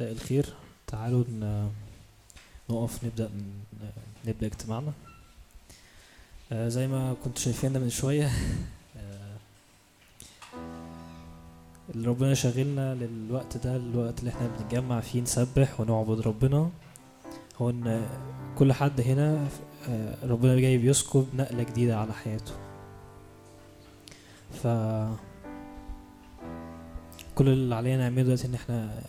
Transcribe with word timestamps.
مساء 0.00 0.12
الخير. 0.12 0.46
تعالوا 0.86 1.24
نقف 2.70 3.04
نبدأ 3.04 3.30
نبدأ 4.26 4.46
اجتماعنا. 4.46 4.92
آه، 6.52 6.68
زي 6.68 6.86
ما 6.86 7.14
كنت 7.24 7.38
شايفيننا 7.38 7.78
من 7.78 7.90
شوية 7.90 8.30
آه، 8.96 9.36
اللي 11.94 12.08
ربنا 12.08 12.34
شاغلنا 12.34 12.94
للوقت 12.94 13.56
ده 13.56 13.76
الوقت 13.76 14.20
اللي 14.20 14.30
إحنا 14.30 14.46
بنتجمع 14.48 15.00
فيه 15.00 15.20
نسبح 15.20 15.80
ونعبد 15.80 16.20
ربنا. 16.20 16.70
هو 17.58 17.70
إن 17.70 18.08
كل 18.58 18.72
حد 18.72 19.00
هنا 19.00 19.48
آه، 19.88 20.26
ربنا 20.26 20.60
جاي 20.60 20.78
بيسكب 20.78 21.26
نقلة 21.34 21.62
جديدة 21.62 21.98
على 21.98 22.12
حياته. 22.12 22.52
ف 24.62 24.66
كل 27.34 27.48
اللي 27.48 27.74
علينا 27.74 28.02
نعمله 28.02 28.22
دلوقتي 28.22 28.46
إن 28.46 28.54
إحنا 28.54 29.02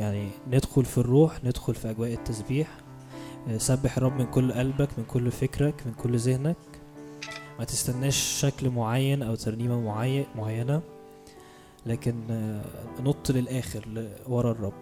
يعني 0.00 0.28
ندخل 0.50 0.84
في 0.84 0.98
الروح 0.98 1.44
ندخل 1.44 1.74
في 1.74 1.90
أجواء 1.90 2.12
التسبيح. 2.12 2.68
آه، 3.48 3.58
سبح 3.58 3.96
الرب 3.96 4.18
من 4.18 4.26
كل 4.26 4.52
قلبك 4.52 4.88
من 4.98 5.04
كل 5.04 5.30
فكرك 5.30 5.82
من 5.86 5.92
كل 5.92 6.16
ذهنك. 6.18 6.56
ما 7.58 7.64
تستناش 7.64 8.16
شكل 8.16 8.70
معين 8.70 9.22
أو 9.22 9.34
ترنيمة 9.34 9.80
معين 9.80 10.26
معينة 10.36 10.82
لكن 11.86 12.14
آه، 12.30 12.64
نط 13.00 13.30
للآخر 13.30 13.88
ل- 13.88 14.08
ورا 14.28 14.50
الرب. 14.52 14.72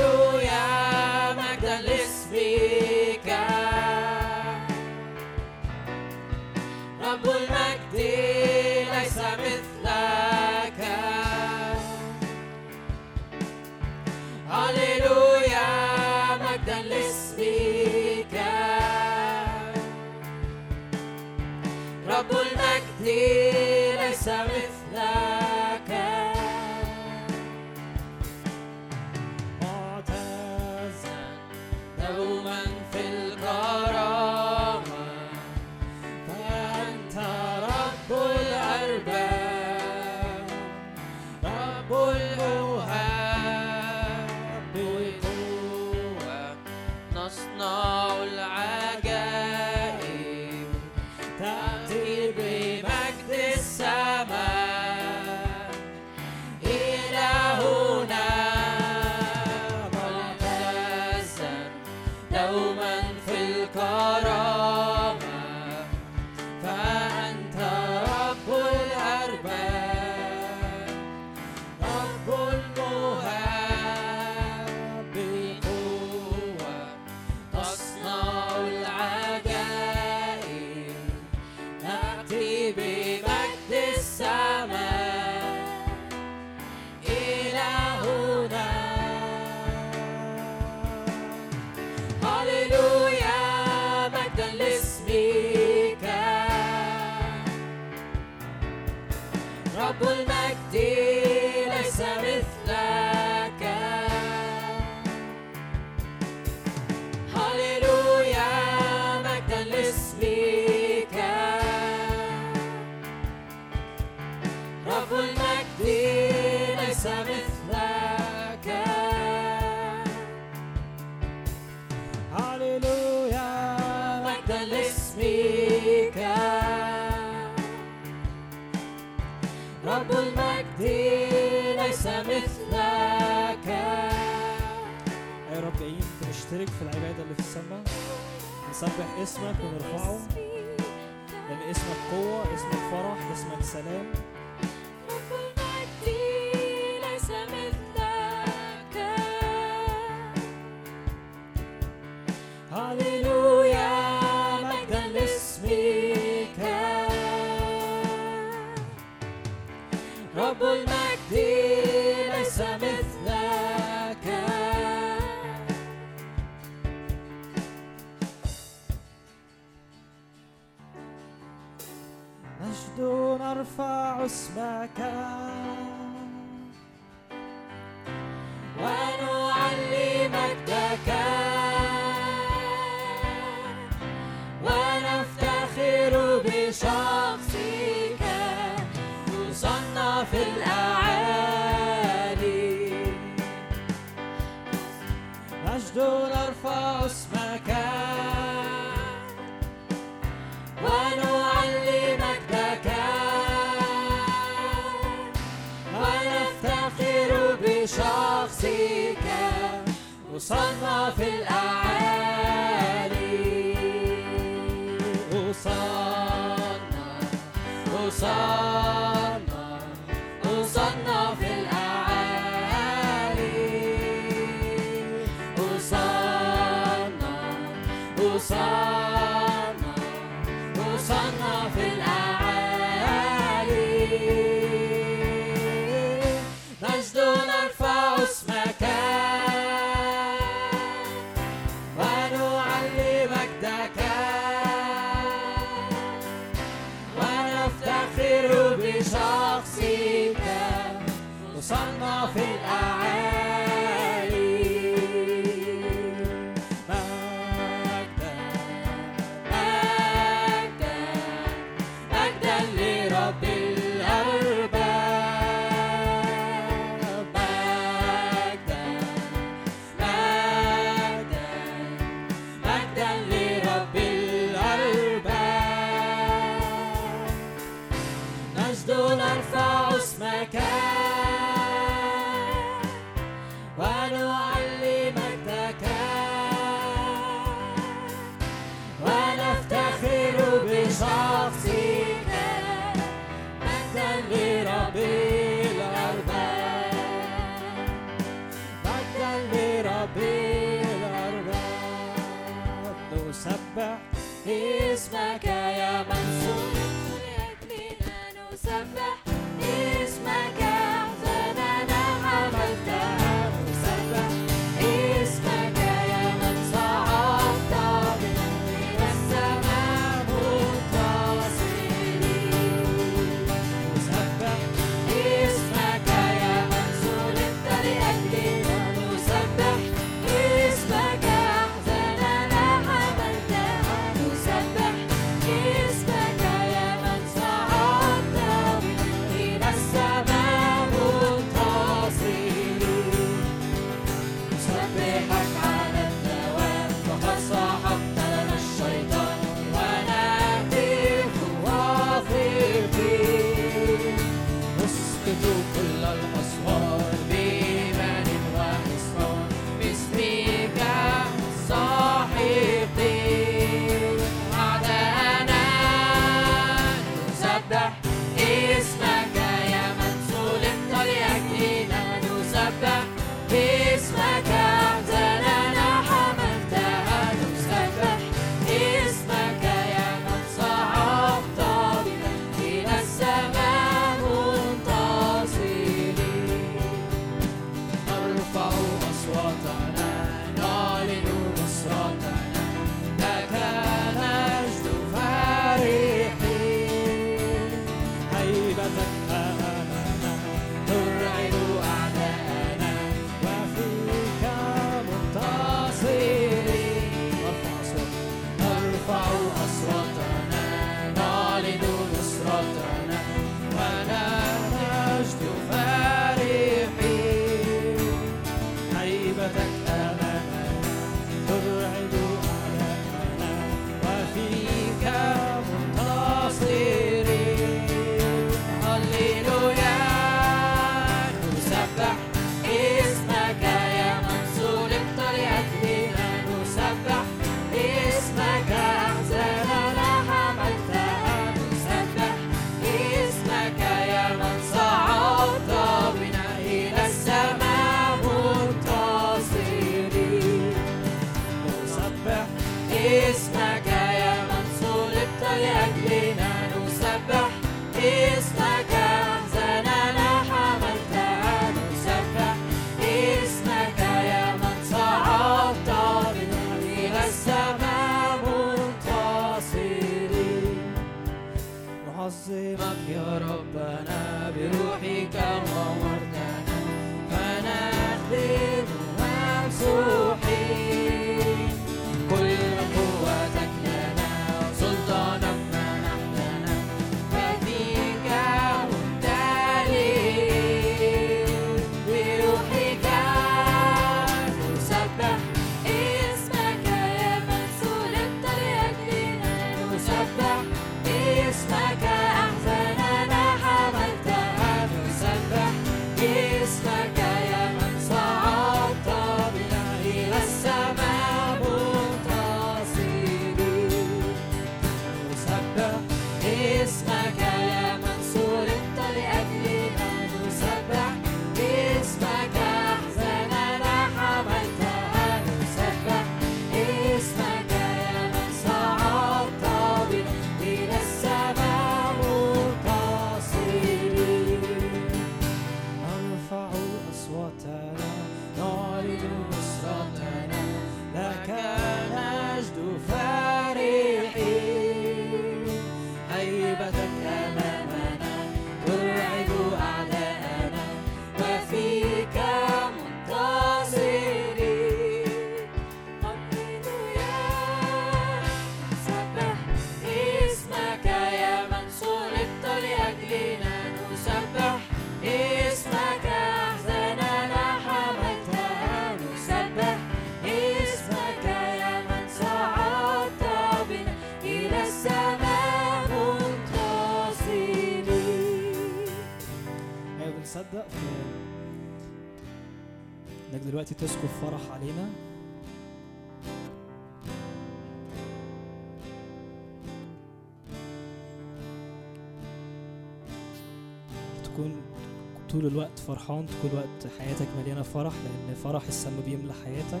طول 595.52 595.66
الوقت 595.66 595.98
فرحان 595.98 596.46
طول 596.62 596.70
الوقت 596.70 597.06
حياتك 597.18 597.46
مليانة 597.58 597.82
فرح 597.82 598.12
لأن 598.12 598.54
فرح 598.54 598.82
السما 598.88 599.20
بيملى 599.26 599.52
حياتك. 599.64 600.00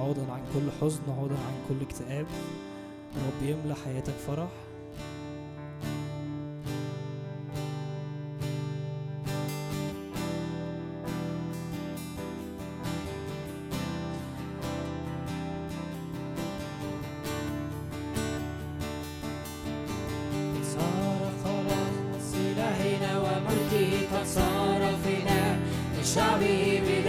عوضا 0.00 0.32
عن 0.32 0.40
كل 0.54 0.70
حزن 0.80 1.02
عوضا 1.08 1.34
عن 1.34 1.54
كل 1.68 1.84
اكتئاب. 1.84 2.26
رب 3.16 3.48
يملى 3.48 3.74
حياتك 3.84 4.14
فرح. 4.26 4.48
Habibi. 26.36 27.05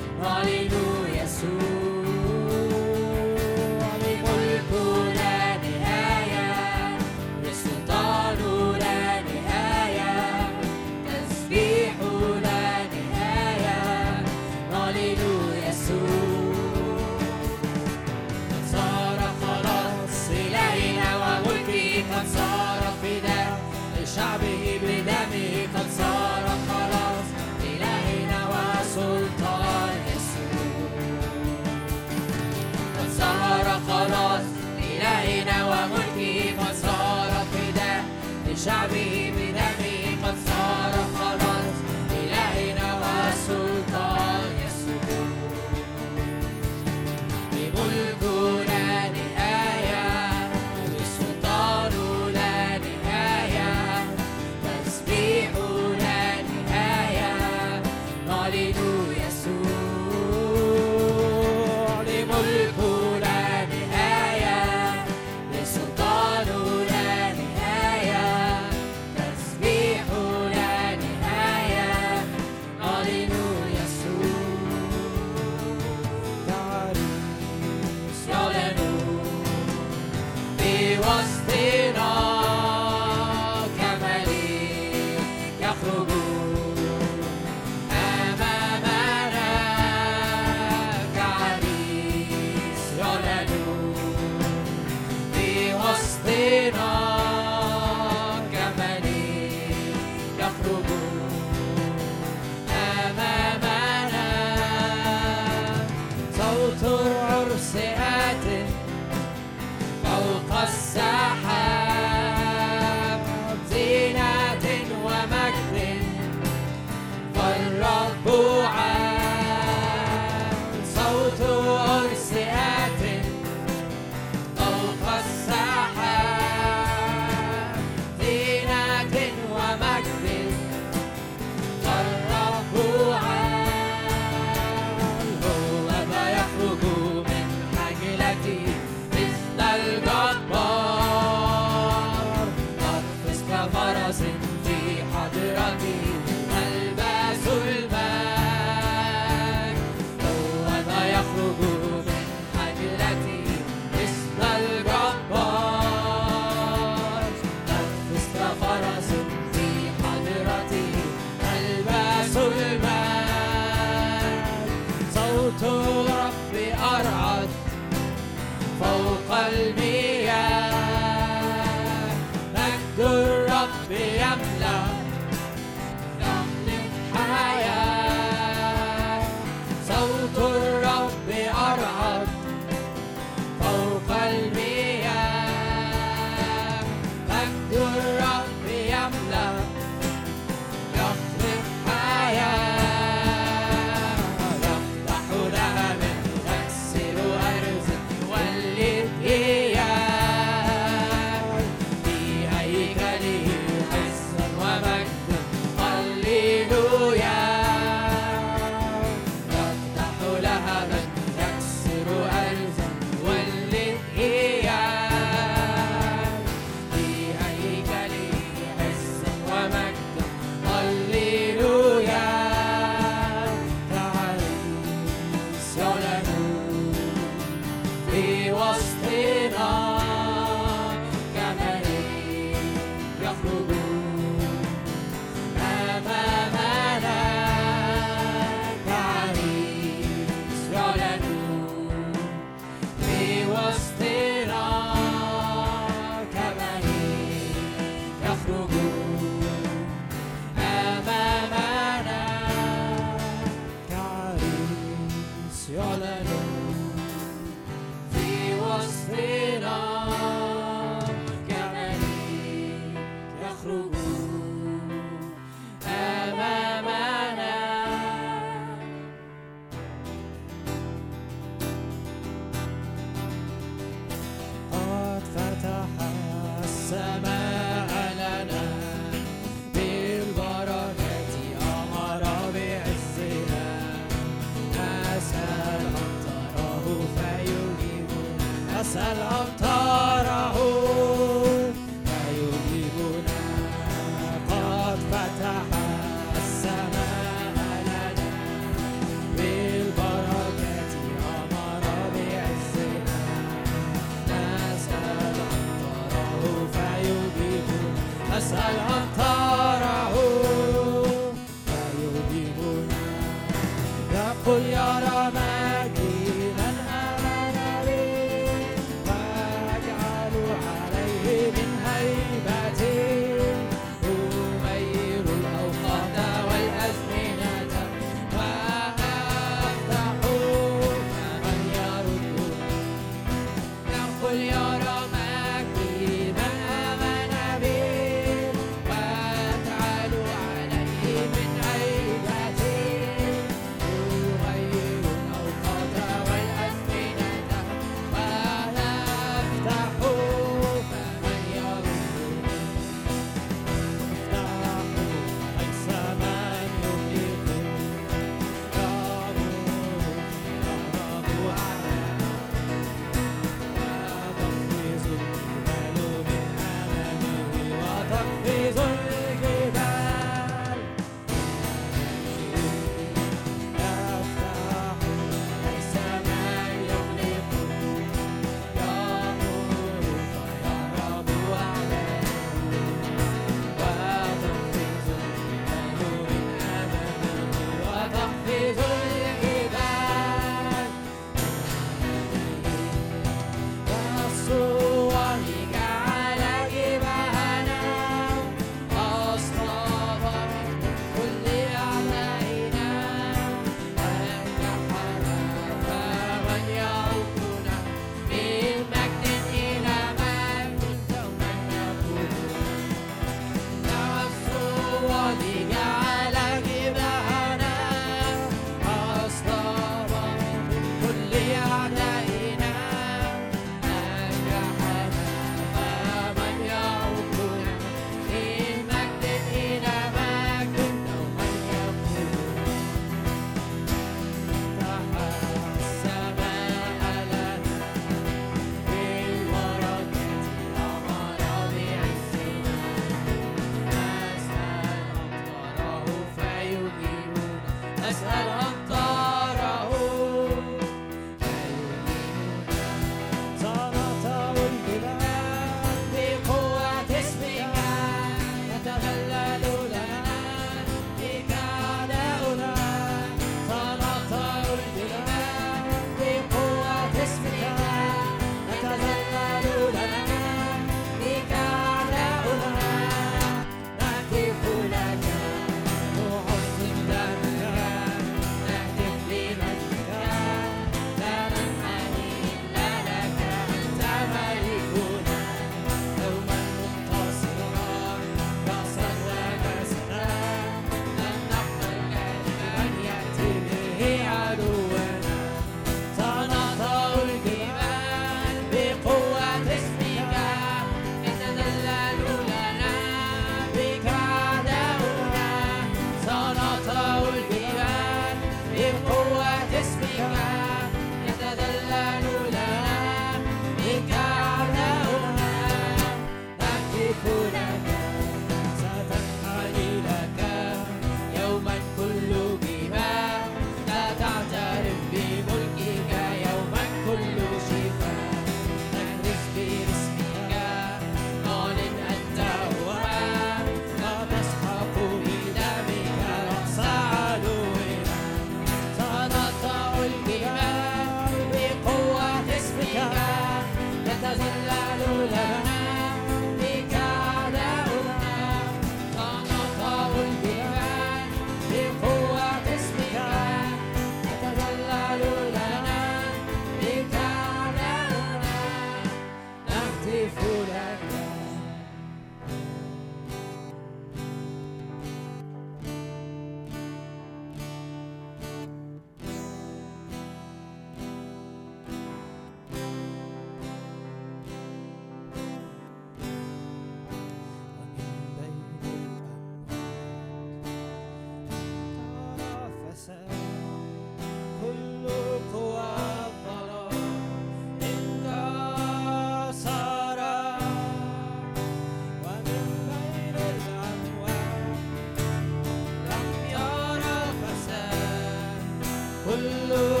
كل 599.71 600.00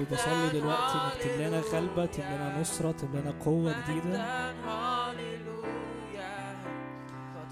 رب 0.00 0.06
بصلي 0.12 0.48
دلوقتي 0.60 0.94
انك 0.94 1.12
تملانا 1.22 1.60
غلبة 1.60 2.06
تملانا 2.06 2.60
نصرة 2.60 2.92
تملانا 2.92 3.34
قوة 3.44 3.74
جديدة. 3.82 4.22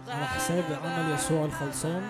على 0.08 0.26
حساب 0.26 0.64
عمل 0.84 1.14
يسوع 1.14 1.44
الخلصان. 1.44 2.02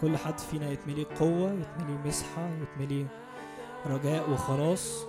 كل 0.00 0.16
حد 0.16 0.38
فينا 0.38 0.70
يتملي 0.70 1.04
قوة 1.04 1.52
يتملي 1.52 1.98
مسحة 2.04 2.48
يتملي 2.62 3.06
رجاء 3.86 4.30
وخلاص. 4.30 5.06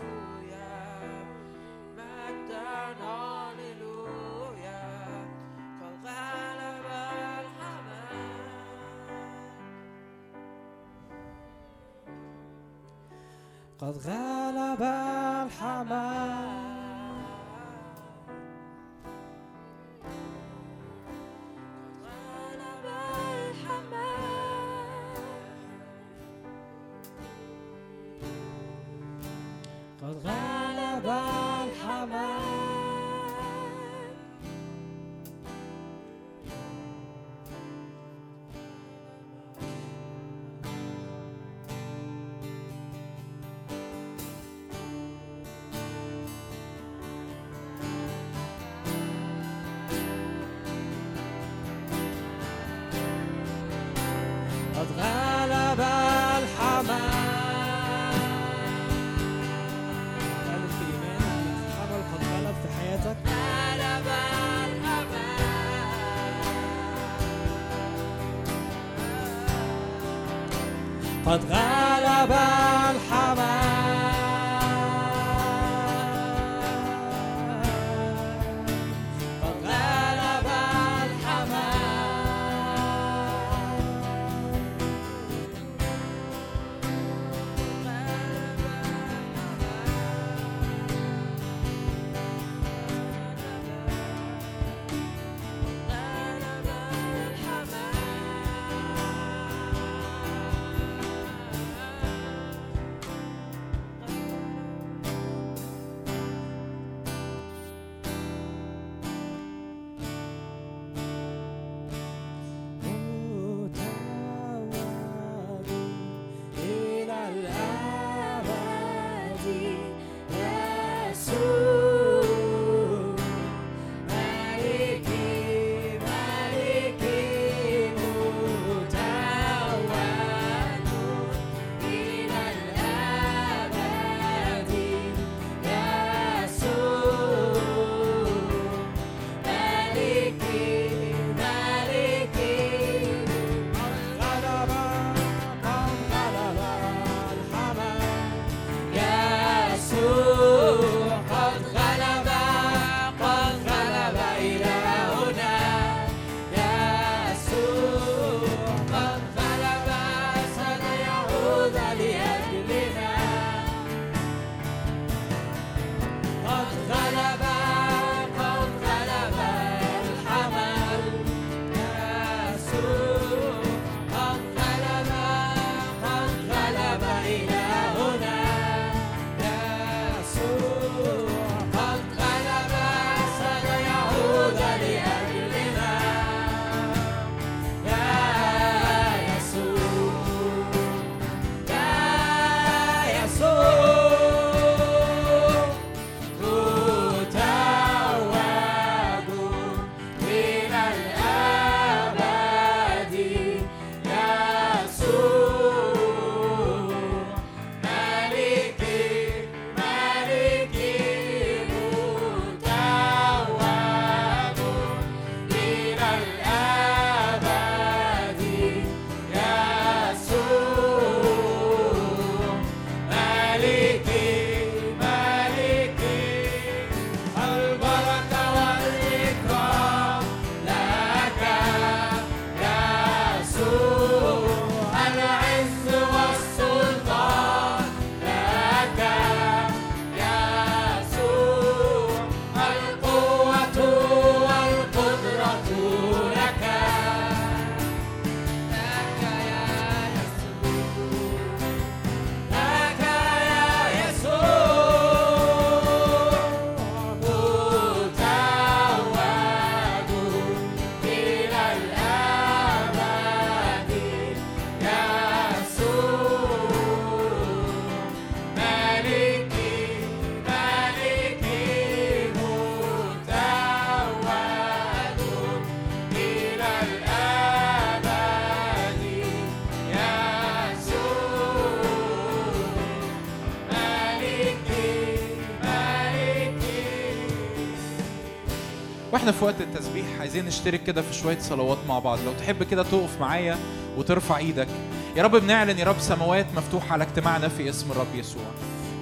وإحنا 289.28 289.40
في 289.40 289.46
وقت 289.46 289.62
التسبيح 289.62 290.06
عايزين 290.20 290.46
نشترك 290.46 290.84
كده 290.84 291.02
في 291.02 291.14
شوية 291.14 291.40
صلوات 291.40 291.78
مع 291.88 292.00
بعض. 292.00 292.20
لو 292.26 292.34
تحب 292.34 292.64
كده 292.64 292.84
تقف 292.84 293.22
معايا 293.22 293.58
وترفع 293.98 294.38
إيدك. 294.38 294.68
يا 295.16 295.24
رب 295.24 295.36
بنعلن 295.36 295.80
يا 295.80 295.86
رب 295.86 296.00
سماوات 296.00 296.46
مفتوحة 296.56 296.94
على 296.94 297.04
اجتماعنا 297.04 297.48
في 297.48 297.70
اسم 297.70 297.92
الرب 297.92 298.16
يسوع. 298.16 298.44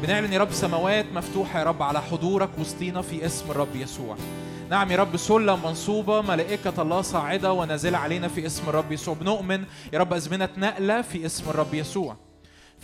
بنعلن 0.02 0.34
يا 0.34 0.40
رب 0.40 0.52
سماوات 0.52 1.06
مفتوحة 1.14 1.60
يا 1.60 1.64
رب 1.64 1.82
على 1.82 2.02
حضورك 2.02 2.50
وسطينا 2.60 3.02
في 3.02 3.26
اسم 3.26 3.52
الرب 3.52 3.76
يسوع. 3.76 4.16
نعم 4.70 4.92
يا 4.92 4.98
رب 4.98 5.18
سلة 5.18 5.56
منصوبة 5.56 6.22
ملائكة 6.22 6.82
الله 6.82 7.02
صاعدة 7.02 7.54
ونازلة 7.54 7.98
علينا 7.98 8.28
في 8.28 8.46
اسم 8.46 8.70
الرب 8.70 8.92
يسوع. 8.92 9.14
بنؤمن 9.14 9.64
يا 9.94 10.00
رب 10.00 10.14
أزمنة 10.14 10.50
نقلة 10.58 11.02
في 11.02 11.26
اسم 11.26 11.50
الرب 11.50 11.74
يسوع. 11.74 12.16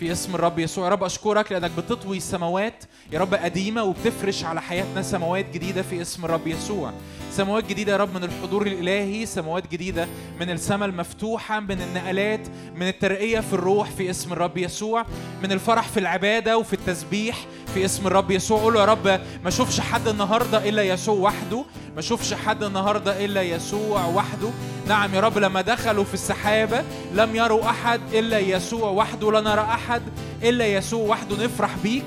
في 0.01 0.11
اسم 0.11 0.35
الرب 0.35 0.59
يسوع. 0.59 0.85
يا 0.85 0.89
رب 0.89 1.03
أشكرك 1.03 1.51
لأنك 1.51 1.71
بتطوي 1.77 2.19
سماوات 2.19 2.83
يا 3.11 3.19
رب 3.19 3.33
قديمة 3.33 3.83
وبتفرش 3.83 4.43
على 4.43 4.61
حياتنا 4.61 5.01
سماوات 5.01 5.45
جديدة 5.53 5.81
في 5.81 6.01
اسم 6.01 6.25
الرب 6.25 6.47
يسوع. 6.47 6.93
سماوات 7.31 7.65
جديدة 7.67 7.91
يا 7.91 7.97
رب 7.97 8.15
من 8.15 8.23
الحضور 8.23 8.67
الإلهي 8.67 9.25
سماوات 9.25 9.71
جديدة 9.71 10.07
من 10.39 10.49
السماء 10.49 10.89
المفتوحة 10.89 11.59
من 11.59 11.81
النقلات 11.81 12.47
من 12.75 12.87
الترقية 12.87 13.39
في 13.39 13.53
الروح 13.53 13.89
في 13.89 14.09
اسم 14.09 14.33
الرب 14.33 14.57
يسوع 14.57 15.05
من 15.43 15.51
الفرح 15.51 15.87
في 15.87 15.99
العبادة 15.99 16.57
وفي 16.57 16.73
التسبيح 16.73 17.45
في 17.73 17.85
اسم 17.85 18.07
الرب 18.07 18.31
يسوع. 18.31 18.61
قول 18.61 18.73
له 18.73 18.79
يا 18.79 18.85
رب 18.85 19.07
ما 19.07 19.47
اشوفش 19.47 19.79
حد 19.79 20.07
النهارده 20.07 20.69
إلا 20.69 20.83
يسوع 20.83 21.15
وحده. 21.15 21.65
ما 21.93 21.99
اشوفش 21.99 22.33
حد 22.33 22.63
النهارده 22.63 23.25
إلا 23.25 23.41
يسوع 23.41 24.05
وحده. 24.05 24.49
نعم 24.87 25.15
يا 25.15 25.19
رب 25.19 25.37
لما 25.37 25.61
دخلوا 25.61 26.03
في 26.03 26.13
السحابة 26.13 26.83
لم 27.13 27.35
يروا 27.35 27.69
أحد 27.69 28.01
إلا 28.13 28.39
يسوع 28.39 28.89
وحده. 28.89 29.31
لا 29.31 29.41
نرى 29.41 29.61
أحد 29.61 30.01
إلا 30.43 30.67
يسوع 30.67 31.07
وحده. 31.07 31.45
نفرح 31.45 31.75
بيك 31.83 32.05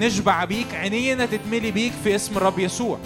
نشبع 0.00 0.44
بيك 0.44 0.74
عينينا 0.74 1.26
تتملي 1.26 1.70
بيك 1.70 1.92
في 2.04 2.14
اسم 2.14 2.36
الرب 2.36 2.58
يسوع. 2.58 2.98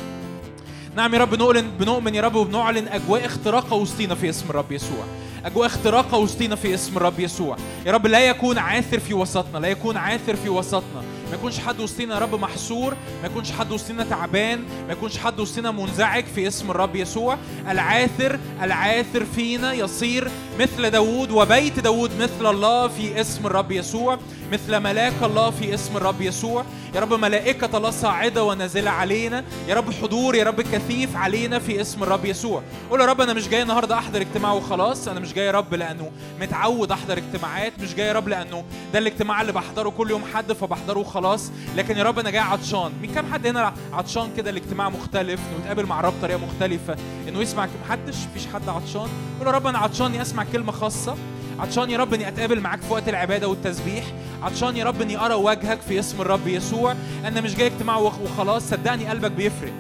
نعم 0.97 1.15
يا 1.15 1.19
رب 1.19 1.31
بنؤمن 1.31 1.71
بنؤمن 1.79 2.15
يا 2.15 2.23
رب 2.23 2.35
وبنعلن 2.35 2.89
أجواء 2.89 3.27
اختراقه 3.27 3.77
وسطينا 3.77 4.15
في 4.15 4.29
اسم 4.29 4.51
الرب 4.51 4.73
يسوع. 4.73 5.05
أجواء 5.45 5.67
اختراقه 5.67 6.19
وسطينا 6.19 6.57
في 6.57 6.75
اسم 6.75 6.97
الرب 6.97 7.21
يسوع. 7.21 7.57
يا 7.87 7.93
رب 7.93 8.07
لا 8.07 8.21
يكون 8.29 8.59
عاثر 8.59 9.01
في 9.01 9.15
وسطنا 9.15 9.59
لا 9.59 9.69
يكون 9.69 9.97
عاثر 9.97 10.37
في 10.37 10.49
وسطنا. 10.49 11.03
يكونش 11.35 11.59
حد 11.59 11.81
وسطينا 11.81 12.15
يا 12.15 12.19
رب 12.21 12.35
محصور 12.35 12.95
ما 13.23 13.27
يكونش 13.27 13.53
حد 13.53 13.73
وسطينا 13.73 14.05
تعبان 14.05 14.59
ما 14.87 14.93
يكونش 14.93 15.19
حد 15.19 15.41
وسطينا 15.41 15.71
منزعج 15.71 16.25
في 16.35 16.49
اسم 16.49 16.71
الرب 16.71 16.97
يسوع. 16.97 17.39
العاثر 17.69 18.39
العاثر 18.63 19.25
فينا 19.25 19.73
يصير 19.73 20.31
مثل 20.61 20.91
داوود 20.91 21.31
وبيت 21.31 21.81
داوود 21.81 22.11
مثل 22.19 22.51
الله 22.51 22.89
في 22.89 23.21
اسم 23.21 23.47
الرب 23.47 23.73
يسوع. 23.73 24.19
مثل 24.53 24.79
ملاك 24.79 25.13
الله 25.23 25.51
في 25.51 25.75
اسم 25.75 25.97
الرب 25.97 26.21
يسوع. 26.21 26.65
يا 26.95 27.01
رب 27.01 27.15
ملائكة 27.15 27.77
الله 27.77 27.91
صاعدة 27.91 28.45
ونازلة 28.45 28.91
علينا. 28.91 29.45
يا 29.69 29.75
رب 29.75 29.93
حضور 29.93 30.35
يا 30.35 30.45
رب 30.45 30.61
كثيف 30.61 31.17
علينا 31.17 31.59
في 31.59 31.81
اسم 31.81 32.03
الرب 32.03 32.25
يسوع. 32.25 32.63
قول 32.91 33.01
يا 33.01 33.07
رب 33.07 33.21
أنا 33.21 33.33
مش 33.33 33.49
جاي 33.49 33.63
النهاردة 33.63 33.99
أحضر 33.99 34.21
اجتماع 34.21 34.53
وخلاص. 34.53 35.09
أنا 35.09 35.21
مش 35.21 35.33
جاي 35.33 35.47
يا 35.47 35.51
رب 35.51 35.75
لأنه 35.75 36.11
متعود 36.41 36.93
أحضر 36.93 37.19
اجتماعات. 37.19 37.73
مش 37.81 37.95
جاي 37.95 38.07
يا 38.07 38.13
رب 38.13 38.29
لأنه 38.29 38.65
ده 38.93 38.99
الاجتماع 38.99 39.41
اللي 39.41 39.53
بحضره 39.53 39.89
كل 39.89 40.11
يوم 40.11 40.23
حد 40.35 40.53
فبحضره 40.53 40.99
وخلاص. 40.99 41.51
لكن 41.77 41.99
يا 41.99 42.03
رب 42.03 42.19
أنا 42.19 42.31
جاي 42.31 42.41
عطشان. 42.41 42.93
مين 43.03 43.15
كام 43.15 43.33
حد 43.33 43.47
هنا 43.47 43.75
عطشان 43.93 44.31
كده 44.37 44.51
الاجتماع 44.51 44.89
مختلف؟ 44.89 45.41
إنه 45.41 45.61
يتقابل 45.61 45.87
مع 45.87 46.01
رب 46.01 46.15
بطريقة 46.19 46.39
مختلفة. 46.39 46.97
إنه 47.29 47.41
يسمع 47.41 47.69
محدش 47.87 48.17
مفيش 48.31 48.47
حد 48.55 48.69
عطشان. 48.69 49.09
قول 49.39 49.47
يا 49.47 49.53
رب 49.53 49.67
أنا 49.67 49.79
عطشان 49.79 50.15
أسمع 50.15 50.45
كلمة 50.53 50.73
خاصة. 50.73 51.17
عطشان 51.59 51.91
يا 51.91 51.99
رب 51.99 52.15
إني 52.15 52.29
أتقابل 52.29 52.61
معاك 52.61 52.81
في 52.83 52.93
وقت 52.93 53.09
العبادة 53.09 53.49
والتسبيح. 53.49 54.05
عطشان 54.43 54.77
يا 54.77 54.85
رب 54.85 55.03
إني 55.03 55.17
ارى 55.17 55.35
وجهك 55.35 55.81
في 55.89 55.99
اسم 55.99 56.21
الرب 56.21 56.49
يسوع. 56.49 56.95
أنا 57.25 57.41
مش 57.41 57.55
جاي 57.55 57.67
اجتماع 57.67 57.97
وخ- 57.97 58.21
وخلاص 58.21 58.69
صدقني 58.71 59.07
قلبك 59.07 59.31
بيفرق. 59.31 59.73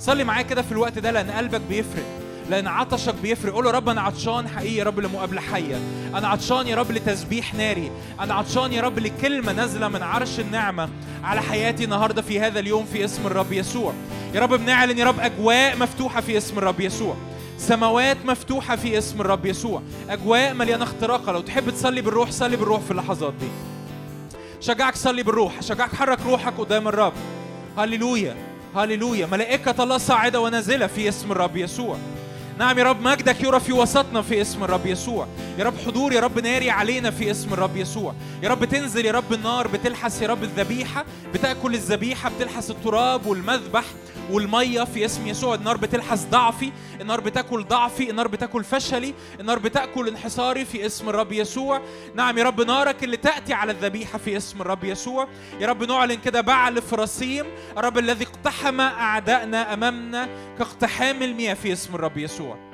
صلي 0.00 0.24
معايا 0.24 0.42
كده 0.42 0.62
في 0.62 0.72
الوقت 0.72 0.98
ده 0.98 1.10
لأن 1.10 1.30
قلبك 1.30 1.60
بيفرق. 1.60 2.04
لأن 2.50 2.66
عطشك 2.66 3.14
بيفرق. 3.22 3.52
قول 3.52 3.66
يا 3.66 3.70
رب 3.70 3.88
أنا 3.88 4.00
عطشان 4.00 4.48
حقيقي 4.48 4.74
يا 4.74 4.84
رب 4.84 5.00
لمقابلة 5.00 5.40
حية. 5.40 5.76
أنا 6.14 6.28
عطشان 6.28 6.66
يا 6.66 6.76
رب 6.76 6.92
لتسبيح 6.92 7.54
ناري. 7.54 7.90
أنا 8.20 8.34
عطشان 8.34 8.72
يا 8.72 8.80
رب 8.82 8.98
لكلمة 8.98 9.52
نازلة 9.52 9.88
من 9.88 10.02
عرش 10.02 10.40
النعمة 10.40 10.88
على 11.24 11.42
حياتي 11.42 11.84
النهارده 11.84 12.22
في 12.22 12.40
هذا 12.40 12.58
اليوم 12.60 12.84
في 12.92 13.04
اسم 13.04 13.26
الرب 13.26 13.52
يسوع. 13.52 13.92
يا 14.34 14.40
رب 14.40 14.54
بنعلن 14.54 14.98
يا 14.98 15.04
رب 15.04 15.20
أجواء 15.20 15.76
مفتوحة 15.78 16.20
في 16.20 16.36
اسم 16.38 16.58
الرب 16.58 16.80
يسوع. 16.80 17.16
سماوات 17.58 18.16
مفتوحة 18.24 18.76
في 18.76 18.98
اسم 18.98 19.20
الرب 19.20 19.46
يسوع. 19.46 19.82
أجواء 20.08 20.54
مليانة 20.54 20.84
اختراقة. 20.84 21.32
لو 21.32 21.40
تحب 21.40 21.70
تصلي 21.70 22.02
بالروح 22.02 22.30
صلي 22.30 22.56
بالروح 22.56 22.80
في 22.80 22.90
اللحظات 22.90 23.34
دي. 23.40 23.48
شجعك 24.60 24.96
صلي 24.96 25.22
بالروح. 25.22 25.62
شجعك 25.62 25.94
حرك 25.94 26.18
روحك 26.26 26.52
قدام 26.58 26.88
الرب. 26.88 27.12
هللويا. 27.78 28.36
هللويا. 28.76 29.26
ملائكة 29.26 29.82
الله 29.82 29.98
صاعدة 29.98 30.40
ونازلة 30.40 30.86
في 30.86 31.08
اسم 31.08 31.32
الرب 31.32 31.56
يسوع. 31.56 31.96
نعم 32.58 32.78
يا 32.78 32.84
رب 32.84 33.00
مجدك 33.00 33.40
يرى 33.44 33.60
في 33.60 33.72
وسطنا 33.72 34.22
في 34.22 34.40
اسم 34.40 34.64
الرب 34.64 34.86
يسوع. 34.86 35.26
يا 35.58 35.64
رب 35.64 35.74
حضور 35.86 36.12
يا 36.12 36.20
رب 36.20 36.38
ناري 36.38 36.70
علينا 36.70 37.10
في 37.10 37.30
اسم 37.30 37.52
الرب 37.52 37.76
يسوع. 37.76 38.14
يا 38.42 38.48
رب 38.48 38.64
تنزل 38.64 39.06
يا 39.06 39.12
رب 39.12 39.32
النار 39.32 39.68
بتلحس 39.68 40.22
يا 40.22 40.28
رب 40.28 40.42
الذبيحة. 40.42 41.04
بتأكل 41.34 41.74
الذبيحة 41.74 42.30
بتلحس 42.30 42.70
التراب 42.70 43.26
والمذبح 43.26 43.84
والمية 44.30 44.84
في 44.84 45.04
اسم 45.04 45.26
يسوع. 45.26 45.54
النار 45.54 45.76
بتلحس 45.76 46.26
ضعفي. 46.30 46.72
النار 47.00 47.20
بتاكل 47.20 47.64
ضعفي 47.64 48.10
النار 48.10 48.28
بتاكل 48.28 48.64
فشلي 48.64 49.14
النار 49.40 49.58
بتاكل 49.58 50.08
انحساري 50.08 50.64
في 50.64 50.86
اسم 50.86 51.08
الرب 51.08 51.32
يسوع. 51.32 51.80
نعم 52.14 52.38
يا 52.38 52.44
رب 52.44 52.60
نارك 52.60 53.04
اللي 53.04 53.16
تأتي 53.16 53.54
على 53.54 53.72
الذبيحة 53.72 54.18
في 54.18 54.36
اسم 54.36 54.60
الرب 54.60 54.84
يسوع. 54.84 55.28
يا 55.60 55.66
رب 55.66 55.82
نعلن 55.82 56.14
كده 56.14 56.40
بعل 56.40 56.82
فراسيم 56.82 57.46
الرب 57.78 57.98
الذي 57.98 58.24
اقتحم 58.24 58.80
أعدائنا 58.80 59.74
أمامنا 59.74 60.28
كاقتحام 60.58 61.22
المياه 61.22 61.54
في 61.54 61.72
اسم 61.72 61.94
الرب 61.94 62.16
يسوع. 62.16 62.65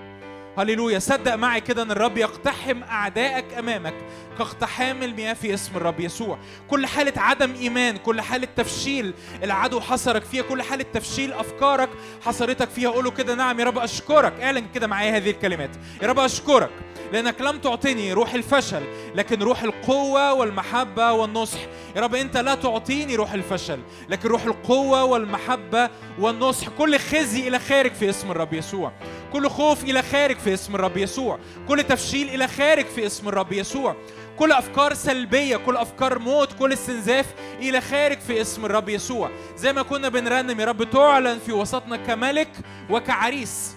هللويا. 0.59 0.98
صدق 0.98 1.34
معي 1.34 1.61
كده 1.61 1.82
إن 1.82 1.90
الرب 1.90 2.18
يقتحم 2.18 2.82
أعدائك 2.82 3.44
أمامك 3.59 3.94
كاقتحام 4.38 5.03
المياه 5.03 5.32
في 5.34 5.55
اسم 5.55 5.76
الرب 5.76 6.00
يسوع. 6.00 6.38
كل 6.68 6.86
حالة 6.86 7.12
عدم 7.16 7.55
إيمان 7.55 7.96
كل 7.96 8.20
حالة 8.20 8.48
تفشيل 8.57 9.14
العدو 9.42 9.80
حصرك 9.80 10.24
فيها 10.24 10.42
كل 10.42 10.62
حالة 10.62 10.84
تفشيل 10.92 11.32
أفكارك 11.32 11.88
حصرتك 12.24 12.68
فيها 12.68 12.90
قوله 12.90 13.11
كده 13.11 13.34
نعم 13.34 13.61
يا 13.61 13.64
رب 13.64 13.78
أشكرك. 13.78 14.40
اعلن 14.40 14.64
كده 14.74 14.86
معايا 14.86 15.16
هذه 15.16 15.30
الكلمات. 15.30 15.70
يا 16.03 16.09
رب 16.09 16.18
أشكرك 16.18 16.70
لأنك 17.12 17.40
لم 17.40 17.59
تعطيني 17.59 18.12
روح 18.12 18.34
الفشل 18.34 18.82
لكن 19.14 19.42
روح 19.42 19.62
القوة 19.62 20.32
والمحبة 20.32 21.12
والنصح. 21.12 21.59
يا 21.96 22.00
رب 22.00 22.14
أنت 22.14 22.36
لا 22.36 22.55
تعطيني 22.55 23.16
روح 23.16 23.32
الفشل 23.32 23.80
لكن 24.09 24.28
روح 24.28 24.44
القوة 24.44 25.05
والمحبة 25.05 25.90
والنصح. 26.18 26.68
كل 26.68 26.98
خزي 26.98 27.48
إلى 27.48 27.59
خارج 27.59 27.92
في 27.92 28.11
اسم 28.11 28.30
الرب 28.30 28.53
يسوع. 28.53 28.92
كل 29.32 29.48
خوف 29.48 29.84
إلى 29.84 30.03
خارج 30.03 30.36
في 30.45 30.55
اسم 30.55 30.74
الرب 30.74 30.97
يسوع. 30.97 31.38
كل 31.68 31.82
تفشيل 31.82 32.28
إلى 32.28 32.49
خارج 32.49 32.86
في 32.86 33.07
اسم 33.07 33.28
الرب 33.28 33.53
يسوع. 33.53 33.97
كل 34.38 34.53
أفكار 34.53 34.95
سلبية 34.95 35.57
كل 35.57 35.76
أفكار 35.76 36.18
موت 36.18 36.53
كل 36.53 36.72
استنزاف 36.72 37.34
إلى 37.61 37.80
خارج 37.80 38.18
في 38.18 38.40
اسم 38.40 38.64
الرب 38.64 38.88
يسوع. 38.88 39.30
زي 39.57 39.72
ما 39.72 39.82
كنا 39.82 40.09
بنرنم 40.09 40.61
يا 40.61 40.64
رب 40.64 40.90
تعلن 40.90 41.38
في 41.47 41.53
وسطنا 41.53 41.97
كملك 41.97 42.51
وكعريس. 42.90 43.76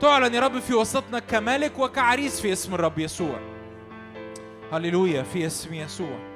تعلن 0.00 0.34
يا 0.34 0.40
رب 0.40 0.58
في 0.58 0.74
وسطنا 0.74 1.18
كملك 1.18 1.78
وكعريس 1.78 2.40
في 2.40 2.52
اسم 2.52 2.74
الرب 2.74 2.98
يسوع. 2.98 3.38
هللويا 4.72 5.22
في 5.22 5.46
اسم 5.46 5.74
يسوع. 5.74 6.33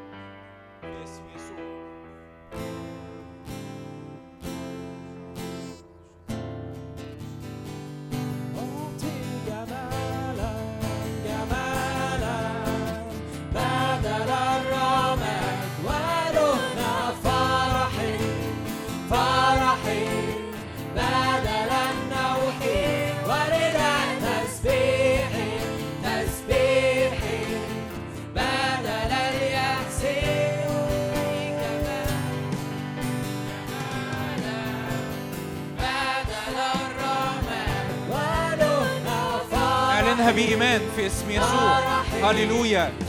بإيمان 40.39 40.81
في 40.97 41.07
اسم 41.07 41.31
يسوع. 41.31 41.79
هللويا. 42.23 43.08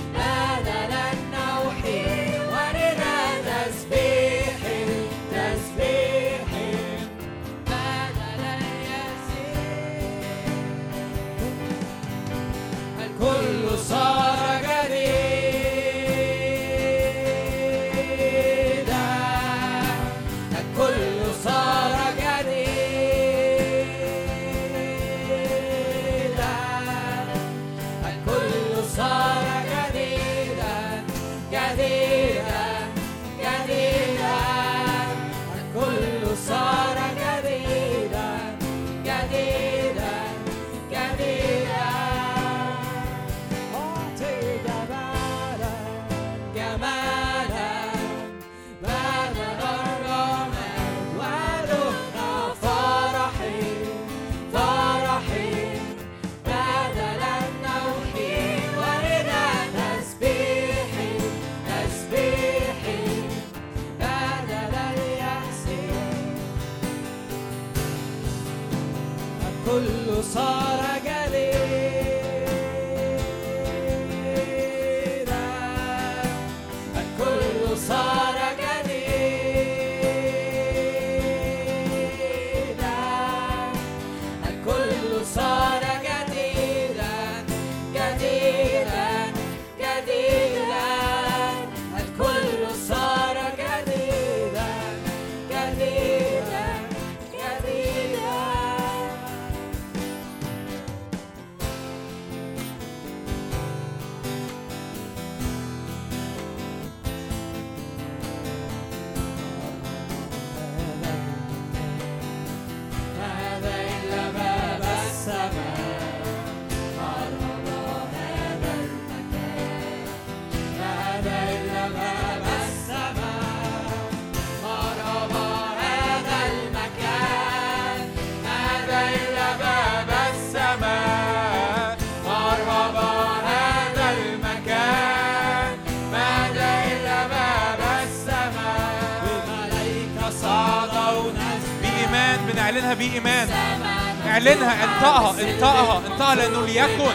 اعلنها 144.48 144.84
انطقها 144.84 145.30
انطقها 145.42 145.98
انطقها 146.08 146.36
لأنه 146.36 146.66
ليكن 146.66 147.12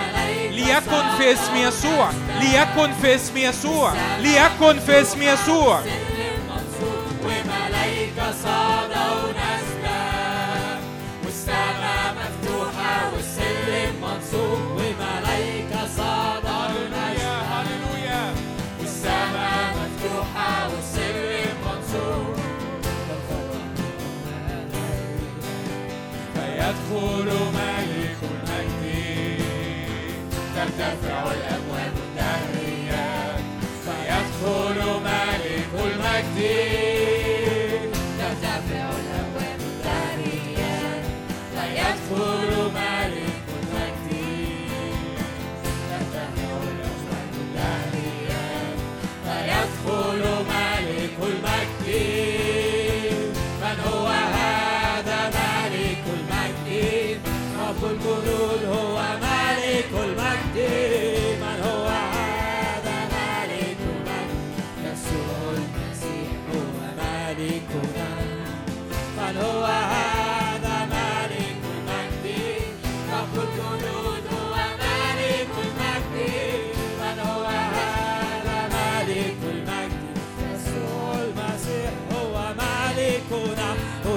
ليكن 0.50 1.16
في 1.18 1.32
اسم 1.32 1.56
يسوع 1.56 2.10
ليكن 2.40 2.92
في 3.02 3.14
اسم 3.14 3.36
يسوع 3.36 3.92
ليكن 4.20 4.78
في 4.80 5.00
اسم 5.00 5.22
يسوع 5.22 5.80
ليكن 5.80 5.80
في 5.80 5.80
اسم 5.80 5.82
يسوع. 5.82 5.82
يدخل 26.84 27.28
ملك 27.54 28.18
المجد 28.22 29.40
ترتفع 30.56 31.22
الأبواب 31.32 31.92
الدهرية. 31.96 33.36
فيدخل 33.84 34.78
ملك 35.04 35.72
المجد 35.84 36.38
ترتفع 38.18 38.90
الأبواب 39.00 39.60
الدهرية. 39.60 41.02
فيدخل 41.54 42.63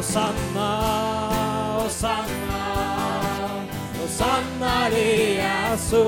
Osanna, 0.08 1.84
Osanna, 1.86 2.64
Osanna, 4.06 4.88
Hosanna, 4.88 6.04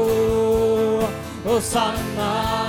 Osanna. 1.45 2.68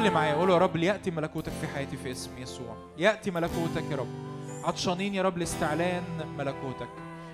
صلي 0.00 0.10
معايا 0.10 0.34
قول 0.34 0.50
يا 0.50 0.58
رب 0.58 0.76
ليأتي 0.76 1.10
ملكوتك 1.10 1.52
في 1.60 1.66
حياتي 1.66 1.96
في 1.96 2.10
اسم 2.10 2.30
يسوع. 2.38 2.76
يأتي 2.98 3.30
ملكوتك 3.30 3.84
يا 3.90 3.96
رب. 3.96 4.08
عطشانين 4.64 5.14
يا 5.14 5.22
رب 5.22 5.38
لاستعلان 5.38 6.02
ملكوتك. 6.38 6.88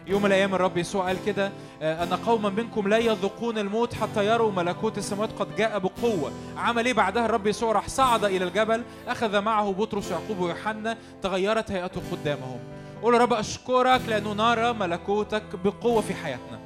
يوم 0.06 0.22
من 0.22 0.26
الأيام 0.26 0.54
الرب 0.54 0.76
يسوع 0.76 1.06
قال 1.06 1.24
كده 1.26 1.52
آه، 1.82 2.02
أن 2.02 2.14
قوما 2.14 2.48
منكم 2.48 2.88
لا 2.88 2.98
يذوقون 2.98 3.58
الموت 3.58 3.94
حتى 3.94 4.26
يروا 4.26 4.52
ملكوت 4.52 4.98
السماوات 4.98 5.32
قد 5.38 5.56
جاء 5.56 5.78
بقوة. 5.78 6.32
عمل 6.56 6.86
إيه 6.86 6.92
بعدها؟ 6.92 7.24
الرب 7.26 7.46
يسوع 7.46 7.72
راح 7.72 7.88
صعد 7.88 8.24
إلى 8.24 8.44
الجبل 8.44 8.82
أخذ 9.08 9.40
معه 9.40 9.72
بطرس 9.72 10.12
ويعقوب 10.12 10.38
ويوحنا 10.38 10.96
تغيرت 11.22 11.70
هيئته 11.70 12.00
قدامهم. 12.12 12.58
قول 13.02 13.14
يا 13.14 13.18
رب 13.18 13.32
أشكرك 13.32 14.00
لأنه 14.08 14.32
نرى 14.32 14.72
ملكوتك 14.72 15.42
بقوة 15.64 16.00
في 16.00 16.14
حياتنا. 16.14 16.65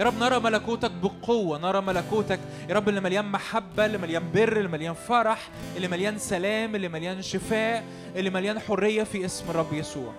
يا 0.00 0.04
رب 0.04 0.18
نرى 0.18 0.40
ملكوتك 0.40 0.90
بقوة 0.90 1.58
نرى 1.58 1.80
ملكوتك 1.80 2.40
يا 2.68 2.74
رب 2.74 2.88
اللي 2.88 3.00
مليان 3.00 3.24
محبة 3.24 3.86
اللي 3.86 3.98
مليان 3.98 4.22
بر 4.34 4.56
اللي 4.56 4.68
مليان 4.68 4.94
فرح 4.94 5.48
اللي 5.76 5.88
مليان 5.88 6.18
سلام 6.18 6.76
اللي 6.76 6.88
مليان 6.88 7.22
شفاء 7.22 7.84
اللي 8.16 8.30
مليان 8.30 8.58
حرية 8.58 9.02
في 9.02 9.24
اسم 9.24 9.50
الرب 9.50 9.72
يسوع. 9.72 10.12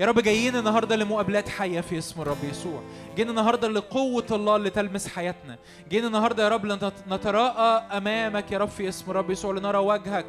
يا 0.00 0.06
رب 0.06 0.20
جايين 0.20 0.56
النهارده 0.56 0.96
لمقابلات 0.96 1.48
حية 1.48 1.80
في 1.80 1.98
اسم 1.98 2.22
الرب 2.22 2.44
يسوع. 2.50 2.82
جينا 3.16 3.30
النهارده 3.30 3.68
لقوة 3.68 4.26
الله 4.30 4.56
اللي 4.56 4.70
تلمس 4.70 5.08
حياتنا. 5.08 5.58
جينا 5.88 6.06
النهارده 6.06 6.44
يا 6.44 6.48
رب 6.48 6.66
نتراءى 7.10 7.96
أمامك 7.96 8.52
يا 8.52 8.58
رب 8.58 8.68
في 8.68 8.88
اسم 8.88 9.10
الرب 9.10 9.30
يسوع 9.30 9.52
لنرى 9.52 9.78
وجهك. 9.78 10.26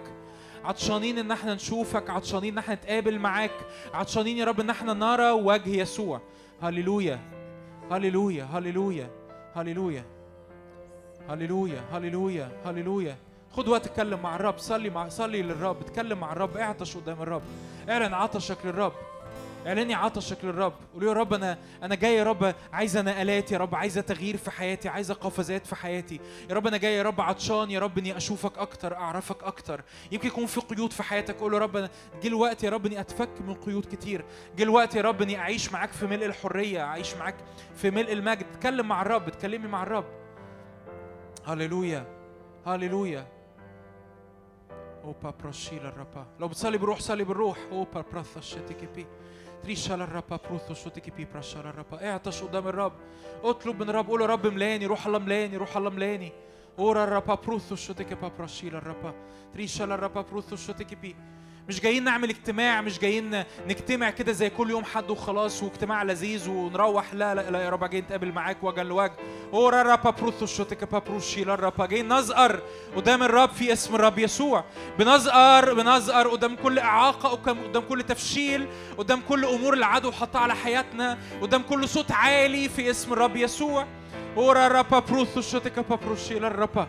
عطشانين 0.63 1.17
إن 1.17 1.31
إحنا 1.31 1.53
نشوفك 1.53 2.09
عطشانين 2.09 2.53
إن 2.53 2.57
إحنا 2.57 2.75
نتقابل 2.75 3.19
معاك. 3.19 3.51
عطشانين 3.93 4.37
يا 4.37 4.45
رب 4.45 4.59
إن 4.59 4.69
إحنا 4.69 4.93
نرى 4.93 5.31
وجه 5.31 5.69
يسوع. 5.69 6.21
هللويا. 6.61 7.34
هللويا 7.91 8.43
هللويا 8.43 9.09
هللويا 9.55 10.03
هللويا 11.29 11.81
هللويا 11.91 12.51
هللويا 12.65 13.17
خد 13.51 13.67
وقت 13.67 13.87
اتكلم 13.87 14.19
مع 14.21 14.35
الرب 14.35 14.57
صلي 14.57 14.89
مع 14.89 15.09
صلي 15.09 15.41
للرب 15.41 15.81
اتكلم 15.81 16.19
مع 16.19 16.31
الرب 16.31 16.57
اعطش 16.57 16.97
قدام 16.97 17.21
الرب. 17.21 17.41
اعلن 17.89 18.13
عطشك 18.13 18.57
للرب. 18.65 18.93
اعلني 19.67 19.93
عطشك 19.93 20.45
للرب 20.45 20.73
قولي 20.93 21.07
يا 21.07 21.13
رب 21.13 21.33
أنا 21.33 21.57
أنا 21.83 21.95
جاي 21.95 22.15
يا 22.15 22.23
رب 22.23 22.55
عايزه 22.73 23.01
نقلات 23.01 23.51
يا 23.51 23.57
رب 23.57 23.75
عايزه 23.75 24.01
تغيير 24.01 24.37
في 24.37 24.51
حياتي 24.51 24.89
عايزه 24.89 25.13
قفزات 25.13 25.67
في 25.67 25.75
حياتي. 25.75 26.19
يا 26.49 26.55
رب 26.55 26.67
أنا 26.67 26.77
جاي 26.77 26.95
يا 26.95 27.03
رب 27.03 27.21
عطشان 27.21 27.71
يا 27.71 27.79
رب 27.79 27.97
إني 27.97 28.17
أشوفك 28.17 28.57
أكتر 28.57 28.95
أعرفك 28.95 29.43
أكتر. 29.43 29.83
يمكن 30.11 30.27
يكون 30.27 30.45
في 30.45 30.61
قيود 30.61 30.93
في 30.93 31.03
حياتك. 31.03 31.35
قول 31.35 31.53
يا 31.53 31.59
رب 31.59 31.77
أنا 31.77 31.89
جه 32.23 32.27
الوقت 32.27 32.63
يا 32.63 32.69
رب 32.69 32.85
إني 32.85 32.99
أتفك 32.99 33.41
من 33.41 33.53
قيود 33.53 33.85
كتير. 33.85 34.25
جه 34.57 34.63
الوقت 34.63 34.95
يا 34.95 35.01
رب 35.01 35.21
إني 35.21 35.39
أعيش 35.39 35.73
معاك 35.73 35.91
في 35.91 36.07
ملء 36.07 36.25
الحرية 36.25 36.83
أعيش 36.83 37.15
معاك 37.15 37.35
في 37.75 37.91
ملء 37.91 38.13
المجد. 38.13 38.45
اتكلم 38.53 38.87
مع 38.87 39.01
الرب 39.01 39.27
اتكلمي 39.27 39.67
مع 39.67 39.83
الرب. 39.83 40.05
هللويا 41.45 42.05
هللويا. 42.65 43.27
أوبا 45.03 45.33
بروشيلا 45.39 45.89
الربا 45.89 46.25
لو 46.39 46.47
بتصلي 46.47 46.77
بالروح 46.77 46.99
صلي 46.99 47.23
بالروح. 47.23 47.57
أوبا 47.71 48.05
براثا 48.11 48.41
شتيكي 48.41 48.87
بي 48.95 49.05
تريشالا 49.65 50.03
الربا 50.03 50.39
بروثو 50.49 50.73
شتيكي 50.73 51.11
بي 51.11 51.25
براشالا 51.25 51.69
الربا 51.69 52.09
اعطش 52.09 52.43
قدام 52.43 52.67
الرب 52.67 52.93
اطلب 53.43 53.83
من 53.83 53.89
الرب 53.89 54.07
قول 54.07 54.21
يا 54.21 54.25
رب 54.25 54.47
ملاني 54.47 54.85
روح 54.85 55.05
الله 55.07 55.19
ملاني 55.19 55.57
روح 55.57 55.77
الله 55.77 55.89
ملاني 55.89 56.31
اورا 56.79 57.03
الربا 57.03 57.35
بروثو 57.35 57.75
شتيكي 57.75 58.15
با 58.15 58.27
براشيلا 58.27 58.77
الربا 58.77 59.13
تريشالا 59.53 59.95
الربا 59.95 60.21
بروثو 60.21 60.55
شتيكي 60.55 60.95
بي 60.95 61.15
مش 61.67 61.81
جايين 61.81 62.03
نعمل 62.03 62.29
اجتماع 62.29 62.81
مش 62.81 62.99
جايين 62.99 63.43
نجتمع 63.67 64.09
كده 64.09 64.31
زي 64.31 64.49
كل 64.49 64.69
يوم 64.69 64.83
حد 64.83 65.09
وخلاص 65.09 65.63
واجتماع 65.63 66.03
لذيذ 66.03 66.49
ونروح. 66.49 67.13
لا 67.13 67.35
لا 67.35 67.51
لا 67.51 67.61
يا 67.61 67.69
رب 67.69 67.89
جايين 67.89 68.05
نتقابل 68.05 68.31
معاك 68.31 68.63
وجها 68.63 68.83
لوجه. 68.83 69.13
اورا 69.53 69.83
رابا 69.83 70.09
بروثو 70.09 70.45
شوتيكا 70.45 70.85
بابروشيلا 70.85 71.53
الرابا 71.53 71.85
جايين 71.85 72.13
نزأر 72.13 72.61
قدام 72.95 73.23
الرب 73.23 73.49
في 73.49 73.73
اسم 73.73 73.95
الرب 73.95 74.19
يسوع. 74.19 74.63
بنزأر 74.99 75.73
بنزأر 75.73 76.27
قدام 76.27 76.55
كل 76.55 76.79
إعاقة 76.79 77.29
قدام 77.29 77.83
كل 77.89 78.03
تفشيل 78.03 78.67
قدام 78.97 79.21
كل 79.29 79.45
أمور 79.45 79.73
العدو 79.73 80.11
حطها 80.11 80.41
على 80.41 80.55
حياتنا 80.55 81.17
قدام 81.41 81.63
كل 81.63 81.89
صوت 81.89 82.11
عالي 82.11 82.69
في 82.69 82.89
اسم 82.89 83.13
الرب 83.13 83.35
يسوع. 83.35 83.85
اورا 84.37 84.67
رابا 84.67 84.99
بروثو 84.99 85.41
شوتيكا 85.41 85.81
الرابا 85.81 86.15
هيرا 86.29 86.49
رابا 86.49 86.87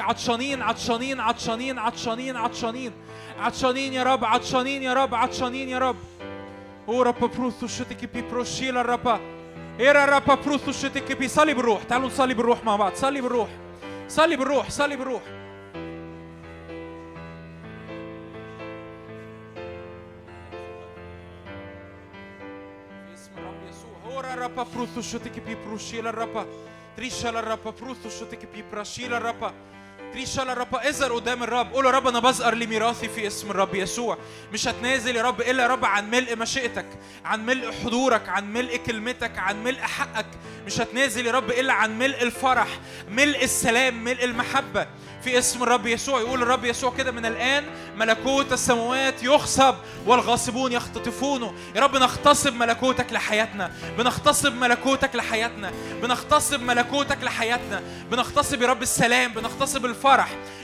عطشانين 0.00 0.62
عطشانين 0.62 1.20
عطشانين 1.20 1.78
عطشانين 1.78 2.36
عطشانين 2.36 2.92
عطشانين 3.38 3.92
يا 3.92 4.02
رب 4.02 4.24
عطشانين 4.24 4.82
يا 4.82 4.94
رب 4.94 5.14
عطشانين 5.14 5.68
يا 5.68 5.78
رب 5.78 5.96
أو 6.88 7.02
رابا 7.02 7.26
بروثو 7.26 7.66
شتك 7.66 8.04
بي 8.04 8.22
بروشيلا 8.22 8.80
الرابا 8.80 9.20
هيرا 9.78 10.04
رابا 10.04 10.34
بروثو 10.34 10.72
شتك 10.72 11.12
بي 11.12 11.28
صلي 11.28 11.54
بالروح 11.54 11.82
تعالوا 11.82 12.06
نصلي 12.06 12.34
بالروح 12.34 12.64
مع 12.64 12.76
بعض 12.76 12.94
صلي 12.94 13.20
بالروح 13.20 13.48
صلي 14.08 14.36
بالروح 14.36 14.70
صلي 14.70 14.96
بالروح 14.96 15.22
اسم 23.14 23.32
الرب 23.38 23.62
يسوع 23.70 24.12
هورا 24.14 24.34
رابا 24.34 24.66
بروثو 24.74 25.00
شتك 25.00 25.40
بي 25.40 25.56
بروشيلا 25.66 26.10
الرابا 26.10 26.46
تريشالا 26.96 27.38
الرابا 27.40 27.70
بروثو 27.70 28.08
شتك 28.08 28.46
بي 28.54 28.64
براشيلا 28.72 29.16
الرابا 29.16 29.52
تريشالا 30.12 30.52
الرابا 30.52 30.88
ازأر 30.88 31.14
قدام 31.14 31.42
الرب. 31.42 31.72
قول 31.72 31.86
يا 31.86 31.90
رب 31.90 32.08
أنا 32.08 32.18
بزأر 32.18 32.54
لميراثي 32.54 33.08
في 33.08 33.26
اسم 33.26 33.50
الرب 33.50 33.74
يسوع. 33.74 34.18
مش 34.52 34.68
هتنازل 34.68 35.16
يا 35.16 35.22
رب 35.22 35.40
إلا 35.40 35.62
يا 35.62 35.68
رب 35.68 35.84
عن 35.84 36.10
ملء 36.10 36.36
مشيئتك 36.36 36.86
عن 37.24 37.46
ملء 37.46 37.72
حضورك 37.84 38.28
عن 38.28 38.52
ملء 38.52 38.76
كلمتك 38.76 39.38
عن 39.38 39.64
ملء 39.64 39.80
حقك. 39.80 40.26
مش 40.66 40.80
هتنازل 40.80 41.26
يا 41.26 41.32
رب 41.32 41.50
إلا 41.50 41.72
عن 41.72 41.98
ملء 41.98 42.22
الفرح 42.22 42.68
ملء 43.08 43.44
السلام 43.44 44.04
ملء 44.04 44.24
المحبة 44.24 44.86
في 45.24 45.38
اسم 45.38 45.62
الرب 45.62 45.86
يسوع. 45.86 46.20
يقول 46.20 46.42
الرب 46.42 46.64
يسوع 46.64 46.94
كده 46.98 47.12
من 47.12 47.26
الآن 47.26 47.64
ملكوت 47.96 48.52
السماوات 48.52 49.22
يغصب 49.22 49.74
والغاصبون 50.06 50.72
يختطفونه. 50.72 51.54
يا 51.76 51.80
رب 51.80 51.96
نغتصب 51.96 52.54
ملكوتك 52.54 53.12
لحياتنا 53.12 53.72
بنغتصب 53.98 54.52
ملكوتك 54.52 55.16
لحياتنا 55.16 55.72
بنغتصب 56.02 56.62
ملكوتك 56.62 57.18
لحياتنا 57.22 57.82
بنغتصب 58.10 58.62
يا 58.62 58.66
رب 58.66 58.82
السلام 58.82 59.32
بنغتصب 59.32 59.86
الفرح. 59.86 60.01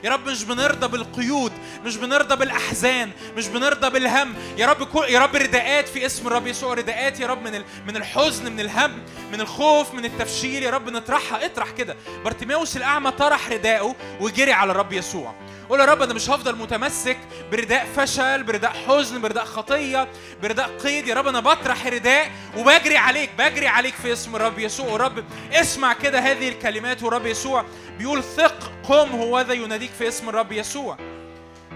يا 0.04 0.10
رب 0.10 0.28
مش 0.28 0.44
بنرضى 0.44 0.88
بالقيود 0.88 1.52
مش 1.84 1.96
بنرضى 1.96 2.36
بالأحزان 2.36 3.10
مش 3.36 3.48
بنرضى 3.48 3.90
بالهم. 3.90 4.34
يا 4.58 4.66
رب 4.66 4.82
كل 4.82 5.04
يا 5.08 5.20
رب 5.20 5.36
رداءات 5.36 5.88
في 5.88 6.06
اسم 6.06 6.26
الرب 6.26 6.46
يسوع 6.46 6.74
رداءات 6.74 7.20
يا 7.20 7.26
رب 7.26 7.42
من 7.42 7.54
ال... 7.54 7.64
من 7.86 7.96
الحزن 7.96 8.52
من 8.52 8.60
الهم 8.60 8.92
من 9.32 9.40
الخوف 9.40 9.94
من 9.94 10.04
التفشيل. 10.04 10.62
يا 10.62 10.70
رب 10.70 10.88
نطرحها 10.88 11.46
اطرح 11.46 11.70
كده. 11.70 11.96
بارتيماوس 12.24 12.76
الأعمى 12.76 13.10
طرح 13.10 13.48
رداءه 13.48 13.94
وجري 14.20 14.52
على 14.52 14.72
الرب 14.72 14.92
يسوع. 14.92 15.34
قول 15.68 15.80
يا 15.80 15.84
رب 15.84 16.02
أنا 16.02 16.14
مش 16.14 16.30
هفضل 16.30 16.56
متمسك 16.56 17.18
برداء 17.52 17.86
فشل 17.96 18.42
برداء 18.42 18.72
حزن 18.88 19.20
برداء 19.20 19.44
خطية 19.44 20.08
برداء 20.42 20.78
قيد. 20.78 21.08
يا 21.08 21.14
رب 21.14 21.26
أنا 21.26 21.40
بطرح 21.40 21.86
رداء 21.86 22.30
وبجري 22.56 22.96
عليك 22.96 23.30
بجري 23.38 23.66
عليك 23.66 23.94
في 23.94 24.12
اسم 24.12 24.36
الرب 24.36 24.58
يسوع. 24.58 24.92
ورب 24.92 25.24
اسمع 25.52 25.92
كده 25.92 26.18
هذه 26.18 26.48
الكلمات. 26.48 27.02
والرب 27.02 27.26
يسوع 27.26 27.64
بيقول 27.98 28.22
ثق 28.22 28.72
قم 28.88 29.08
هو 29.08 29.40
ذا 29.40 29.52
يناديك 29.52 29.90
في 29.98 30.08
اسم 30.08 30.28
الرب 30.28 30.52
يسوع. 30.52 30.98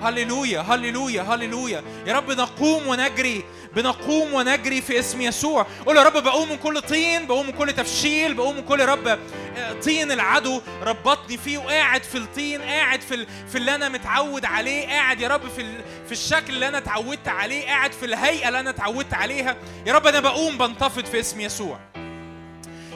هللويا 0.03 0.61
هللويا 0.61 1.23
هللويا. 1.23 1.83
يا 2.07 2.13
رب 2.13 2.31
نقوم 2.31 2.87
ونجري 2.87 3.45
بنقوم 3.77 4.35
ونجري 4.35 4.81
في 4.83 4.99
اسم 4.99 5.21
يسوع 5.23 5.67
قول 5.87 5.97
يا 5.97 6.03
رب 6.03 6.23
بقوم 6.23 6.49
من 6.49 6.57
كل 6.57 6.81
طين 6.83 7.27
بقوم 7.27 7.47
من 7.47 7.53
كل 7.53 7.73
تفشيل 7.73 8.35
بقوم 8.35 8.57
من 8.57 8.63
كل 8.63 8.85
رب 8.85 9.09
آه، 9.57 9.73
طين 9.85 10.13
العدو 10.13 10.61
ربطني 10.83 11.37
فيه 11.39 11.59
وقاعد 11.59 12.03
في 12.03 12.19
الطين 12.19 12.63
قاعد 12.63 13.01
في. 13.01 13.27
في 13.53 13.59
اللي 13.59 13.75
أنا 13.75 13.89
متعود 13.89 14.45
عليه 14.45 14.87
قاعد 14.87 15.21
يا 15.21 15.29
رب 15.29 15.49
في. 15.57 15.65
في 16.07 16.13
الشكل 16.13 16.55
اللي 16.55 16.69
أنا 16.69 16.79
اتعودت 16.79 17.29
عليه 17.29 17.65
قاعد 17.67 17.93
في 17.93 18.07
الهيئة 18.07 18.49
اللي 18.49 18.61
أنا 18.61 18.71
اتعودت 18.71 19.15
عليها 19.15 19.57
يا 19.87 19.93
رب 19.95 20.07
أنا 20.07 20.21
بقوم 20.21 20.59
بنتفض 20.59 21.05
في 21.05 21.21
اسم 21.21 21.41
يسوع 21.41 21.79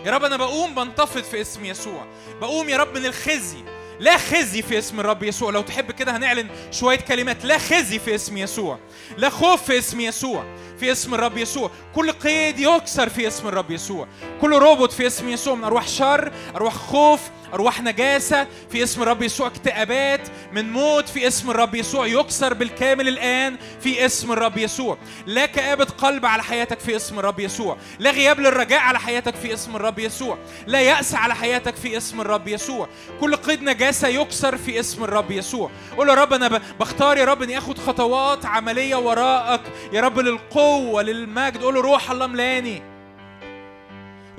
يا 0.05 0.11
رب 0.13 0.25
أنا 0.25 0.37
بقوم 0.37 0.75
بنتفض 0.75 1.23
في 1.23 1.41
اسم 1.41 1.65
يسوع 1.65 2.07
بقوم 2.41 2.69
يا 2.69 2.77
رب 2.77 2.99
من 2.99 3.07
الخزي 3.07 3.59
لا 4.01 4.17
خزي 4.17 4.63
في 4.63 4.79
اسم 4.79 5.01
الرب 5.01 5.23
يسوع. 5.23 5.51
لو 5.51 5.63
تحب 5.63 5.93
كده 5.93 6.17
هنعلن 6.17 6.49
شوية 6.71 6.97
كلمات. 6.97 7.45
لا 7.45 7.59
خزي 7.59 7.99
في 7.99 8.15
اسم 8.15 8.37
يسوع. 8.37 8.79
لا 9.17 9.29
خوف 9.29 9.63
في 9.63 9.79
اسم 9.79 10.01
يسوع. 10.01 10.45
في 10.81 10.93
اسم 10.93 11.15
الرب 11.15 11.37
يسوع 11.39 11.71
كل 11.95 12.13
قيد 12.13 12.59
يكسر 12.59 13.09
في 13.09 13.27
اسم 13.27 13.49
الرب 13.49 13.71
يسوع 13.71 14.07
كل 14.41 14.53
ربط 14.59 14.93
في 14.93 15.07
اسم 15.07 15.29
يسوع 15.29 15.55
من 15.55 15.65
أرواح 15.65 15.89
شر 15.89 16.33
أرواح 16.57 16.75
خوف 16.75 17.21
أرواح 17.55 17.83
نجاسة 17.83 18.47
في 18.71 18.83
اسم 18.83 19.03
الرب 19.03 19.23
يسوع 19.23 19.47
اكتئابات 19.47 20.21
من 20.53 20.73
موت 20.73 21.09
في 21.09 21.27
اسم 21.27 21.51
الرب 21.51 21.75
يسوع 21.75 22.07
يكسر 22.07 22.55
بالكامل 22.55 23.09
الآن 23.09 23.57
في 23.81 24.07
اسم 24.07 24.33
الرب 24.33 24.59
يسوع 24.59 24.99
لا 25.27 25.47
كآبة 25.47 25.85
قلب 25.85 26.27
على 26.27 26.43
حياتك 26.43 26.81
في 26.81 26.97
اسم 26.97 27.19
الرب 27.19 27.41
يسوع 27.41 27.77
لا 27.99 28.11
غياب 28.11 28.41
للرجاء 28.41 28.81
على 28.81 28.99
حياتك 28.99 29.35
في 29.35 29.55
اسم 29.55 29.77
الرب 29.77 29.99
يسوع 29.99 30.39
لا 30.67 30.81
يأس 30.81 31.15
على 31.15 31.35
حياتك 31.35 31.77
في 31.77 31.97
اسم 31.97 32.21
الرب 32.21 32.49
يسوع 32.49 32.89
كل 33.21 33.37
قيد 33.37 33.63
نجاسة 33.63 34.09
يكسر 34.09 34.57
في 34.57 34.81
اسم 34.81 35.05
الرب 35.05 35.31
يسوع 35.31 35.71
قول 35.97 36.09
يا 36.09 36.15
رب 36.15 36.33
أنا 36.33 36.61
بختار 36.81 37.17
يا 37.19 37.25
رب 37.25 37.43
إني 37.43 37.59
آخد 37.59 37.79
خطوات 37.79 38.47
عملية 38.47 38.97
وراءك 38.97 39.61
يا 39.93 40.01
رب 40.01 40.19
للقوة 40.19 40.66
للمجد. 41.01 41.63
قول 41.63 41.75
له 41.75 41.81
روح 41.81 42.11
الله 42.11 42.27
ملاني. 42.27 42.97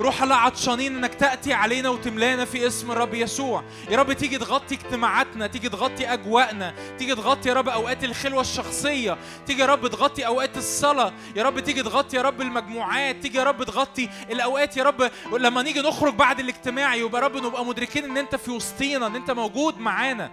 روح 0.00 0.22
الله 0.22 0.36
عطشانين 0.36 0.96
إنك 0.96 1.14
تأتي 1.14 1.52
علينا 1.52 1.88
وتملانا 1.88 2.44
في 2.44 2.66
اسم 2.66 2.90
الرب 2.90 3.14
يسوع. 3.14 3.64
يا 3.90 3.98
رب 3.98 4.12
تيجي 4.12 4.38
تغطي 4.38 4.74
اجتماعاتنا 4.74 5.46
تيجي 5.46 5.68
تغطي 5.68 6.12
أجواءنا 6.12 6.74
تيجي 6.98 7.14
تغطي 7.14 7.48
يا 7.48 7.54
رب 7.54 7.68
أوقات 7.68 8.04
الخلوة 8.04 8.40
الشخصية 8.40 9.16
تيجي 9.46 9.60
يا 9.60 9.66
رب 9.66 9.86
تغطي 9.86 10.26
أوقات 10.26 10.56
الصلاة. 10.56 11.12
يا 11.36 11.42
رب 11.42 11.60
تيجي 11.60 11.82
تغطي 11.82 12.16
يا 12.16 12.22
رب 12.22 12.40
المجموعات 12.40 13.16
تيجي 13.16 13.38
يا 13.38 13.44
رب 13.44 13.64
تغطي 13.64 14.08
الأوقات 14.30 14.76
يا 14.76 14.82
رب. 14.82 15.10
لما 15.32 15.62
نيجي 15.62 15.80
نخرج 15.80 16.14
بعد 16.14 16.40
الاجتماع 16.40 16.94
يبقى 16.94 17.22
رب 17.22 17.36
نبقى 17.36 17.64
مدركين 17.64 18.04
إن 18.04 18.16
أنت 18.16 18.36
في 18.36 18.50
وسطينا 18.50 19.06
إن 19.06 19.16
أنت 19.16 19.30
موجود 19.30 19.78
معانا 19.78 20.30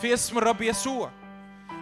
في 0.00 0.14
اسم 0.14 0.38
الرب 0.38 0.62
يسوع. 0.62 1.10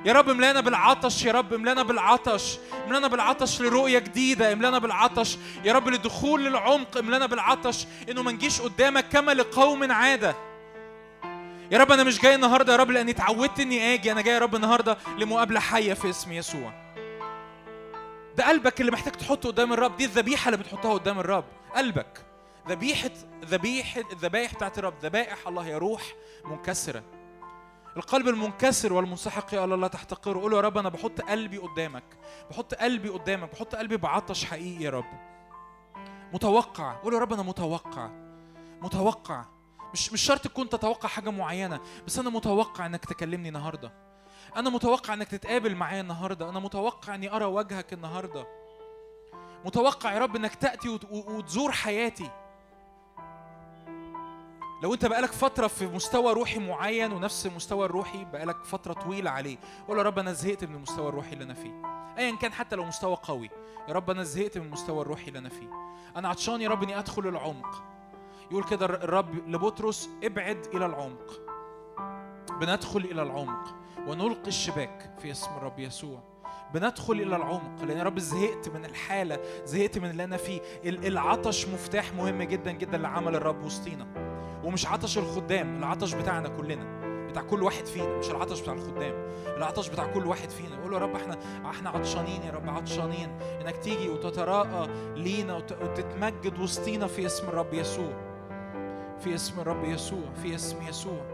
يا 0.04 0.12
رب 0.12 0.30
املانا 0.30 0.60
بالعطش 0.60 1.24
يا 1.24 1.32
رب 1.32 1.54
املانا 1.54 1.82
بالعطش 1.82 2.58
املانا 2.86 3.08
بالعطش 3.08 3.60
لرؤية 3.60 3.98
جديدة 3.98 4.52
املانا 4.52 4.78
بالعطش. 4.78 5.38
يا 5.64 5.72
رب 5.72 5.88
للدخول 5.88 6.44
للعمق 6.44 6.98
املانا 6.98 7.26
بالعطش. 7.26 7.86
انه 8.10 8.22
ما 8.22 8.32
نجيش 8.32 8.60
قدامك 8.60 9.08
كما 9.08 9.34
لقوم 9.34 9.92
عادة. 9.92 10.34
يا 11.70 11.78
رب 11.78 11.92
أنا 11.92 12.04
مش 12.04 12.20
جاي 12.20 12.34
النهارده 12.34 12.72
يا 12.72 12.78
رب 12.78 12.90
لاني 12.90 13.10
اتعودت 13.10 13.60
اني 13.60 13.94
آجي. 13.94 14.12
أنا 14.12 14.20
جاي 14.20 14.34
يا 14.34 14.38
رب 14.38 14.54
النهارده 14.54 14.98
لمقابلة 15.18 15.60
حية 15.60 15.94
في 15.94 16.10
اسم 16.10 16.32
يسوع. 16.32 16.72
ده 18.36 18.48
قلبك 18.48 18.80
اللي 18.80 18.92
محتاج 18.92 19.12
تحطه 19.12 19.48
قدام 19.48 19.72
الرب. 19.72 19.96
دي 19.96 20.04
الذبيحة 20.04 20.48
اللي 20.48 20.58
بتحطها 20.58 20.94
قدام 20.94 21.18
الرب. 21.18 21.44
قلبك. 21.76 22.24
ذبيحة 22.68 23.10
ذبيحة 23.44 24.02
الذبايح 24.12 24.54
بتاعت 24.54 24.78
الرب. 24.78 24.94
ذبائح 25.02 25.48
الله 25.48 25.66
يا 25.68 25.78
روح 25.78 26.02
منكسرة. 26.44 27.02
القلب 27.96 28.28
المنكسر 28.28 28.92
والمنسحق 28.92 29.54
يا 29.54 29.64
الله 29.64 29.76
لا 29.76 29.88
تحتقره. 29.88 30.38
قول 30.40 30.52
يا 30.52 30.60
رب 30.60 30.78
أنا 30.78 30.88
بحط 30.88 31.20
قلبي 31.20 31.58
قدامك 31.58 32.04
بحط 32.50 32.74
قلبي 32.74 33.08
قدامك 33.08 33.52
بحط 33.52 33.74
قلبي 33.74 33.96
بعطش 33.96 34.44
حقيقي 34.44 34.84
يا 34.84 34.90
رب. 34.90 35.04
متوقع. 36.32 36.92
قول 36.92 37.14
يا 37.14 37.18
رب 37.18 37.32
أنا 37.32 37.42
متوقع. 37.42 38.10
متوقع. 38.82 39.44
مش 39.92 40.12
مش 40.12 40.20
شرط 40.22 40.40
تكون 40.40 40.68
تتوقع 40.68 41.08
حاجة 41.08 41.30
معينة 41.30 41.80
بس 42.06 42.18
أنا 42.18 42.30
متوقع 42.30 42.86
إنك 42.86 43.04
تكلمني 43.04 43.48
النهارده. 43.48 43.92
أنا 44.56 44.70
متوقع 44.70 45.14
إنك 45.14 45.28
تتقابل 45.28 45.74
معايا 45.74 46.00
النهارده. 46.00 46.48
أنا 46.48 46.60
متوقع 46.60 47.14
إني 47.14 47.36
أرى 47.36 47.44
وجهك 47.44 47.92
النهارده. 47.92 48.46
متوقع 49.64 50.12
يا 50.12 50.18
رب 50.18 50.36
وت- 50.88 51.04
و- 51.04 51.36
وتزور 51.36 51.72
حياتي. 51.72 52.30
لو 54.82 54.94
انت 54.94 55.06
بقالك 55.06 55.32
فترة 55.32 55.66
في 55.66 55.86
مستوى 55.86 56.32
روحي 56.32 56.58
معين 56.58 57.12
ونفس 57.12 57.46
المستوى 57.46 57.86
الروحي 57.86 58.24
بقالك 58.24 58.64
فترة 58.64 58.92
طويلة 58.92 59.30
عليه. 59.30 59.56
قول 59.88 59.98
يا 59.98 60.02
رب 60.02 60.18
أنا 60.18 60.32
زهقت 60.32 60.64
من 60.64 60.74
المستوى 60.74 61.08
الروحي 61.08 61.32
اللي 61.32 61.44
أنا 61.44 61.54
فيه. 61.54 61.82
ايا 62.18 62.36
كان 62.36 62.52
حتى 62.52 62.76
لو 62.76 62.84
مستوى 62.84 63.16
قوي. 63.22 63.50
يا 63.88 63.94
رب 63.94 64.10
أنا 64.10 64.22
زهقت 64.22 64.58
من 64.58 64.66
المستوى 64.66 65.02
الروحي 65.02 65.28
اللي 65.28 65.38
أنا 65.38 65.48
فيه. 65.48 65.68
أنا 66.16 66.28
عطشان 66.28 66.60
يا 66.60 66.68
رب 66.68 66.82
إني 66.82 66.98
أدخل 66.98 67.26
العمق. 67.26 67.82
يقول 68.50 68.64
كده 68.64 68.86
الرب 68.86 69.48
لبطرس 69.48 70.10
ابعد 70.24 70.66
إلى 70.74 70.86
العمق. 70.86 71.40
بندخل 72.60 73.00
إلى 73.00 73.22
العمق. 73.22 73.74
ونلقي 74.06 74.48
الشباك 74.48 75.14
في 75.18 75.30
اسم 75.30 75.50
الرب 75.56 75.78
يسوع. 75.78 76.22
بندخل 76.74 77.12
إلى 77.12 77.36
العمق. 77.36 77.84
لأن 77.84 77.98
يا 77.98 78.02
رب 78.02 78.18
زهقت 78.18 78.68
من 78.68 78.84
الحالة 78.84 79.38
زهقت 79.64 79.98
من 79.98 80.10
اللي 80.10 80.24
أنا 80.24 80.36
فيه. 80.36 80.60
ال- 80.84 81.06
العطش 81.06 81.68
مفتاح 81.68 82.12
مهم 82.14 82.42
جدا 82.42 82.72
جدا 82.72 82.98
لعمل 82.98 83.34
الرب 83.36 83.64
وسطينا. 83.64 84.33
ومش 84.64 84.86
عطش 84.86 85.18
الخدام 85.18 85.78
العطش 85.78 86.14
بتاعنا 86.14 86.48
كلنا 86.48 87.04
بتاع 87.30 87.42
كل 87.42 87.62
واحد 87.62 87.86
فينا 87.86 88.18
مش 88.18 88.30
العطش 88.30 88.60
بتاع 88.60 88.72
الخدام 88.74 89.14
العطش 89.56 89.88
بتاع 89.88 90.06
كل 90.06 90.26
واحد 90.26 90.50
فينا. 90.50 90.80
قول 90.82 90.90
له 90.90 90.96
يا 90.96 91.02
رب 91.02 91.14
إحنا 91.16 91.38
إحنا 91.70 91.90
عطشانين 91.90 92.42
يا 92.42 92.50
رب 92.52 92.68
عطشانين. 92.70 93.28
انك 93.60 93.76
تيجي 93.76 94.08
وتتراءى 94.08 94.88
لينا 95.16 95.56
وت- 95.56 95.78
وتتمجد 95.82 96.58
وسطينا 96.58 97.06
في 97.06 97.26
اسم 97.26 97.48
الرب 97.48 97.74
يسوع 97.74 98.12
في 99.20 99.34
اسم 99.34 99.60
الرب 99.60 99.84
يسوع 99.84 100.32
في 100.42 100.54
اسم 100.54 100.76
يسوع. 100.88 101.33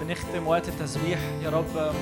بنختم 0.00 0.46
وقت 0.46 0.68
التسبيح 0.68 1.18
يا 1.42 1.50
رب 1.50 1.92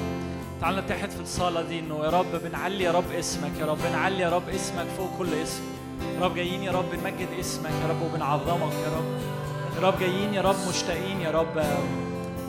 تعالوا 0.60 0.80
نتحد 0.80 1.10
في 1.10 1.20
الصلاة 1.20 1.62
دي 1.62 1.78
انه 1.78 2.04
يا 2.04 2.10
رب 2.10 2.26
بنعلي 2.44 2.84
يا 2.84 2.92
رب 2.92 3.12
اسمك 3.12 3.50
يا 3.60 3.66
رب 3.66 3.78
بنعلي 3.88 4.18
يا 4.22 4.30
رب 4.30 4.48
اسمك 4.48 4.86
فوق 4.98 5.10
كل 5.18 5.34
اسم 5.34 5.62
يا 6.20 6.24
رب 6.24 6.34
جايين 6.34 6.62
يا 6.62 6.72
رب 6.72 6.84
بنمجد 6.92 7.28
اسمك 7.40 7.70
يا 7.82 7.88
رب 7.90 8.02
وبنعظمك 8.02 8.72
يا 8.72 8.96
رب 8.98 9.04
يا 9.76 9.88
رب 9.88 9.98
جايين 10.00 10.34
يا 10.34 10.42
رب 10.42 10.56
مشتاقين 10.68 11.20
يا 11.20 11.30
رب 11.30 11.56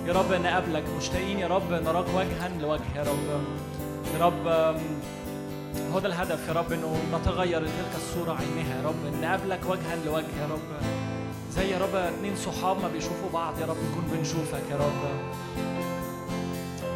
يا 0.07 0.13
رب 0.13 0.33
نقابلك 0.33 0.83
مشتاقين 0.97 1.39
يا 1.39 1.47
رب 1.47 1.71
نراك 1.73 2.05
وجها 2.15 2.49
لوجه 2.61 2.81
يا 2.95 3.03
رب 3.03 3.41
يا 4.19 4.25
رب 4.25 4.47
هو 5.93 5.99
ده 5.99 6.07
الهدف 6.07 6.47
يا 6.47 6.53
رب 6.53 6.71
انه 6.71 6.97
نتغير 7.13 7.59
لتلك 7.61 7.95
الصورة 7.95 8.31
عينها 8.39 8.75
يا 8.81 8.87
رب 8.87 9.21
نقابلك 9.21 9.59
وجها 9.69 9.95
لوجه 10.05 10.25
يا 10.41 10.47
رب 10.51 10.86
زي 11.57 11.69
يا 11.71 11.77
رب 11.77 11.95
اتنين 11.95 12.35
صحاب 12.35 12.81
ما 12.81 12.87
بيشوفوا 12.87 13.29
بعض 13.33 13.59
يا 13.59 13.65
رب 13.65 13.77
نكون 13.91 14.03
بنشوفك 14.11 14.63
يا 14.71 14.75
رب 14.75 15.03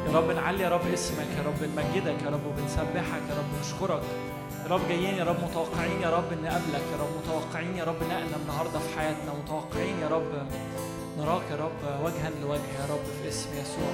يا 0.07 0.17
رب 0.17 0.31
نعلي 0.31 0.63
يا 0.63 0.69
رب 0.69 0.87
اسمك 0.93 1.27
يا 1.37 1.43
رب 1.47 1.63
نمجدك 1.63 2.21
يا 2.25 2.29
رب 2.29 2.45
وبنسبحك 2.45 3.21
يا 3.29 3.35
رب 3.37 3.59
نشكرك 3.61 4.01
يا 4.65 4.69
رب 4.69 4.81
جايين 4.89 5.15
يا 5.15 5.23
رب 5.23 5.35
متوقعين 5.43 6.01
يا 6.01 6.09
رب 6.09 6.33
نقابلك 6.43 6.83
يا 6.93 6.97
رب 7.01 7.09
متوقعين 7.23 7.75
يا 7.77 7.83
رب 7.83 7.95
نقلة 8.09 8.35
النهارده 8.43 8.79
في 8.79 8.99
حياتنا 8.99 9.33
متوقعين 9.43 9.99
يا 9.99 10.07
رب 10.07 10.47
نراك 11.17 11.41
يا 11.51 11.55
رب 11.55 12.03
وجها 12.05 12.29
لوجه 12.41 12.71
يا 12.79 12.85
رب 12.93 13.03
في 13.23 13.29
اسم 13.29 13.49
يسوع 13.53 13.93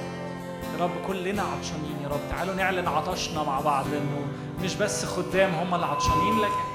يا 0.78 0.84
رب 0.84 0.90
كلنا 1.06 1.42
عطشانين 1.42 1.96
يا 2.02 2.08
رب 2.08 2.20
تعالوا 2.30 2.54
نعلن 2.54 2.88
عطشنا 2.88 3.42
مع 3.42 3.60
بعض 3.60 3.86
انه 3.86 4.26
مش 4.62 4.74
بس 4.74 5.04
خدام 5.04 5.54
هم 5.54 5.74
اللي 5.74 5.86
عطشانين 5.86 6.38
لكن 6.38 6.68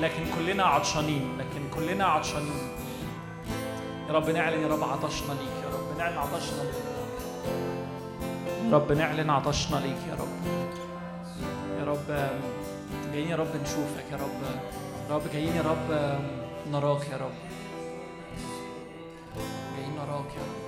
لكن 0.00 0.22
كلنا 0.36 0.64
عطشانين 0.64 1.38
لكن 1.38 1.47
كلنا 1.78 2.04
عطشانين. 2.04 2.68
يا 4.08 4.12
رب 4.12 4.30
نعلن 4.30 4.62
يا 4.62 4.68
رب 4.68 4.84
عطشنا 4.84 5.32
ليك 5.32 5.56
يا 5.64 5.68
رب. 5.74 5.98
نعلن 5.98 6.18
عطشنا 6.18 6.62
ليك. 6.62 6.74
يا 8.64 8.76
رب 8.76 8.92
نعلن 8.92 9.30
عطشنا 9.30 9.76
ليك 9.76 10.02
يا 10.08 10.14
رب. 10.14 10.28
يا 11.78 11.84
رب 11.84 12.30
جايين 13.12 13.28
يا 13.28 13.36
رب 13.36 13.56
نشوفك 13.62 14.04
يا 14.12 14.16
رب. 14.16 14.42
يا 15.10 15.14
رب 15.14 15.22
جايين 15.32 15.56
يا 15.56 15.62
رب 15.62 16.18
نراك 16.72 17.08
يا 17.08 17.16
رب. 17.16 17.38
جايين 19.76 19.94
نراك 19.96 20.34
يا 20.36 20.42
رب. 20.42 20.67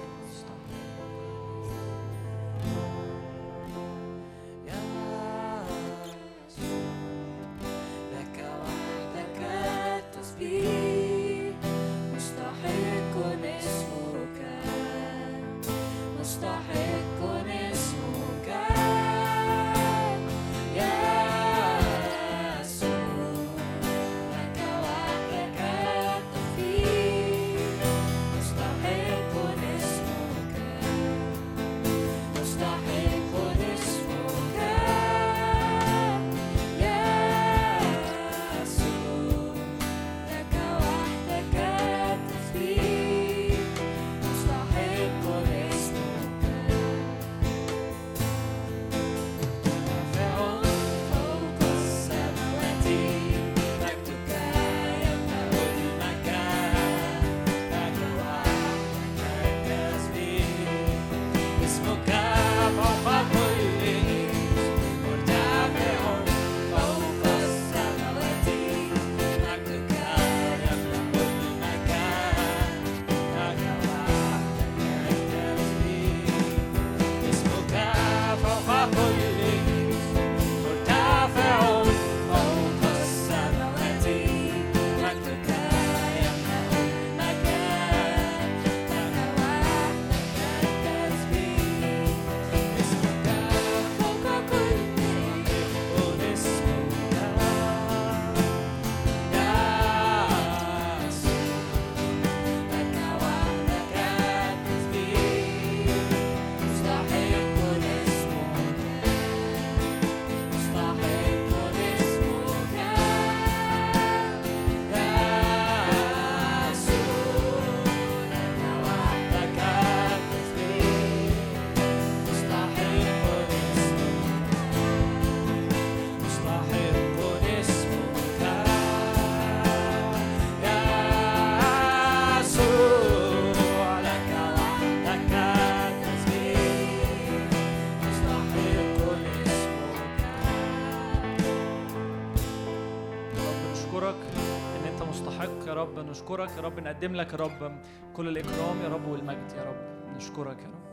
نشكرك 146.21 146.51
يا 146.57 146.61
رب 146.61 146.81
نقدم 146.81 147.15
لك 147.15 147.33
يا 147.33 147.39
رب 147.39 147.83
كل 148.17 148.29
الإكرام 148.29 148.81
يا 148.81 148.89
رب 148.89 149.09
والمجد 149.09 149.53
يا 149.57 149.65
رب. 149.65 150.17
نشكرك 150.17 150.59
يا 150.59 150.69
رب. 150.69 150.85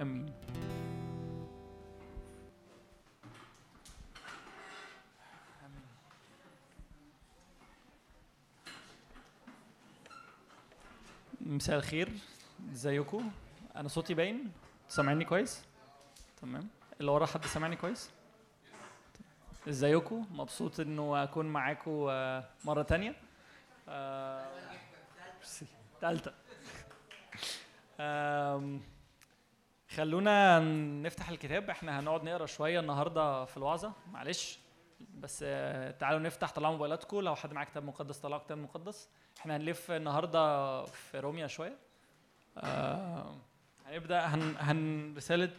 آمين. 0.00 0.32
مساء 11.40 11.76
الخير. 11.76 12.12
ازيكم؟ 12.72 13.30
أنا 13.76 13.88
صوتي 13.88 14.14
باين. 14.14 14.52
سامعني 14.88 15.24
كويس؟ 15.24 15.62
تمام. 16.42 16.68
اللي 17.00 17.10
ورا 17.10 17.26
حد 17.26 17.44
سامعني 17.44 17.76
كويس؟ 17.76 18.10
ازيكم؟ 19.68 20.26
مبسوط 20.30 20.80
إنه 20.80 21.22
أكون 21.22 21.46
معاكم 21.46 22.06
آه، 22.10 22.44
مرة 22.64 22.82
تانية. 22.82 23.29
آه،. 23.90 24.46
تالتة. 26.00 26.32
خلونا 29.90 30.58
نفتح 31.02 31.28
الكتاب. 31.28 31.70
إحنا 31.70 32.00
هنقعد 32.00 32.24
نقرأ 32.24 32.46
شوية 32.46 32.80
النهارده 32.80 33.44
في 33.44 33.56
الوعظة. 33.56 33.92
معلش. 34.12 34.58
بس 35.14 35.44
آه، 35.46 35.90
تعالوا 35.90 36.20
نفتح 36.20 36.50
طلعوا 36.52 36.72
موبايلاتكم. 36.72 37.20
لو 37.20 37.34
حد 37.36 37.52
معاه 37.52 37.64
كتاب 37.64 37.84
مقدس 37.84 38.18
طلعوا 38.18 38.42
كتاب 38.42 38.58
مقدس. 38.58 39.08
إحنا 39.40 39.56
هنلف 39.56 39.90
النهارده 39.90 40.84
في 40.84 41.20
روميا 41.20 41.46
شوية. 41.46 41.76
آه، 42.58 43.34
هنبدأ. 43.86 44.20
هن, 44.20 44.54
هن 44.58 45.14
رسالة 45.16 45.50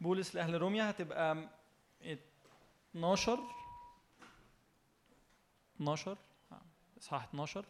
بولس 0.00 0.34
لأهل 0.34 0.54
روميا 0.60 0.90
هتبقى 0.90 1.48
12 2.94 3.38
12 5.76 6.16
اصحاح 7.02 7.24
12 7.24 7.64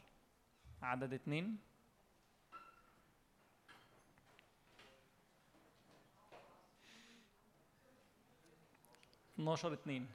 عدد 0.82 1.12
2 1.12 1.56
12 9.38 9.72
2 9.72 10.06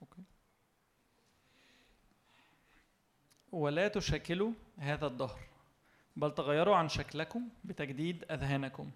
أوكي. 0.00 0.22
ولا 3.52 3.88
تشكلوا 3.88 4.52
هذا 4.78 5.06
الدهر 5.06 5.40
بل 6.16 6.34
تغيروا 6.34 6.76
عن 6.76 6.88
شكلكم 6.88 7.48
بتجديد 7.64 8.24
أذهانكم 8.30 8.90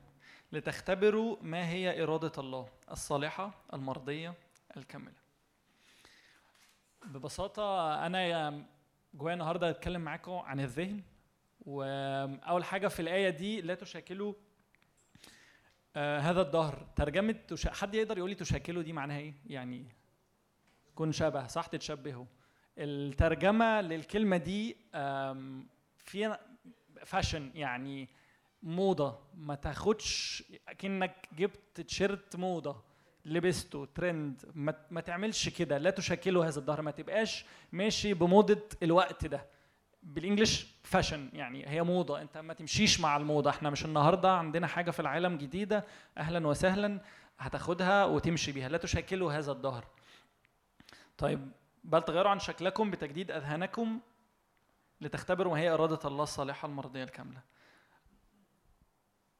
لتختبروا 0.52 1.36
ما 1.42 1.68
هي 1.68 2.02
إرادة 2.02 2.32
الله 2.38 2.68
الصالحة 2.90 3.54
المرضية 3.72 4.34
الكاملة. 4.76 5.24
ببساطة 7.04 7.94
أنا 8.06 8.64
جوايا 9.14 9.34
النهاردة 9.34 9.70
أتكلم 9.70 10.00
معاكم 10.00 10.32
عن 10.32 10.60
الذهن 10.60 11.02
وأول 11.60 12.64
حاجة 12.64 12.88
في 12.88 13.00
الآية 13.00 13.30
دي 13.30 13.60
لا 13.60 13.74
تشاكلوا 13.74 14.34
آه 15.96 16.18
هذا 16.18 16.40
الدهر. 16.42 16.86
ترجمة 16.96 17.32
تشا... 17.48 17.72
حد 17.72 17.94
يقدر 17.94 18.18
يقول 18.18 18.30
لي 18.30 18.36
تشاكلوا 18.36 18.82
دي 18.82 18.92
معناها 18.92 19.18
إيه؟ 19.18 19.34
يعني 19.46 19.86
تكون 20.86 21.12
شبه 21.12 21.46
صح؟ 21.46 21.66
تتشبهوا. 21.66 22.24
الترجمة 22.78 23.80
للكلمة 23.80 24.36
دي 24.36 24.76
في 25.98 26.38
fashion 27.04 27.50
يعني 27.54 28.08
موضة. 28.62 29.18
ما 29.34 29.54
تاخدش 29.54 30.42
كأنك 30.78 31.28
جبت 31.32 31.80
تيشيرت 31.80 32.36
موضة. 32.36 32.93
لبسته. 33.24 33.88
ترند 33.94 34.42
ما, 34.54 34.74
ما 34.90 35.00
تعملش 35.00 35.48
كده. 35.48 35.78
لا 35.78 35.90
تشاكلوا 35.90 36.48
هذا 36.48 36.58
الدهر 36.58 36.82
ما 36.82 36.90
تبقاش 36.90 37.44
ماشي 37.72 38.14
بموضة 38.14 38.62
الوقت 38.82 39.26
ده. 39.26 39.46
بال 40.02 40.16
English 40.16 40.66
fashion 40.82 41.28
يعني 41.32 41.68
هي 41.68 41.82
موضة. 41.82 42.22
أنت 42.22 42.38
ما 42.38 42.54
تمشيش 42.54 43.00
مع 43.00 43.16
الموضة. 43.16 43.50
إحنا 43.50 43.70
مش 43.70 43.84
النهاردة. 43.84 44.32
عندنا 44.32 44.66
حاجة 44.66 44.90
في 44.90 45.00
العالم 45.00 45.36
جديدة. 45.36 45.84
أهلا 46.18 46.46
وسهلا 46.46 47.00
هتاخدها 47.38 48.04
وتمشي 48.04 48.52
بيها. 48.52 48.68
لا 48.68 48.78
تشاكلوا 48.78 49.32
هذا 49.32 49.52
الدهر 49.52 49.84
طيب 51.18 51.52
بل 51.84 52.02
تغيروا 52.02 52.30
عن 52.30 52.38
شكلكم 52.38 52.90
بتجديد 52.90 53.30
أذهانكم 53.30 54.00
لتختبروا 55.00 55.52
ما 55.52 55.58
هي 55.58 55.68
إرادة 55.68 56.08
الله 56.08 56.22
الصالحة 56.22 56.66
المرضية 56.66 57.04
الكاملة. 57.04 57.40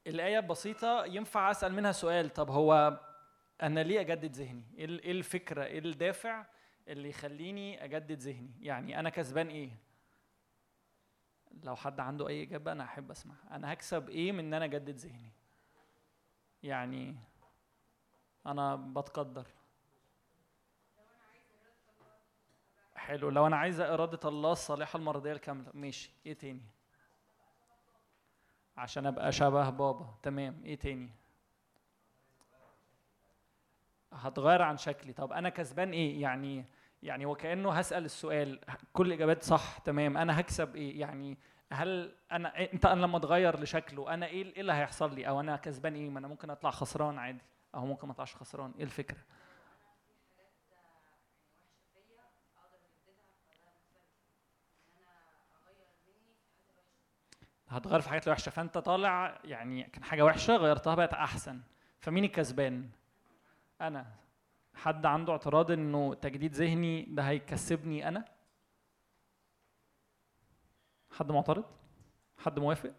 الآية 0.07 0.41
بسيطة. 0.41 1.05
ينفع 1.05 1.51
أسأل 1.51 1.73
منها 1.73 1.93
سؤال؟ 1.93 2.31
طب 2.33 2.51
هو 2.51 3.01
أنا 3.63 3.81
ليه 3.81 4.01
أجدد 4.01 4.33
ذهني؟ 4.37 4.65
إيه 4.79 4.87
إيه 4.89 5.13
الفكرة؟ 5.13 5.65
إيه 5.65 5.79
الدافع 5.79 6.47
اللي 6.89 7.09
يخليني 7.09 7.85
أجدد 7.85 8.19
ذهني؟ 8.19 8.51
يعني 8.61 9.01
أنا 9.01 9.11
كسبان 9.11 9.49
إيه؟ 9.49 9.71
لو 11.63 11.77
حد 11.77 12.01
عنده 12.01 12.29
أي 12.29 12.43
إجابة 12.43 12.73
أنا 12.73 12.85
أحب 12.85 13.11
أسمع. 13.11 13.35
أنا 13.51 13.73
هكسب 13.73 14.09
إيه 14.09 14.33
من 14.33 14.39
إن 14.39 14.55
أنا 14.55 14.65
أجدد 14.65 14.97
ذهني؟ 14.97 15.33
يعني 16.63 17.17
أنا 18.47 18.77
بتقدر. 18.77 19.47
حلو. 22.95 23.31
لو 23.31 23.47
أنا 23.47 23.57
عايزه 23.57 23.95
إرادة 23.95 24.29
الله 24.29 24.53
الصالحة 24.53 24.97
المرضية 24.97 25.33
الكاملة. 25.33 25.71
ماشي. 25.75 26.11
إيه 26.27 26.33
تاني؟ 26.33 26.63
عشان 28.77 29.07
أبقى 29.07 29.33
شبه 29.33 29.71
بابا. 29.71 30.15
تمام. 30.23 30.63
إيه 30.65 30.79
تاني؟ 30.79 31.11
هتغير 34.15 34.63
عن 34.63 34.77
شكلي. 34.77 35.13
طب 35.13 35.33
أنا 35.33 35.49
كسبان 35.49 35.93
إيه؟ 35.93 36.23
يعني 36.23 36.65
يعني 37.03 37.27
وكأنه 37.27 37.73
هسأل 37.73 38.05
السؤال 38.05 38.61
كل 38.93 39.07
الإجابات 39.07 39.43
صح 39.43 39.79
تمام. 39.79 40.17
أنا 40.17 40.41
هكسب 40.41 40.77
إيه؟ 40.77 41.01
يعني 41.01 41.39
هل 41.73 42.15
أنا 42.33 42.57
إيه 42.57 42.73
أنت 42.73 42.87
أنا 42.87 43.01
لما 43.01 43.17
اتغير 43.17 43.61
لشكله 43.61 44.15
أنا 44.15 44.27
إيه 44.27 44.45
إيه 44.45 44.61
اللي 44.61 44.73
هيحصل 44.73 45.15
لي؟ 45.15 45.29
أو 45.29 45.41
أنا 45.41 45.57
كسبان 45.57 45.95
إيه؟ 45.95 46.11
ما 46.11 46.19
أنا 46.19 46.29
ممكن 46.29 46.51
أطلع 46.51 46.71
خسران 46.71 47.19
عادي 47.19 47.43
أو 47.75 47.87
ممكن 47.87 48.07
ما 48.07 48.13
أطلعش 48.13 48.37
خسران. 48.37 48.73
إيه 48.79 48.85
الفكرة؟ 48.85 49.19
هتغير 57.69 58.01
في 58.01 58.09
حاجات 58.09 58.29
وحشة. 58.29 58.51
فأنت 58.51 58.79
طالع 58.79 59.41
يعني 59.45 59.83
كان 59.83 60.05
حاجة 60.05 60.23
وحشة 60.25 60.57
غيرتها 60.57 60.95
بقت 60.95 61.15
أحسن. 61.15 61.61
فمين 62.01 62.25
الكسبان؟ 62.25 62.91
أنا. 63.87 64.07
حد 64.75 65.07
عنده 65.07 65.33
اعتراض 65.33 65.71
إنه 65.71 66.15
تجديد 66.15 66.53
ذهني 66.55 67.03
ده 67.03 67.23
هيكسبني 67.23 68.09
أنا؟ 68.09 68.25
حد 71.11 71.33
معترض؟ 71.33 71.65
حد 72.39 72.59
موافق؟ 72.59 72.95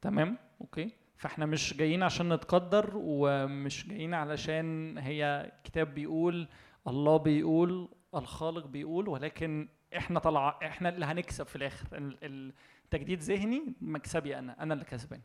تمام 0.00 0.38
أوكي. 0.60 0.90
فإحنا 1.16 1.46
مش 1.46 1.76
جايين 1.76 2.02
عشان 2.02 2.32
نتقدر 2.32 2.90
ومش 2.94 3.88
جايين 3.88 4.14
علشان 4.14 4.98
هي 4.98 5.52
كتاب 5.64 5.94
بيقول 5.94 6.48
الله 6.88 7.16
بيقول 7.16 7.88
الخالق 8.14 8.66
بيقول 8.66 9.08
ولكن 9.08 9.68
إحنا 9.96 10.18
طلع 10.20 10.58
إحنا 10.62 10.88
اللي 10.88 11.06
هنكسب 11.06 11.46
في 11.46 11.56
الآخر. 11.56 11.96
ال- 11.98 12.18
ال- 12.24 12.52
تجديد 12.90 13.20
ذهني 13.20 13.74
مكسبي 13.80 14.38
أنا. 14.38 14.62
أنا 14.62 14.74
اللي 14.74 14.84
كسبان. 14.84 15.20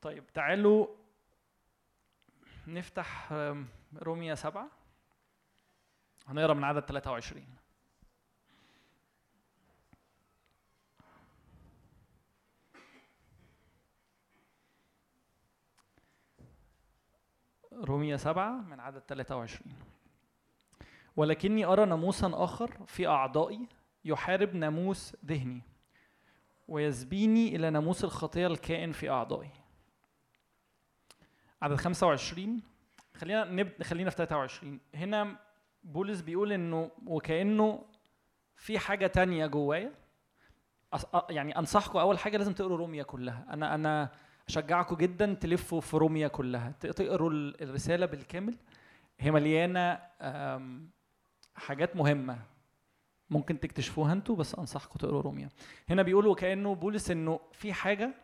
طيب 0.00 0.26
تعالوا 0.26 0.86
نفتح 2.74 3.32
رومية 3.96 4.34
سبعة. 4.34 4.70
هنقرأ 6.26 6.54
من 6.54 6.64
عدد 6.64 6.80
23 6.80 7.46
رومية 17.72 18.16
سبعة 18.16 18.50
من 18.50 18.80
عدد 18.80 18.98
23 18.98 19.74
ولكني 21.16 21.64
أرى 21.64 21.84
ناموسا 21.84 22.30
آخر 22.34 22.86
في 22.86 23.06
أعضائي 23.06 23.68
يحارب 24.04 24.54
ناموس 24.54 25.16
ذهني 25.24 25.62
ويسبيني 26.68 27.56
إلى 27.56 27.70
ناموس 27.70 28.04
الخطية 28.04 28.46
الكائن 28.46 28.92
في 28.92 29.10
أعضائي. 29.10 29.50
عدد 31.62 31.74
25 31.76 32.60
خلينا 33.14 33.44
نبدأ 33.44 33.84
خلينا 33.84 34.10
في 34.10 34.16
23 34.16 34.80
هنا 34.94 35.36
بولس 35.84 36.20
بيقول 36.20 36.52
إنه 36.52 36.90
وكأنه 37.06 37.84
في 38.56 38.78
حاجة 38.78 39.06
تانية 39.06 39.46
جوايا. 39.46 39.92
أص- 40.96 41.30
يعني 41.30 41.58
أنصحكم 41.58 41.98
أول 41.98 42.18
حاجة 42.18 42.36
لازم 42.36 42.52
تقروا 42.52 42.76
روميا 42.78 43.02
كلها. 43.02 43.46
أنا 43.50 43.74
أنا 43.74 44.10
أشجعكم 44.48 44.96
جدا 44.96 45.34
تلفوا 45.34 45.80
في 45.80 45.96
روميا 45.96 46.28
كلها. 46.28 46.70
تقروا 46.80 47.30
ال- 47.30 47.62
الرسالة 47.62 48.06
بالكامل. 48.06 48.56
هي 49.20 49.30
مليانة 49.30 50.00
أم، 50.20 50.90
حاجات 51.54 51.96
مهمة 51.96 52.38
ممكن 53.30 53.60
تكتشفوها 53.60 54.12
أنتوا 54.12 54.36
بس 54.36 54.54
أنصحكم 54.54 54.98
تقروا 54.98 55.22
روميا. 55.22 55.48
هنا 55.90 56.02
بيقولوا 56.02 56.34
كانه 56.34 56.74
بولس 56.74 57.10
إنه 57.10 57.40
في 57.52 57.72
حاجة 57.72 58.14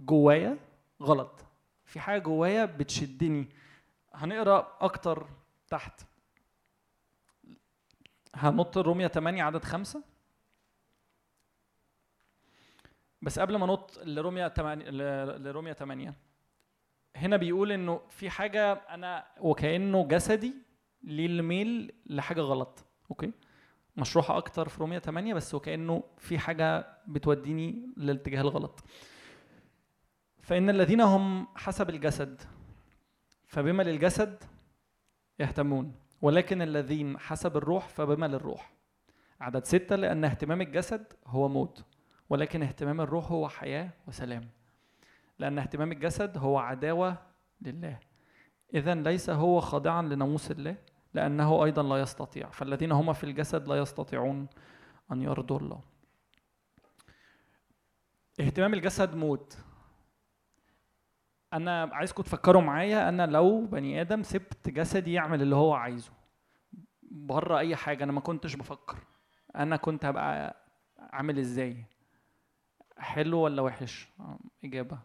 جوايا 0.00 0.58
غلط. 1.02 1.44
في 1.92 2.00
حاجة 2.00 2.18
جوايا 2.22 2.64
بتشدني. 2.64 3.48
هنقرأ 4.14 4.78
أكتر 4.80 5.26
تحت. 5.68 6.00
هنط 8.34 8.78
روميا 8.78 9.08
8 9.08 9.42
عدد 9.42 9.64
خمسة. 9.64 10.02
بس 13.22 13.38
قبل 13.38 13.56
ما 13.56 13.66
نط 13.66 13.98
لروميا 14.04 14.48
8 14.48 14.84
ل- 14.90 15.42
لروميا 15.44 15.72
8 15.72 16.14
هنا 17.16 17.36
بيقول 17.36 17.72
إنه 17.72 18.00
في 18.10 18.30
حاجة 18.30 18.72
أنا 18.72 19.26
وكأنه 19.40 20.08
جسدي 20.08 20.54
ليه 21.02 21.26
الميل 21.26 21.92
لحاجة 22.06 22.40
غلط. 22.40 22.84
أوكي؟ 23.10 23.32
مشروحة 23.96 24.36
أكتر 24.38 24.68
في 24.68 24.80
رومية 24.80 24.98
8 24.98 25.34
بس 25.34 25.54
وكأنه 25.54 26.02
في 26.18 26.38
حاجة 26.38 26.86
بتوديني 27.08 27.88
للاتجاه 27.96 28.40
الغلط. 28.40 28.80
فإن 30.42 30.70
الذين 30.70 31.00
هم 31.00 31.46
حسب 31.56 31.90
الجسد 31.90 32.40
فبما 33.46 33.82
للجسد 33.82 34.44
يهتمون 35.38 35.94
ولكن 36.22 36.62
الذين 36.62 37.18
حسب 37.18 37.56
الروح 37.56 37.88
فبما 37.88 38.26
للروح. 38.26 38.72
عدد 39.40 39.64
ستة 39.64 39.96
لأن 39.96 40.24
اهتمام 40.24 40.60
الجسد 40.60 41.12
هو 41.26 41.48
موت 41.48 41.84
ولكن 42.30 42.62
اهتمام 42.62 43.00
الروح 43.00 43.32
هو 43.32 43.48
حياة 43.48 43.90
وسلام. 44.08 44.48
لأن 45.38 45.58
اهتمام 45.58 45.92
الجسد 45.92 46.38
هو 46.38 46.58
عداوة 46.58 47.16
لله. 47.60 47.98
إذا 48.74 48.94
ليس 48.94 49.30
هو 49.30 49.60
خاضعا 49.60 50.02
لناموس 50.02 50.50
الله 50.50 50.76
لأنه 51.14 51.64
أيضا 51.64 51.82
لا 51.82 51.96
يستطيع. 51.96 52.50
فالذين 52.50 52.92
هم 52.92 53.12
في 53.12 53.24
الجسد 53.24 53.68
لا 53.68 53.76
يستطيعون 53.76 54.46
أن 55.12 55.22
يرضوا 55.22 55.58
الله. 55.58 55.80
اهتمام 58.40 58.74
الجسد 58.74 59.14
موت 59.14 59.58
أنا 61.52 61.90
عايزكم 61.92 62.22
تفكروا 62.22 62.62
معايا 62.62 63.08
أنا 63.08 63.26
لو 63.26 63.66
بني 63.66 64.00
آدم 64.00 64.22
سبت 64.22 64.68
جسدي 64.68 65.12
يعمل 65.12 65.42
اللي 65.42 65.56
هو 65.56 65.72
عايزه 65.74 66.12
بره 67.02 67.58
أي 67.58 67.76
حاجة 67.76 68.04
أنا 68.04 68.12
ما 68.12 68.20
كنتش 68.20 68.54
بفكر 68.56 68.98
أنا 69.56 69.76
كنت 69.76 70.04
هبقى 70.04 70.56
عامل 70.98 71.38
إزاي. 71.38 71.84
حلو 72.98 73.38
ولا 73.38 73.62
وحش؟ 73.62 74.08
إجابة. 74.64 74.98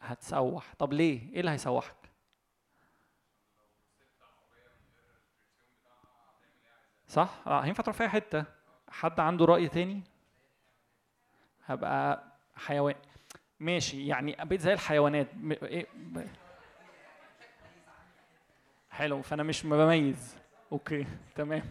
هتسوح. 0.00 0.74
طب 0.78 0.92
ليه؟ 0.92 1.32
إيه 1.32 1.40
اللي 1.40 1.50
هيسوحك؟ 1.50 1.96
صح؟ 7.06 7.40
آه 7.46 7.60
هينفع 7.60 7.82
تروح 7.82 7.96
في 7.96 8.02
أي 8.02 8.08
حتة؟ 8.08 8.44
حد 8.88 9.20
عنده 9.20 9.44
رأي 9.44 9.68
تاني؟ 9.68 10.02
هبقى 11.66 12.24
حيوان. 12.54 12.94
ماشي 13.62 14.06
يعني 14.06 14.36
بقيت 14.44 14.60
زي 14.60 14.72
الحيوانات. 14.72 15.26
إيه؟ 15.62 15.86
حلو 18.90 19.22
فأنا 19.22 19.42
مش 19.42 19.66
بميز. 19.66 20.36
أوكي 20.72 21.06
تمام. 21.34 21.62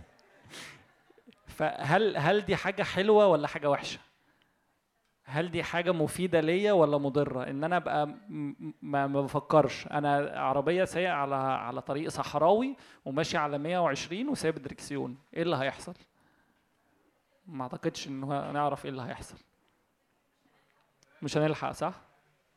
فهل 1.47 2.17
هل 2.17 2.41
دي 2.41 2.55
حاجة 2.55 2.83
حلوة 2.83 3.27
ولا 3.27 3.47
حاجة 3.47 3.69
وحشة؟ 3.69 3.99
هل 5.23 5.51
دي 5.51 5.63
حاجة 5.63 5.91
مفيدة 5.91 6.39
ليا 6.39 6.71
ولا 6.73 6.97
مضرة؟ 6.97 7.43
إن 7.49 7.63
أنا 7.63 7.77
أبقى 7.77 8.07
م- 8.07 8.15
م- 8.59 8.73
ما 8.81 9.07
بفكرش. 9.21 9.87
أنا 9.87 10.31
عربية 10.39 10.83
سايق 10.85 11.11
على 11.13 11.35
على 11.35 11.81
طريق 11.81 12.09
صحراوي 12.09 12.75
وماشي 13.05 13.37
على 13.37 13.57
120 13.57 14.29
وسايب 14.29 14.57
الدركسيون. 14.57 15.17
إيه 15.33 15.41
اللي 15.41 15.55
هيحصل؟ 15.55 15.93
ما 17.45 17.63
أعتقدش 17.63 18.07
انه 18.07 18.51
نعرف 18.51 18.85
إيه 18.85 18.91
اللي 18.91 19.01
هيحصل. 19.01 19.37
مش 21.21 21.37
هنلحق 21.37 21.71
صح؟ 21.71 21.93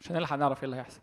مش 0.01 0.12
هنلحق 0.12 0.36
نعرف 0.36 0.59
إيه 0.59 0.65
اللي 0.65 0.77
هيحصل. 0.77 1.01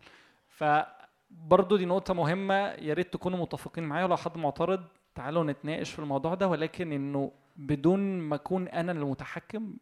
فبرضه 0.47 1.77
دي 1.77 1.85
نقطة 1.85 2.13
مهمة 2.13 2.55
يا 2.55 2.93
ريت 2.93 3.13
تكونوا 3.13 3.39
متفقين 3.39 3.83
معايا 3.83 4.05
ولو 4.05 4.17
حد 4.17 4.37
معترض 4.37 4.83
تعالوا 5.15 5.43
نتناقش 5.43 5.91
في 5.91 5.99
الموضوع 5.99 6.33
ده 6.35 6.47
ولكن 6.47 6.91
إنه 6.91 7.31
بدون 7.55 7.99
ما 8.19 8.35
أكون 8.35 8.67
أنا 8.67 8.91
المتحكم 8.91 9.77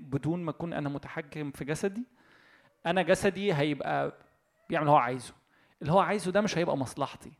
بدون 0.00 0.42
ما 0.44 0.50
أكون 0.50 0.72
أنا 0.72 0.88
متحكم 0.88 1.50
في 1.50 1.64
جسدي 1.64 2.04
أنا 2.86 3.02
جسدي 3.02 3.54
هيبقى 3.54 4.12
بيعمل 4.68 4.82
اللي 4.86 4.92
هو 4.92 4.96
عايزه. 4.96 5.34
اللي 5.82 5.92
هو 5.92 5.98
عايزه 6.00 6.30
ده 6.32 6.40
مش 6.40 6.58
هيبقى 6.58 6.76
مصلحتي. 6.76 7.32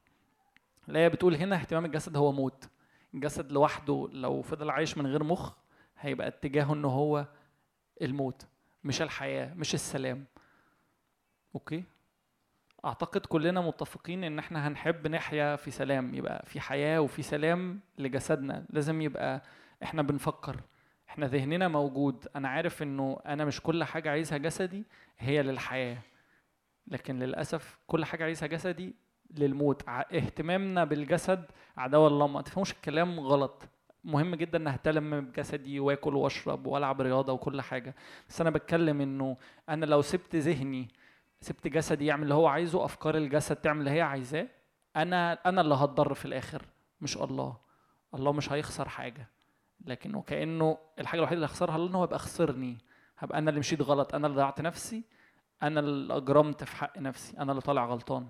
لا 0.87 1.09
بتقول 1.09 1.35
هنا 1.35 1.57
اهتمام 1.57 1.85
الجسد 1.85 2.17
هو 2.17 2.33
موت. 2.33 2.69
الجسد 3.15 3.53
لوحده 3.53 4.09
لو 4.13 4.43
فضل 4.43 4.71
عايش 4.71 4.99
من 4.99 5.07
غير 5.07 5.25
مخ 5.25 5.53
هيبقى 6.01 6.29
اتجاهه 6.29 6.75
إن 6.75 6.85
هو 6.85 7.27
الموت. 8.03 8.47
مش 8.85 9.03
الحياة 9.03 9.55
مش 9.55 9.75
السلام. 9.75 10.25
أوكي؟ 11.55 11.85
أعتقد 12.85 13.27
كلنا 13.27 13.61
متفقين 13.61 14.25
إن 14.25 14.39
إحنا 14.39 14.69
هنحب 14.69 15.07
نحيا 15.07 15.57
في 15.57 15.71
سلام 15.71 16.15
يبقى 16.15 16.47
في 16.47 16.61
حياة 16.61 17.01
وفي 17.01 17.23
سلام 17.23 17.81
لجسدنا. 17.99 18.67
لازم 18.71 19.03
يبقى 19.03 19.43
إحنا 19.83 20.03
بنفكر. 20.03 20.61
إحنا 21.09 21.27
ذهننا 21.27 21.69
موجود. 21.69 22.27
أنا 22.37 22.49
عارف 22.49 22.83
إنه 22.83 23.21
أنا 23.27 23.45
مش 23.45 23.61
كل 23.61 23.85
حاجة 23.85 24.11
عايزها 24.11 24.39
جسدي 24.39 24.85
هي 25.19 25.43
للحياة. 25.43 25.99
لكن 26.87 27.19
للأسف 27.19 27.79
كل 27.87 28.05
حاجة 28.05 28.25
عايزها 28.25 28.49
جسدي 28.49 28.95
للموت. 29.31 29.89
اهتمامنا 29.89 30.85
بالجسد 30.85 31.45
عداوة 31.77 32.09
الله 32.09 32.27
ما 32.27 32.43
تفهموش 32.43 32.73
الكلام 32.73 33.21
غلط. 33.21 33.69
مهم 34.09 34.35
جدا 34.35 34.59
ان 34.59 34.67
أهتم 34.69 35.21
بجسدي 35.21 35.81
وآكل 35.81 36.17
وأشرب 36.17 36.67
وألعب 36.67 37.01
رياضة 37.01 37.33
وكل 37.33 37.61
حاجة. 37.61 37.95
بس 38.29 38.41
أنا 38.41 38.51
بتكلم 38.51 39.01
إنه 39.01 39.37
أنا 39.69 39.87
لو 39.87 40.03
سبت 40.03 40.37
ذهني 40.37 40.89
سبت 41.41 41.69
جسدي 41.69 42.07
يعمل 42.07 42.23
اللي 42.23 42.35
هو 42.35 42.47
عايزه 42.47 42.85
أفكار 42.85 43.17
الجسد 43.17 43.57
تعمل 43.57 43.79
اللي 43.81 43.91
هي 43.91 44.01
عايزاه 44.01 44.49
أنا 44.97 45.33
أنا 45.47 45.61
اللي 45.61 45.75
هتضر 45.75 46.15
في 46.15 46.25
الآخر 46.25 46.63
مش 47.01 47.17
الله. 47.17 47.57
الله 48.15 48.33
مش 48.33 48.53
هيخسر 48.53 48.89
حاجة. 48.89 49.29
لكن 49.85 50.15
وكأنه 50.15 50.79
الحاجة 50.99 51.19
الوحيدة 51.19 51.35
اللي 51.37 51.47
هخسرها 51.47 51.77
الله 51.77 51.89
إن 51.89 51.95
هو 51.95 52.05
يبقى 52.05 52.19
خسرني. 52.19 52.79
هبقى 53.19 53.39
أنا 53.39 53.51
اللي 53.51 53.61
مشيت 53.61 53.83
غلط 53.83 54.15
أنا 54.15 54.27
اللي 54.27 54.37
ضيعت 54.37 54.61
نفسي 54.61 55.03
أنا 55.63 55.81
اللي 55.81 56.17
أجرمت 56.17 56.65
في 56.65 56.77
حق 56.77 56.99
نفسي 56.99 57.39
أنا 57.39 57.53
اللي 57.53 57.63
طالع 57.63 57.87
غلطان. 57.87 58.27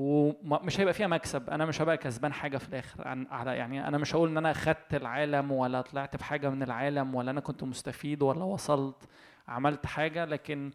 ومش 0.00 0.80
هيبقى 0.80 0.94
فيها 0.94 1.06
مكسب. 1.06 1.50
أنا 1.50 1.66
مش 1.66 1.80
هبقى 1.82 1.96
كسبان 1.96 2.32
حاجة 2.32 2.58
في 2.58 2.68
الآخر. 2.68 3.08
عن 3.08 3.26
على 3.26 3.56
يعني 3.56 3.88
أنا 3.88 3.98
مش 3.98 4.14
هقول 4.14 4.28
إن 4.28 4.36
أنا 4.36 4.52
خدت 4.52 4.94
العالم 4.94 5.52
ولا 5.52 5.80
طلعت 5.80 6.16
بحاجه 6.16 6.50
من 6.50 6.62
العالم 6.62 7.14
ولا 7.14 7.30
أنا 7.30 7.40
كنت 7.40 7.64
مستفيد 7.64 8.22
ولا 8.22 8.44
وصلت 8.44 9.08
عملت 9.48 9.86
حاجة 9.86 10.24
لكن 10.24 10.72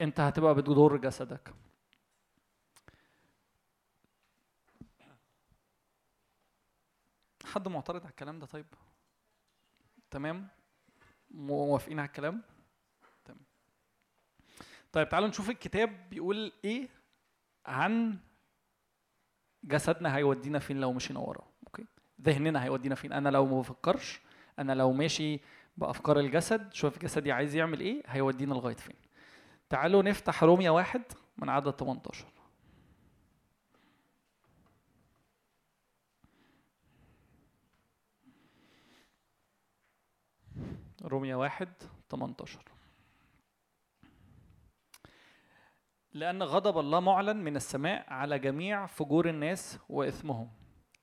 أنت 0.00 0.20
هتبقى 0.20 0.54
بتضر 0.54 0.96
جسدك. 0.96 1.54
حد 7.44 7.68
معترض 7.68 8.00
على 8.00 8.10
الكلام 8.10 8.38
ده؟ 8.38 8.46
طيب. 8.46 8.66
تمام. 10.10 10.48
موافقين 11.30 11.98
على 11.98 12.06
الكلام؟ 12.06 12.42
تمام. 13.24 13.40
طيب 14.92 15.08
تعالوا 15.08 15.28
نشوف 15.28 15.50
الكتاب 15.50 16.10
بيقول 16.10 16.52
إيه؟ 16.64 16.88
عن 17.66 18.18
جسدنا 19.64 20.16
هيودينا 20.16 20.58
فين 20.58 20.80
لو 20.80 20.92
مشينا 20.92 21.20
وراه 21.20 21.46
أوكي؟ 21.66 21.84
ذهننا 22.22 22.64
هيودينا 22.64 22.94
فين؟ 22.94 23.12
أنا 23.12 23.28
لو 23.28 23.46
ما 23.46 23.60
بفكرش 23.60 24.20
أنا 24.58 24.72
لو 24.72 24.92
ماشي 24.92 25.40
بأفكار 25.76 26.20
الجسد 26.20 26.72
شوف 26.72 26.98
جسدي 26.98 27.32
عايز 27.32 27.54
يعمل 27.54 27.80
إيه 27.80 28.02
هيودينا 28.06 28.54
لغاية 28.54 28.76
فين. 28.76 28.96
تعالوا 29.68 30.02
نفتح 30.02 30.44
روميا 30.44 30.70
واحد 30.70 31.02
من 31.38 31.48
عدد 31.48 31.70
18 31.70 32.26
روميا 41.02 41.36
واحد 41.36 41.68
18 42.10 42.75
لأن 46.16 46.42
غضب 46.42 46.78
الله 46.78 47.00
معلن 47.00 47.36
من 47.36 47.56
السماء 47.56 48.04
على 48.08 48.38
جميع 48.38 48.86
فجور 48.86 49.28
الناس 49.28 49.78
وإثمهم 49.88 50.48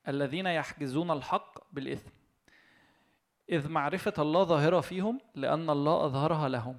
الذين 0.08 0.46
يحجزون 0.46 1.12
الحق 1.12 1.74
بالإثم. 1.74 2.10
إذ 3.50 3.70
معرفة 3.70 4.14
الله 4.20 4.44
ظاهرة 4.44 4.80
فيهم 4.82 5.20
لأن 5.36 5.70
الله 5.70 6.06
أظهرها 6.06 6.50
لهم. 6.50 6.78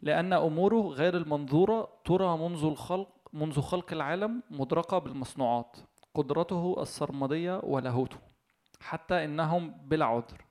لأن 0.00 0.32
أموره 0.32 0.88
غير 0.88 1.16
المنظورة 1.16 1.88
ترى 2.04 2.36
منذ 2.36 2.64
الخلق 2.64 3.08
منذ 3.32 3.60
خلق 3.60 3.92
العالم 3.92 4.42
مدركة 4.50 4.98
بالمصنوعات 4.98 5.76
قدرته 6.14 6.82
السرمدية 6.82 7.60
ولاهوته 7.64 8.18
حتى 8.80 9.24
إنهم 9.24 9.70
بلا 9.70 10.04
عذر 10.04 10.44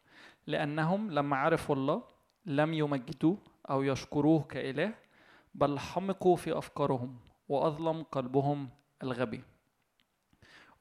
لأنهم 0.48 1.12
لما 1.12 1.36
عرفوا 1.38 1.76
الله 1.76 2.04
لم 2.46 2.74
يمجدوه 2.74 3.38
أو 3.70 3.84
يشكروه 3.84 4.44
كإله 4.44 4.94
بل 5.54 5.80
حمقوا 5.80 6.36
في 6.36 6.58
أفكارهم 6.58 7.20
وأظلم 7.50 8.04
قلبهم 8.04 8.70
الغبي. 9.04 9.44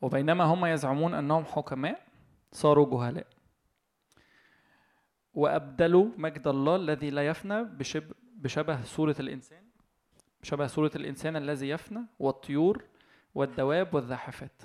وبينما 0.01 0.45
هم 0.45 0.67
يزعمون 0.67 1.15
أنهم 1.15 1.45
حكماء 1.45 2.07
صاروا 2.53 2.91
جهلاء. 2.91 3.27
وأبدلوا 5.35 6.11
مجد 6.17 6.47
الله 6.49 6.77
الذي 6.77 7.11
لا 7.11 7.27
يفنى 7.27 7.65
بشبه, 8.35 8.83
صورة 8.85 9.17
الإنسان 9.21 9.65
بشبه 10.43 10.67
صورة 10.67 10.91
الإنسان 10.97 11.37
الذي 11.37 11.69
يفنى 11.69 12.01
والطيور 12.19 12.85
والدواب 13.35 13.95
والزاحفات. 13.95 14.63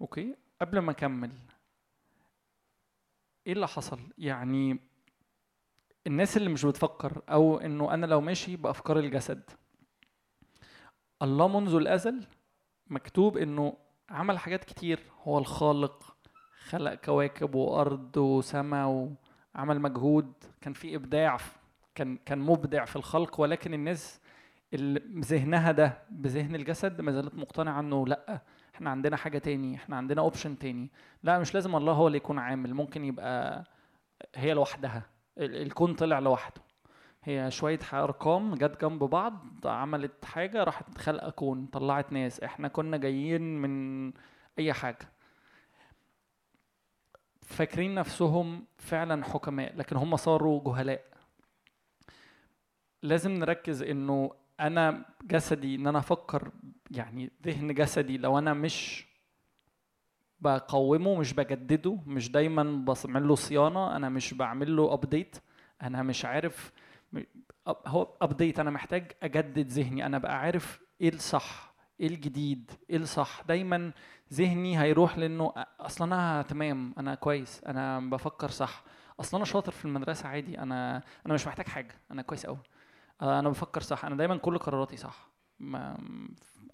أوكي؟ 0.00 0.36
قبل 0.60 0.78
ما 0.78 0.90
أكمل 0.90 1.30
إيه 3.46 3.52
اللي 3.52 3.68
حصل؟ 3.68 3.98
يعني 4.18 4.80
الناس 6.06 6.36
اللي 6.36 6.48
مش 6.48 6.64
بتفكر 6.66 7.22
أو 7.30 7.58
إنه 7.58 7.94
أنا 7.94 8.06
لو 8.06 8.20
ماشي 8.20 8.56
بأفكار 8.56 8.98
الجسد. 8.98 9.42
الله 11.22 11.60
منذ 11.60 11.74
الأزل 11.74 12.26
مكتوب 12.86 13.36
إنه 13.36 13.76
عمل 14.10 14.38
حاجات 14.38 14.64
كتير. 14.64 15.00
هو 15.22 15.38
الخالق 15.38 16.16
خلق 16.68 16.94
كواكب 16.94 17.54
وأرض 17.54 18.16
وسماء 18.16 18.88
وعمل 19.54 19.80
مجهود. 19.80 20.32
كان 20.60 20.72
في 20.72 20.96
إبداع 20.96 21.38
كان 21.94 22.16
كان 22.16 22.38
مبدع 22.38 22.84
في 22.84 22.96
الخلق. 22.96 23.40
ولكن 23.40 23.74
الناس 23.74 24.20
اللي 24.74 25.20
ذهنها 25.20 25.72
ده 25.72 25.98
بذهن 26.10 26.54
الجسد 26.54 27.00
ما 27.00 27.12
زالت 27.12 27.34
مقتنعة 27.34 27.80
إنه 27.80 28.06
لأ 28.06 28.42
إحنا 28.74 28.90
عندنا 28.90 29.16
حاجة 29.16 29.38
تاني 29.38 29.74
إحنا 29.74 29.96
عندنا 29.96 30.20
اوبشن 30.20 30.58
تاني. 30.58 30.90
لا 31.22 31.38
مش 31.38 31.54
لازم 31.54 31.76
الله 31.76 31.92
هو 31.92 32.06
اللي 32.06 32.18
يكون 32.18 32.38
عامل. 32.38 32.74
ممكن 32.74 33.04
يبقى 33.04 33.64
هي 34.34 34.54
لوحدها. 34.54 35.13
الكون 35.38 35.94
طلع 35.94 36.18
لوحده. 36.18 36.62
هي 37.22 37.50
شوية 37.50 37.78
أرقام 37.92 38.54
جت 38.54 38.80
جنب 38.80 39.04
بعض 39.04 39.66
عملت 39.66 40.24
حاجة 40.24 40.64
راحت 40.64 40.98
خلقة 40.98 41.30
كون 41.30 41.66
طلعت 41.66 42.12
ناس. 42.12 42.40
إحنا 42.40 42.68
كنا 42.68 42.96
جايين 42.96 43.62
من 43.62 44.12
أي 44.58 44.72
حاجة. 44.72 45.12
فاكرين 47.42 47.94
نفسهم 47.94 48.66
فعلا 48.78 49.24
حكماء 49.24 49.76
لكن 49.76 49.96
هم 49.96 50.16
صاروا 50.16 50.64
جهلاء. 50.64 51.04
لازم 53.02 53.30
نركز 53.32 53.82
إنه 53.82 54.30
أنا 54.60 55.04
جسدي 55.22 55.74
إن 55.74 55.86
أنا 55.86 55.98
أفكر 55.98 56.52
يعني 56.90 57.30
ذهن 57.42 57.74
جسدي 57.74 58.18
لو 58.18 58.38
أنا 58.38 58.54
مش 58.54 59.06
بقومه 60.44 61.14
مش 61.14 61.32
بجدده 61.32 61.98
مش 62.06 62.30
دايما 62.30 62.62
بعمل 62.62 63.28
له 63.28 63.34
صيانة 63.34 63.96
أنا 63.96 64.08
مش 64.08 64.34
بعمل 64.34 64.76
له 64.76 64.92
update 64.94 65.36
أنا 65.82 66.02
مش 66.02 66.24
عارف 66.24 66.72
هو 67.86 68.16
update 68.22 68.58
أنا 68.60 68.70
محتاج 68.70 69.12
أجدد 69.22 69.66
ذهني 69.68 70.06
أنا 70.06 70.18
بقى 70.18 70.38
عارف 70.38 70.80
إيه 71.00 71.08
الصح 71.08 71.74
إيه 72.00 72.06
الجديد 72.06 72.70
إيه 72.90 72.96
الصح. 72.96 73.42
دايما 73.48 73.92
ذهني 74.32 74.80
هيروح 74.80 75.18
لأنه 75.18 75.52
أصلا 75.80 76.14
أنا 76.14 76.42
تمام 76.42 76.94
أنا 76.98 77.14
كويس 77.14 77.64
أنا 77.64 78.00
بفكر 78.00 78.48
صح. 78.50 78.84
أصل 79.20 79.36
أنا 79.36 79.44
شاطر 79.44 79.72
في 79.72 79.84
المدرسة 79.84 80.28
عادي 80.28 80.58
أنا 80.58 81.02
أنا 81.26 81.34
مش 81.34 81.46
محتاج 81.46 81.66
حاجة 81.66 81.94
أنا 82.10 82.22
كويس 82.22 82.46
قوي 82.46 82.58
أنا 83.22 83.48
بفكر 83.48 83.80
صح 83.80 84.04
أنا 84.04 84.16
دايما 84.16 84.36
كل 84.36 84.58
قراراتي 84.58 84.96
صح. 84.96 85.28
ما 85.60 85.98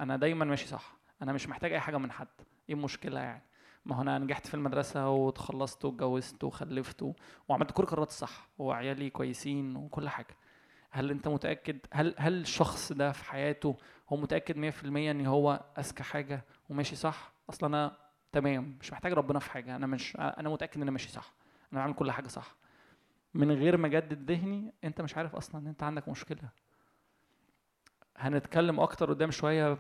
أنا 0.01 0.17
دايما 0.17 0.45
ماشي 0.45 0.67
صح 0.69 0.97
أنا 1.23 1.33
مش 1.33 1.49
محتاج 1.49 1.73
أي 1.73 1.81
حاجة 1.81 1.97
من 1.99 2.13
حد. 2.13 2.29
إيه 2.69 2.75
المشكلة 2.75 3.21
يعني؟ 3.21 3.43
ما 3.85 3.97
هو 3.97 4.03
أنا 4.03 4.19
نجحت 4.19 4.47
في 4.47 4.55
المدرسة 4.55 5.09
وتخلصت 5.11 5.85
واتجوزت 5.85 6.45
وخلفت 6.45 7.13
وعملت 7.49 7.71
كل 7.71 7.85
قراراتي 7.87 8.15
صح 8.15 8.49
وعيالي 8.59 9.11
كويسين 9.11 9.77
وكل 9.77 10.09
حاجة. 10.09 10.37
هل 10.91 11.11
أنت 11.11 11.29
متأكد؟ 11.29 11.79
هل 11.93 12.15
هل 12.19 12.41
الشخص 12.41 12.93
ده 12.93 13.13
في 13.13 13.25
حياته 13.25 13.77
هو 14.09 14.17
متأكد 14.17 14.57
100% 14.57 14.85
إن 14.85 15.27
هو 15.27 15.65
أذكى 15.79 16.03
حاجة 16.03 16.45
وماشي 16.69 16.97
صح؟ 16.97 17.33
أصلا 17.51 17.67
أنا 17.69 17.97
تمام 18.33 18.77
مش 18.81 18.93
محتاج 18.93 19.13
ربنا 19.13 19.39
في 19.39 19.51
حاجة 19.51 19.77
أنا 19.77 19.87
مش 19.87 20.17
أنا 20.17 20.49
متأكد 20.49 20.77
ان 20.77 20.83
أنا 20.83 20.91
ماشي 20.91 21.09
صح 21.09 21.33
أنا 21.73 21.81
بعمل 21.81 21.95
كل 21.95 22.11
حاجة 22.11 22.29
صح. 22.29 22.55
من 23.35 23.51
غير 23.53 23.77
ما 23.77 23.87
اجدد 23.87 24.31
ذهني 24.31 24.73
أنت 24.85 25.01
مش 25.01 25.17
عارف 25.17 25.37
أصلا 25.37 25.61
إن 25.61 25.67
أنت 25.67 25.83
عندك 25.83 26.09
مشكلة. 26.09 26.49
هنتكلم 28.17 28.81
أكتر 28.81 29.11
قدام 29.11 29.31
شوية 29.31 29.79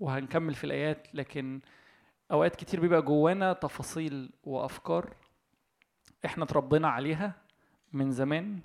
وهنكمل 0.00 0.54
في 0.54 0.64
الآيات 0.64 1.14
لكن 1.14 1.60
أوقات 2.32 2.56
كتير 2.56 2.80
بيبقى 2.80 3.02
جوانا 3.02 3.52
تفاصيل 3.52 4.30
وأفكار 4.44 5.14
إحنا 6.24 6.44
اتربينا 6.44 6.88
عليها 6.88 7.32
من 7.92 8.10
زمان. 8.12 8.60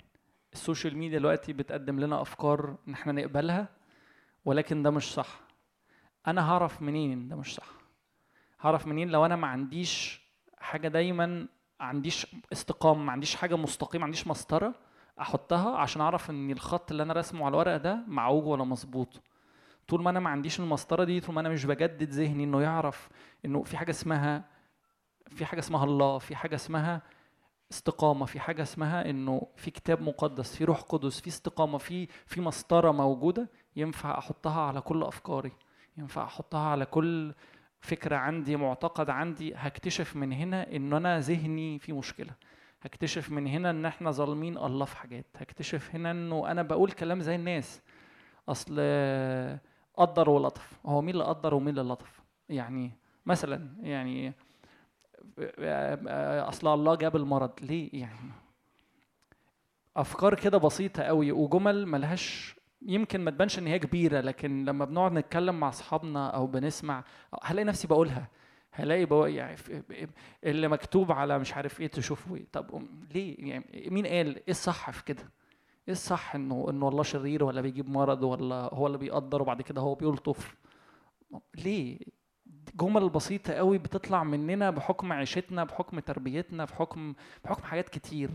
السوشيال 0.52 0.96
ميديا 0.98 1.18
دلوقتي 1.18 1.52
بتقدم 1.52 2.00
لنا 2.00 2.22
أفكار 2.22 2.76
إن 2.88 2.92
إحنا 2.92 3.12
نقبلها 3.12 3.68
ولكن 4.44 4.82
ده 4.82 4.90
مش 4.90 5.12
صح. 5.14 5.40
أنا 6.26 6.50
هعرف 6.52 6.82
منين 6.82 7.12
إن 7.12 7.28
ده 7.28 7.36
مش 7.36 7.54
صح؟ 7.54 7.66
هعرف 8.60 8.86
منين 8.86 9.08
لو 9.08 9.26
أنا 9.26 9.36
ما 9.36 9.46
عنديش 9.46 10.22
حاجة 10.58 10.88
دايما 10.88 11.26
ما 11.26 11.48
عنديش 11.80 12.26
استقامة 12.52 13.02
ما 13.04 13.12
عنديش 13.12 13.34
حاجة 13.36 13.56
مستقيمة 13.56 14.00
ما 14.00 14.04
عنديش 14.04 14.26
مسطرة 14.26 14.74
أحطها 15.20 15.76
عشان 15.76 16.02
أعرف 16.02 16.30
إن 16.30 16.50
الخط 16.50 16.90
اللي 16.90 17.02
أنا 17.02 17.12
راسمه 17.12 17.44
على 17.46 17.52
الورق 17.52 17.76
ده 17.76 18.04
معوج 18.06 18.46
ولا 18.46 18.64
مظبوط. 18.64 19.20
طول 19.92 20.02
ما 20.02 20.10
أنا 20.10 20.20
ما 20.20 20.30
عنديش 20.30 20.60
المسطرة 20.60 21.04
دي 21.04 21.20
طول 21.20 21.34
ما 21.34 21.40
أنا 21.40 21.48
مش 21.48 21.64
بجدد 21.64 22.10
ذهني 22.10 22.44
إنه 22.44 22.62
يعرف 22.62 23.08
إنه 23.44 23.62
في 23.62 23.76
حاجة 23.76 23.90
اسمها 23.90 24.44
في 25.30 25.44
حاجة 25.44 25.58
اسمها 25.60 25.84
الله 25.84 26.18
في 26.18 26.36
حاجة 26.36 26.54
اسمها 26.54 27.02
استقامة 27.72 28.26
في 28.26 28.40
حاجة 28.40 28.62
اسمها 28.62 29.10
إنه 29.10 29.46
في 29.56 29.70
كتاب 29.70 30.02
مقدس 30.02 30.56
في 30.56 30.64
روح 30.64 30.80
قدس 30.80 31.20
في 31.20 31.28
استقامة 31.28 31.78
في 31.78 32.08
في 32.26 32.40
مسطرة 32.40 32.90
موجودة 32.90 33.50
ينفع 33.76 34.18
أحطها 34.18 34.60
على 34.60 34.80
كل 34.80 35.02
أفكاري 35.02 35.52
ينفع 35.96 36.24
أحطها 36.24 36.68
على 36.68 36.86
كل 36.86 37.34
فكرة 37.80 38.16
عندي 38.16 38.56
معتقد 38.56 39.10
عندي. 39.10 39.54
هكتشف 39.54 40.16
من 40.16 40.32
هنا 40.32 40.76
إن 40.76 40.92
أنا 40.92 41.20
ذهني 41.20 41.78
في 41.78 41.92
مشكلة. 41.92 42.34
هكتشف 42.82 43.30
من 43.30 43.46
هنا 43.46 43.70
إن 43.70 43.86
إحنا 43.86 44.10
ظالمين 44.10 44.58
الله 44.58 44.84
في 44.84 44.96
حاجات. 44.96 45.26
هكتشف 45.36 45.94
هنا 45.94 46.10
إنه 46.10 46.50
أنا 46.50 46.62
بقول 46.62 46.92
كلام 46.92 47.20
زي 47.20 47.34
الناس. 47.34 47.82
أصل 48.48 48.74
قدر 49.96 50.30
ولطف. 50.30 50.72
هو 50.86 51.00
مين 51.02 51.14
اللي 51.14 51.24
قدر 51.24 51.54
ومين 51.54 51.78
اللي 51.78 51.92
لطف؟ 51.92 52.20
يعني 52.48 52.90
مثلا 53.26 53.76
يعني 53.82 54.32
أصل 56.48 56.74
الله 56.74 56.94
جاب 56.94 57.16
المرض. 57.16 57.50
ليه 57.60 57.90
يعني؟ 57.92 58.30
أفكار 59.96 60.34
كده 60.34 60.58
بسيطة 60.58 61.02
قوي 61.02 61.32
وجمل 61.32 61.86
ملهاش 61.86 62.56
يمكن 62.82 63.20
ما 63.20 63.30
تبانش 63.30 63.58
إن 63.58 63.66
هي 63.66 63.78
كبيرة 63.78 64.20
لكن 64.20 64.64
لما 64.64 64.84
بنقعد 64.84 65.12
نتكلم 65.12 65.60
مع 65.60 65.68
أصحابنا 65.68 66.28
أو 66.30 66.46
بنسمع 66.46 67.04
هلاقي 67.42 67.64
نفسي 67.64 67.88
بقولها. 67.88 68.28
هلاقي 68.74 69.04
بقول 69.04 69.30
يعني 69.34 69.56
اللي 70.44 70.68
مكتوب 70.68 71.12
على 71.12 71.38
مش 71.38 71.54
عارف 71.54 71.80
إيه 71.80 71.86
تشوفه 71.86 72.36
إيه 72.36 72.46
طب 72.52 72.86
ليه 73.14 73.36
يعني؟ 73.38 73.88
مين 73.90 74.06
قال؟ 74.06 74.36
إيه 74.36 74.42
الصح 74.48 74.90
في 74.90 75.04
كده؟ 75.04 75.30
إيه 75.88 75.92
الصح 75.92 76.34
إنه 76.34 76.66
إنه 76.70 76.88
الله 76.88 77.02
شرير 77.02 77.44
ولا 77.44 77.60
بيجيب 77.60 77.88
مرض 77.90 78.22
ولا 78.22 78.74
هو 78.74 78.86
اللي 78.86 78.98
بيقدر 78.98 79.42
وبعد 79.42 79.62
كده 79.62 79.80
هو 79.80 79.94
بيلطف 79.94 80.56
ليه؟ 81.56 81.98
جمل 82.74 83.08
بسيطة 83.08 83.52
قوي 83.54 83.78
بتطلع 83.78 84.24
مننا 84.24 84.70
بحكم 84.70 85.12
عيشتنا 85.12 85.64
بحكم 85.64 86.00
تربيتنا 86.00 86.64
بحكم 86.64 87.14
بحكم 87.44 87.62
حاجات 87.62 87.88
كتير. 87.88 88.30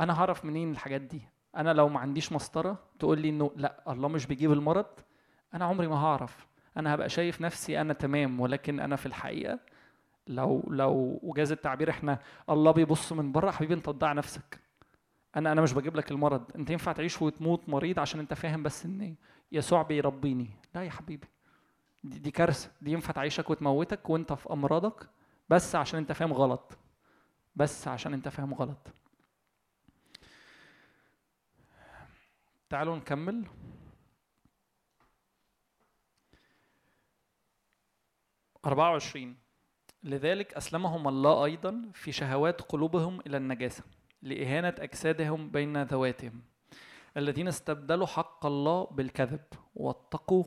أنا 0.00 0.20
هعرف 0.20 0.44
منين 0.44 0.70
الحاجات 0.70 1.00
دي؟ 1.00 1.20
أنا 1.56 1.72
لو 1.72 1.88
ما 1.88 2.00
عنديش 2.00 2.32
مسطرة 2.32 2.78
تقول 2.98 3.20
لي 3.20 3.28
إنه 3.28 3.50
لأ 3.56 3.92
الله 3.92 4.08
مش 4.08 4.26
بيجيب 4.26 4.52
المرض 4.52 4.86
أنا 5.54 5.64
عمري 5.64 5.86
ما 5.88 5.96
هعرف. 5.96 6.46
أنا 6.76 6.94
هبقى 6.94 7.08
شايف 7.08 7.40
نفسي 7.40 7.80
أنا 7.80 7.92
تمام 7.92 8.40
ولكن 8.40 8.80
أنا 8.80 8.96
في 8.96 9.06
الحقيقة 9.06 9.58
لو 10.26 10.62
لو 10.70 11.20
وجاز 11.22 11.52
التعبير 11.52 11.90
إحنا 11.90 12.18
الله 12.50 12.70
بيبص 12.70 13.12
من 13.12 13.32
بره 13.32 13.50
حبيبي 13.50 13.74
أنت 13.74 13.86
تضيع 13.86 14.12
نفسك. 14.12 14.60
أنا 15.36 15.52
أنا 15.52 15.60
مش 15.62 15.72
بجيب 15.72 15.96
لك 15.96 16.10
المرض. 16.10 16.56
أنت 16.56 16.70
ينفع 16.70 16.92
تعيش 16.92 17.22
وتموت 17.22 17.68
مريض 17.68 17.98
عشان 17.98 18.20
أنت 18.20 18.34
فاهم 18.34 18.62
بس 18.62 18.84
إن 18.84 19.14
يسوع 19.52 19.82
بيربيني. 19.82 20.50
لا 20.74 20.84
يا 20.84 20.90
حبيبي. 20.90 21.26
دي, 22.04 22.18
دي 22.18 22.30
كارثة. 22.30 22.70
دي 22.82 22.92
ينفع 22.92 23.12
تعيشك 23.12 23.50
وتموتك 23.50 24.10
وأنت 24.10 24.32
في 24.32 24.52
أمراضك 24.52 25.08
بس 25.48 25.74
عشان 25.74 25.98
أنت 25.98 26.12
فاهم 26.12 26.32
غلط. 26.32 26.78
بس 27.56 27.88
عشان 27.88 28.12
أنت 28.14 28.28
فاهم 28.28 28.54
غلط. 28.54 28.88
تعالوا 32.70 32.96
نكمل. 32.96 33.44
أربعة 38.66 38.90
وعشرين. 38.90 39.36
لذلك 40.02 40.54
أسلمهم 40.54 41.08
الله 41.08 41.44
أيضا 41.44 41.90
في 41.94 42.12
شهوات 42.12 42.60
قلوبهم 42.60 43.20
إلى 43.20 43.36
النجاسة. 43.36 43.84
لإهانة 44.22 44.74
أجسادهم 44.78 45.50
بين 45.50 45.82
ذواتهم 45.82 46.42
الذين 47.16 47.48
استبدلوا 47.48 48.06
حق 48.06 48.46
الله 48.46 48.84
بالكذب 48.86 49.40
واتقوا 49.74 50.44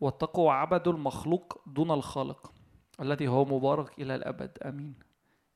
واتقوا 0.00 0.46
وعبدوا 0.46 0.92
المخلوق 0.92 1.62
دون 1.66 1.90
الخالق 1.90 2.52
الذي 3.00 3.28
هو 3.28 3.44
مبارك 3.44 3.98
إلى 3.98 4.14
الأبد. 4.14 4.58
آمين. 4.62 4.94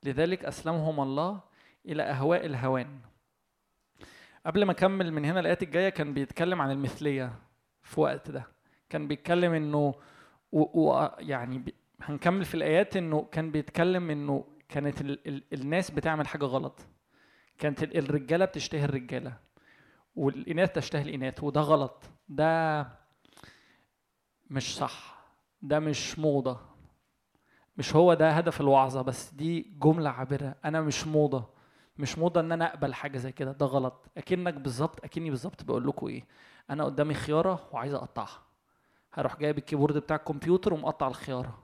لذلك 0.02 0.44
أسلمهم 0.44 1.00
الله 1.00 1.40
إلى 1.86 2.02
أهواء 2.02 2.46
الهوان. 2.46 3.00
قبل 4.46 4.64
ما 4.64 4.72
أكمل 4.72 5.12
من 5.12 5.24
هنا 5.24 5.40
الآيات 5.40 5.62
الجاية 5.62 5.88
كان 5.88 6.14
بيتكلم 6.14 6.62
عن 6.62 6.70
المثلية 6.70 7.38
في 7.82 8.00
وقت 8.00 8.30
ده. 8.30 8.46
كان 8.90 9.08
بيتكلم 9.08 9.52
إنه 9.52 9.94
و 10.52 10.82
و 10.84 11.08
يعني 11.18 11.74
هنكمل 12.00 12.44
في 12.44 12.54
الآيات 12.54 12.96
إنه 12.96 13.28
كان 13.32 13.50
بيتكلم 13.50 14.10
إنه 14.10 14.44
كانت 14.68 15.00
ال 15.00 15.28
ال 15.28 15.42
الناس 15.52 15.90
بتعمل 15.90 16.26
حاجة 16.26 16.44
غلط. 16.44 16.86
كانت 17.58 17.82
ال- 17.82 17.96
الرجالة 17.98 18.44
بتشتهي 18.44 18.84
الرجالة 18.84 19.36
والإناث 20.16 20.72
تشتهي 20.72 21.02
الإناث 21.02 21.44
وده 21.44 21.60
غلط. 21.60 22.02
ده 22.28 22.82
مش 24.50 24.76
صح. 24.76 25.24
ده 25.62 25.78
مش 25.80 26.18
موضة. 26.18 26.60
مش 27.76 27.96
هو 27.96 28.14
ده 28.14 28.30
هدف 28.30 28.60
الوعظة 28.60 29.02
بس 29.02 29.30
دي 29.30 29.60
جملة 29.60 30.10
عابرة. 30.10 30.54
أنا 30.64 30.80
مش 30.80 31.06
موضة. 31.06 31.54
مش 31.98 32.18
موضة 32.18 32.40
إن 32.40 32.52
أنا 32.52 32.66
أقبل 32.74 32.94
حاجة 32.94 33.18
زي 33.18 33.32
كده. 33.32 33.52
ده 33.52 33.66
غلط. 33.66 34.06
أكنك 34.16 34.54
بالظبط 34.54 35.04
أكني 35.04 35.30
بالظبط 35.30 35.64
بقول 35.64 35.86
لكم 35.88 36.06
إيه. 36.06 36.26
أنا 36.70 36.84
قدامي 36.84 37.14
خيارة 37.14 37.68
وعايز 37.72 37.94
أقطعها. 37.94 38.42
هروح 39.12 39.36
جايب 39.38 39.58
الكيبورد 39.58 39.98
بتاع 39.98 40.16
الكمبيوتر 40.16 40.74
ومقطع 40.74 41.08
الخيارة. 41.08 41.58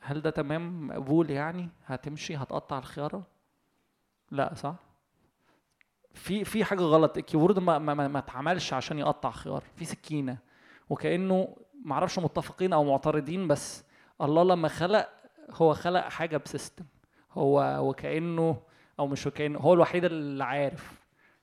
هل 0.00 0.20
ده 0.22 0.30
تمام؟ 0.30 0.86
مقبول 0.86 1.30
يعني؟ 1.30 1.68
هتمشي؟ 1.86 2.36
هتقطع 2.36 2.78
الخيارة؟ 2.78 3.26
لا 4.30 4.54
صح؟ 4.54 4.74
في 6.14 6.44
في 6.44 6.64
حاجة 6.64 6.80
غلط. 6.80 7.16
الكيبورد 7.16 7.58
ما 7.58 7.78
ما 7.78 8.08
ما 8.08 8.18
اتعملش 8.18 8.72
عشان 8.72 8.98
يقطع 8.98 9.30
خيار. 9.30 9.62
في 9.76 9.84
سكينة. 9.84 10.38
وكأنه 10.90 11.56
معرفش 11.84 12.18
متفقين 12.18 12.72
أو 12.72 12.84
معترضين 12.84 13.48
بس 13.48 13.84
الله 14.22 14.42
لما 14.44 14.68
خلق 14.68 15.08
هو 15.50 15.74
خلق 15.74 16.00
حاجة 16.08 16.36
بسيستم. 16.36 16.84
هو 17.32 17.78
وكأنه 17.88 18.62
أو 18.98 19.06
مش 19.06 19.26
وكأنه 19.26 19.58
هو 19.58 19.74
الوحيد 19.74 20.04
اللي 20.04 20.44
عارف. 20.44 20.98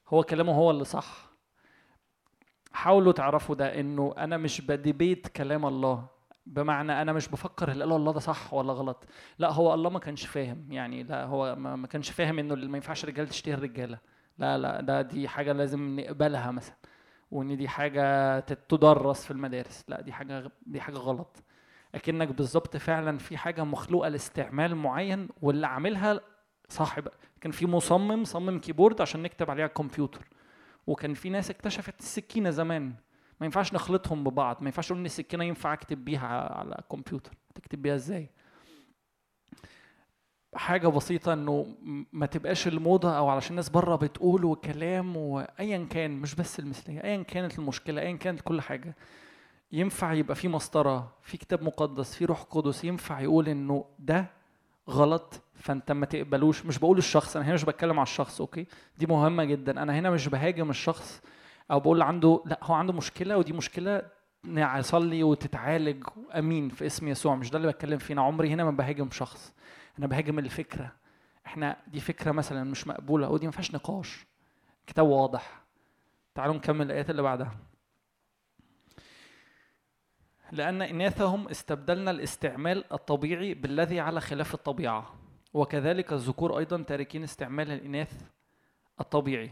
هو 0.07 0.23
كلامه 0.23 0.53
هو 0.53 0.71
اللي 0.71 0.83
صح. 0.83 1.29
حاولوا 2.71 3.11
تعرفوا 3.13 3.55
ده 3.55 3.79
إنه 3.79 4.13
أنا 4.17 4.37
مش 4.37 4.61
بديبيت 4.61 5.27
كلام 5.27 5.65
الله. 5.65 6.14
بمعنى 6.45 7.01
أنا 7.01 7.13
مش 7.13 7.27
بفكر 7.27 7.71
اللي 7.71 7.83
قاله 7.83 7.95
الله 7.95 8.13
ده 8.13 8.19
صح 8.19 8.53
ولا 8.53 8.73
غلط. 8.73 9.05
لا 9.39 9.51
هو 9.51 9.73
الله 9.73 9.89
ما 9.89 9.99
كانش 9.99 10.25
فاهم. 10.25 10.71
يعني 10.71 11.03
لا 11.03 11.25
هو 11.25 11.55
ما 11.55 11.87
كانش 11.87 12.09
فاهم 12.11 12.39
إنه 12.39 12.55
ما 12.55 12.77
ينفعش 12.77 13.03
الرجاله 13.03 13.29
تشتهي 13.29 13.53
الرجالة. 13.53 13.99
لا 14.37 14.57
لا 14.57 14.81
ده 14.81 15.01
دي 15.01 15.27
حاجة 15.27 15.51
لازم 15.51 15.99
نقبلها 15.99 16.51
مثلا. 16.51 16.75
وإن 17.31 17.57
دي 17.57 17.67
حاجة 17.67 18.39
تدرس 18.39 19.25
في 19.25 19.31
المدارس. 19.31 19.85
لا 19.87 20.01
دي 20.01 20.13
حاجة 20.13 20.51
دي 20.65 20.81
حاجة 20.81 20.95
غلط. 20.97 21.43
أكنك 21.95 22.27
بالظبط 22.27 22.77
فعلا 22.77 23.17
في 23.17 23.37
حاجة 23.37 23.63
مخلوقة 23.63 24.09
لاستعمال 24.09 24.75
معين 24.75 25.29
واللي 25.41 25.67
عاملها 25.67 26.21
صاحب 26.69 27.07
كان 27.41 27.51
في 27.51 27.65
مصمم 27.65 28.23
صمم 28.23 28.59
كيبورد 28.59 29.01
عشان 29.01 29.23
نكتب 29.23 29.51
عليه 29.51 29.63
على 29.63 29.69
الكمبيوتر 29.69 30.27
وكان 30.87 31.13
في 31.13 31.29
ناس 31.29 31.49
اكتشفت 31.49 31.99
السكينة 31.99 32.49
زمان. 32.49 32.93
ما 33.39 33.45
ينفعش 33.45 33.73
نخلطهم 33.73 34.23
ببعض 34.23 34.57
ما 34.61 34.65
ينفعش 34.65 34.85
نقول 34.91 34.99
إن 34.99 35.05
السكينة 35.05 35.43
ينفع 35.43 35.73
أكتب 35.73 36.05
بيها 36.05 36.27
على 36.27 36.75
الكمبيوتر 36.79 37.31
تكتب 37.55 37.81
بيها 37.81 37.95
إزاي؟ 37.95 38.29
حاجة 40.55 40.87
بسيطة 40.87 41.33
إنه 41.33 41.75
ما 42.13 42.25
تبقاش 42.25 42.67
الموضة 42.67 43.17
أو 43.17 43.29
علشان 43.29 43.49
الناس 43.51 43.69
بره 43.69 43.95
بتقول 43.95 44.45
وكلام 44.45 45.17
وايا 45.17 45.87
كان 45.89 46.11
مش 46.11 46.35
بس 46.35 46.59
المثلية 46.59 47.03
ايا 47.03 47.23
كانت 47.23 47.59
المشكلة 47.59 48.01
ايا 48.01 48.17
كانت 48.17 48.41
كل 48.41 48.61
حاجة 48.61 48.95
ينفع 49.71 50.13
يبقى 50.13 50.35
في 50.35 50.47
مسطرة 50.47 51.13
في 51.21 51.37
كتاب 51.37 51.63
مقدس 51.63 52.15
في 52.15 52.25
روح 52.25 52.41
قدس 52.41 52.83
ينفع 52.83 53.21
يقول 53.21 53.49
إنه 53.49 53.85
ده 53.99 54.25
غلط 54.89 55.41
فأنت 55.55 55.91
ما 55.91 56.05
تقبلوش 56.05 56.65
مش 56.65 56.79
بقول 56.79 56.97
الشخص 56.97 57.35
أنا 57.35 57.45
هنا 57.45 57.53
مش 57.53 57.65
بتكلم 57.65 57.99
على 57.99 58.05
الشخص 58.07 58.41
أوكي؟ 58.41 58.67
دي 58.97 59.05
مهمة 59.05 59.43
جدا 59.43 59.83
أنا 59.83 59.99
هنا 59.99 60.09
مش 60.09 60.27
بهاجم 60.27 60.69
الشخص 60.69 61.21
أو 61.71 61.79
بقول 61.79 62.01
عنده 62.01 62.43
لأ 62.45 62.59
هو 62.63 62.73
عنده 62.73 62.93
مشكلة 62.93 63.37
ودي 63.37 63.53
مشكلة 63.53 64.01
نصلي 64.45 65.23
وتتعالج 65.23 66.03
أمين 66.37 66.69
في 66.69 66.85
اسم 66.85 67.07
يسوع. 67.07 67.35
مش 67.35 67.49
ده 67.49 67.57
اللي 67.57 67.67
بتكلم 67.67 67.97
فيه. 67.97 68.13
أنا 68.13 68.21
عمري 68.21 68.49
هنا 68.49 68.63
ما 68.63 68.71
بهاجم 68.71 69.11
شخص. 69.11 69.53
أنا 69.99 70.07
بهاجم 70.07 70.39
الفكرة. 70.39 70.91
إحنا 71.45 71.77
دي 71.87 71.99
فكرة 71.99 72.31
مثلا 72.31 72.63
مش 72.63 72.87
مقبولة. 72.87 73.29
ودي 73.29 73.45
ما 73.45 73.51
فيهاش 73.51 73.75
نقاش. 73.75 74.25
كتاب 74.87 75.07
واضح. 75.07 75.61
تعالوا 76.35 76.55
نكمل 76.55 76.85
الآيات 76.85 77.09
اللي 77.09 77.21
بعدها. 77.21 77.51
لأن 80.51 80.81
إناثهم 80.81 81.47
استبدلنا 81.47 82.11
الاستعمال 82.11 82.93
الطبيعي 82.93 83.53
بالذي 83.53 83.99
على 83.99 84.21
خلاف 84.21 84.53
الطبيعة. 84.53 85.15
وكذلك 85.53 86.13
الذكور 86.13 86.57
أيضا 86.57 86.81
تاركين 86.81 87.23
استعمال 87.23 87.71
الإناث 87.71 88.21
الطبيعي. 88.99 89.51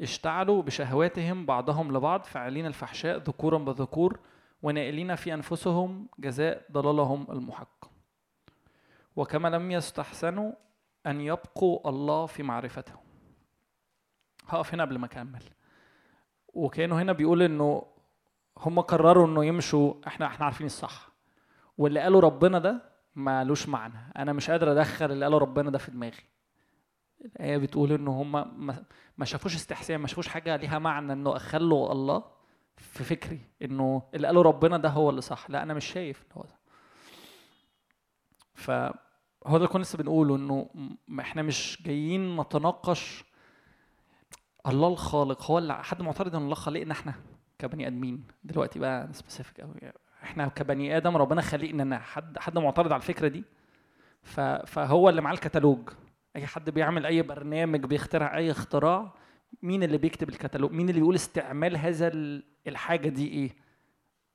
اشتعلوا 0.00 0.62
بشهواتهم 0.62 1.46
بعضهم 1.46 1.96
لبعض 1.96 2.24
فاعلين 2.24 2.66
الفحشاء 2.66 3.16
ذكورا 3.18 3.58
بذكور 3.58 4.18
ونائلين 4.62 5.14
في 5.14 5.34
أنفسهم 5.34 6.08
جزاء 6.18 6.66
ضلالهم 6.72 7.26
المحق. 7.30 7.90
وكما 9.16 9.48
لم 9.48 9.70
يستحسنوا 9.70 10.52
أن 11.06 11.20
يبقوا 11.20 11.88
الله 11.88 12.26
في 12.26 12.42
معرفته 12.42 12.92
هقف 14.48 14.74
هنا 14.74 14.82
قبل 14.82 14.98
ما 14.98 15.06
أكمل. 15.06 15.42
وكانوا 16.48 17.02
هنا 17.02 17.12
بيقول 17.12 17.42
إنه 17.42 17.86
هم 18.58 18.80
قرروا 18.80 19.26
إنه 19.26 19.44
يمشوا 19.44 19.94
إحنا 20.06 20.26
إحنا 20.26 20.44
عارفين 20.44 20.66
الصح. 20.66 21.08
واللي 21.78 22.00
قالوا 22.00 22.20
ربنا 22.20 22.58
ده 22.58 22.82
مالوش 23.14 23.68
معنى. 23.68 24.12
أنا 24.16 24.32
مش 24.32 24.50
قادر 24.50 24.72
أدخل 24.72 25.12
اللي 25.12 25.24
قالوا 25.24 25.38
ربنا 25.38 25.70
ده 25.70 25.78
في 25.78 25.90
دماغي. 25.90 26.22
الآية 27.24 27.56
بتقول 27.56 27.92
إنه 27.92 28.10
هم 28.22 28.32
ما- 28.66 29.24
شافوش 29.24 29.54
استحسان 29.54 29.96
ما 30.00 30.06
شافوش 30.06 30.28
حاجة 30.28 30.56
ليها 30.56 30.78
معنى 30.78 31.12
إنه 31.12 31.36
أخلوا 31.36 31.92
الله 31.92 32.24
في 32.76 33.04
فكري 33.04 33.40
إنه 33.62 34.02
اللي 34.14 34.26
قالوا 34.26 34.42
ربنا 34.42 34.78
ده 34.78 34.88
هو 34.88 35.10
اللي 35.10 35.20
صح. 35.20 35.50
لا 35.50 35.62
أنا 35.62 35.74
مش 35.74 35.84
شايف 35.84 36.22
إن 36.22 36.26
هو 36.36 36.42
ده. 36.42 36.58
فهو 38.54 39.58
ده 39.58 39.66
كنا 39.66 39.82
لسه 39.82 39.98
بنقوله 39.98 40.36
إنه 40.36 40.70
م- 41.08 41.20
إحنا 41.20 41.42
مش 41.42 41.82
جايين 41.86 42.36
نتناقش 42.40 43.24
الله 44.66 44.88
الخالق. 44.88 45.42
هو 45.50 45.58
اللي 45.58 45.74
حد 45.84 46.02
معترض 46.02 46.36
إن 46.36 46.42
الله 46.42 46.54
خلقنا 46.54 46.92
إحنا 46.92 47.14
كبني 47.58 47.86
آدمين؟ 47.86 48.24
دلوقتي 48.44 48.78
بقى 48.78 49.12
سبيسيفيك 49.12 49.60
قوي 49.60 49.74
إحنا 50.22 50.48
كبني 50.48 50.96
آدم 50.96 51.16
ربنا 51.16 51.40
خلقنا 51.40 51.98
حد 51.98 52.38
حد 52.38 52.58
معترض 52.58 52.92
على 52.92 53.00
الفكرة 53.00 53.28
دي؟ 53.28 53.44
فهو 54.66 55.08
اللي 55.08 55.20
معاه 55.20 55.34
الكتالوج. 55.34 55.88
أي 56.36 56.46
حد 56.46 56.70
بيعمل 56.70 57.06
أي 57.06 57.22
برنامج 57.22 57.84
بيخترع 57.84 58.36
أي 58.36 58.50
اختراع 58.50 59.14
مين 59.62 59.82
اللي 59.82 59.98
بيكتب 59.98 60.28
الكتالوج؟ 60.28 60.72
مين 60.72 60.88
اللي 60.88 61.00
بيقول 61.00 61.14
استعمال 61.14 61.76
هذا 61.76 62.08
ال- 62.08 62.42
الحاجة 62.66 63.08
دي 63.08 63.28
إيه؟ 63.28 63.56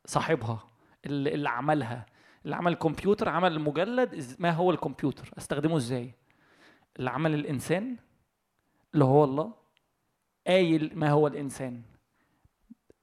صاحبها 0.06 0.64
اللي, 1.06 1.50
عملها. 1.50 2.06
اللي 2.46 2.56
عمل 2.56 2.72
الكمبيوتر 2.72 3.30
عمل 3.30 3.52
المجلد 3.52 4.36
ما 4.40 4.52
هو 4.52 4.72
الكمبيوتر؟ 4.72 5.30
أستخدمه 5.38 5.78
إزاي؟ 5.78 6.14
اللي 7.00 7.10
عمل 7.10 7.34
الإنسان 7.34 7.96
اللي 8.94 9.06
هو 9.06 9.24
الله 9.24 9.54
قايل 10.48 10.92
ما 10.96 11.10
هو 11.10 11.28
الإنسان. 11.28 11.82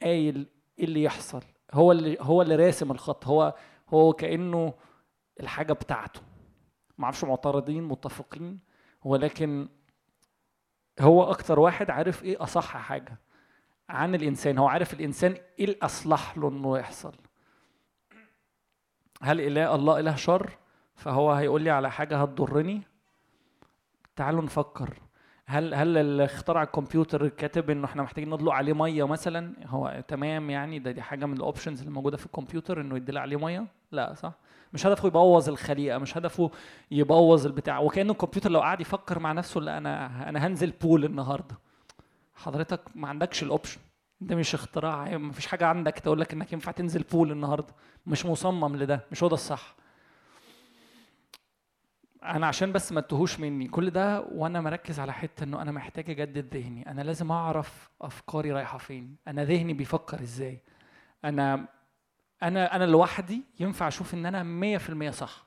قايل 0.03 0.47
إيه 0.79 0.85
اللي 0.85 1.03
يحصل؟ 1.03 1.43
هو 1.73 1.93
اللي 1.93 2.17
هو 2.21 2.43
اللي 2.43 2.57
راسم 2.57 2.91
الخط. 2.91 3.27
هو 3.27 3.55
هو 3.89 4.13
كأنه 4.13 4.75
الحاجة 5.41 5.73
بتاعته. 5.73 6.21
ما 6.99 7.05
أعرفش 7.05 7.25
معترضين 7.25 7.83
متفقين؟ 7.83 8.59
ولكن 9.05 9.69
هو 11.01 11.23
أكتر 11.31 11.61
واحد 11.61 11.91
عارف 11.91 12.25
إيه 12.25 12.43
أصح 12.43 12.77
حاجة 12.77 13.19
عن 13.89 14.15
الإنسان. 14.15 14.59
هو 14.59 14.67
عارف 14.69 14.95
الإنسان 14.95 15.37
إيه 15.59 15.65
الأصلح 15.65 16.39
له 16.39 16.49
إنه 16.49 16.79
يحصل. 16.79 17.13
هل 19.23 19.41
إله 19.41 19.75
الله 19.75 20.01
إله 20.01 20.15
شر؟ 20.17 20.51
فهو 20.97 21.33
هيقول 21.33 21.63
لي 21.63 21.71
على 21.71 21.91
حاجة 21.91 22.23
هتضرني. 22.23 22.83
تعالوا 24.17 24.43
نفكر. 24.43 24.99
هل 25.47 25.75
هل 25.75 25.99
اللي 25.99 26.25
اخترع 26.25 26.63
الكمبيوتر 26.63 27.29
كاتب 27.29 27.71
إنه 27.71 27.85
إحنا 27.85 28.03
محتاجين 28.03 28.35
ندلق 28.35 28.53
عليه 28.53 28.73
مية 28.73 29.07
مثلا؟ 29.07 29.55
هو 29.67 30.05
تمام 30.09 30.51
يعني؟ 30.51 30.79
ده 30.79 30.91
دي 30.91 31.03
حاجة 31.03 31.27
من 31.27 31.37
الاوبشنز 31.37 31.81
اللي 31.81 31.93
موجودة 31.93 32.17
في 32.17 32.27
الكمبيوتر 32.27 32.81
إنه 32.81 32.97
يدلق 32.97 33.21
عليه 33.21 33.37
مية؟ 33.37 33.67
لا 33.93 34.15
صح؟ 34.15 34.33
مش 34.73 34.87
هدفه 34.87 35.07
يبوظ 35.07 35.49
الخليقة 35.49 35.99
مش 35.99 36.17
هدفه 36.17 36.51
يبوظ 36.91 37.47
البتاع. 37.47 37.79
وكأنه 37.79 38.13
الكمبيوتر 38.13 38.51
لو 38.51 38.61
قعد 38.61 38.81
يفكر 38.81 39.19
مع 39.19 39.33
نفسه 39.33 39.61
لا 39.61 39.79
أنا 39.79 40.29
أنا 40.29 40.47
هنزل 40.47 40.71
بول 40.71 41.05
النهارده. 41.05 41.59
حضرتك 42.35 42.81
ما 42.95 43.09
عندكش 43.09 43.43
ال 43.43 43.48
option 43.48 43.81
ده 44.21 44.37
مش 44.37 44.55
اختراع 44.55 45.17
ما 45.19 45.33
فيش 45.33 45.47
حاجة 45.47 45.67
عندك 45.67 45.99
تقول 45.99 46.21
لك 46.21 46.33
إنك 46.33 46.53
ينفع 46.53 46.73
تنزل 46.73 47.03
بول 47.03 47.33
النهارده. 47.33 47.75
مش 48.07 48.27
مصمم 48.27 48.77
لده 48.77 49.07
مش 49.13 49.23
هو 49.23 49.29
ده 49.29 49.35
الصح. 49.35 49.75
أنا 52.23 52.47
عشان 52.47 52.73
بس 52.73 52.93
ما 52.93 53.01
تتوهوش 53.01 53.41
مني. 53.41 53.69
كل 53.69 53.91
ده 53.91 54.21
وأنا 54.21 54.61
مركز 54.61 55.01
على 55.01 55.13
حتة 55.13 55.45
إنه 55.45 55.63
أنا 55.63 55.73
محتاج 55.73 56.11
أجدد 56.11 56.57
ذهني. 56.57 56.91
أنا 56.91 57.03
لازم 57.03 57.33
أعرف 57.33 57.91
أفكاري 58.03 58.53
رايحة 58.53 58.79
فين. 58.79 59.17
أنا 59.29 59.45
ذهني 59.45 59.73
بيفكر 59.73 60.23
إزاي. 60.23 60.61
أنا 61.25 61.69
أنا 62.43 62.77
أنا 62.77 62.85
لوحدي 62.85 63.43
ينفع 63.61 63.89
أشوف 63.89 64.15
إن 64.15 64.27
أنا 64.27 64.79
100% 65.09 65.11
صح. 65.11 65.47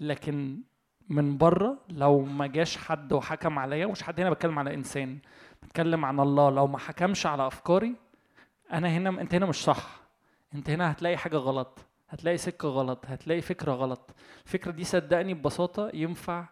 لكن 0.00 0.60
من 1.08 1.36
بره 1.38 1.78
لو 1.88 2.20
ما 2.20 2.46
جاش 2.46 2.76
حد 2.76 3.12
وحكم 3.12 3.58
عليا 3.58 3.86
مش 3.86 4.02
حد 4.02 4.20
هنا 4.20 4.30
بتكلم 4.30 4.58
على 4.58 4.74
إنسان 4.74 5.18
بتكلم 5.62 6.04
عن 6.04 6.20
الله 6.20 6.50
لو 6.50 6.66
ما 6.66 6.78
حكمش 6.78 7.26
على 7.26 7.46
أفكاري 7.46 7.94
أنا 8.72 8.88
هنا 8.88 9.20
أنت 9.20 9.34
هنا 9.34 9.46
مش 9.46 9.64
صح. 9.64 10.00
أنت 10.54 10.70
هنا 10.70 10.90
هتلاقي 10.92 11.16
حاجة 11.16 11.36
غلط 11.36 11.78
هتلاقي 12.08 12.36
سكة 12.36 12.68
غلط 12.68 13.04
هتلاقي 13.06 13.40
فكرة 13.40 13.72
غلط. 13.72 14.10
الفكرة 14.46 14.70
دي 14.70 14.84
صدقني 14.84 15.34
ببساطة 15.34 15.90
ينفع 15.94 16.46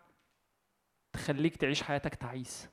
تخليك 1.12 1.56
تعيش 1.56 1.82
حياتك 1.82 2.14
تعيس. 2.14 2.68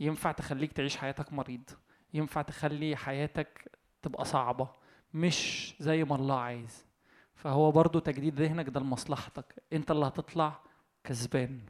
ينفع 0.00 0.32
تخليك 0.32 0.72
تعيش 0.72 0.96
حياتك 0.96 1.32
مريض. 1.32 1.70
ينفع 2.14 2.42
تخلي 2.42 2.96
حياتك 2.96 3.70
تبقى 4.02 4.24
صعبة. 4.24 4.68
مش 5.14 5.74
زي 5.80 6.04
ما 6.04 6.16
الله 6.16 6.40
عايز. 6.40 6.84
فهو 7.34 7.70
برضو 7.72 7.98
تجديد 7.98 8.40
ذهنك 8.40 8.68
ده 8.68 8.80
لمصلحتك. 8.80 9.62
انت 9.72 9.90
اللي 9.90 10.06
هتطلع 10.06 10.60
كسبان. 11.04 11.60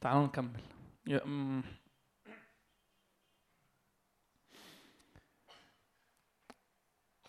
تعالوا 0.00 0.26
نكمل. 0.26 0.60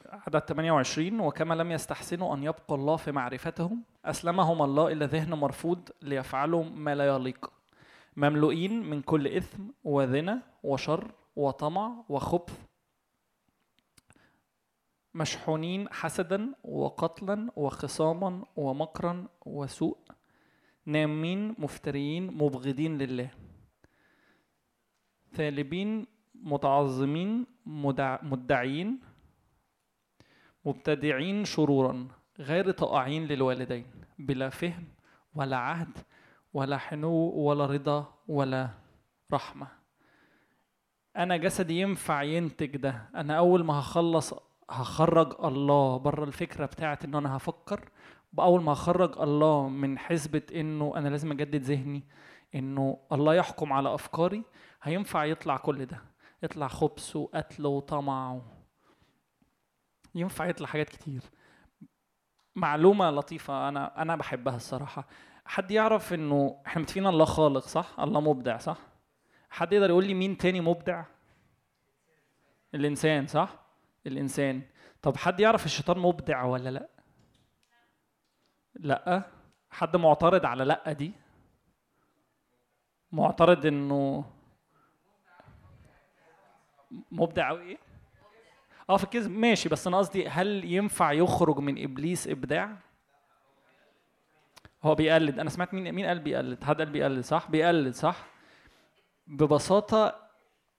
عدد 0.09 0.39
28 0.39 1.19
وكما 1.19 1.53
لم 1.53 1.71
يستحسنوا 1.71 2.35
أن 2.35 2.43
يبقى 2.43 2.75
الله 2.75 2.95
في 2.95 3.11
معرفتهم 3.11 3.83
أسلمهم 4.05 4.61
الله 4.61 4.87
إلى 4.87 5.05
ذهن 5.05 5.33
مرفوض 5.33 5.89
ليفعلوا 6.01 6.63
ما 6.63 6.95
لا 6.95 7.07
يليق. 7.07 7.51
مملوئين 8.15 8.89
من 8.89 9.01
كل 9.01 9.27
إثم 9.27 9.63
وذنى 9.83 10.35
وشر 10.63 11.11
وطمع 11.35 12.03
وخبث 12.09 12.65
مشحونين 15.15 15.89
حسدا 15.89 16.55
وقتلا 16.63 17.51
وخصاما 17.55 18.45
ومكرا 18.55 19.27
وسوء 19.45 19.97
نامين 20.85 21.55
مفتريين 21.57 22.27
مبغضين 22.27 22.97
لله. 22.97 23.29
ثالبين 25.33 26.07
متعظمين 26.35 27.45
مدع 27.65 28.21
مدعين 28.23 28.99
مبتدعين 30.65 31.45
شرورا 31.45 32.07
غير 32.39 32.71
طائعين 32.71 33.25
للوالدين. 33.25 33.85
بلا 34.19 34.49
فهم 34.49 34.87
ولا 35.35 35.57
عهد 35.57 35.97
ولا 36.53 36.77
حنو 36.77 37.29
ولا 37.29 37.65
رضا 37.65 38.13
ولا 38.27 38.69
رحمة. 39.33 39.67
أنا 41.17 41.37
جسدي 41.37 41.81
ينفع 41.81 42.23
ينتج 42.23 42.77
ده. 42.77 43.09
أنا 43.15 43.37
أول 43.37 43.63
ما 43.63 43.79
هخلص 43.79 44.33
هخرج 44.81 45.45
الله 45.45 45.97
بره 45.97 46.23
الفكرة 46.23 46.65
بتاعت 46.65 47.05
إن 47.05 47.15
أنا 47.15 47.37
هفكر. 47.37 47.89
بأول 48.33 48.63
ما 48.63 48.73
هخرج 48.73 49.21
الله 49.21 49.69
من 49.69 49.99
حسبة 49.99 50.41
إنه 50.55 50.93
أنا 50.95 51.09
لازم 51.09 51.31
أجدد 51.31 51.61
ذهني 51.61 52.03
إنه 52.55 52.97
الله 53.11 53.35
يحكم 53.35 53.73
على 53.73 53.93
أفكاري 53.93 54.43
هينفع 54.83 55.25
يطلع 55.25 55.57
كل 55.57 55.85
ده. 55.85 56.01
يطلع 56.43 56.67
خبث 56.67 57.15
وقتل 57.15 57.65
وطمع 57.65 58.33
و... 58.33 58.41
ينفع 60.15 60.45
يطلع 60.45 60.67
حاجات 60.67 60.89
كتير. 60.89 61.21
معلومة 62.55 63.09
لطيفة 63.09 63.67
أنا 63.69 64.01
أنا 64.01 64.15
بحبها 64.15 64.55
الصراحة. 64.55 65.07
حد 65.45 65.71
يعرف 65.71 66.13
إنه 66.13 66.61
إحنا 66.67 66.81
متفقين 66.81 67.07
الله 67.07 67.25
خالق 67.25 67.61
صح؟ 67.67 67.99
الله 67.99 68.21
مبدع 68.21 68.57
صح؟ 68.57 68.77
حد 69.49 69.73
يقدر 69.73 69.89
يقول 69.89 70.05
لي 70.05 70.13
مين 70.13 70.37
تاني 70.37 70.61
مبدع؟ 70.61 71.05
الإنسان 72.75 73.27
صح؟ 73.27 73.62
الإنسان. 74.07 74.61
طب 75.01 75.17
حد 75.17 75.39
يعرف 75.39 75.65
الشيطان 75.65 75.99
مبدع 75.99 76.43
ولا 76.43 76.69
لأ؟ 76.69 76.89
لأ. 78.75 79.23
حد 79.69 79.95
معترض 79.95 80.45
على 80.45 80.63
لأ 80.63 80.91
دي؟ 80.91 81.11
معترض 83.11 83.65
إنه 83.65 84.25
مبدع 87.11 87.49
أو 87.49 87.57
إيه؟ 87.57 87.77
آه 88.89 88.97
في 88.97 89.03
الكذب. 89.03 89.31
ماشي 89.31 89.69
بس 89.69 89.87
أنا 89.87 89.97
قصدي 89.97 90.27
هل 90.27 90.65
ينفع 90.65 91.11
يخرج 91.11 91.59
من 91.59 91.83
إبليس 91.83 92.27
إبداع؟ 92.27 92.77
هو 94.83 94.95
بيقلد. 94.95 95.39
أنا 95.39 95.49
سمعت 95.49 95.73
مين 95.73 95.91
مين 95.91 96.05
قال 96.05 96.19
بيقلد؟ 96.19 96.63
حد 96.63 96.77
قال 96.77 96.89
بيقلد 96.89 97.23
صح؟ 97.23 97.49
بيقلد 97.49 97.93
صح؟ 97.93 98.25
ببساطة 99.27 100.22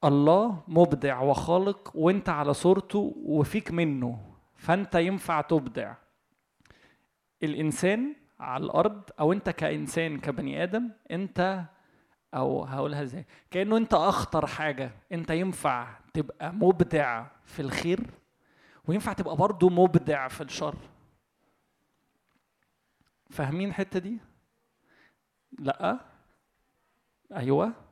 الله 0.05 0.63
مبدع 0.69 1.21
وخالق 1.21 1.93
وانت 1.95 2.29
على 2.29 2.55
صورته 2.55 3.13
وفيك 3.17 3.71
منه 3.73 4.35
فانت 4.57 4.95
ينفع 4.95 5.41
تبدع. 5.41 5.95
الإنسان 7.43 8.17
على 8.41 8.65
الأرض 8.65 9.03
أو 9.21 9.33
انت 9.33 9.51
كإنسان 9.51 10.21
كبني 10.21 10.63
آدم 10.63 10.91
انت 11.11 11.65
أو 12.35 12.65
هقولها 12.65 13.03
إزاي 13.03 13.27
كأنه 13.51 13.77
انت 13.77 13.95
أخطر 13.95 14.47
حاجة 14.47 14.91
انت 15.13 15.31
ينفع 15.31 15.99
تبقى 16.15 16.53
مبدع 16.53 17.27
في 17.45 17.63
الخير 17.63 18.01
وينفع 18.89 19.13
تبقى 19.13 19.37
برضه 19.37 19.69
مبدع 19.69 20.29
في 20.29 20.41
الشر. 20.41 20.77
فاهمين 23.31 23.69
الحتة 23.69 23.99
دي؟ 23.99 24.19
لأ. 25.59 25.99
أيوه. 27.37 27.84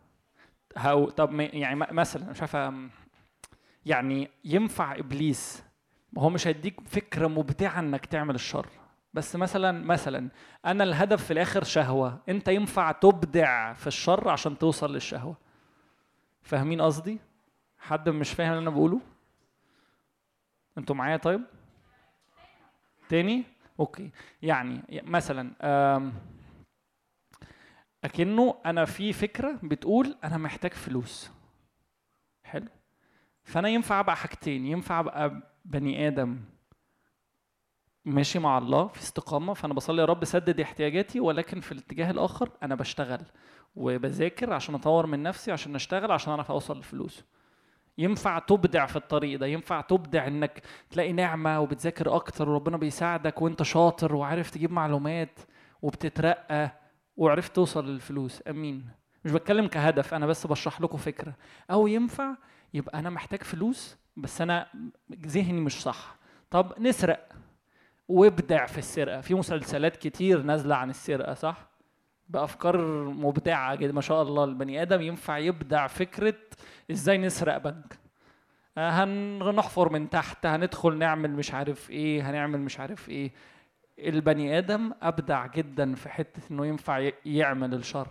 هو 0.78 1.10
طب 1.10 1.40
يعني 1.40 1.76
مثلا 1.76 2.30
مش 2.30 2.40
عارف 2.40 2.74
يعني 3.86 4.30
ينفع 4.44 4.98
إبليس 4.98 5.62
هو 6.18 6.30
مش 6.30 6.46
هيديك 6.46 6.80
فكرة 6.80 7.26
مبدعة 7.26 7.80
إنك 7.80 8.06
تعمل 8.06 8.34
الشر. 8.34 8.66
بس 9.14 9.36
مثلا 9.36 9.84
مثلا 9.84 10.28
أنا 10.66 10.84
الهدف 10.84 11.24
في 11.24 11.32
الآخر 11.32 11.64
شهوة. 11.64 12.18
أنت 12.28 12.48
ينفع 12.48 12.92
تبدع 12.92 13.72
في 13.72 13.86
الشر 13.86 14.28
عشان 14.28 14.58
توصل 14.58 14.92
للشهوة. 14.92 15.36
فاهمين 16.42 16.80
قصدي؟ 16.80 17.18
حد 17.78 18.08
مش 18.08 18.30
فاهم 18.30 18.50
اللي 18.52 18.62
أنا 18.62 18.70
بقوله؟ 18.70 19.00
أنتوا 20.78 20.96
معايا 20.96 21.16
طيب؟ 21.16 21.40
تاني؟ 23.08 23.44
أوكي. 23.80 24.10
يعني 24.42 25.02
مثلا 25.04 25.50
أكنه 28.04 28.54
أنا 28.66 28.84
في 28.84 29.12
فكرة 29.12 29.58
بتقول 29.62 30.16
أنا 30.24 30.36
محتاج 30.38 30.72
فلوس. 30.72 31.30
حلو. 32.44 32.68
فأنا 33.44 33.68
ينفع 33.68 34.00
أبقى 34.00 34.16
حاجتين 34.16 34.66
ينفع 34.66 35.00
أبقى 35.00 35.52
بني 35.64 36.08
آدم 36.08 36.40
ماشي 38.04 38.38
مع 38.38 38.58
الله 38.58 38.86
في 38.86 39.00
استقامة 39.00 39.54
فأنا 39.54 39.74
بصلي 39.74 40.00
يا 40.00 40.06
رب 40.06 40.24
سدد 40.24 40.60
احتياجاتي 40.60 41.20
ولكن 41.20 41.60
في 41.60 41.72
الاتجاه 41.72 42.10
الآخر 42.10 42.50
أنا 42.62 42.74
بشتغل 42.74 43.20
وبذاكر 43.76 44.52
عشان 44.52 44.74
أطور 44.74 45.06
من 45.06 45.22
نفسي 45.22 45.52
عشان 45.52 45.74
أشتغل 45.74 46.12
عشان 46.12 46.30
أعرف 46.32 46.50
أوصل 46.50 46.76
للفلوس 46.76 47.24
ينفع 47.98 48.38
تبدع 48.38 48.86
في 48.86 48.96
الطريق 48.96 49.38
ده 49.40 49.46
ينفع 49.46 49.80
تبدع 49.80 50.26
إنك 50.26 50.62
تلاقي 50.90 51.12
نعمة 51.12 51.60
وبتذاكر 51.60 52.16
أكتر 52.16 52.48
وربنا 52.48 52.76
بيساعدك 52.76 53.42
وأنت 53.42 53.62
شاطر 53.62 54.14
وعارف 54.14 54.50
تجيب 54.50 54.72
معلومات 54.72 55.38
وبتترقى. 55.82 56.81
وعرفت 57.16 57.56
توصل 57.56 57.88
للفلوس. 57.88 58.42
أمين. 58.50 58.88
مش 59.24 59.32
بتكلم 59.32 59.66
كهدف 59.66 60.14
أنا 60.14 60.26
بس 60.26 60.46
بشرح 60.46 60.80
لكم 60.80 60.98
فكرة. 60.98 61.34
أو 61.70 61.86
ينفع 61.86 62.34
يبقى 62.74 62.98
أنا 62.98 63.10
محتاج 63.10 63.42
فلوس 63.42 63.96
بس 64.16 64.40
أنا 64.40 64.66
ذهني 65.26 65.60
مش 65.60 65.82
صح. 65.82 66.16
طب 66.50 66.74
نسرق. 66.78 67.28
وابدع 68.08 68.66
في 68.66 68.78
السرقة. 68.78 69.20
في 69.20 69.34
مسلسلات 69.34 69.96
كتير 69.96 70.42
نازلة 70.42 70.74
عن 70.74 70.90
السرقة 70.90 71.34
صح؟ 71.34 71.70
بأفكار 72.28 73.04
مبدعة 73.04 73.74
جدا 73.74 73.92
ما 73.92 74.00
شاء 74.00 74.22
الله. 74.22 74.44
البني 74.44 74.82
آدم 74.82 75.00
ينفع 75.02 75.38
يبدع 75.38 75.86
فكرة 75.86 76.34
إزاي 76.90 77.18
نسرق 77.18 77.56
بنك. 77.58 77.98
آه، 78.78 78.90
هنحفر 78.90 79.92
من 79.92 80.10
تحت 80.10 80.46
هندخل 80.46 80.98
نعمل 80.98 81.30
مش 81.30 81.54
عارف 81.54 81.90
إيه 81.90 82.30
هنعمل 82.30 82.60
مش 82.60 82.80
عارف 82.80 83.08
إيه. 83.08 83.32
البني 84.08 84.58
آدم 84.58 84.92
أبدع 85.02 85.46
جدا 85.46 85.94
في 85.94 86.08
حتة 86.08 86.42
إنه 86.50 86.66
ينفع 86.66 87.10
يعمل 87.26 87.74
الشر. 87.74 88.08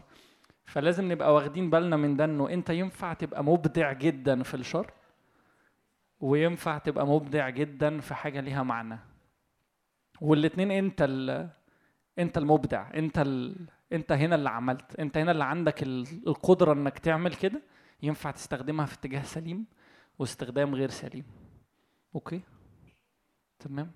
فلازم 0.65 1.11
نبقى 1.11 1.33
واخدين 1.33 1.69
بالنا 1.69 1.97
من 1.97 2.15
ده 2.17 2.25
إنه 2.25 2.49
أنت 2.49 2.69
ينفع 2.69 3.13
تبقى 3.13 3.43
مبدع 3.43 3.93
جدا 3.93 4.43
في 4.43 4.53
الشر 4.53 4.91
وينفع 6.19 6.77
تبقى 6.77 7.07
مبدع 7.07 7.49
جدا 7.49 7.99
في 7.99 8.13
حاجة 8.15 8.39
ليها 8.41 8.63
معنى. 8.63 8.99
والاتنين 10.21 10.71
أنت 10.71 11.01
ال... 11.01 11.49
أنت 12.19 12.37
المبدع 12.37 12.91
أنت 12.93 13.19
ال... 13.19 13.55
أنت 13.93 14.11
هنا 14.11 14.35
اللي 14.35 14.49
عملت 14.49 14.95
أنت 14.99 15.17
هنا 15.17 15.31
اللي 15.31 15.43
عندك 15.43 15.83
ال- 15.83 16.27
القدرة 16.27 16.73
إنك 16.73 16.99
تعمل 16.99 17.33
كده 17.35 17.61
ينفع 18.03 18.31
تستخدمها 18.31 18.85
في 18.85 18.93
اتجاه 18.95 19.23
سليم 19.23 19.65
واستخدام 20.19 20.75
غير 20.75 20.89
سليم. 20.89 21.25
أوكي؟ 22.15 22.41
تمام؟ 23.59 23.91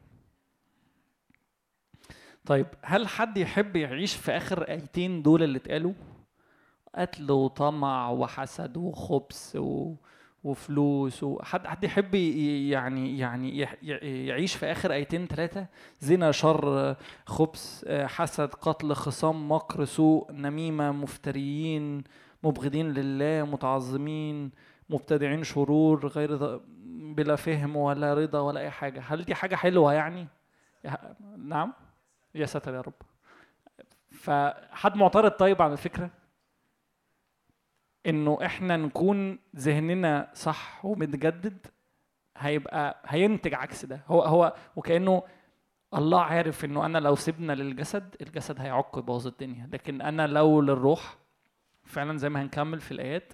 طيب 2.46 2.68
هل 2.82 3.08
حد 3.08 3.38
يحب 3.38 3.76
يعيش 3.76 4.16
في 4.16 4.32
آخر 4.32 4.62
ايتين 4.64 5.22
دول 5.22 5.44
اللي 5.44 5.58
اتقالوا؟ 5.58 5.94
قتل 6.96 7.32
وطمع 7.32 8.10
وحسد 8.10 8.78
وخبث 8.78 9.56
و... 9.56 9.96
وفلوس 10.44 11.24
وحد 11.24 11.68
حد 11.68 11.84
يحب 11.84 12.16
يعني 12.16 13.20
يعني 13.20 13.68
يعيش 14.28 14.56
في 14.56 14.72
آخر 14.72 14.94
ايتين 14.94 15.28
ثلاثة 15.28 15.68
زنا 16.00 16.32
شر 16.32 16.96
خبث 17.26 17.86
حسد 17.90 18.50
قتل 18.54 18.94
خصام 18.94 19.52
مكر 19.52 19.86
سوء 19.86 20.32
نميمة 20.32 20.92
مفتريين 20.92 22.04
مبغضين 22.44 22.94
لله 22.94 23.44
متعظمين 23.46 24.52
مبتدعين 24.90 25.44
شرور 25.44 26.08
غير 26.08 26.60
بلا 27.16 27.36
فهم 27.36 27.76
ولا 27.76 28.14
رضا 28.14 28.40
ولا 28.40 28.60
أي 28.60 28.70
حاجة. 28.70 29.04
هل 29.08 29.24
دي 29.24 29.36
حاجة 29.36 29.56
حلوة 29.56 29.94
يعني؟ 29.94 30.28
نعم؟ 31.38 31.74
يا 32.36 32.46
ساتر 32.46 32.74
يا 32.74 32.82
رب. 32.82 32.94
فحد 34.12 34.96
معترض 34.96 35.32
طيب 35.32 35.62
على 35.62 35.74
الفكرة؟ 35.74 36.10
إنه 38.06 38.38
إحنا 38.46 38.78
نكون 38.78 39.40
ذهننا 39.56 40.32
صح 40.34 40.86
ومتجدد 40.86 41.68
هيبقى 42.38 43.02
هينتج 43.06 43.54
عكس 43.54 43.86
ده. 43.86 44.02
هو 44.08 44.22
هو 44.24 44.56
وكأنه 44.76 45.24
الله 45.94 46.22
عارف 46.22 46.66
إنه 46.66 46.86
أنا 46.86 46.98
لو 46.98 47.16
سيبنا 47.16 47.54
للجسد 47.54 48.16
الجسد 48.22 48.62
هيعق 48.62 48.98
يبوظ 48.98 49.28
الدنيا. 49.28 49.70
لكن 49.74 50.02
أنا 50.02 50.28
لو 50.28 50.62
للروح 50.62 51.18
فعلا 51.84 52.18
زي 52.18 52.30
ما 52.30 52.42
هنكمل 52.42 52.80
في 52.80 52.92
الآيات 52.92 53.34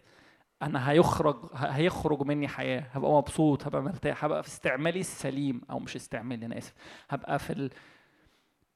أنا 0.62 0.90
هيخرج 0.92 1.50
هيخرج 1.56 2.22
مني 2.22 2.48
حياة. 2.48 2.80
هبقى 2.92 3.12
مبسوط 3.12 3.68
هبقى 3.68 3.82
مرتاح 3.82 4.26
هبقى 4.26 4.44
في 4.44 4.50
استعمالي 4.50 5.00
السليم 5.00 5.62
أو 5.70 5.80
مش 5.80 5.96
استعمالي 5.96 6.46
أنا 6.46 6.58
آسف. 6.58 6.74
هبقى 7.10 7.40
في. 7.40 7.70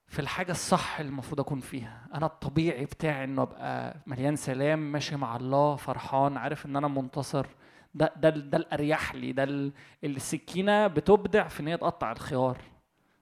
في 0.08 0.20
الحاجة 0.20 0.52
الصح 0.52 1.00
اللي 1.00 1.10
المفروض 1.10 1.40
أكون 1.40 1.60
فيها. 1.60 2.08
أنا 2.14 2.26
الطبيعي 2.26 2.86
بتاعي 2.86 3.24
إنه 3.24 3.42
أبقى 3.42 3.96
مليان 4.08 4.36
سلام 4.36 4.92
ماشي 4.92 5.16
مع 5.16 5.36
الله 5.36 5.76
فرحان 5.76 6.38
عارف 6.38 6.66
إن 6.66 6.76
أنا 6.76 6.88
منتصر. 6.88 7.48
ده 7.94 8.14
ده 8.18 8.30
ده 8.30 8.58
الأريح 8.58 9.16
لي 9.16 9.32
ده 9.32 9.44
ال- 9.44 9.74
السكينة 10.04 10.88
بتبدع 10.88 11.48
في 11.48 11.60
إن 11.60 11.68
هي 11.68 11.78
تقطع 11.78 12.12
الخيار. 12.12 12.58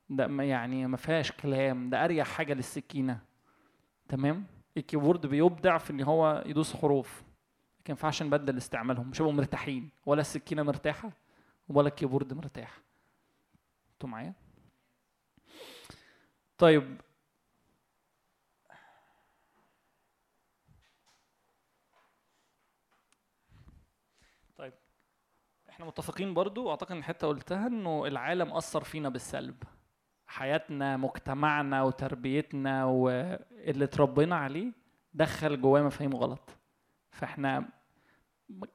ده 0.10 0.44
يعني 0.44 0.88
ما 0.88 0.98
فيهاش 0.98 1.32
كلام. 1.32 1.90
ده 1.90 2.06
أريح 2.06 2.28
حاجة 2.28 2.54
للسكينة. 2.54 3.20
تمام؟ 4.10 4.46
ال 4.78 4.83
keyboard 4.83 5.26
بيبدع 5.26 5.78
في 5.78 5.90
إن 5.92 6.02
هو 6.02 6.44
يدوس 6.46 6.76
حروف. 6.76 7.22
ما 7.80 7.90
ينفعش 7.90 8.24
نبدل 8.24 8.58
استعمالهم. 8.58 9.10
مش 9.10 9.22
هيبقوا 9.22 9.34
مرتاحين. 9.36 9.90
ولا 10.06 10.22
السكينة 10.22 10.64
مرتاحة 10.64 11.12
ولا 11.70 11.88
ال 11.88 11.93
keyboard 11.93 12.34
مرتاح. 12.34 12.78
أنتوا 13.94 14.10
معايا؟ 14.10 14.34
طيب. 16.64 17.02
طيب. 24.58 24.74
إحنا 25.70 25.86
متفقين 25.86 26.34
برضو 26.34 26.64
وأعتقد 26.66 26.92
إن 26.92 26.98
الحتة 26.98 27.28
قلتها 27.28 27.68
إنه 27.68 28.06
العالم 28.06 28.54
أثر 28.54 28.84
فينا 28.84 29.10
بالسلب. 29.10 29.64
حياتنا 30.28 30.98
مجتمعنا 30.98 31.84
وتربيتنا 31.84 32.86
واللي 32.86 33.84
اتربينا 33.86 34.36
عليه 34.36 34.72
دخل 35.14 35.62
جواه 35.62 35.82
مفاهيم 35.82 36.16
غلط. 36.16 36.50
فإحنا 37.12 37.70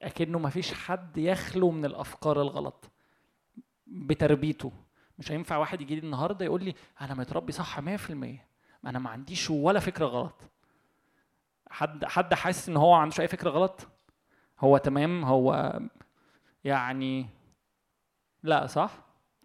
أكنه 0.03 0.39
مفيش 0.39 0.75
حد 0.75 1.19
يخلو 1.19 1.71
من 1.71 1.85
الأفكار 1.85 2.43
الغلط 2.43 2.91
بتربيته. 3.87 4.73
مش 5.19 5.33
هينفع 5.33 5.57
واحد 5.57 5.81
يجي 5.81 5.95
لي 5.95 6.01
النهارده 6.07 6.45
يقول 6.45 6.65
لي 6.65 6.75
أنا 7.01 7.15
متربي 7.15 7.53
صح 7.53 7.81
100% 7.81 7.85
أنا 8.87 8.99
ما 8.99 9.11
عنديش 9.11 9.51
ولا 9.51 9.81
فكرة 9.81 10.07
غلط. 10.07 10.35
حد 11.71 12.05
حد 12.05 12.35
حاسس 12.35 12.69
إن 12.69 12.77
هو 12.77 12.93
ما 12.93 12.99
عندوش 13.01 13.21
أي 13.21 13.29
فكرة 13.29 13.51
غلط؟ 13.51 13.89
هو 14.61 14.79
تمام؟ 14.79 15.25
هو 15.25 15.81
يعني 16.65 17.27
لا 18.43 18.67
صح؟ 18.67 18.91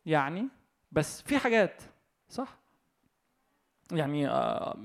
يعني 0.05 0.47
بس 0.91 1.21
في 1.21 1.37
حاجات 1.39 1.81
صح؟ 2.29 2.57
يعني 3.91 4.29
آه، 4.29 4.77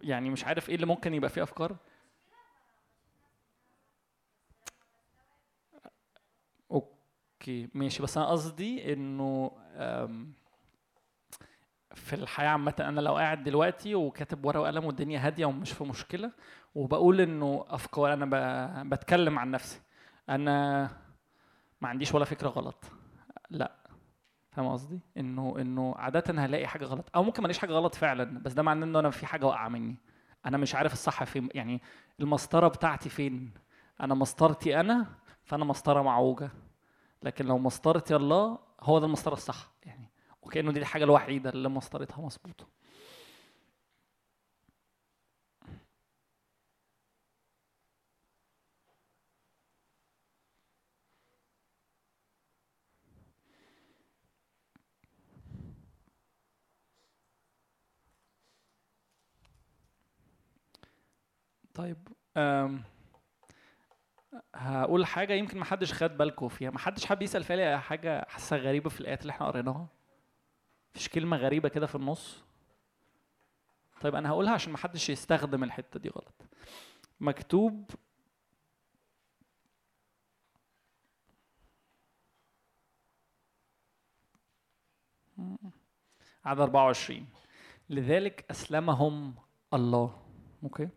يعني 0.00 0.30
مش 0.30 0.44
عارف 0.44 0.68
إيه 0.68 0.74
اللي 0.74 0.86
ممكن 0.86 1.14
يبقى 1.14 1.30
فيه 1.30 1.42
أفكار؟ 1.42 1.76
أوكي 7.42 7.68
ماشي. 7.74 8.02
بس 8.02 8.18
أنا 8.18 8.26
قصدي 8.26 8.92
إنه 8.92 9.50
في 11.94 12.12
الحياة 12.12 12.48
عامة 12.48 12.74
أنا 12.80 13.00
لو 13.00 13.16
قاعد 13.16 13.44
دلوقتي 13.44 13.94
وكاتب 13.94 14.44
ورقة 14.44 14.60
وقلم 14.60 14.84
والدنيا 14.84 15.26
هادية 15.26 15.46
ومش 15.46 15.72
في 15.72 15.84
مشكلة 15.84 16.30
وبقول 16.74 17.20
إنه 17.20 17.64
أفكار 17.68 18.12
أنا 18.12 18.26
ب- 18.26 18.88
بتكلم 18.88 19.38
عن 19.38 19.50
نفسي. 19.50 19.80
أنا 20.28 20.82
ما 21.80 21.88
عنديش 21.88 22.14
ولا 22.14 22.24
فكرة 22.24 22.48
غلط. 22.48 22.84
لا. 23.50 23.72
فاهم 24.50 24.68
قصدي؟ 24.68 25.00
إنه 25.16 25.54
إنه 25.58 25.94
عادة 25.96 26.44
هلاقي 26.44 26.66
حاجة 26.66 26.84
غلط. 26.84 27.10
أو 27.14 27.22
ممكن 27.22 27.42
ماليش 27.42 27.58
حاجة 27.58 27.72
غلط 27.72 27.94
فعلا 27.94 28.38
بس 28.42 28.52
ده 28.52 28.62
معناه 28.62 28.86
إنه 28.86 28.98
أنا 28.98 29.10
في 29.10 29.26
حاجة 29.26 29.46
واقعة 29.46 29.68
مني. 29.68 29.96
أنا 30.46 30.56
مش 30.58 30.74
عارف 30.74 30.92
الصح 30.92 31.24
فين 31.24 31.48
يعني 31.54 31.80
المسطرة 32.20 32.68
بتاعتي 32.68 33.08
فين؟ 33.08 33.50
أنا 34.00 34.14
مسطرتي 34.14 34.80
أنا 34.80 35.06
فأنا 35.44 35.64
مسطرة 35.64 36.02
معوجة. 36.02 36.50
لكن 37.22 37.46
لو 37.46 37.58
مسطرتي 37.58 38.16
الله 38.16 38.58
هو 38.80 38.98
ده 38.98 39.06
المسطرة 39.06 39.34
الصح 39.34 39.72
يعني. 39.86 40.08
وكأنه 40.42 40.72
دي 40.72 40.78
الحاجة 40.80 41.04
الوحيدة 41.04 41.50
اللي 41.50 41.68
مسطرتها 41.68 42.20
مظبوطة. 42.26 42.66
طيب 61.74 62.08
أم 62.36 62.82
هقول 64.54 65.06
حاجة 65.06 65.32
يمكن 65.32 65.58
محدش 65.58 65.92
خد 65.92 66.16
بالكم 66.18 66.48
فيها. 66.48 66.70
محدش 66.70 67.04
حابب 67.04 67.22
يسأل 67.22 67.44
فيها 67.44 67.78
حاجة 67.78 68.26
حاسة 68.28 68.56
غريبة 68.56 68.90
في 68.90 69.00
الآيات 69.00 69.22
اللي 69.22 69.30
إحنا 69.30 69.46
قريناها. 69.46 69.86
مفيش 70.94 71.08
كلمة 71.08 71.36
غريبة 71.36 71.68
كده 71.68 71.86
في 71.86 71.94
النص؟ 71.94 72.42
طيب 74.00 74.14
أنا 74.14 74.28
هقولها 74.28 74.52
عشان 74.52 74.72
محدش 74.72 75.10
يستخدم 75.10 75.64
الحتة 75.64 76.00
دي 76.00 76.08
غلط. 76.08 76.34
مكتوب 77.20 77.90
عدد 86.44 86.60
24 86.60 87.26
لذلك 87.90 88.46
أسلمهم 88.50 89.34
الله. 89.74 90.22
okay؟ 90.62 90.88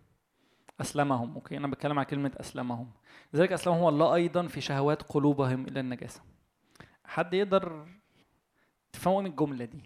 أسلمهم 0.81 1.33
okay؟ 1.35 1.57
أنا 1.57 1.67
بتكلم 1.67 1.99
عن 1.99 2.05
كلمة 2.05 2.31
أسلمهم. 2.39 2.91
لذلك 3.33 3.51
أسلمهم 3.51 3.87
الله 3.87 4.15
أيضا 4.15 4.47
في 4.47 4.61
شهوات 4.61 5.01
قلوبهم 5.01 5.67
إلى 5.67 5.79
النجاسة. 5.79 6.21
حد 7.05 7.33
يقدر 7.33 7.87
تفهموا 8.91 9.21
من 9.21 9.27
الجملة 9.27 9.65
دي؟ 9.65 9.81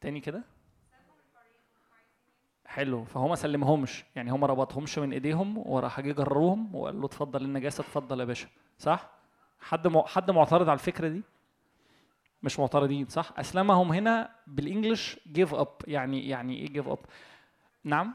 تاني 0.00 0.20
كده؟ 0.20 0.44
حلو. 2.66 3.04
فهو 3.04 3.28
ما 3.28 3.34
سلمهمش. 3.34 4.04
يعني 4.16 4.30
هم 4.30 4.44
ربطهمش 4.44 4.98
من 4.98 5.12
إيديهم 5.12 5.58
وراح 5.58 6.00
جه 6.00 6.12
جرهم 6.12 6.74
وقال 6.74 7.00
له 7.00 7.06
اتفضل 7.06 7.44
النجاسة 7.44 7.80
اتفضل 7.82 8.20
يا 8.20 8.24
باشا. 8.24 8.48
صح؟ 8.78 9.10
حد. 9.60 9.88
حد 9.96 10.30
معترض 10.30 10.68
على 10.68 10.78
الفكرة 10.78 11.08
دي؟ 11.08 11.22
مش 12.46 12.58
معترضين 12.60 13.06
صح؟ 13.08 13.32
أسلمهم 13.38 13.92
هنا 13.92 14.30
بال 14.46 14.62
English 14.62 15.20
give 15.32 15.54
up 15.54 15.68
يعني 15.86 16.28
يعني 16.28 16.56
إيه 16.56 16.68
give 16.68 16.88
up 16.88 16.98
نعم. 17.84 18.14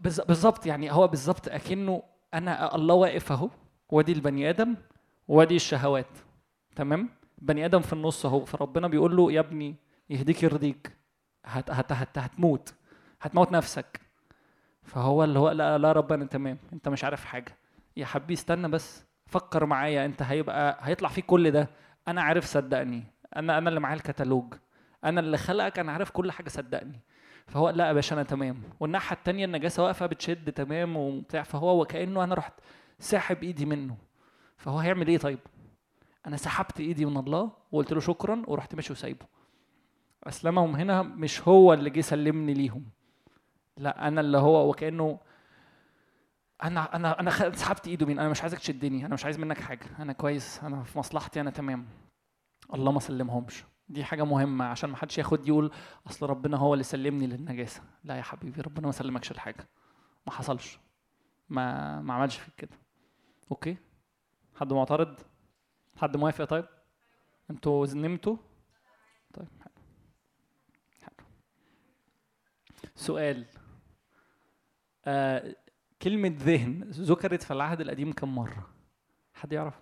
بالظبط 0.00 0.66
يعني 0.66 0.92
هو 0.92 1.08
بالظبط 1.08 1.48
أكنه 1.48 2.02
أنا 2.34 2.74
الله 2.74 2.94
واقف 2.94 3.32
اهو 3.32 3.50
وادي 3.90 4.12
البني 4.12 4.50
آدم 4.50 4.76
وادي 5.28 5.56
الشهوات. 5.56 6.18
تمام؟ 6.76 7.08
بني 7.38 7.64
آدم 7.64 7.80
في 7.80 7.92
النص 7.92 8.26
أهو 8.26 8.44
فربنا 8.44 8.88
بيقول 8.88 9.16
له 9.16 9.32
يا 9.32 9.40
ابني 9.40 9.76
يهديك 10.10 10.42
يرضيك. 10.42 10.96
هت 11.46 11.70
هت 11.70 11.92
هت 11.92 12.18
هتموت. 12.18 12.74
هتموت 13.20 13.52
نفسك. 13.52 14.00
فهو 14.82 15.24
اللي 15.24 15.38
هو 15.38 15.50
لا 15.50 15.78
لا 15.78 15.92
رب 15.92 16.12
أنا 16.12 16.24
تمام. 16.24 16.58
أنت 16.72 16.88
مش 16.88 17.04
عارف 17.04 17.24
حاجة. 17.24 17.56
يا 17.96 18.06
حبيبي 18.06 18.34
استنى 18.34 18.68
بس. 18.68 19.04
فكر 19.26 19.66
معايا 19.66 20.04
أنت 20.06 20.22
هيبقى 20.22 20.78
هيطلع 20.80 21.08
فيك 21.08 21.26
كل 21.26 21.50
ده. 21.50 21.68
أنا 22.08 22.22
عارف 22.22 22.44
صدقني. 22.44 23.04
أنا 23.36 23.58
أنا 23.58 23.68
اللي 23.68 23.80
معايا 23.80 23.96
الكتالوج. 23.96 24.54
أنا 25.04 25.20
اللي 25.20 25.36
خلقك 25.36 25.78
أنا 25.78 25.92
عارف 25.92 26.10
كل 26.10 26.32
حاجة 26.32 26.48
صدقني. 26.48 27.00
فهو 27.46 27.70
لا 27.70 27.86
يا 27.86 27.92
باشا 27.92 28.14
أنا 28.14 28.22
تمام. 28.22 28.62
والناحية 28.80 29.16
التانية 29.16 29.44
النجاسه 29.44 29.82
واقفه 29.82 30.06
بتشد 30.06 30.52
تمام 30.52 30.96
وبتاع. 30.96 31.42
فهو 31.42 31.80
وكأنه 31.80 32.24
أنا 32.24 32.34
رحت 32.34 32.52
ساحب 32.98 33.42
إيدي 33.42 33.66
منه. 33.66 33.96
فهو 34.56 34.78
هيعمل 34.78 35.08
إيه 35.08 35.18
طيب؟ 35.18 35.38
أنا 36.26 36.36
سحبت 36.36 36.80
إيدي 36.80 37.04
من 37.04 37.16
الله 37.16 37.50
وقلت 37.72 37.92
له 37.92 38.00
شكرا 38.00 38.42
ورحت 38.46 38.74
ماشي 38.74 38.92
وسايبه. 38.92 39.26
أسلمهم 40.24 40.76
هنا 40.76 41.02
مش 41.02 41.48
هو 41.48 41.72
اللي 41.72 41.90
جه 41.90 42.00
سلمني 42.00 42.54
ليهم. 42.54 42.84
لا 43.76 44.08
أنا 44.08 44.20
اللي 44.20 44.38
هو 44.38 44.70
وكأنه 44.70 45.18
أنا 46.62 46.96
أنا 46.96 47.20
أنا 47.20 47.30
سحبت 47.54 47.88
إيده 47.88 48.06
من 48.06 48.18
أنا 48.18 48.28
مش 48.28 48.42
عايزك 48.42 48.58
تشدني 48.58 49.06
أنا 49.06 49.14
مش 49.14 49.24
عايز 49.24 49.38
منك 49.38 49.60
حاجة 49.60 49.86
أنا 49.98 50.12
كويس 50.12 50.64
أنا 50.64 50.82
في 50.82 50.98
مصلحتي 50.98 51.40
أنا 51.40 51.50
تمام. 51.50 51.86
الله 52.74 52.92
ما 52.92 53.00
سلمهمش. 53.00 53.64
دي 53.88 54.04
حاجة 54.04 54.24
مهمة 54.24 54.64
عشان 54.64 54.90
ما 54.90 54.96
حدش 54.96 55.18
ياخد 55.18 55.48
يقول 55.48 55.72
أصل 56.06 56.26
ربنا 56.26 56.56
هو 56.56 56.74
اللي 56.74 56.84
سلمني 56.84 57.26
للنجاسة. 57.26 57.82
لا 58.04 58.16
يا 58.16 58.22
حبيبي 58.22 58.60
ربنا 58.60 58.86
ما 58.86 58.92
سلمكش 58.92 59.30
الحاجة 59.30 59.68
ما 60.26 60.32
حصلش. 60.32 60.78
ما 61.48 62.00
ما 62.00 62.14
عملش 62.14 62.36
فيك 62.36 62.54
كده. 62.54 62.78
أوكي؟ 63.50 63.76
حد 64.54 64.72
معترض؟ 64.72 65.20
حد 65.96 66.16
موافق 66.16 66.44
طيب؟ 66.44 66.64
أنتوا 67.50 67.86
نمتوا؟ 67.86 68.36
طيب 69.34 69.48
حلو. 69.60 69.72
حلو. 71.02 71.26
سؤال. 72.94 73.46
آه 75.04 75.56
كلمة 76.02 76.34
ذهن 76.38 76.90
ذكرت 76.90 77.42
في 77.42 77.52
العهد 77.52 77.80
القديم 77.80 78.12
كم 78.12 78.34
مرة؟ 78.34 78.70
حد 79.34 79.52
يعرف؟ 79.52 79.80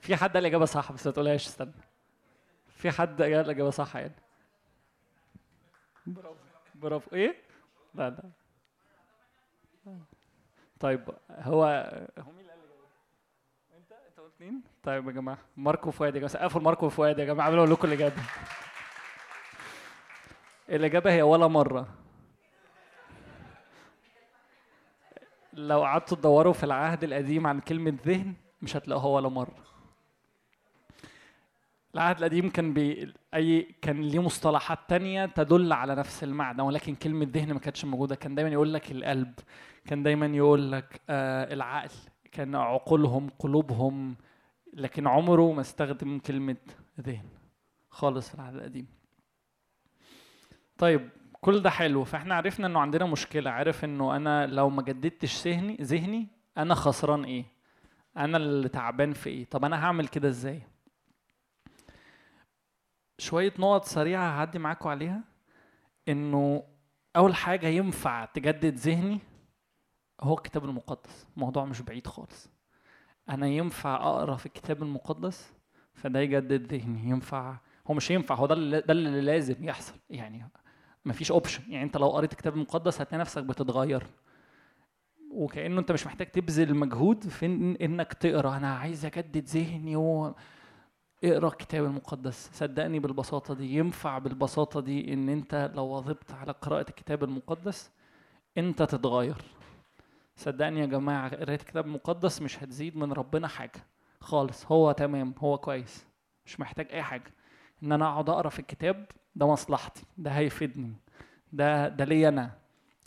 في 0.00 0.16
حد 0.16 0.30
قال 0.30 0.38
الإجابة 0.38 0.64
صح 0.64 0.92
بس 0.92 1.06
ما 1.06 1.12
تقولهاش 1.12 1.46
استنى 1.46 1.72
في 2.68 2.90
حد 2.90 3.22
قال 3.22 3.34
الإجابة 3.34 3.70
صح 3.70 3.96
يعني 3.96 4.14
برافو 6.06 6.34
برافو 6.74 7.16
إيه؟ 7.16 7.36
لا 7.94 8.10
لا 8.10 8.22
طيب 10.80 11.10
هو 11.30 11.64
هو 12.18 12.32
مين 12.32 12.51
مين؟ 14.42 14.62
طيب 14.82 15.06
يا 15.06 15.12
جماعة 15.12 15.38
ماركو 15.56 15.90
فؤاد 15.90 16.14
يا 16.14 16.20
جماعة 16.20 16.32
سقفوا 16.32 16.60
لماركو 16.60 16.88
فؤاد 16.88 17.18
يا 17.18 17.24
جماعة 17.24 17.48
قبل 17.50 17.70
لكم 17.72 17.88
الاجابه 17.88 18.22
الاجابه 20.68 21.12
هي 21.12 21.22
ولا 21.22 21.46
مرة. 21.46 21.88
لو 25.52 25.82
قعدتوا 25.82 26.16
تدوروا 26.16 26.52
في 26.52 26.64
العهد 26.64 27.04
القديم 27.04 27.46
عن 27.46 27.60
كلمة 27.60 27.98
ذهن 28.06 28.34
مش 28.62 28.76
هتلاقوها 28.76 29.06
ولا 29.06 29.28
مرة. 29.28 29.64
العهد 31.94 32.18
القديم 32.18 32.50
كان 32.50 32.72
بي 32.72 33.14
اي 33.34 33.74
كان 33.82 34.02
ليه 34.02 34.22
مصطلحات 34.22 34.78
تانية 34.88 35.26
تدل 35.26 35.72
على 35.72 35.94
نفس 35.94 36.24
المعنى 36.24 36.62
ولكن 36.62 36.94
كلمة 36.94 37.28
ذهن 37.30 37.52
ما 37.52 37.58
كانتش 37.58 37.84
موجودة. 37.84 38.14
كان 38.14 38.34
دايما 38.34 38.50
يقول 38.50 38.74
لك 38.74 38.92
القلب 38.92 39.34
كان 39.86 40.02
دايما 40.02 40.26
يقول 40.26 40.72
لك 40.72 41.00
آه 41.10 41.52
العقل 41.54 41.90
كان 42.32 42.54
عقولهم 42.54 43.30
قلوبهم 43.38 44.16
لكن 44.72 45.06
عمره 45.06 45.52
ما 45.52 45.60
استخدم 45.60 46.18
كلمة 46.18 46.56
ذهن 47.00 47.28
خالص 47.90 48.28
في 48.28 48.34
العهد 48.34 48.54
القديم 48.54 48.86
طيب 50.78 51.10
كل 51.40 51.60
ده 51.60 51.70
حلو 51.70 52.04
فاحنا 52.04 52.34
عرفنا 52.34 52.66
إنه 52.66 52.80
عندنا 52.80 53.06
مشكلة 53.06 53.50
عارف 53.50 53.84
إنه 53.84 54.16
أنا 54.16 54.46
لو 54.46 54.70
ما 54.70 54.82
جددتش 54.82 55.46
ذهني 55.46 55.76
ذهني 55.80 56.28
أنا 56.58 56.74
خسران 56.74 57.24
إيه؟ 57.24 57.44
أنا 58.16 58.36
اللي 58.36 58.68
تعبان 58.68 59.12
في 59.12 59.30
إيه؟ 59.30 59.44
طب 59.44 59.64
أنا 59.64 59.84
هعمل 59.84 60.08
كده 60.08 60.28
إزاي؟ 60.28 60.62
شوية 63.18 63.52
نقط 63.58 63.84
سريعة 63.84 64.30
هعدي 64.30 64.58
معاكم 64.58 64.88
عليها 64.88 65.24
إنه 66.08 66.62
أول 67.16 67.34
حاجة 67.34 67.66
ينفع 67.66 68.24
تجدد 68.24 68.74
ذهني 68.74 69.18
هو 70.20 70.34
الكتاب 70.34 70.64
المقدس 70.64 71.26
الموضوع 71.36 71.64
مش 71.64 71.80
بعيد 71.82 72.06
خالص. 72.06 72.50
أنا 73.28 73.46
ينفع 73.46 73.94
أقرأ 73.96 74.36
في 74.36 74.46
الكتاب 74.46 74.82
المقدس؟ 74.82 75.52
فده 75.94 76.20
يجدد 76.20 76.74
ذهني 76.74 77.10
ينفع 77.10 77.56
هو 77.86 77.94
مش 77.94 78.10
ينفع 78.10 78.34
هو 78.34 78.46
ده 78.46 78.54
اللي 78.54 78.80
ده 78.80 78.92
اللي 78.92 79.20
لازم 79.20 79.64
يحصل 79.64 79.94
يعني 80.10 80.48
مفيش 81.04 81.30
اوبشن 81.30 81.62
يعني 81.68 81.84
أنت 81.84 81.96
لو 81.96 82.08
قريت 82.10 82.32
الكتاب 82.32 82.54
المقدس 82.54 83.00
هتلاقي 83.00 83.20
نفسك 83.20 83.42
بتتغير. 83.44 84.06
وكأنه 85.30 85.80
أنت 85.80 85.92
مش 85.92 86.06
محتاج 86.06 86.30
تبذل 86.30 86.74
مجهود 86.74 87.28
في 87.28 87.46
إنك 87.80 88.12
تقرأ. 88.12 88.56
أنا 88.56 88.74
عايز 88.74 89.04
أجدد 89.04 89.44
ذهني 89.44 89.96
و... 89.96 90.34
اقرأ 91.24 91.48
الكتاب 91.48 91.84
المقدس. 91.84 92.50
صدقني 92.52 92.98
بالبساطة 92.98 93.54
دي 93.54 93.76
ينفع 93.76 94.18
بالبساطة 94.18 94.80
دي 94.80 95.12
إن 95.12 95.28
أنت 95.28 95.70
لو 95.74 95.84
واظبت 95.86 96.32
على 96.32 96.52
قراءة 96.52 96.88
الكتاب 96.88 97.24
المقدس 97.24 97.90
أنت 98.58 98.82
تتغير. 98.82 99.36
صدقني 100.36 100.80
يا 100.80 100.86
جماعة 100.86 101.36
قرايه 101.36 101.54
الكتاب 101.56 101.86
المقدس 101.86 102.42
مش 102.42 102.62
هتزيد 102.62 102.96
من 102.96 103.12
ربنا 103.12 103.48
حاجة 103.48 103.86
خالص. 104.20 104.66
هو 104.66 104.92
تمام 104.92 105.34
هو 105.38 105.58
كويس. 105.58 106.06
مش 106.46 106.60
محتاج 106.60 106.86
أي 106.92 107.02
حاجة. 107.02 107.34
إن 107.82 107.92
أنا 107.92 108.08
أقعد 108.08 108.28
أقرأ 108.30 108.48
في 108.48 108.58
الكتاب 108.58 109.06
ده 109.34 109.46
مصلحتي 109.46 110.04
ده 110.18 110.30
هيفيدني 110.30 110.92
ده 111.52 111.88
ده 111.88 112.04
ليا 112.04 112.28
أنا. 112.28 112.50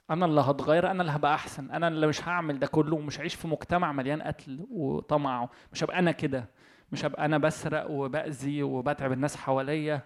أنا 0.10 0.26
اللي 0.26 0.41
هتغير 0.41 0.91
أنا 0.91 1.02
اللي 1.02 1.11
هبقى 1.11 1.35
أحسن. 1.35 1.72
أنا 1.72 1.88
اللي 1.88 2.07
مش 2.07 2.27
هعمل 2.27 2.60
ده 2.60 2.68
كله 2.68 2.95
ومش 2.95 3.19
هعيش 3.19 3.35
في 3.35 3.47
مجتمع 3.47 3.91
مليان 3.91 4.22
قتل 4.22 4.68
وطمع. 4.72 5.49
مش 5.73 5.84
هبقى 5.84 5.99
أنا 5.99 6.11
كده. 6.11 6.45
مش 6.91 7.06
هبقى 7.06 7.26
أنا 7.26 7.38
بسرق 7.38 7.89
وبأذي 7.89 8.64
وبتعب 8.64 9.11
الناس 9.11 9.35
حواليا. 9.35 10.02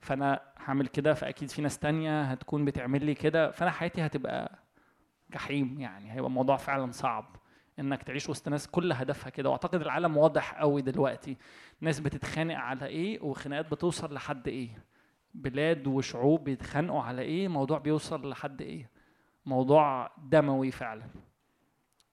فأنا 0.00 0.40
هعمل 0.64 0.86
كده 0.86 1.14
فأكيد 1.14 1.50
في 1.50 1.62
ناس 1.62 1.78
تانية 1.78 2.22
هتكون 2.22 2.64
بتعمل 2.64 3.04
لي 3.04 3.14
كده. 3.14 3.50
فأنا 3.50 3.70
حياتي 3.70 4.06
هتبقى 4.06 4.58
جحيم 5.32 5.80
يعني 5.80 6.12
هيبقى 6.12 6.26
الموضوع 6.28 6.56
فعلا 6.56 6.90
صعب 6.92 7.36
إنك 7.78 8.02
تعيش 8.02 8.28
وسط 8.28 8.48
ناس 8.48 8.68
كل 8.68 8.92
هدفها 8.92 9.30
كده. 9.30 9.48
وأعتقد 9.48 9.80
العالم 9.80 10.16
واضح 10.16 10.54
قوي 10.54 10.82
دلوقتي. 10.82 11.36
ناس 11.80 12.00
بتتخانق 12.00 12.56
على 12.56 12.86
إيه 12.86 13.20
وخناقات 13.22 13.70
بتوصل 13.70 14.14
لحد 14.14 14.48
إيه. 14.48 14.84
بلاد 15.34 15.86
وشعوب 15.86 16.44
بيتخانقوا 16.44 17.02
على 17.02 17.22
إيه 17.22 17.48
موضوع 17.48 17.78
بيوصل 17.78 18.30
لحد 18.30 18.62
إيه. 18.62 18.90
موضوع 19.46 20.10
دموي 20.18 20.70
فعلا. 20.70 21.04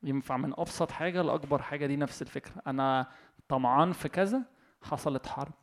ينفع 0.04 0.38
من 0.38 0.54
أبسط 0.58 0.92
حاجة 0.92 1.22
لأكبر 1.22 1.62
حاجة 1.62 1.86
دي 1.86 1.96
نفس 1.96 2.22
الفكرة. 2.22 2.62
أنا 2.68 3.08
طمعان 3.48 3.92
في 3.92 4.10
كذا 4.10 4.42
حصلت 4.82 5.28
حرب. 5.28 5.54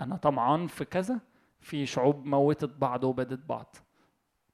أنا 0.00 0.16
طمعان 0.16 0.66
في 0.66 0.84
كذا 0.84 1.20
في 1.60 1.86
شعوب 1.86 2.26
موتت 2.26 2.70
بعض 2.78 3.04
وبدت 3.04 3.46
بعض. 3.46 3.76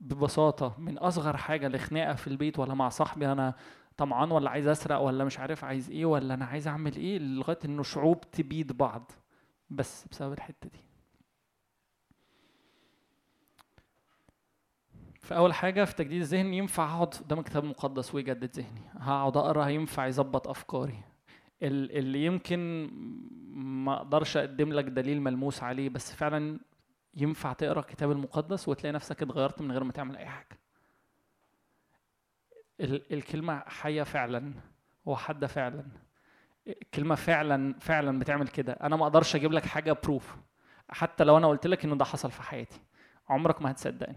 ببساطة 0.03 0.75
من 0.79 0.99
أصغر 0.99 1.37
حاجة 1.37 1.69
لخناقة 1.69 2.15
في 2.15 2.27
البيت 2.27 2.59
ولا 2.59 2.75
مع 2.75 2.89
صاحبي 2.89 3.33
أنا 3.33 3.55
طمعان 3.97 4.33
ولا 4.33 4.51
عايز 4.51 4.67
أسرق 4.69 4.99
ولا 4.99 5.25
مش 5.25 5.39
عارف 5.39 5.65
عايز 5.65 5.91
إيه 5.91 6.05
ولا 6.05 6.35
أنا 6.35 6.45
عايز 6.45 6.69
أعمل 6.69 6.97
إيه 6.97 7.19
لغاية 7.19 7.59
انه 7.65 7.83
شعوب 7.83 8.21
تبيد 8.31 8.73
بعض. 8.73 9.13
بس 9.71 10.07
بسبب 10.11 10.33
الحتة 10.33 10.69
دي. 10.69 10.81
فأول 15.21 15.55
حاجة 15.55 15.85
في 15.85 15.95
تجديد 15.95 16.21
الذهن 16.21 16.55
ينفع 16.55 16.95
أقعد 16.95 17.15
قدام 17.15 17.39
الكتاب 17.39 17.65
المقدس 17.65 18.15
ويجدد 18.15 18.57
ذهني. 18.57 18.81
هقعد 18.93 19.37
أقرأ 19.37 19.69
ينفع 19.69 20.07
يظبط 20.07 20.49
أفكاري. 20.49 20.99
ال- 21.63 21.99
اللي 21.99 22.25
يمكن 22.25 22.91
ما 23.55 23.97
أقدرش 23.97 24.37
أقدم 24.37 24.73
لك 24.73 24.85
دليل 24.85 25.23
ملموس 25.23 25.63
عليه 25.63 25.89
بس 25.89 26.13
فعلا 26.13 26.61
ينفع 27.15 27.53
تقرأ 27.53 27.81
الكتاب 27.81 28.11
المقدس 28.11 28.69
وتلاقي 28.69 28.93
نفسك 28.93 29.23
اتغيرت 29.23 29.61
من 29.63 29.73
غير 29.73 29.85
ما 29.85 29.93
تعمل 29.93 30.17
أي 30.17 30.27
حاجة. 30.27 30.59
ال- 32.81 33.13
الكلمة 33.13 33.63
حية 33.67 34.03
فعلا 34.03 34.53
وحادة 35.05 35.47
فعلا. 35.47 35.85
الكلمة 36.67 37.15
فعلا 37.15 37.75
فعلا 37.81 38.19
بتعمل 38.19 38.49
كده. 38.49 38.73
أنا 38.73 38.97
ما 38.97 39.03
أقدرش 39.07 39.37
أجيب 39.37 39.53
لك 39.53 39.67
حاجة 39.67 39.93
بروف 40.05 40.37
حتى 40.89 41.25
لو 41.25 41.37
أنا 41.37 41.49
قلت 41.49 41.67
لك 41.67 41.85
إنه 41.85 41.97
ده 41.97 42.05
حصل 42.05 42.31
في 42.31 42.43
حياتي 42.43 42.81
عمرك 43.29 43.63
ما 43.63 43.71
هتصدقني. 43.71 44.17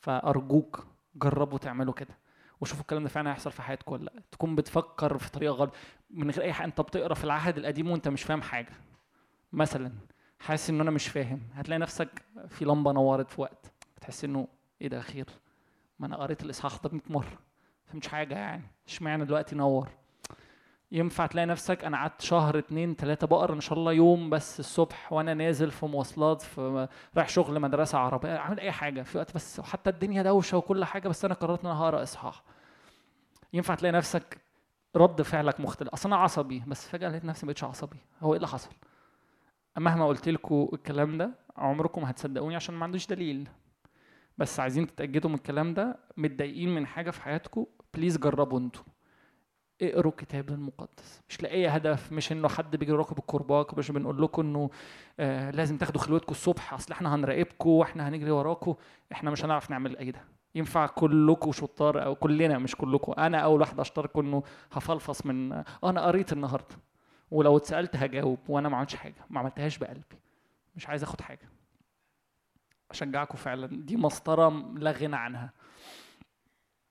فأرجوك 0.00 0.86
جربوا 1.14 1.58
تعملوا 1.58 1.94
كده 1.94 2.18
وشوفوا 2.60 2.82
الكلام 2.82 3.02
ده 3.02 3.08
فعلا 3.08 3.30
هيحصل 3.30 3.52
في 3.52 3.62
حياتكم 3.62 3.92
ولا 3.92 4.04
لأ. 4.04 4.22
تكون 4.30 4.54
بتفكر 4.54 5.18
في 5.18 5.30
طريقة 5.30 5.52
غلط 5.52 5.74
من 6.10 6.30
غير 6.30 6.42
أي 6.44 6.52
حاجة. 6.52 6.66
أنت 6.66 6.80
بتقرأ 6.80 7.14
في 7.14 7.24
العهد 7.24 7.58
القديم 7.58 7.90
وأنت 7.90 8.08
مش 8.08 8.22
فاهم 8.22 8.42
حاجة. 8.42 8.72
مثلا 9.52 9.92
حاسس 10.40 10.70
إن 10.70 10.80
أنا 10.80 10.90
مش 10.90 11.08
فاهم. 11.08 11.40
هتلاقي 11.54 11.78
نفسك 11.78 12.08
في 12.48 12.64
لمبة 12.64 12.92
نورت 12.92 13.30
في 13.30 13.40
وقت. 13.40 13.72
تحس 14.00 14.24
إنه 14.24 14.48
إيه 14.82 14.88
ده 14.88 15.00
خير. 15.00 15.26
ما 15.98 16.06
أنا 16.06 16.16
قريت 16.16 16.42
الإصحاح 16.42 16.76
ده 16.84 16.90
100 16.92 17.02
مرة. 17.10 17.38
فهمتش 17.86 18.08
حاجة 18.08 18.34
يعني. 18.34 18.62
اشمعنى 18.88 19.24
دلوقتي 19.24 19.56
نور؟ 19.56 19.88
ينفع 20.92 21.26
تلاقي 21.26 21.46
نفسك 21.46 21.84
أنا 21.84 21.96
قعدت 21.96 22.20
شهر 22.20 22.58
اتنين 22.58 22.96
تلاتة 22.96 23.26
بقرا 23.26 23.54
إن 23.54 23.60
شاء 23.60 23.78
الله 23.78 23.92
يوم 23.92 24.30
بس 24.30 24.60
الصبح 24.60 25.12
وأنا 25.12 25.34
نازل 25.34 25.70
في 25.70 25.86
مواصلات 25.86 26.42
في 26.42 26.88
رايح 27.16 27.28
شغل 27.28 27.60
مدرسة 27.60 27.98
عربية 27.98 28.38
عامل 28.38 28.60
أي 28.60 28.72
حاجة 28.72 29.02
في 29.02 29.18
وقت 29.18 29.34
بس. 29.34 29.60
حتى 29.60 29.90
الدنيا 29.90 30.22
دوشة 30.22 30.56
وكل 30.56 30.84
حاجة 30.84 31.08
بس 31.08 31.24
أنا 31.24 31.34
قررت 31.34 31.60
إن 31.64 31.70
أنا 31.70 31.78
هقرأ 31.80 32.02
إصحاح. 32.02 32.42
ينفع 33.52 33.74
تلاقي 33.74 33.92
نفسك 33.92 34.38
رد 34.96 35.22
فعلك 35.22 35.60
مختلف. 35.60 35.88
أصل 35.88 36.08
أنا 36.08 36.16
عصبي 36.16 36.62
بس 36.66 36.88
فجأة 36.88 37.08
لقيت 37.08 37.24
نفسي 37.24 37.46
مبقتش 37.46 37.64
عصبي. 37.64 37.96
هو 38.20 38.32
إيه 38.32 38.36
اللي 38.36 38.48
حصل؟ 38.48 38.70
مهما 39.78 40.06
قلت 40.06 40.28
لكم 40.28 40.68
الكلام 40.72 41.18
ده 41.18 41.30
عمركم 41.56 42.04
هتصدقوني 42.04 42.56
عشان 42.56 42.74
ما 42.74 42.84
عندوش 42.84 43.06
دليل. 43.06 43.48
بس 44.38 44.60
عايزين 44.60 44.86
تتأكدوا 44.86 45.30
من 45.30 45.36
الكلام 45.36 45.74
ده 45.74 45.98
متضايقين 46.16 46.74
من 46.74 46.86
حاجة 46.86 47.10
في 47.10 47.22
حياتكم 47.22 47.66
بليز 47.94 48.18
جربوا 48.18 48.58
أنتوا. 48.58 48.82
اقروا 49.82 50.12
الكتاب 50.12 50.48
المقدس. 50.48 51.22
مش 51.28 51.42
لأي 51.42 51.68
هدف 51.68 52.12
مش 52.12 52.32
إنه 52.32 52.48
حد 52.48 52.76
بيجي 52.76 52.92
وراكم 52.92 53.14
بالكرباج 53.14 53.66
مش 53.78 53.90
بنقول 53.90 54.22
لكم 54.22 54.42
إنه 54.42 54.70
آه 55.20 55.50
لازم 55.50 55.76
تاخدوا 55.76 56.00
خلوتكم 56.00 56.30
الصبح 56.30 56.74
أصل 56.74 56.92
إحنا 56.92 57.14
هنراقبكم 57.14 57.70
وإحنا 57.70 58.08
هنجري 58.08 58.30
وراكم. 58.30 58.74
إحنا 59.12 59.30
مش 59.30 59.44
هنعرف 59.44 59.70
نعمل 59.70 59.96
أي 59.96 60.10
ده. 60.10 60.24
ينفع 60.54 60.86
كلكم 60.86 61.52
شطار 61.52 62.04
أو 62.04 62.14
كلنا 62.14 62.58
مش 62.58 62.76
كلكم. 62.76 63.12
أنا 63.18 63.38
أول 63.38 63.60
واحد 63.60 63.80
اشترك 63.80 64.16
إنه 64.16 64.42
هفلفص 64.72 65.26
من 65.26 65.52
آه 65.52 65.64
أنا 65.84 66.06
قريت 66.06 66.32
النهارده. 66.32 66.76
ولو 67.30 67.56
اتسألت 67.56 67.96
هجاوب 67.96 68.38
وأنا 68.48 68.68
ما 68.68 68.76
عملتش 68.76 68.96
حاجة 68.96 69.24
ما 69.30 69.40
عملتهاش 69.40 69.78
بقلبي. 69.78 70.18
مش 70.76 70.88
عايز 70.88 71.02
آخد 71.02 71.20
حاجة. 71.20 71.48
أشجعكم 72.90 73.38
فعلا. 73.38 73.66
دي 73.66 73.96
مسطرة 73.96 74.48
لا 74.76 74.90
غنى 74.90 75.16
عنها. 75.16 75.50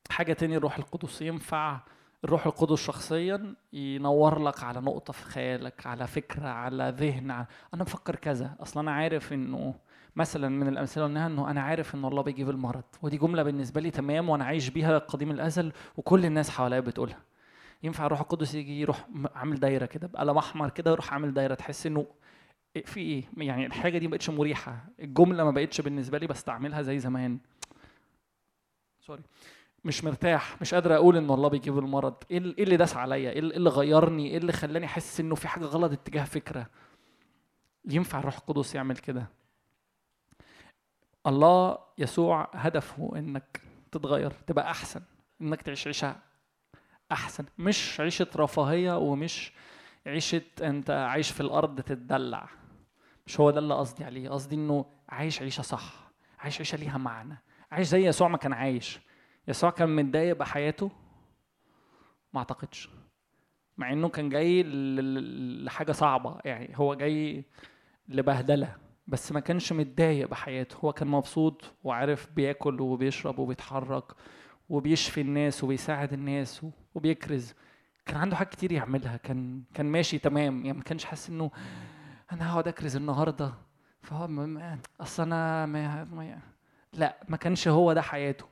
حاجة 0.10 0.34
تاني 0.34 0.58
الروح 0.58 0.78
القدس. 0.78 1.22
ينفع 1.22 1.80
الروح 2.24 2.46
القدس 2.46 2.80
شخصيا 2.80 3.56
ينور 3.74 4.44
لك 4.44 4.64
على 4.64 4.82
نقطة 4.82 5.14
في 5.14 5.24
خيالك 5.24 5.88
على 5.88 6.08
فكرة 6.08 6.48
على 6.48 6.94
ذهن 6.98 7.32
أنا 7.74 7.84
بفكر 7.84 8.16
كذا. 8.16 8.56
أصلا 8.60 8.84
أنا 8.84 8.92
عارف 8.92 9.34
إنه 9.34 9.76
مثلا 10.16 10.50
من 10.50 10.68
الأمثلة 10.68 11.04
قلناها 11.04 11.28
إنه 11.28 11.52
أنا 11.52 11.62
عارف 11.62 11.96
إن 11.96 12.06
الله 12.06 12.22
بيجيب 12.22 12.50
المرض. 12.50 12.84
ودي 13.02 13.18
جملة 13.18 13.44
بالنسبة 13.44 13.82
لي 13.82 13.92
تمام 13.92 14.30
وأنا 14.30 14.46
عايش 14.46 14.70
بيها 14.70 14.98
قديم 14.98 15.32
الأزل 15.32 15.72
وكل 15.98 16.26
الناس 16.26 16.50
حواليا 16.50 16.80
بتقولها. 16.80 17.20
ينفع 17.84 18.06
الروح 18.06 18.20
القدس 18.20 18.56
يجي 18.56 18.82
يروح 18.82 19.08
عامل 19.36 19.60
دايرة 19.60 19.86
كده 19.86 20.08
بقلم 20.08 20.38
أحمر 20.38 20.70
كده 20.70 20.92
يروح 20.92 21.14
عامل 21.14 21.34
دايرة 21.34 21.54
تحس 21.54 21.86
إنه 21.86 22.06
في 22.86 23.00
إيه؟ 23.00 23.24
يعني 23.38 23.66
الحاجة 23.66 23.98
دي 23.98 24.08
ما 24.08 24.12
بقتش 24.12 24.30
مريحة. 24.30 24.86
الجملة 25.00 25.44
ما 25.44 25.52
بقتش 25.52 25.82
بالنسبة 25.82 26.18
لي 26.18 26.28
بستعملها 26.28 26.82
زي 26.82 27.00
زمان. 27.00 27.40
سوري 29.00 29.22
مش 29.84 30.04
مرتاح 30.04 30.62
مش 30.62 30.74
قادر 30.74 30.96
أقول 30.96 31.18
إن 31.18 31.32
الله 31.32 31.50
بيجيب 31.50 31.78
المرض. 31.78 32.16
إيه 32.32 32.38
إيه 32.58 32.64
اللي 32.64 32.78
داس 32.78 32.96
عليا؟ 32.96 33.30
إيه 33.32 33.36
إيه 33.36 33.40
اللي 33.40 33.70
غيرني؟ 33.70 34.32
إيه 34.32 34.38
اللي 34.38 34.52
خلاني 34.52 34.86
أحس 34.86 35.20
إنه 35.20 35.36
في 35.36 35.48
حاجة 35.48 35.66
غلط 35.66 35.92
اتجاه 35.92 36.24
فكرة؟ 36.24 36.68
ينفع 37.86 38.20
الروح 38.20 38.38
القدس 38.38 38.76
يعمل 38.76 38.98
كده؟ 38.98 39.28
الله 41.28 41.78
يسوع 41.98 42.50
هدفه 42.54 43.12
إنك 43.16 43.62
تتغير 43.92 44.32
تبقى 44.32 44.72
أحسن 44.72 45.02
إنك 45.42 45.62
تعيش 45.62 45.88
عيشة 45.88 46.16
أحسن. 47.12 47.46
مش 47.58 48.00
عيشة 48.00 48.28
رفاهية 48.36 48.98
ومش 48.98 49.54
عيشة 50.08 50.42
أنت 50.62 50.90
عايش 50.90 51.32
في 51.32 51.42
الأرض 51.42 51.82
تتدلع. 51.82 52.50
مش 53.28 53.40
هو 53.40 53.52
ده 53.52 53.60
اللي 53.60 53.74
قصدي 53.74 54.04
عليه. 54.04 54.30
قصدي 54.30 54.56
إنه 54.56 54.86
عايش 55.10 55.42
عيشة 55.42 55.62
صح. 55.62 56.12
عايش 56.40 56.58
عيشة 56.58 56.78
ليها 56.78 56.98
معنى. 56.98 57.38
عايش 57.72 57.88
زي 57.88 58.08
يسوع 58.08 58.28
ما 58.28 58.38
كان 58.38 58.54
عايش. 58.54 59.00
يسوع 59.48 59.70
كان 59.70 59.96
متضايق 59.96 60.38
بحياته؟ 60.38 60.92
ما 62.34 62.40
أعتقدش. 62.40 62.90
مع 63.78 63.94
إنه 63.94 64.10
كان 64.10 64.30
جاي 64.30 64.64
لحاجة 65.64 65.92
صعبة. 65.92 66.38
يعني 66.46 66.74
هو 66.76 66.94
جاي 66.94 67.46
لبهدلة. 68.10 68.76
بس 69.08 69.32
ما 69.32 69.40
كانش 69.40 69.74
متضايق 69.74 70.28
بحياته. 70.30 70.78
هو 70.84 70.94
كان 70.94 71.08
مبسوط 71.08 71.74
وعارف 71.84 72.30
بياكل 72.32 72.82
وبيشرب 72.82 73.40
وبيتحرك 73.40 74.04
وبيشفي 74.70 75.22
الناس 75.22 75.64
وبيساعد 75.64 76.14
الناس 76.14 76.66
وبيكرز. 76.98 77.54
كان 78.06 78.18
عنده 78.18 78.36
حاجات 78.36 78.52
كتير 78.52 78.72
يعملها. 78.72 79.18
كان 79.18 79.64
كان 79.74 79.86
ماشي 79.86 80.20
تمام. 80.20 80.66
يعني 80.66 80.78
ما 80.78 80.84
كانش 80.84 81.06
حاسس 81.06 81.30
إنه 81.30 81.52
أنا 82.32 82.52
هقعد 82.54 82.68
أكرز 82.68 82.96
النهارده. 82.96 83.54
فهو 84.02 84.48
أصل 85.02 85.24
أنا 85.24 85.66
ما 85.66 86.04
ما 86.04 86.40
لا 86.94 87.18
ما 87.28 87.38
كانش 87.38 87.68
هو 87.68 87.94
ده 87.94 88.02
حياته. 88.02 88.46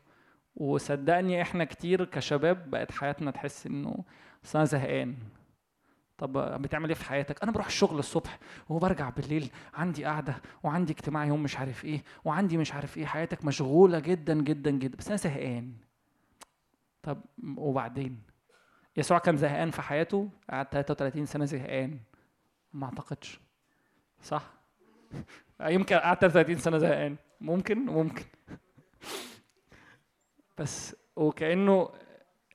وصدقني 0.55 1.41
إحنا 1.41 1.63
كتير 1.65 2.05
كشباب 2.05 2.71
بقت 2.71 2.91
حياتنا 2.91 3.31
تحس 3.31 3.67
إنه 3.67 4.03
أصل 4.45 4.57
أنا 4.57 4.65
زهقان. 4.65 5.15
طب 6.17 6.61
بتعمل 6.61 6.89
إيه 6.89 6.95
في 6.95 7.05
حياتك؟ 7.05 7.43
أنا 7.43 7.51
بروح 7.51 7.65
الشغل 7.65 7.99
الصبح 7.99 8.39
وبرجع 8.69 9.09
بالليل. 9.09 9.49
عندي 9.73 10.05
قعده 10.05 10.41
وعندي 10.63 10.93
اجتماع 10.93 11.25
يوم 11.25 11.43
مش 11.43 11.57
عارف 11.57 11.85
إيه 11.85 12.03
وعندي 12.25 12.57
مش 12.57 12.73
عارف 12.73 12.97
إيه. 12.97 13.05
حياتك 13.05 13.45
مشغولة 13.45 13.99
جدا 13.99 14.41
جدا 14.41 14.71
جدا. 14.71 14.97
بس 14.97 15.07
أنا 15.07 15.17
زهقان. 15.17 15.73
طب 17.03 17.21
وبعدين؟ 17.57 18.34
يسوع 18.97 19.17
كان 19.17 19.37
زهقان 19.37 19.71
في 19.71 19.81
حياته 19.81 20.29
قعد 20.49 20.65
33 20.71 21.25
سنة 21.25 21.45
زهقان. 21.45 21.99
ما 22.73 22.85
أعتقدش. 22.85 23.39
صح؟ 24.21 24.43
يمكن 25.61 25.95
قعد 25.95 26.17
33 26.17 26.57
سنة 26.57 26.77
زهقان. 26.77 27.15
ممكن 27.41 27.85
ممكن 27.85 28.25
بس 30.57 30.95
وكأنه 31.15 31.89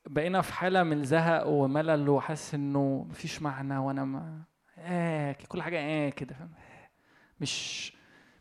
بقينا 0.06 0.42
في 0.42 0.52
حالة 0.52 0.82
من 0.82 1.00
الزهق 1.00 1.46
وملل 1.46 2.08
وحاسس 2.08 2.54
إنه 2.54 3.06
مفيش 3.10 3.42
معنى 3.42 3.78
وأنا 3.78 4.04
ما 4.04 4.42
آه 4.78 5.36
كل 5.48 5.62
حاجة 5.62 5.78
آه 5.78 6.08
كده 6.08 6.36
مش 7.40 7.92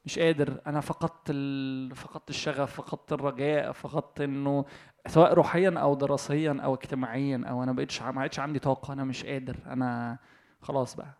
مش 0.09 0.19
قادر 0.19 0.61
أنا 0.67 0.81
فقدت 0.81 1.29
ال... 1.29 1.95
فقدت 1.95 2.29
الشغف 2.29 2.73
فقدت 2.81 3.13
الرجاء 3.13 3.71
فقدت 3.71 4.21
إنه 4.21 4.65
سواء 5.07 5.33
روحيا 5.33 5.79
أو 5.79 5.95
دراسيا 5.95 6.59
أو 6.63 6.73
اجتماعيا 6.73 7.43
أو 7.49 7.63
أنا 7.63 7.71
بقيتش 7.73 8.01
ما 8.01 8.21
عادش 8.21 8.39
عندي 8.39 8.59
طاقة 8.59 8.93
أنا 8.93 9.03
مش 9.03 9.25
قادر 9.25 9.57
أنا 9.65 10.17
خلاص 10.61 10.95
بقى. 10.95 11.13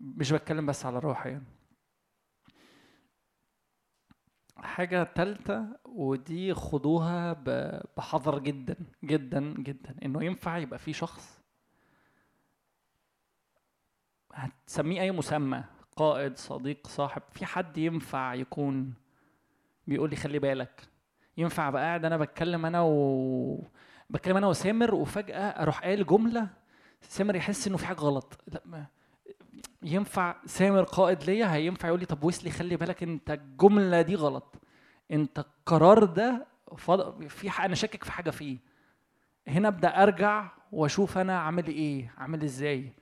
مش 0.00 0.32
بتكلم 0.32 0.66
بس 0.66 0.86
على 0.86 0.98
روحيا 0.98 1.42
حاجة 4.56 5.02
تالتة 5.02 5.66
ودي 5.84 6.54
خدوها 6.54 7.32
بحذر 7.96 8.38
جدا 8.38 8.76
جدا 9.04 9.40
جدا. 9.58 9.96
إنه 10.04 10.24
ينفع 10.24 10.58
يبقى 10.58 10.78
في 10.78 10.92
شخص 10.92 11.40
هتسميه 14.32 15.00
أي 15.00 15.10
مسمى. 15.10 15.64
قائد 15.96 16.38
صديق 16.38 16.86
صاحب 16.86 17.22
في 17.30 17.46
حد 17.46 17.78
ينفع 17.78 18.34
يكون 18.34 18.94
بيقول 19.86 20.10
لي 20.10 20.16
خلي 20.16 20.38
بالك. 20.38 20.88
ينفع 21.36 21.68
ابقى 21.68 21.82
قاعد 21.82 22.04
أنا 22.04 22.16
بتكلم 22.16 22.66
أنا 22.66 22.80
و 22.82 23.64
بتكلم 24.10 24.36
أنا 24.36 24.46
وسامر 24.46 24.94
وفجأة 24.94 25.40
أروح 25.62 25.80
قايل 25.80 26.06
جملة 26.06 26.48
سامر 27.02 27.36
يحس 27.36 27.66
إنه 27.66 27.76
في 27.76 27.86
حاجة 27.86 27.96
غلط. 27.98 28.38
لأ 28.46 28.62
ما 28.64 28.86
ينفع 29.82 30.36
سامر 30.46 30.82
قائد 30.82 31.22
ليا 31.22 31.54
هينفع 31.54 31.88
يقول 31.88 32.00
لي 32.00 32.06
طب 32.06 32.24
ويسلي 32.24 32.50
خلي 32.50 32.76
بالك 32.76 33.02
أنت 33.02 33.30
الجملة 33.30 34.02
دي 34.02 34.14
غلط. 34.14 34.54
أنت 35.10 35.38
القرار 35.38 36.04
ده 36.04 36.46
فض... 36.76 37.26
في 37.28 37.50
ح... 37.50 37.60
أنا 37.64 37.74
شاكك 37.74 38.04
في 38.04 38.12
حاجة 38.12 38.30
فيه. 38.30 38.58
هنا 39.48 39.68
أبدأ 39.68 40.02
أرجع 40.02 40.50
وأشوف 40.72 41.18
أنا 41.18 41.38
عامل 41.38 41.66
إيه 41.66 42.12
عامل 42.18 42.42
إزاي. 42.44 42.92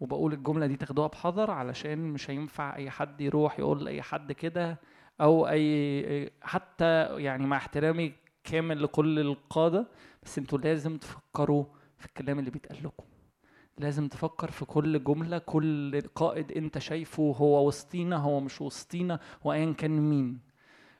وبقول 0.00 0.32
الجملة 0.32 0.66
دي 0.66 0.76
تاخدوها 0.76 1.06
بحذر 1.08 1.50
علشان 1.50 1.98
مش 1.98 2.30
هينفع 2.30 2.76
أي 2.76 2.90
حد 2.90 3.20
يروح 3.20 3.58
يقول 3.58 3.84
لأي 3.84 4.02
حد 4.02 4.32
كده 4.32 4.78
أو 5.20 5.48
أي 5.48 6.30
حتى 6.42 7.04
يعني 7.22 7.46
مع 7.46 7.56
احترامي 7.56 8.12
كامل 8.44 8.82
لكل 8.82 9.18
القادة 9.18 9.86
بس 10.22 10.38
أنتوا 10.38 10.58
لازم 10.58 10.96
تفكروا 10.98 11.64
في 11.98 12.06
الكلام 12.06 12.38
اللي 12.38 12.50
بيتقال 12.50 12.78
لكم. 12.84 13.04
لازم 13.78 14.08
تفكر 14.08 14.50
في 14.50 14.64
كل 14.64 15.04
جملة 15.04 15.38
كل 15.38 16.00
قائد 16.14 16.52
انت 16.52 16.78
شايفه 16.78 17.34
هو 17.38 17.66
وسطينا 17.68 18.16
هو 18.16 18.40
مش 18.40 18.60
وسطينا 18.60 19.20
وايا 19.44 19.72
كان 19.72 19.90
مين. 20.10 20.38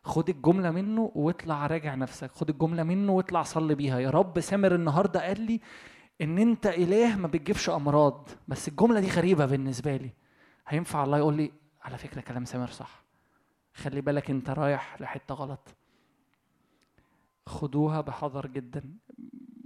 خد 0.05 0.29
الجملة 0.29 0.70
منه 0.70 1.12
واطلع 1.15 1.66
راجع 1.66 1.95
نفسك 1.95 2.31
خد 2.33 2.51
الجملة 2.51 2.83
منه 2.83 3.12
واطلع 3.12 3.43
صلي 3.43 3.75
بيها. 3.75 3.99
يا 3.99 4.11
رب 4.11 4.41
سامر 4.41 4.75
النهاردة 4.75 5.20
قال 5.27 5.41
لي 5.41 5.61
إن 6.20 6.39
أنت 6.39 6.66
إله 6.66 7.16
ما 7.16 7.27
بتجيبش 7.28 7.70
أمراض 7.70 8.28
بس 8.49 8.69
الجملة 8.69 9.01
دي 9.01 9.09
غريبة 9.11 9.47
بالنسبة 9.47 9.97
لي. 9.97 10.11
هينفع 10.69 11.05
الله 11.05 11.19
يقول 11.19 11.36
لي 11.36 11.53
على 11.82 11.99
فكرة 11.99 12.20
كلام 12.20 12.45
سامر 12.45 12.66
صح. 12.66 13.03
خلي 13.74 14.01
بالك 14.01 14.31
أنت 14.31 14.51
رايح 14.51 15.01
لحتة 15.01 15.35
غلط. 15.35 15.74
خدوها 17.47 18.01
بحذر 18.01 18.47
جدا. 18.47 18.82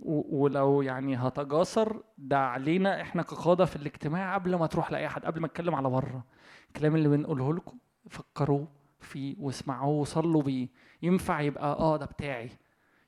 ولو 0.04 0.82
يعني 0.82 1.16
هتجاسر 1.16 2.02
ده 2.18 2.38
علينا 2.38 3.02
إحنا 3.02 3.22
كقادة 3.22 3.64
في 3.64 3.76
الاجتماع 3.76 4.34
قبل 4.34 4.54
ما 4.56 4.66
تروح 4.66 4.92
لأي 4.92 5.08
حد 5.08 5.24
قبل 5.24 5.40
ما 5.40 5.46
اتكلم 5.46 5.74
على 5.74 5.90
بره. 5.90 6.24
الكلام 6.68 6.94
اللي 6.96 7.08
بنقوله 7.08 7.54
لكم 7.54 7.78
فكروه 8.10 8.68
فيه 9.00 9.36
واسمعوه 9.38 9.94
وصلوا 10.00 10.42
بيه. 10.42 10.68
ينفع 11.02 11.40
يبقى 11.40 11.64
آه 11.64 11.96
ده 11.96 12.06
بتاعي. 12.06 12.50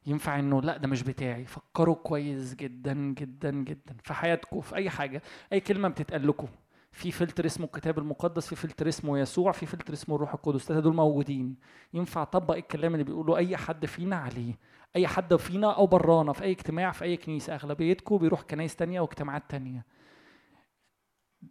ينفع 0.07 0.39
إنه 0.39 0.63
لا 0.63 0.77
ده 0.77 0.89
مش 0.89 1.03
بتاعي. 1.03 1.45
فكروا 1.45 1.95
كويس 1.95 2.55
جدا 2.55 2.95
جدا 2.95 3.51
جدا 3.51 3.97
في 4.03 4.15
حياتكم 4.15 4.61
في 4.61 4.77
أي 4.77 4.91
حاجة. 4.91 5.23
أي 5.53 5.61
كلمة 5.61 5.89
بتتقال 5.89 6.29
لكم. 6.29 6.49
في 6.93 7.11
فلتر 7.11 7.47
اسمه 7.47 7.67
الكتاب 7.67 7.99
المقدس 7.99 8.47
في 8.49 8.57
فلتر 8.57 8.89
اسمه 8.89 9.19
يسوع 9.19 9.53
في 9.53 9.67
فلتر 9.67 9.93
اسمه 9.93 10.15
الروح 10.15 10.35
القدس. 10.35 10.63
الثلاثه 10.63 10.83
دول 10.83 10.95
موجودين. 10.95 11.57
ينفع 11.95 12.23
أطبق 12.23 12.57
الكلام 12.57 12.93
اللي 12.93 13.05
بيقوله 13.05 13.37
أي 13.37 13.57
حد 13.57 13.87
فينا 13.87 14.17
عليه. 14.17 14.55
أي 14.97 15.07
حد 15.07 15.37
فينا 15.37 15.73
أو 15.73 15.87
برانا 15.87 16.33
في 16.33 16.45
أي 16.45 16.51
اجتماع 16.51 16.91
في 16.91 17.05
أي 17.05 17.17
كنيسة. 17.17 17.55
أغلبيتكم 17.55 18.17
بيروح 18.17 18.43
كنايس 18.43 18.77
تانية 18.77 19.01
واجتماعات 19.01 19.43
تانية. 19.49 19.85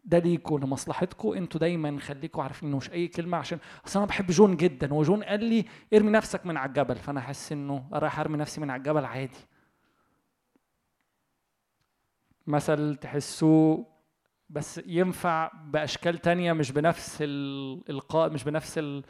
ده 0.06 0.20
ليكوا 0.20 0.60
لمصلحتكم 0.60 1.30
أنتوا 1.34 1.60
دايما 1.60 1.99
خليكوا 1.99 2.44
عارفين 2.44 2.70
إنه 2.70 2.78
مش 2.78 2.91
أي 2.91 3.07
كلمة 3.07 3.38
عشان 3.38 3.60
أصل 3.86 3.99
أنا 3.99 4.07
بحب 4.07 4.28
جون 4.28 4.57
جدا 4.57 4.94
وجون 4.94 5.24
قال 5.24 5.44
لي 5.44 5.65
ارمي 5.94 6.11
نفسك 6.11 6.45
من 6.45 6.57
على 6.57 6.70
الجبل 6.70 6.95
فأنا 6.95 7.22
حاسس 7.22 7.52
إنه 7.52 7.90
رايح 7.94 8.20
أرمي 8.20 8.38
نفسي 8.38 8.61
من 8.61 8.70
على 8.70 8.78
الجبل 8.80 9.06
عادي. 9.06 9.38
مثل 12.48 12.95
تحسوه 12.95 13.86
بس 14.49 14.82
ينفع 14.86 15.52
بأشكال 15.65 16.18
تانية 16.18 16.53
مش 16.53 16.72
بنفس 16.72 17.18
الالقاء 17.22 18.30
مش 18.30 18.44
بنفس 18.44 18.78
ال... 18.78 19.03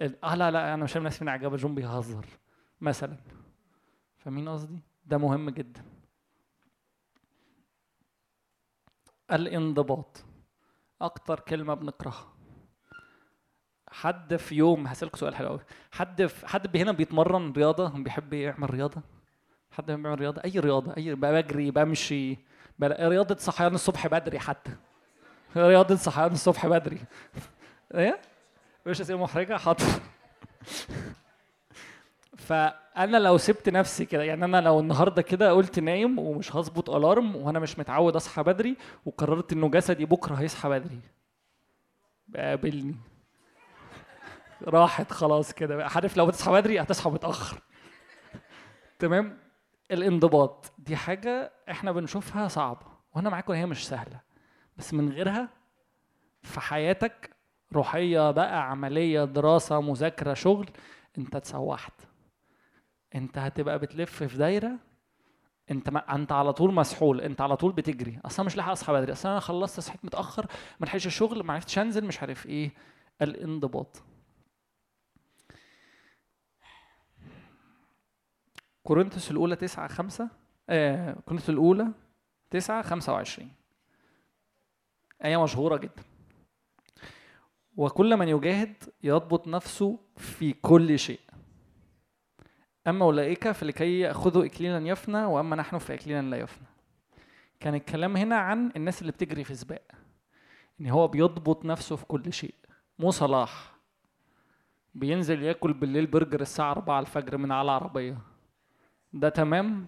ال- 0.00 0.24
آه 0.24 0.34
لا 0.34 0.50
لا 0.50 0.74
أنا 0.74 0.84
مش 0.84 0.96
هرمي 0.96 1.06
نفسي 1.06 1.24
من 1.24 1.28
على 1.30 1.38
الجبل 1.38 1.56
جون 1.56 1.74
بيهزر 1.74 2.26
مثلا. 2.80 3.16
فاهمين 4.18 4.48
قصدي؟ 4.48 4.78
ده 5.06 5.18
مهم 5.18 5.50
جدا. 5.50 5.82
الانضباط. 9.32 10.24
أكتر 11.02 11.40
كلمة 11.40 11.74
بنكرهها. 11.74 12.32
حد 13.90 14.36
في 14.36 14.54
يوم 14.54 14.86
هسألك 14.86 15.16
سؤال 15.16 15.34
حلو 15.34 15.48
قوي 15.48 15.60
حد 15.92 16.26
في 16.26 16.48
حد 16.48 16.76
هنا 16.76 16.92
بيتمرن 16.92 17.52
رياضة؟ 17.52 17.88
بيحب 17.88 18.32
يعمل 18.32 18.74
رياضة؟ 18.74 19.02
حد 19.72 19.86
بيعمل 19.86 20.20
رياضة؟ 20.20 20.42
أي 20.44 20.58
رياضة 20.58 20.96
أي 20.96 21.14
بجري 21.14 21.70
بمشي 21.70 22.38
رياضة 22.82 23.36
صحيان 23.36 23.74
الصبح 23.74 24.06
بدري 24.06 24.38
حتى. 24.38 24.70
رياضة 25.56 25.96
صحيان 25.96 26.32
الصبح 26.32 26.66
بدري. 26.66 27.00
إيه؟ 27.94 28.20
مش 28.86 29.00
اسئله 29.00 29.18
محرجة؟ 29.18 29.56
حاضر. 29.56 29.86
فأنا 32.40 33.16
لو 33.16 33.38
سبت 33.38 33.68
نفسي 33.68 34.04
كده 34.04 34.22
يعني 34.22 34.44
أنا 34.44 34.60
لو 34.60 34.80
النهارده 34.80 35.22
كده 35.22 35.52
قلت 35.52 35.78
نايم 35.78 36.18
ومش 36.18 36.56
هظبط 36.56 36.90
ألارم 36.90 37.36
وأنا 37.36 37.58
مش 37.58 37.78
متعود 37.78 38.16
أصحى 38.16 38.42
بدري 38.42 38.76
وقررت 39.06 39.52
إنه 39.52 39.68
جسدي 39.68 40.04
بكرة 40.04 40.34
هيصحى 40.34 40.68
بدري. 40.68 41.00
قابلني. 42.36 42.96
راحت 44.62 45.12
خلاص 45.12 45.52
كده 45.52 45.86
عارف 45.86 46.16
لو 46.16 46.26
بتصحى 46.26 46.52
بدري 46.52 46.80
هتصحى 46.80 47.10
متأخر. 47.10 47.60
تمام؟ 48.98 49.38
الانضباط. 49.90 50.72
دي 50.78 50.96
حاجة 50.96 51.52
إحنا 51.70 51.92
بنشوفها 51.92 52.48
صعبة. 52.48 52.86
وأنا 53.14 53.30
معاكم 53.30 53.52
هي 53.52 53.66
مش 53.66 53.88
سهلة. 53.88 54.20
بس 54.76 54.94
من 54.94 55.08
غيرها 55.08 55.48
في 56.42 56.60
حياتك 56.60 57.30
روحية 57.72 58.30
بقى 58.30 58.70
عملية 58.70 59.24
دراسة 59.24 59.80
مذاكرة 59.80 60.34
شغل 60.34 60.70
أنت 61.18 61.36
اتسوحت. 61.36 61.92
انت 63.14 63.38
هتبقى 63.38 63.78
بتلف 63.78 64.22
في 64.24 64.38
دايرة 64.38 64.78
انت 65.70 65.90
ما 65.90 66.14
انت 66.14 66.32
على 66.32 66.52
طول 66.52 66.74
مسحول 66.74 67.20
انت 67.20 67.40
على 67.40 67.56
طول 67.56 67.72
بتجري. 67.72 68.18
أصلا 68.24 68.46
مش 68.46 68.56
لاحق 68.56 68.70
اصحى 68.70 68.92
بدري. 68.92 69.12
أصلا 69.12 69.32
أنا 69.32 69.40
خلصت 69.40 69.80
صحيت 69.80 70.04
متأخر 70.04 70.46
ما 70.80 70.86
لحقتش 70.86 71.06
الشغل 71.06 71.42
ما 71.42 71.52
عرفتش 71.54 71.78
انزل 71.78 72.04
مش 72.04 72.20
عارف 72.20 72.46
إيه. 72.46 72.70
الانضباط. 73.22 74.02
كورنثوس 78.82 79.30
الأولى 79.30 79.56
9 79.56 79.88
5 79.88 80.28
آه 80.68 81.12
كورنثوس 81.26 81.50
الأولى 81.50 81.92
9 82.50 82.82
25 82.82 83.52
آية 85.24 85.42
مشهورة 85.42 85.76
جدا. 85.76 86.02
وكل 87.76 88.16
من 88.16 88.28
يجاهد 88.28 88.74
يضبط 89.02 89.48
نفسه 89.48 89.98
في 90.16 90.52
كل 90.52 90.98
شيء. 90.98 91.20
أما 92.90 93.04
أولئك 93.04 93.50
فلكي 93.50 94.00
يأخذوا 94.00 94.44
إكليلا 94.44 94.88
يفنى 94.88 95.24
وأما 95.24 95.56
نحن 95.56 95.78
فإكليلا 95.78 96.22
لا 96.22 96.36
يفنى. 96.36 96.66
كان 97.60 97.74
الكلام 97.74 98.16
هنا 98.16 98.36
عن 98.36 98.72
الناس 98.76 99.00
اللي 99.00 99.12
بتجري 99.12 99.44
في 99.44 99.54
سباق. 99.54 99.82
إن 100.80 100.86
هو 100.86 101.08
بيضبط 101.08 101.64
نفسه 101.64 101.96
في 101.96 102.04
كل 102.04 102.32
شيء. 102.32 102.54
مو 102.98 103.10
صلاح. 103.10 103.72
بينزل 104.94 105.42
ياكل 105.42 105.72
بالليل 105.72 106.06
برجر 106.06 106.40
الساعة 106.40 106.70
4 106.72 107.00
الفجر 107.00 107.36
من 107.36 107.52
على 107.52 107.70
عربية 107.70 108.18
ده 109.12 109.28
تمام؟ 109.28 109.86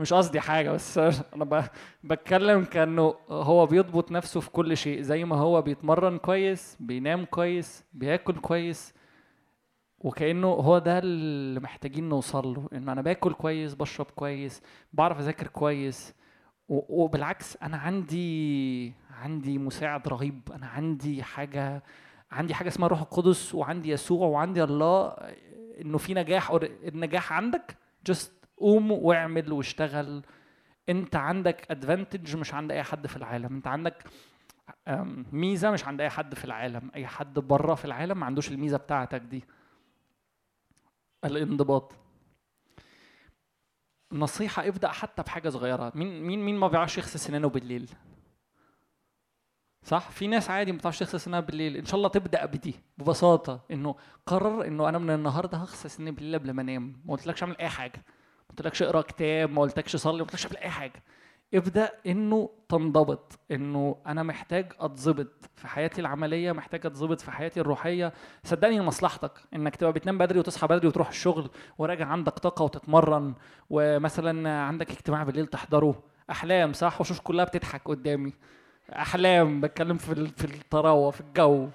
مش 0.00 0.12
قصدي 0.12 0.40
حاجة 0.40 0.70
بس 0.70 0.98
أنا 1.34 1.68
بتكلم 2.04 2.64
كأنه 2.64 3.14
هو 3.30 3.66
بيضبط 3.66 4.12
نفسه 4.12 4.40
في 4.40 4.50
كل 4.50 4.76
شيء. 4.76 5.00
زي 5.00 5.24
ما 5.24 5.36
هو 5.36 5.62
بيتمرن 5.62 6.18
كويس 6.18 6.76
بينام 6.80 7.24
كويس 7.24 7.84
بياكل 7.92 8.34
كويس 8.34 8.94
وكأنه 10.00 10.48
هو 10.48 10.78
ده 10.78 10.98
اللي 10.98 11.60
محتاجين 11.60 12.08
نوصل 12.08 12.54
له 12.54 12.68
إنه 12.72 12.92
أنا 12.92 13.02
باكل 13.02 13.32
كويس 13.32 13.74
بشرب 13.74 14.06
كويس 14.06 14.62
بعرف 14.92 15.18
أذاكر 15.18 15.46
كويس. 15.46 16.14
وبالعكس 16.68 17.56
أنا 17.62 17.76
عندي 17.76 18.92
عندي 19.10 19.58
مساعد 19.58 20.08
رهيب. 20.08 20.40
أنا 20.54 20.66
عندي 20.66 21.22
حاجة 21.22 21.82
عندي 22.30 22.54
حاجة 22.54 22.68
اسمها 22.68 22.88
روح 22.88 23.00
القدس 23.00 23.54
وعندي 23.54 23.90
يسوع 23.90 24.26
وعندي 24.26 24.64
الله. 24.64 25.08
إنه 25.80 25.98
في 25.98 26.14
نجاح 26.14 26.50
النجاح 26.62 27.32
عندك؟ 27.32 27.76
Just 28.10 28.28
قوم 28.56 28.90
واعمل 28.92 29.52
واشتغل. 29.52 30.22
أنت 30.88 31.16
عندك 31.16 31.70
ادفانتج 31.70 32.36
مش 32.36 32.54
عند 32.54 32.72
أي 32.72 32.82
حد 32.82 33.06
في 33.06 33.16
العالم. 33.16 33.54
أنت 33.54 33.66
عندك 33.66 34.04
ميزة 35.32 35.70
مش 35.70 35.84
عند 35.84 36.00
أي 36.00 36.10
حد 36.10 36.34
في 36.34 36.44
العالم. 36.44 36.90
أي 36.94 37.06
حد 37.06 37.38
بره 37.38 37.74
في 37.74 37.84
العالم 37.84 38.20
ما 38.20 38.26
عندوش 38.26 38.50
الميزة 38.50 38.76
بتاعتك 38.76 39.20
دي. 39.20 39.44
الانضباط. 41.24 41.92
نصيحة 44.12 44.68
ابدأ 44.68 44.88
حتى 44.88 45.22
بحاجة 45.22 45.48
صغيرة. 45.48 45.92
مين 45.94 46.22
مين 46.22 46.44
مين 46.44 46.56
ما 46.56 46.68
بيعرفش 46.68 46.98
يغسل 46.98 47.18
سنانه 47.18 47.48
بالليل؟ 47.48 47.90
صح؟ 49.84 50.10
في 50.10 50.26
ناس 50.26 50.50
عادي 50.50 50.72
ما 50.72 50.78
بتعرفش 50.78 50.98
تغسل 50.98 51.20
سنانها 51.20 51.40
بالليل. 51.40 51.76
إن 51.76 51.84
شاء 51.84 51.96
الله 51.96 52.08
تبدأ 52.08 52.46
بدي 52.46 52.74
ببساطة. 52.98 53.64
إنه 53.70 53.96
قرر 54.26 54.66
إنه 54.66 54.88
أنا 54.88 54.98
من 54.98 55.10
النهارده 55.10 55.58
هغسل 55.58 55.90
سناني 55.90 56.10
بالليل 56.10 56.38
قبل 56.38 56.50
ما 56.50 56.62
أنام. 56.62 57.02
ما 57.04 57.12
قلتلكش 57.12 57.42
أعمل 57.42 57.56
أي 57.56 57.68
حاجة. 57.68 58.04
ما 58.40 58.48
قلتلكش 58.48 58.82
اقرأ 58.82 59.00
كتاب 59.02 59.50
ما 59.50 59.62
قلتلكش 59.62 59.96
صلي 59.96 60.18
ما 60.18 60.24
قلتلكش 60.24 60.46
اعمل 60.46 60.56
أي 60.56 60.70
حاجة. 60.70 61.02
ابدأ 61.54 61.90
إنه 62.06 62.50
تنضبط 62.68 63.38
إنه 63.50 63.96
أنا 64.06 64.22
محتاج 64.22 64.72
أتظبط 64.80 65.26
في 65.56 65.68
حياتي 65.68 66.00
العملية 66.00 66.52
محتاج 66.52 66.86
أتظبط 66.86 67.20
في 67.20 67.30
حياتي 67.30 67.60
الروحية. 67.60 68.12
صدقني 68.44 68.78
لمصلحتك 68.78 69.32
إنك 69.54 69.76
تبقى 69.76 69.92
بتنام 69.92 70.18
بدري 70.18 70.38
وتصحى 70.38 70.66
بدري 70.66 70.88
وتروح 70.88 71.08
الشغل 71.08 71.50
وراجع 71.78 72.06
عندك 72.06 72.32
طاقة 72.38 72.62
وتتمرن 72.62 73.34
ومثلا 73.70 74.50
عندك 74.50 74.90
اجتماع 74.90 75.22
بالليل 75.22 75.46
تحضره. 75.46 76.02
أحلام 76.30 76.72
صح؟ 76.72 77.00
وشوش 77.00 77.20
كلها 77.20 77.44
بتضحك 77.44 77.82
قدامي. 77.84 78.32
أحلام 78.92 79.60
بتكلم 79.60 79.96
في 79.96 80.26
في 80.26 80.44
الطراوة 80.44 81.10
في 81.10 81.20
الجو 81.20 81.68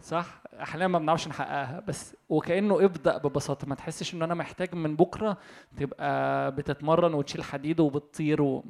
صح؟ 0.00 0.42
أحلام 0.62 0.92
ما 0.92 0.98
بنعرفش 0.98 1.28
نحققها. 1.28 1.80
بس 1.88 2.16
وكأنه 2.28 2.84
ابدأ 2.84 3.18
ببساطة 3.18 3.66
ما 3.66 3.74
تحسش 3.74 4.14
إن 4.14 4.22
أنا 4.22 4.34
محتاج 4.34 4.74
من 4.74 4.96
بكرة 4.96 5.36
تبقى 5.76 6.52
بتتمرن 6.52 7.14
وتشيل 7.14 7.44
حديد 7.44 7.80
وبتطير 7.80 8.42
و... 8.42 8.64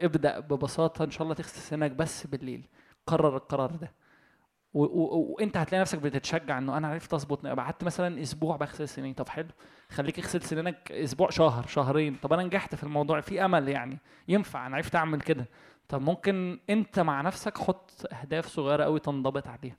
ابدأ 0.00 0.40
ببساطة 0.40 1.04
إن 1.04 1.10
شاء 1.10 1.22
الله 1.22 1.34
تغسل 1.34 1.60
سنك 1.60 1.90
بس 1.90 2.26
بالليل. 2.26 2.66
قرر 3.06 3.36
القرار 3.36 3.70
ده. 3.70 3.92
وإنت 4.74 5.56
هتلاقي 5.56 5.80
نفسك 5.80 5.98
بتتشجع 5.98 6.58
إنه 6.58 6.76
أنا 6.76 6.88
عرفت 6.88 7.14
أظبط 7.14 7.46
قعدت 7.46 7.84
مثلا 7.84 8.22
أسبوع 8.22 8.56
بغسل 8.56 8.88
سناني 8.88 9.14
طب 9.14 9.28
حلو. 9.28 9.48
خليك 9.90 10.18
اغسل 10.18 10.42
سنانك 10.42 10.92
أسبوع 10.92 11.30
شهر 11.30 11.66
شهرين. 11.66 12.14
طب 12.14 12.32
أنا 12.32 12.42
نجحت 12.42 12.74
في 12.74 12.84
الموضوع. 12.84 13.20
في 13.20 13.44
أمل 13.44 13.68
يعني. 13.68 13.98
ينفع. 14.28 14.66
أنا 14.66 14.76
عرفت 14.76 14.94
أعمل 14.96 15.20
كده. 15.20 15.48
طب 15.88 16.02
ممكن 16.02 16.60
أنت 16.70 17.00
مع 17.00 17.20
نفسك 17.20 17.58
حط 17.58 17.90
أهداف 18.12 18.46
صغيرة 18.46 18.84
قوي 18.84 19.00
تنضبط 19.00 19.46
عليها. 19.48 19.76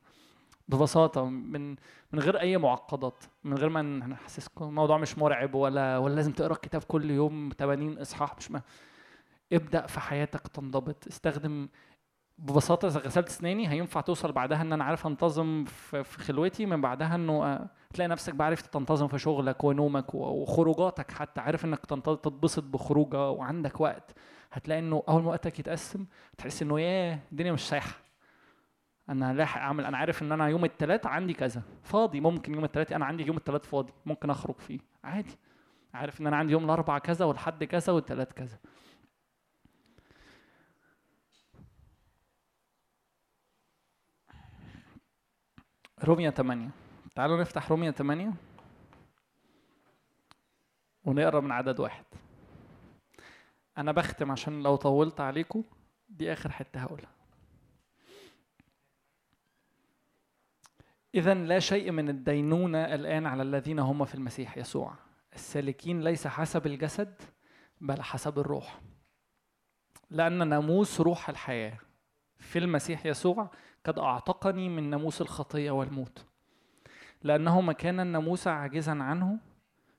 ببساطة. 0.68 1.26
من 1.26 1.70
من 2.12 2.20
غير 2.20 2.40
أي 2.40 2.58
معقدات. 2.58 3.24
من 3.44 3.58
غير 3.58 3.70
ما 3.70 3.82
نحسسكم 3.82 4.66
الموضوع 4.66 4.98
مش 4.98 5.18
مرعب 5.18 5.56
ولا 5.56 5.98
ولا 5.98 6.16
لازم 6.16 6.32
تقرأ 6.32 6.54
الكتاب 6.54 6.84
كل 6.84 7.12
يوم 7.12 7.50
80 7.58 7.98
إصحاح. 7.98 8.38
مش 8.38 8.52
ما 8.52 8.62
ابدأ 9.54 9.88
في 9.88 10.00
حياتك 10.00 10.48
تنضبط. 10.48 11.08
استخدم 11.08 11.68
ببساطة 12.38 12.88
إذا 12.88 13.00
غسلت 13.00 13.28
أسناني 13.28 13.70
هينفع 13.70 14.02
توصل 14.02 14.32
بعدها 14.32 14.62
إن 14.62 14.74
أنا 14.74 14.84
عارف 14.84 15.08
أنتظم 15.08 15.66
في 15.66 16.04
خلوتي 16.04 16.66
من 16.66 16.82
بعدها 16.82 17.16
إنه 17.16 17.46
آه، 17.46 17.70
تلاقي 17.94 18.08
نفسك 18.08 18.36
بقى 18.36 18.48
عرفت 18.48 18.74
تنتظم 18.74 19.08
في 19.08 19.20
شغلك 19.20 19.64
ونومك 19.64 20.16
وخروجاتك 20.16 21.12
حتى. 21.12 21.42
عارف 21.42 21.66
تنت- 21.66 22.10
تتبسط 22.10 22.64
بخروجة 22.64 23.30
وعندك 23.30 23.82
وقت. 23.82 24.12
هتلاقي 24.52 24.80
إنه 24.80 25.04
أول 25.10 25.24
ما 25.24 25.30
وقتك 25.30 25.60
يتقسم 25.60 26.06
تحس 26.38 26.62
إنه 26.62 26.80
ياه 26.80 27.20
الدنيا 27.32 27.52
مش 27.52 27.68
سايحة. 27.70 27.94
أنا 29.10 29.34
لاحق 29.34 29.62
أعمل 29.62 29.86
أنا 29.86 29.98
عارف 29.98 30.22
إن 30.22 30.32
أنا 30.32 30.48
يوم 30.48 30.66
الثلاث 30.66 31.06
عندي 31.06 31.34
كذا. 31.34 31.62
فاضي 31.84 32.20
ممكن 32.20 32.54
يوم 32.54 32.64
الثلاث 32.64 32.92
أنا 32.92 33.06
عندي 33.06 33.28
يوم 33.28 33.38
الثلاث 33.38 33.66
فاضي. 33.66 33.94
ممكن 34.06 34.30
أخرج 34.30 34.56
فيه. 34.60 34.80
عادي. 35.04 35.38
عارف 35.94 36.22
إن 36.22 36.28
أنا 36.28 36.38
عندي 36.38 36.54
يوم 36.54 36.66
الاربع 36.66 36.98
كذا 36.98 37.26
والحد 37.26 37.64
كذا 37.64 37.94
والثلاث 37.94 38.34
كذا. 38.34 38.58
رومية 46.04 46.30
8 46.30 46.70
تعالوا 47.16 47.42
نفتح 47.42 47.70
رومية 47.70 47.92
8 47.92 48.34
ونقرأ 51.04 51.40
من 51.40 51.52
عدد 51.52 51.80
واحد. 51.80 52.06
أنا 53.78 53.92
بختم 53.92 54.32
عشان 54.32 54.64
لو 54.64 54.76
طولت 54.76 55.22
عليكم 55.22 55.64
دي 56.10 56.34
آخر 56.34 56.52
حتة 56.52 56.80
هقولها. 56.80 57.10
اذا 61.16 61.34
لا 61.34 61.60
شيء 61.60 61.92
من 61.92 62.10
الدينونة 62.10 62.86
الآن 62.96 63.26
على 63.26 63.44
الذين 63.44 63.80
هم 63.80 64.06
في 64.06 64.16
المسيح 64.16 64.58
يسوع. 64.58 64.94
السالكين 65.34 66.02
ليس 66.02 66.28
حسب 66.28 66.68
الجسد 66.68 67.22
بل 67.82 68.02
حسب 68.02 68.40
الروح. 68.40 68.82
لأن 70.10 70.48
ناموس 70.50 71.02
روح 71.02 71.30
الحياة 71.30 71.78
في 72.38 72.60
المسيح 72.60 73.06
يسوع 73.06 73.52
قد 73.90 74.00
أعتقني 74.00 74.70
من 74.70 74.90
ناموس 74.90 75.22
الخطية 75.22 75.72
والموت. 75.72 76.26
لأنه 77.24 77.62
ما 77.62 77.74
كان 77.74 78.00
الناموس 78.00 78.48
عاجزا 78.48 78.92
عنه 78.92 79.40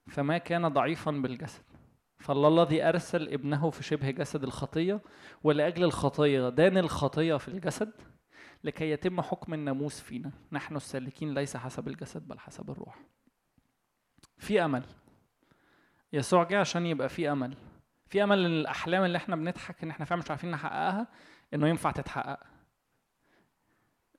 فما 0.07 0.39
كان 0.39 0.69
ضعيفا 0.69 1.11
بالجسد. 1.11 1.63
فالله 2.19 2.63
الذي 2.63 2.83
أرسل 2.83 3.29
ابنه 3.29 3.71
في 3.71 3.83
شبه 3.83 4.11
جسد 4.11 4.43
الخطية 4.43 5.01
ولأجل 5.45 5.85
الخطية 5.85 6.49
دان 6.49 6.79
الخطية 6.79 7.37
في 7.37 7.49
الجسد 7.49 7.93
لكي 8.65 8.91
يتم 8.91 9.21
حكم 9.21 9.55
الناموس 9.55 10.01
فينا. 10.01 10.31
نحن 10.53 10.77
السالكين 10.77 11.35
ليس 11.35 11.57
حسب 11.57 11.89
الجسد 11.89 12.29
بل 12.29 12.39
حسب 12.39 12.71
الروح. 12.71 12.99
في 14.39 14.65
أمل. 14.65 14.83
يسوع 16.13 16.45
جه 16.45 16.61
عشان 16.61 16.87
يبقى 16.87 17.09
في 17.09 17.33
أمل. 17.33 17.57
في 18.09 18.23
أمل 18.25 18.39
إن 18.45 18.53
الأحلام 18.53 19.05
اللي 19.05 19.17
إحنا 19.19 19.37
بنضحك 19.37 19.83
إن 19.83 19.91
إحنا 19.91 20.05
فعلا 20.05 20.23
مش 20.23 20.31
عارفين 20.31 20.51
نحققها 20.51 21.07
إنه 21.55 21.69
ينفع 21.69 21.91
تتحقق. 21.91 22.50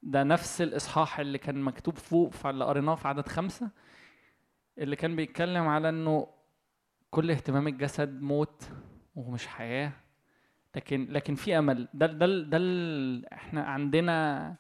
ده 0.03 0.23
نفس 0.23 0.61
الإصحاح 0.61 1.19
اللي 1.19 1.37
كان 1.37 1.61
مكتوب 1.61 1.97
فوق 1.97 2.31
فاللي 2.33 2.65
قريناه 2.65 2.95
في 2.95 3.07
عدد 3.07 3.27
خمسة 3.27 3.69
اللي 4.77 4.95
كان 4.95 5.15
بيتكلم 5.15 5.67
على 5.67 5.89
إنه 5.89 6.27
كل 7.11 7.31
اهتمام 7.31 7.67
الجسد 7.67 8.21
موت 8.21 8.69
ومش 9.15 9.47
حياة 9.47 9.91
لكن 10.75 11.07
لكن 11.09 11.35
في 11.35 11.57
أمل. 11.57 11.87
ده 11.93 12.05
ده 12.05 12.25
ده 12.43 12.57
إحنا 13.33 13.63
عندنا 13.63 14.55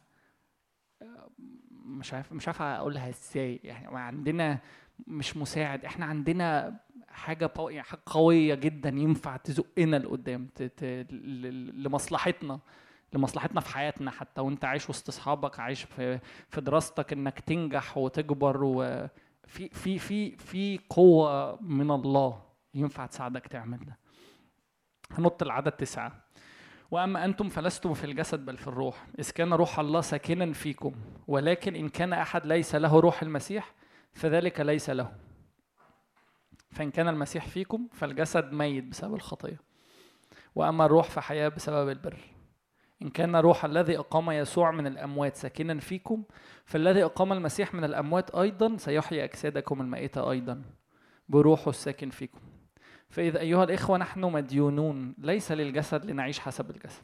مش 1.85 2.13
عارف 2.13 2.33
مش 2.33 2.47
عارف 2.47 2.61
أقولها 2.61 3.09
إزاي. 3.09 3.59
يعني 3.63 3.97
عندنا 3.99 4.59
مش 5.07 5.37
مساعد. 5.37 5.85
إحنا 5.85 6.05
عندنا 6.05 6.79
حاجة 7.07 7.51
قو- 7.57 7.69
يعني 7.69 7.83
حاجة 7.83 8.01
قوية 8.05 8.55
جدا 8.55 8.89
ينفع 8.89 9.37
تزقنا 9.37 9.95
لقدام 9.95 10.49
لمصلحتنا. 11.73 12.59
لمصلحتنا 13.13 13.61
في 13.61 13.69
حياتنا 13.69 14.11
حتى 14.11 14.41
وانت 14.41 14.65
عايش 14.65 14.89
وسط 14.89 15.09
أصحابك 15.09 15.59
عايش 15.59 15.83
في 15.83 16.19
في 16.49 16.61
دراستك 16.61 17.13
إنك 17.13 17.39
تنجح 17.39 17.97
وتكبر 17.97 18.63
وفي 18.63 19.69
في 19.69 19.99
في 19.99 20.37
في 20.37 20.79
قوة 20.89 21.61
من 21.61 21.91
الله 21.91 22.41
ينفع 22.73 23.05
تساعدك 23.05 23.47
تعمل 23.47 23.85
ده. 23.85 23.97
هنط 25.11 25.43
العدد 25.43 25.71
تسعة. 25.71 26.11
وأما 26.91 27.25
أنتم 27.25 27.49
فلستم 27.49 27.93
في 27.93 28.03
الجسد 28.03 28.45
بل 28.45 28.57
في 28.57 28.67
الروح. 28.67 29.07
إذ 29.19 29.31
كان 29.31 29.53
روح 29.53 29.79
الله 29.79 30.01
ساكنا 30.01 30.53
فيكم 30.53 30.95
ولكن 31.27 31.75
إن 31.75 31.89
كان 31.89 32.13
أحد 32.13 32.45
ليس 32.45 32.75
له 32.75 32.99
روح 32.99 33.21
المسيح 33.21 33.73
فذلك 34.13 34.59
ليس 34.59 34.89
له. 34.89 35.11
فإن 36.71 36.91
كان 36.91 37.07
المسيح 37.07 37.47
فيكم 37.47 37.87
فالجسد 37.93 38.51
ميت 38.53 38.83
بسبب 38.83 39.15
الخطية. 39.15 39.59
وأما 40.55 40.85
الروح 40.85 41.09
فحياة 41.09 41.49
بسبب 41.49 41.89
البر. 41.89 42.17
إن 43.01 43.09
كان 43.09 43.35
روح 43.35 43.65
الذي 43.65 43.97
أقام 43.99 44.31
يسوع 44.31 44.71
من 44.71 44.87
الأموات 44.87 45.35
ساكنا 45.35 45.79
فيكم 45.79 46.23
فالذي 46.65 47.03
أقام 47.03 47.33
المسيح 47.33 47.73
من 47.73 47.83
الأموات 47.83 48.35
أيضا 48.35 48.77
سيحيي 48.77 49.23
أجسادكم 49.23 49.81
الميتة 49.81 50.31
أيضا 50.31 50.61
بروحه 51.29 51.69
الساكن 51.69 52.09
فيكم. 52.09 52.39
فإذا 53.09 53.39
أيها 53.39 53.63
الإخوة 53.63 53.97
نحن 53.97 54.19
مديونون 54.19 55.15
ليس 55.17 55.51
للجسد 55.51 56.05
لنعيش 56.05 56.39
حسب 56.39 56.69
الجسد. 56.69 57.03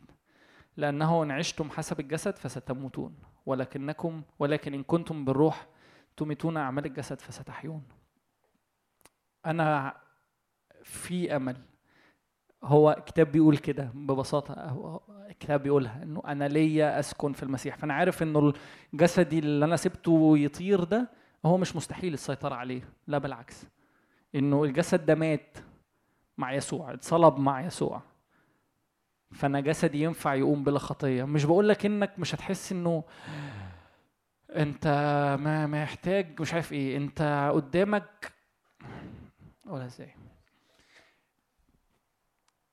لأنه 0.78 1.24
إن 1.24 1.32
عشتم 1.32 1.70
حسب 1.70 2.00
الجسد 2.00 2.38
فستموتون. 2.38 3.16
ولكنكم 3.46 4.22
ولكن 4.40 4.74
إن 4.74 4.84
كنتم 4.84 5.26
بالروح 5.26 5.68
تميتون 6.18 6.58
أعمال 6.58 6.86
الجسد 6.86 7.22
فستحيون. 7.22 7.84
أنا 9.46 9.98
في 10.84 11.36
أمل 11.36 11.58
هو 12.64 13.04
كتاب 13.06 13.32
بيقول 13.32 13.58
كده 13.58 13.92
ببساطة 13.94 14.54
هو 14.54 15.02
الكتاب 15.30 15.64
بيقولها 15.64 16.04
إنه 16.04 16.22
أنا 16.28 16.48
ليا 16.48 17.00
أسكن 17.00 17.34
في 17.34 17.44
المسيح. 17.44 17.78
فأنا 17.78 17.94
عارف 17.94 18.24
إنه 18.24 18.54
جسدي 18.94 19.40
اللي 19.40 19.66
أنا 19.66 19.76
سبته 19.76 20.38
يطير 20.38 20.84
ده 20.84 21.10
هو 21.46 21.58
مش 21.58 21.76
مستحيل 21.76 22.14
السيطرة 22.14 22.56
عليه 22.56 22.82
لا 23.08 23.18
بالعكس. 23.18 23.66
إنه 24.36 24.64
الجسد 24.64 25.06
ده 25.06 25.16
مات 25.16 25.58
مع 26.38 26.54
يسوع 26.54 26.94
اتصلب 26.94 27.40
مع 27.40 27.62
يسوع. 27.62 28.02
فأنا 29.32 29.60
جسدي 29.60 30.02
ينفع 30.04 30.34
يقوم 30.34 30.64
بلا 30.64 30.80
خطية. 30.80 31.24
مش 31.24 31.46
بقول 31.46 31.70
لك 31.70 31.86
إنك 31.86 32.20
مش 32.20 32.36
هتحس 32.36 32.72
إنه 32.72 33.04
أنت 34.56 34.88
ما 35.42 35.68
محتاج 35.68 36.42
مش 36.42 36.54
عارف 36.54 36.74
إيه 36.74 36.98
أنت 36.98 37.50
قدامك 37.54 38.34
أقولها 39.68 39.86
إزاي؟ 39.86 40.14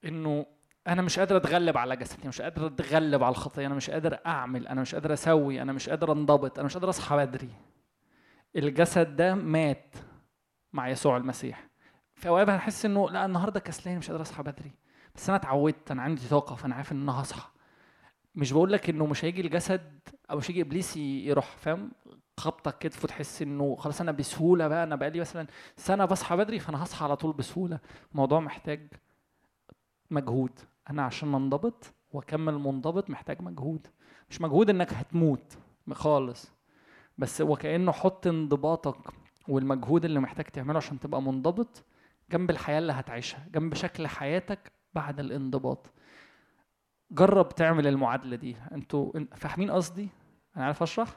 إنه 0.05 0.47
أنا 0.89 1.02
مش 1.02 1.18
قادر 1.18 1.36
أتغلب 1.36 1.76
على 1.78 1.97
جسدي 1.97 2.28
مش 2.28 2.40
قادر 2.43 2.66
أتغلب 2.66 3.22
على 3.22 3.31
الخطيه 3.32 3.66
أنا 3.66 3.74
مش 3.74 3.90
قادر 3.90 4.18
أعمل 4.26 4.68
أنا 4.68 4.81
مش 4.81 4.94
قادر 4.94 5.12
أسوي 5.12 5.62
أنا 5.62 5.72
مش 5.72 5.89
قادر 5.89 6.12
أنضبط 6.12 6.59
أنا 6.59 6.66
مش 6.66 6.74
قادر 6.74 6.89
أصحى 6.89 7.16
بدري. 7.16 7.48
الجسد 8.56 9.16
ده 9.16 9.35
مات 9.35 9.94
مع 10.72 10.89
يسوع 10.89 11.16
المسيح. 11.16 11.68
في 12.14 12.28
أوقات 12.28 12.48
هحس 12.48 12.85
إنه 12.85 13.10
لا 13.10 13.24
النهارده 13.24 13.60
كسلان 13.60 13.98
مش 13.98 14.10
قادر 14.10 14.22
أصحى 14.22 14.43
بدري. 14.43 14.72
بس 15.14 15.28
أنا 15.28 15.36
اتعودت 15.39 15.90
أنا 15.90 16.02
عندي 16.02 16.28
طاقة 16.31 16.55
فأنا 16.56 16.74
عارف 16.74 16.93
إن 16.93 17.02
أنا 17.02 17.20
هصحى. 17.22 17.48
مش 18.35 18.52
بقول 18.52 18.72
لك 18.72 18.90
إنه 18.90 19.06
مش 19.06 19.24
هيجي 19.24 19.40
الجسد 19.40 19.98
أو 20.31 20.36
مش 20.36 20.51
هيجي 20.51 20.60
إبليس 20.60 20.97
يروح 20.97 21.47
فاهم؟ 21.56 21.93
خبطك 22.36 22.78
كتف 22.78 23.05
وتحس 23.05 23.43
إنه 23.43 23.76
خلاص 23.76 24.01
أنا 24.01 24.12
بسهولة 24.12 24.68
بقى 24.68 24.85
أنا 24.85 24.97
بقالي 24.97 25.20
مثلا 25.20 25.47
سنة 25.76 26.05
بصحى 26.05 26.36
بدري 26.36 26.59
فأنا 26.59 26.82
هصحى 26.82 27.05
على 27.05 27.16
طول 27.16 27.32
بسهولة. 27.32 27.78
الموضوع 28.12 28.40
محتاج 28.40 28.93
مجهود. 30.10 30.51
أنا 30.90 31.02
عشان 31.02 31.35
انضبط 31.35 31.94
وأكمل 32.12 32.59
منضبط 32.59 33.10
محتاج 33.10 33.43
مجهود. 33.43 33.86
مش 34.31 34.40
مجهود 34.40 34.70
إنك 34.70 34.93
هتموت 34.93 35.59
خالص 35.93 36.52
بس 37.18 37.40
وكأنه 37.40 37.93
حط 37.93 38.26
انضباطك 38.26 38.97
والمجهود 39.48 40.05
اللي 40.05 40.20
محتاج 40.20 40.44
تعمله 40.44 40.76
عشان 40.76 41.01
تبقى 41.01 41.22
منضبط 41.22 41.85
جنب 42.31 42.51
الحياة 42.51 42.78
اللي 42.78 42.93
هتعيشها 42.93 43.47
جنب 43.55 43.74
شكل 43.74 44.06
حياتك 44.06 44.72
بعد 44.94 45.20
الانضباط. 45.20 45.90
جرب 47.10 47.48
تعمل 47.48 47.86
المعادلة 47.86 48.36
دي. 48.36 48.56
أنتوا 48.72 49.12
فاهمين 49.36 49.70
قصدي؟ 49.70 50.09
أنا 50.56 50.64
عارف 50.64 50.82
أشرح؟ 50.82 51.16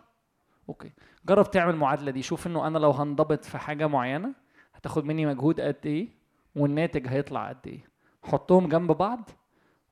أوكي. 0.70 0.92
جرب 1.26 1.52
تعمل 1.52 1.74
المعادله 1.74 2.12
دي. 2.12 2.22
شوف 2.22 2.48
إنه 2.48 2.68
أنا 2.68 2.78
لو 2.78 2.92
هنضبط 2.92 3.46
في 3.46 3.58
حاجة 3.58 3.88
معينة 3.88 4.34
هتاخد 4.74 5.06
مني 5.06 5.26
مجهود 5.26 5.62
قد 5.62 5.76
إيه 5.86 6.10
والناتج 6.56 7.08
هيطلع 7.08 7.50
قد 7.50 7.68
إيه. 7.68 7.88
حطهم 8.28 8.68
جنب 8.70 8.92
بعض 8.92 9.30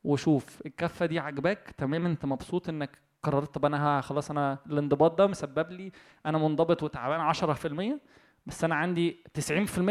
وشوف 0.03 0.61
الكفة 0.65 1.05
دي 1.05 1.19
عجباك 1.19 1.71
تمام؟ 1.77 2.05
انت 2.05 2.25
مبسوط 2.25 2.69
انك 2.69 2.89
قررت 3.23 3.55
طب 3.55 3.65
أنا 3.65 4.01
خلاص 4.01 4.31
أنا 4.31 4.57
الانضباط 4.65 5.17
ده 5.17 5.27
مسبب 5.27 5.71
لي 5.71 5.91
أنا 6.25 6.37
منضبط 6.37 6.83
وتعبان 6.83 7.33
10% 7.33 7.99
بس 8.45 8.63
أنا 8.63 8.75
عندي 8.75 9.23
90% 9.37 9.41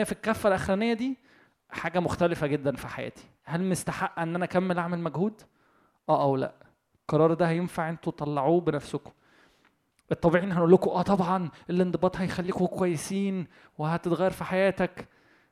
في 0.03 0.13
الكفة 0.13 0.49
الأخرانية 0.49 0.93
دي 0.95 1.19
حاجة 1.71 2.01
مختلفة 2.01 2.47
جدا 2.47 2.77
في 2.77 2.87
حياتي. 2.89 3.25
هل 3.45 3.65
مستحق 3.69 4.19
إن 4.21 4.35
أنا 4.35 4.45
أكمل 4.45 4.79
أعمل 4.79 4.99
مجهود؟ 4.99 5.43
آه 6.09 6.23
أو 6.23 6.37
لأ. 6.37 6.55
القرار 7.01 7.35
ده 7.35 7.49
هينفع 7.49 7.91
أنتوا 7.91 8.13
تطلعوه 8.13 8.61
بنفسكم. 8.61 9.11
الطبيعي 10.13 10.45
إن 10.45 10.53
هنقول 10.53 10.73
لكم 10.73 10.91
آه 10.91 11.03
طبعا 11.03 11.51
الانضباط 11.71 12.17
هيخليكم 12.17 12.67
كويسين 12.67 13.47
وهتتغير 13.79 14.31
في 14.31 14.45
حياتك 14.45 15.09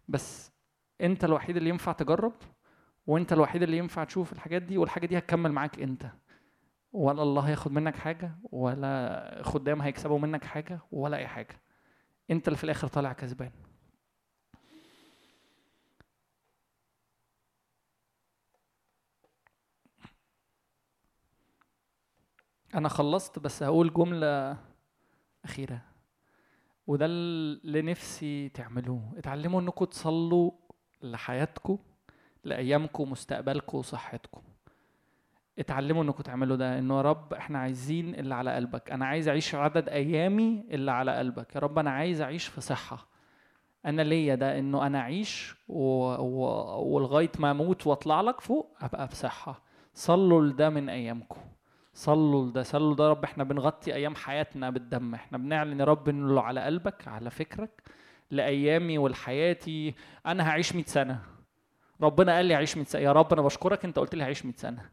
بس 0.09 0.53
انت 1.01 1.25
الوحيد 1.25 1.57
اللي 1.57 1.69
ينفع 1.71 1.93
تجرب 1.93 2.33
وانت 3.07 3.33
الوحيد 3.33 3.63
اللي 3.63 3.79
ينفع 3.79 4.05
تشوف 4.05 4.33
الحاجات 4.33 4.63
دي 4.63 4.79
والحاجة 4.79 5.07
دي 5.07 5.19
هتكمل 5.19 5.53
معاك 5.53 5.81
انت. 5.81 6.07
ولا 6.93 7.23
الله 7.23 7.43
هياخد 7.43 7.73
منك 7.73 7.97
حاجة 7.97 8.37
ولا 8.53 9.43
خدام 9.45 9.83
هيكسبوا 9.83 10.19
منك 10.19 10.45
حاجة 10.45 10.81
ولا 10.93 11.17
أي 11.17 11.27
حاجة. 11.27 11.61
انت 12.31 12.49
اللي 12.49 12.57
في 12.59 12.65
الآخر 12.65 12.89
طالع 12.89 13.13
كسبان. 13.13 13.51
أنا 22.75 22.89
خلصت 22.89 23.39
بس 23.39 23.63
هقول 23.63 23.93
جملة 23.93 24.57
أخيرة. 25.45 25.83
وده 26.87 27.07
اللي 27.07 27.83
نفسي 27.83 28.49
تعملوه. 28.49 29.13
اتعلموا 29.17 29.61
انكم 29.61 29.85
تصلوا 29.85 30.51
لحياتكم 31.03 31.79
لأيامكم 32.45 33.11
مستقبلكم 33.11 33.79
وصحتكم. 33.79 34.43
اتعلموا 35.59 36.03
إنكم 36.03 36.23
تعملوا 36.23 36.57
ده 36.57 36.79
إنه 36.79 36.97
يا 36.97 37.03
رب 37.03 37.35
إحنا 37.35 37.59
عايزين 37.59 38.15
اللي 38.15 38.35
على 38.35 38.55
قلبك. 38.55 38.91
أنا 38.91 39.07
عايز 39.07 39.29
أعيش 39.29 39.55
عدد 39.55 39.89
أيامي 39.89 40.65
اللي 40.71 40.91
على 40.91 41.17
قلبك. 41.19 41.55
يا 41.55 41.61
رب 41.61 41.79
أنا 41.79 41.91
عايز 41.91 42.21
أعيش 42.21 42.47
في 42.47 42.61
صحة. 42.61 43.07
أنا 43.87 44.03
ليا 44.03 44.35
ده 44.35 44.59
إنه 44.59 44.87
أنا 44.87 44.99
أعيش 45.01 45.55
و... 45.69 45.83
و... 46.15 46.45
ولغاية 46.95 47.31
ما 47.39 47.51
أموت 47.51 47.87
وأطلع 47.87 48.21
لك 48.21 48.41
فوق 48.41 48.77
أبقى 48.81 49.07
بصحه 49.07 49.63
صلوا 49.95 50.43
لده 50.43 50.71
من 50.71 50.89
أيامكم. 50.89 51.41
صلوا 51.95 52.47
لده. 52.47 52.63
صلوا 52.63 52.95
ده 52.95 53.05
يا 53.05 53.11
رب 53.11 53.25
إحنا 53.25 53.45
بنغطي 53.45 53.95
أيام 53.95 54.15
حياتنا 54.15 54.71
بالدم. 54.71 55.15
إحنا 55.15 55.39
بنعلن 55.39 55.81
يا 55.81 55.85
رب 55.85 56.09
إنه 56.09 56.41
على 56.41 56.61
قلبك 56.61 57.09
على 57.09 57.31
فكرك 57.31 57.83
لأيامي 58.31 58.99
ولحياتي. 58.99 59.95
أنا 60.27 60.49
هعيش 60.49 60.75
100 60.75 60.85
سنة. 60.85 61.32
ربنا 62.03 62.37
قال 62.37 62.47
لي 62.47 62.55
هعيش 62.55 62.77
100 62.77 62.87
سنة. 62.87 63.03
يا 63.03 63.13
رب 63.13 63.33
أنا 63.33 63.43
بشكرك 63.43 63.85
أنت 63.85 63.99
قلت 63.99 64.15
لي 64.15 64.25
هعيش 64.25 64.45
100 64.45 64.55
سنة. 64.57 64.91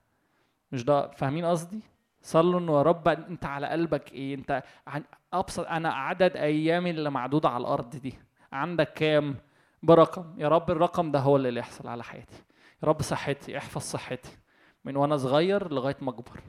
مش 0.71 0.83
ده؟ 0.85 1.11
فاهمين 1.11 1.45
قصدي؟ 1.45 1.79
صلوا 2.21 2.59
إنه 2.59 2.77
يا 2.77 2.81
رب 2.81 3.07
أنت 3.07 3.45
على 3.45 3.67
قلبك 3.67 4.11
إيه؟ 4.11 4.35
أنت 4.35 4.63
عن 4.87 5.03
أبسط 5.33 5.67
أنا 5.67 5.93
عدد 5.93 6.37
ايامي 6.37 6.89
اللي 6.89 7.09
معدودة 7.09 7.49
على 7.49 7.61
الأرض 7.61 7.89
دي. 7.95 8.13
عندك 8.51 8.93
كام؟ 8.93 9.35
برقم. 9.83 10.33
يا 10.37 10.47
رب 10.47 10.71
الرقم 10.71 11.11
ده 11.11 11.19
هو 11.19 11.35
اللي 11.35 11.59
يحصل 11.59 11.87
على 11.87 12.03
حياتي. 12.03 12.43
يا 12.83 12.87
رب 12.87 13.01
صحتي 13.01 13.57
احفظ 13.57 13.81
صحتي. 13.81 14.37
من 14.85 14.95
وأنا 14.95 15.17
صغير 15.17 15.73
لغاية 15.73 15.97
ما 16.01 16.09
أكبر. 16.09 16.39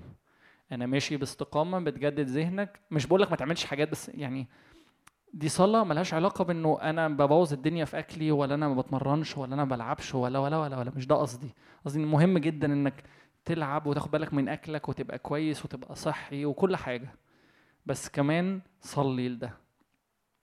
أنا 0.73 0.87
ماشي 0.87 1.17
باستقامة 1.17 1.79
بتجدد 1.79 2.27
ذهنك. 2.27 2.81
مش 2.91 3.07
بقول 3.07 3.23
لك 3.23 3.31
ما 3.31 3.37
تعملش 3.37 3.65
حاجات 3.65 3.89
بس 3.89 4.09
يعني 4.09 4.49
دي 5.35 5.49
صلاة 5.49 5.85
ملهاش 5.85 6.15
علاقة 6.15 6.45
بإنه 6.45 6.79
أنا 6.83 7.09
ببوظ 7.09 7.53
الدنيا 7.53 7.85
في 7.85 7.99
أكلي 7.99 8.31
ولا 8.33 8.55
أنا 8.55 8.69
ما 8.69 8.75
بتمرنش 8.75 9.39
ولا 9.39 9.55
أنا 9.55 9.65
ما 9.65 9.77
بلعبش 9.77 10.15
ولا 10.15 10.39
ولا 10.39 10.59
ولا 10.59 10.79
ولا. 10.79 10.93
مش 10.97 11.07
ده 11.07 11.15
قصدي. 11.15 11.55
قصدي 11.85 11.99
مهم 12.05 12.39
جدا 12.39 12.73
إنك 12.73 13.03
تلعب 13.45 13.87
وتاخد 13.87 14.11
بالك 14.11 14.35
من 14.35 14.49
أكلك 14.49 14.89
وتبقى 14.89 15.19
كويس 15.19 15.65
وتبقى 15.65 15.95
صحي 15.95 16.45
وكل 16.45 16.77
حاجة. 16.77 17.09
بس 17.87 18.09
كمان 18.09 18.61
صلي 18.81 19.29
لده. 19.29 19.53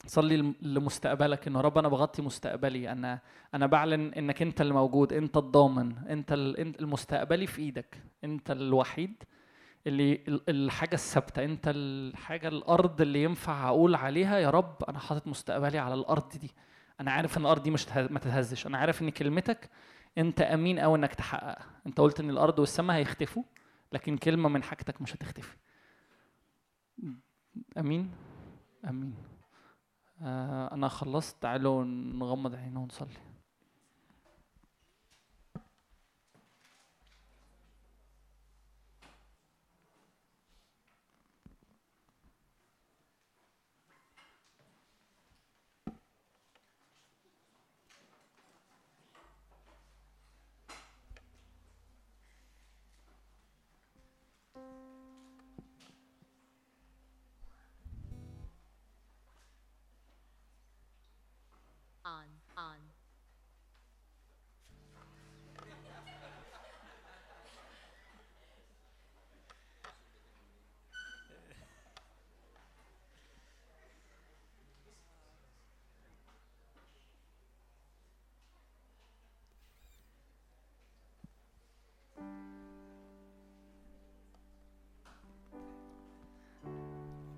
صلي 0.05 0.37
لم- 0.37 0.55
لمستقبلك 0.61 1.47
انه 1.47 1.61
رب 1.61 1.77
أنا 1.77 1.87
بغطي 1.87 2.21
مستقبلي. 2.21 2.91
أنا 2.91 3.19
أنا 3.53 3.65
بعلن 3.65 4.13
إنك 4.13 4.41
أنت 4.41 4.61
اللي 4.61 4.73
موجود 4.73 5.13
أنت 5.13 5.37
الضامن 5.37 5.97
أنت 5.97 6.33
المستقبلي 6.81 7.47
في 7.47 7.61
إيدك. 7.61 7.97
أنت 8.23 8.51
الوحيد 8.51 9.23
اللي 9.87 10.13
ال- 10.13 10.49
الحاجة 10.49 10.93
الثابتة. 10.93 11.45
انت 11.45 11.71
الحاجة 11.75 12.47
الأرض 12.47 13.01
اللي 13.01 13.23
ينفع 13.23 13.67
أقول 13.69 13.95
عليها 13.95 14.37
يا 14.39 14.49
رب 14.49 14.83
أنا 14.89 14.99
حاطط 14.99 15.27
مستقبلي 15.27 15.77
على 15.77 15.93
الأرض 15.93 16.29
دي. 16.37 16.51
أنا 17.01 17.11
عارف 17.11 17.37
إن 17.37 17.41
الأرض 17.41 17.63
دي 17.63 17.71
مش 17.71 17.87
ما 17.97 18.19
تتهزش. 18.19 18.67
أنا 18.67 18.77
عارف 18.77 19.01
إن 19.01 19.09
كلمتك 19.09 19.69
أنت 20.17 20.41
أمين 20.41 20.79
قوي 20.79 20.97
إنك 20.97 21.13
تحققها. 21.13 21.65
أنت 21.87 21.99
قلت 21.99 22.19
إن 22.19 22.29
الأرض 22.29 22.59
والسماء 22.59 22.97
هيختفوا 22.97 23.43
لكن 23.93 24.17
كلمة 24.17 24.49
من 24.49 24.63
حاجتك 24.63 25.01
مش 25.01 25.15
هتختفي. 25.15 25.57
أمين؟ 27.77 28.11
أمين. 28.89 29.15
آه 30.21 30.73
أنا 30.73 30.87
خلصت. 30.87 31.41
تعالوا 31.41 31.83
نغمض 31.83 32.55
عيننا 32.55 32.79
ونصلي. 32.79 33.26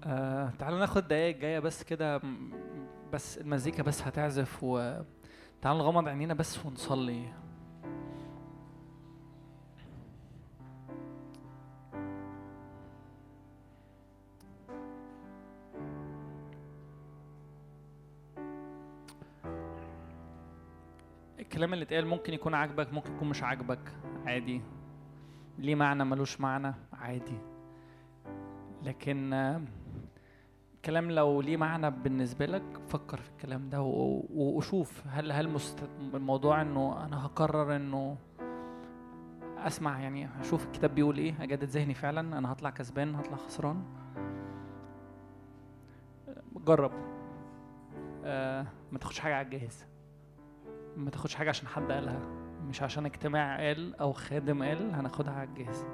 آه 0.04 0.50
تعالوا 0.60 0.80
ناخد 0.80 1.08
دقايق 1.08 1.38
جاية 1.38 1.60
بس 1.60 1.84
كده 1.84 2.22
بس 3.14 3.38
المزيكا 3.38 3.84
بس 3.84 4.02
هتعزف 4.02 4.64
و 4.64 5.02
تعالوا 5.62 5.82
نغمض 5.82 6.08
عينينا 6.08 6.34
بس 6.34 6.66
ونصلي. 6.66 7.26
الكلام 21.40 21.74
اللي 21.74 21.84
اتقال 21.86 22.08
ممكن 22.08 22.34
يكون 22.34 22.54
عاجبك 22.54 22.94
ممكن 22.94 23.16
يكون 23.16 23.30
مش 23.30 23.44
عاجبك 23.44 23.80
عادي. 24.26 24.62
ليه 25.58 25.76
معنى 25.76 26.04
ملوش 26.06 26.42
معنى؟ 26.42 26.74
عادي. 26.94 27.38
لكن 28.84 29.34
آه، 29.34 29.62
كلام 30.86 31.12
لو 31.12 31.42
ليه 31.42 31.58
معنى 31.58 31.92
بالنسبة 31.92 32.46
لك 32.46 32.64
فكر 32.88 33.18
في 33.18 33.30
الكلام 33.30 33.70
ده 33.70 33.82
وشوف 33.82 35.04
هل 35.08 35.32
هل 35.32 35.50
مست... 35.50 35.90
الموضوع 36.14 36.62
إنه 36.62 37.06
أنا 37.06 37.26
هقرر 37.26 37.76
إنه 37.76 38.18
أسمع 39.58 40.00
يعني 40.00 40.26
هشوف 40.26 40.66
الكتاب 40.66 40.96
بيقول 40.96 41.18
إيه 41.18 41.44
أجدد 41.44 41.64
ذهني 41.64 41.94
فعلا 41.94 42.38
أنا 42.38 42.52
هطلع 42.52 42.70
كسبان 42.70 43.16
هطلع 43.16 43.38
خسران. 43.38 43.84
جرب. 46.56 46.92
آه 48.24 48.66
ما 48.92 49.00
تاخدش 49.00 49.20
حاجة 49.20 49.36
على 49.36 49.46
الجاهز. 49.46 49.86
ما 50.98 51.10
تاخدش 51.10 51.36
حاجة 51.36 51.50
عشان 51.50 51.68
حد 51.68 51.92
قالها. 51.92 52.20
مش 52.68 52.82
عشان 52.82 53.06
اجتماع 53.06 53.58
قال 53.58 53.96
أو 53.96 54.14
خادم 54.14 54.64
قال 54.64 54.96
هناخدها 54.96 55.34
على 55.34 55.50
الجاهز. 55.50 55.86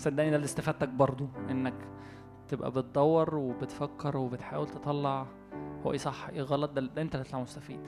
صدقني 0.00 0.30
ده 0.30 0.36
اللي 0.36 0.44
استفادتك 0.44 0.88
برضو 0.88 1.28
إنك 1.50 1.74
تبقى 2.48 2.70
بتدور 2.70 3.34
وبتفكر 3.34 4.16
وبتحاول 4.16 4.66
تطلع 4.68 5.26
هو 5.86 5.92
إيه 5.92 5.98
صح 5.98 6.28
إيه 6.28 6.42
غلط 6.42 6.70
ده, 6.70 6.80
ده 6.80 7.02
أنت 7.02 7.14
اللي 7.14 7.26
هتطلع 7.26 7.40
مستفيد. 7.40 7.80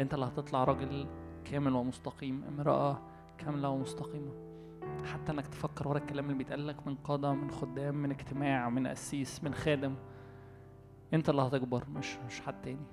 أنت 0.00 0.14
اللي 0.14 0.26
هتطلع 0.26 0.64
راجل 0.64 1.06
كامل 1.44 1.74
ومستقيم 1.74 2.44
امرأة 2.44 3.00
كاملة 3.38 3.68
ومستقيمة. 3.68 4.32
حتى 5.12 5.32
إنك 5.32 5.46
تفكر 5.46 5.88
ورا 5.88 5.98
الكلام 5.98 6.24
اللي 6.24 6.38
بيتقال 6.38 6.66
لك 6.66 6.86
من 6.86 6.94
قادة 6.94 7.32
من 7.32 7.50
خدام 7.50 7.94
من 7.94 8.10
اجتماع 8.10 8.68
من 8.68 8.86
قسيس 8.86 9.44
من 9.44 9.54
خادم 9.54 9.94
أنت 11.14 11.28
اللي 11.30 11.42
هتكبر 11.42 11.84
مش 11.94 12.16
مش 12.26 12.40
حد 12.40 12.62
تاني. 12.62 12.86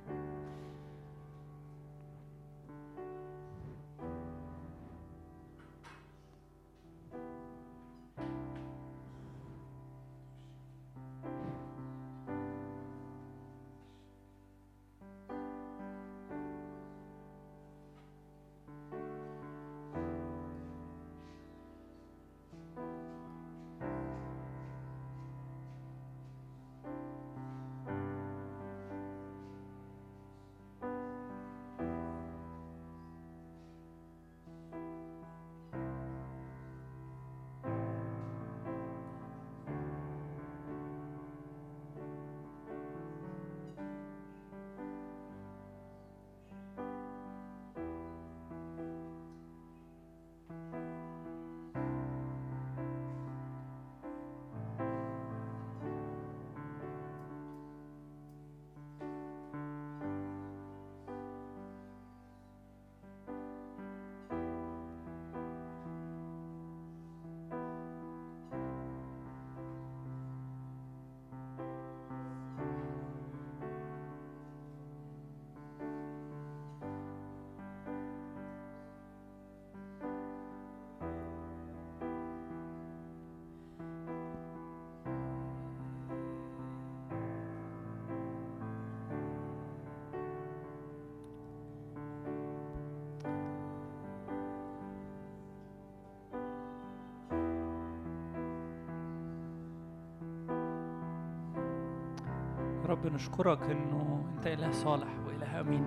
رب 102.98 103.14
نشكرك 103.14 103.64
إنه 103.70 104.26
أنت 104.38 104.48
إله 104.48 104.72
صالح 104.72 105.08
وإله 105.28 105.60
أمين. 105.60 105.86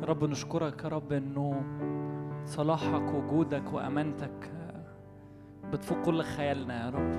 يا 0.00 0.06
رب 0.06 0.24
نشكرك 0.24 0.84
يا 0.84 0.88
رب 0.88 1.12
إنه 1.12 1.62
صلاحك 2.44 3.14
وجودك 3.14 3.72
وأمانتك 3.72 4.50
بتفوق 5.72 6.02
كل 6.04 6.22
خيالنا 6.22 6.84
يا 6.84 6.90
رب. 6.90 7.12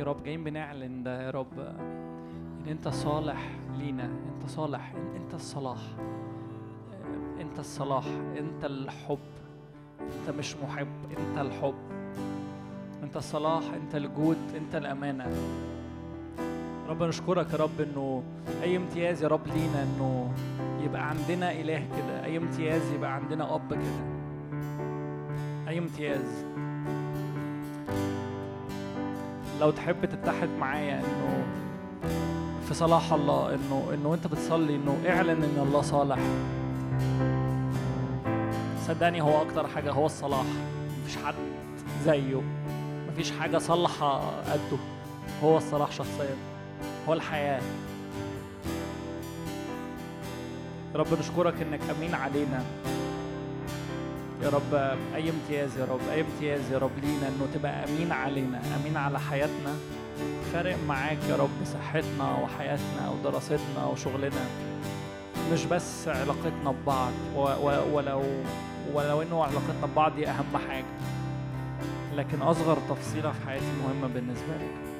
يا 0.00 0.04
رب 0.04 0.22
جايين 0.22 0.44
بنعلن 0.44 1.02
ده 1.02 1.22
يا 1.22 1.30
رب 1.30 1.58
إن 1.58 2.68
أنت 2.68 2.88
صالح 2.88 3.50
لينا 3.78 4.04
أنت 4.04 4.46
صالح 4.46 4.94
أنت 5.16 5.34
الصلاح. 5.34 5.80
أنت 7.40 7.58
الصلاح 7.58 8.06
أنت 8.38 8.64
الحب. 8.64 9.18
أنت 10.00 10.36
مش 10.38 10.56
محب 10.56 10.88
أنت 11.10 11.38
الحب. 11.38 11.74
أنت 13.02 13.16
الصلاح 13.16 13.62
أنت 13.74 13.94
الجود 13.94 14.38
أنت 14.56 14.74
الأمانة. 14.74 15.30
رب 16.88 17.02
نشكرك 17.02 17.52
يا 17.52 17.58
رب 17.58 17.80
إنه 17.80 18.22
أي 18.62 18.76
امتياز 18.76 19.22
يا 19.22 19.28
رب 19.28 19.46
لينا 19.46 19.82
إنه 19.82 20.32
يبقى 20.84 21.08
عندنا 21.08 21.52
إله 21.52 21.78
كده. 21.96 22.24
أي 22.24 22.36
امتياز 22.36 22.92
يبقى 22.92 23.14
عندنا 23.14 23.54
أب 23.54 23.72
كده. 23.74 24.12
أي 25.68 25.78
امتياز. 25.78 26.44
لو 29.60 29.70
تحب 29.70 30.04
تتحد 30.04 30.48
معايا 30.60 30.98
إنه 31.00 31.44
في 32.68 32.74
صلاح 32.74 33.12
الله 33.12 33.54
إنه 33.54 33.90
إنه 33.94 34.14
انت 34.14 34.26
بتصلي 34.26 34.76
إنه 34.76 34.96
اعلن 35.08 35.30
إن 35.42 35.62
الله 35.62 35.82
صالح. 35.82 36.18
صدقني 38.86 39.22
هو 39.22 39.42
أكتر 39.42 39.66
حاجة 39.66 39.92
هو 39.92 40.06
الصلاح. 40.06 40.46
مفيش 41.02 41.16
حد 41.16 41.34
زيه. 42.04 42.42
مفيش 43.12 43.30
حاجة 43.30 43.58
صالحة 43.58 44.20
قده. 44.40 44.78
هو 45.42 45.56
الصلاح 45.56 45.92
شخصيا. 45.92 46.36
هو 47.08 47.12
الحياة. 47.12 47.62
يا 50.94 50.98
رب 50.98 51.18
نشكرك 51.18 51.54
إنك 51.62 51.80
أمين 51.96 52.14
علينا. 52.14 52.64
يا 54.42 54.48
رب 54.48 54.74
أي 55.14 55.30
امتياز 55.30 55.78
يا 55.78 55.84
رب 55.84 56.00
أي 56.12 56.20
امتياز 56.20 56.72
يا 56.72 56.78
رب 56.78 56.90
لينا 57.02 57.28
إنه 57.28 57.46
تبقى 57.54 57.84
أمين 57.84 58.12
علينا 58.12 58.62
أمين 58.80 58.96
على 58.96 59.20
حياتنا. 59.20 59.74
فارق 60.52 60.76
معاك 60.88 61.18
يا 61.28 61.36
رب 61.36 61.64
صحتنا 61.64 62.38
وحياتنا 62.42 63.10
ودراستنا 63.10 63.86
وشغلنا. 63.92 64.46
مش 65.52 65.64
بس 65.64 66.08
علاقتنا 66.08 66.70
ببعض 66.70 67.12
ولو 67.92 68.22
ولو 68.94 69.22
إنه 69.22 69.44
علاقتنا 69.44 69.86
ببعض 69.86 70.14
دي 70.14 70.28
أهم 70.28 70.56
حاجة. 70.68 70.84
لكن 72.14 72.42
أصغر 72.42 72.78
تفصيلة 72.90 73.32
في 73.32 73.46
حياتي 73.46 73.64
مهمة 73.84 74.14
بالنسبة 74.14 74.54
لك. 74.60 74.91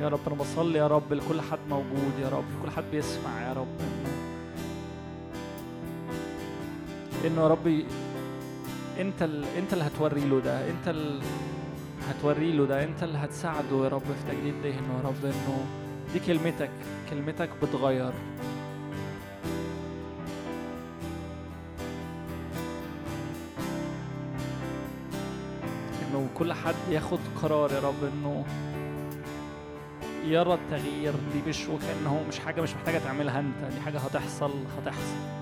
يا 0.00 0.08
رب 0.08 0.20
أنا 0.26 0.34
بصلي 0.36 0.78
يا 0.78 0.86
رب 0.86 1.12
لكل 1.12 1.40
حد 1.40 1.58
موجود 1.70 2.12
يا 2.22 2.28
رب 2.28 2.44
لكل 2.60 2.70
حد 2.70 2.84
بيسمع 2.92 3.42
يا 3.48 3.52
رب. 3.52 3.66
إنه 7.24 7.26
انه 7.26 7.42
يا 7.42 7.48
رب 7.48 7.66
أنت 9.00 9.22
ال... 9.22 9.44
أنت 9.58 9.72
اللي 9.72 9.84
هتوري 9.84 10.20
له 10.20 10.40
ده 10.40 10.70
أنت 10.70 10.88
اللي 10.88 11.24
هتوري 12.08 12.52
له 12.52 12.66
ده 12.66 12.84
أنت 12.84 13.02
اللي 13.02 13.18
هتساعده 13.18 13.84
يا 13.84 13.88
رب 13.88 14.00
في 14.02 14.32
تجديد 14.34 14.54
ذهنه 14.62 14.94
يا 14.98 15.08
رب 15.08 15.24
إنه 15.24 15.64
دي 16.12 16.18
كلمتك 16.20 16.70
كلمتك 17.10 17.50
بتغير. 17.62 18.12
إنه 26.02 26.28
كل 26.34 26.52
حد 26.52 26.74
ياخد 26.90 27.18
قرار 27.42 27.72
يا 27.72 27.80
رب 27.80 28.04
إنه 28.12 28.44
يرى 30.28 30.54
التغيير 30.54 31.12
دي 31.32 31.48
مش 31.50 31.68
وكأنه 31.68 32.24
مش 32.28 32.38
حاجة 32.38 32.60
مش 32.60 32.74
محتاجة 32.74 32.98
تعملها 32.98 33.40
أنت 33.40 33.74
دي 33.74 33.80
حاجة 33.80 33.98
هتحصل 33.98 34.50
هتحصل. 34.78 35.37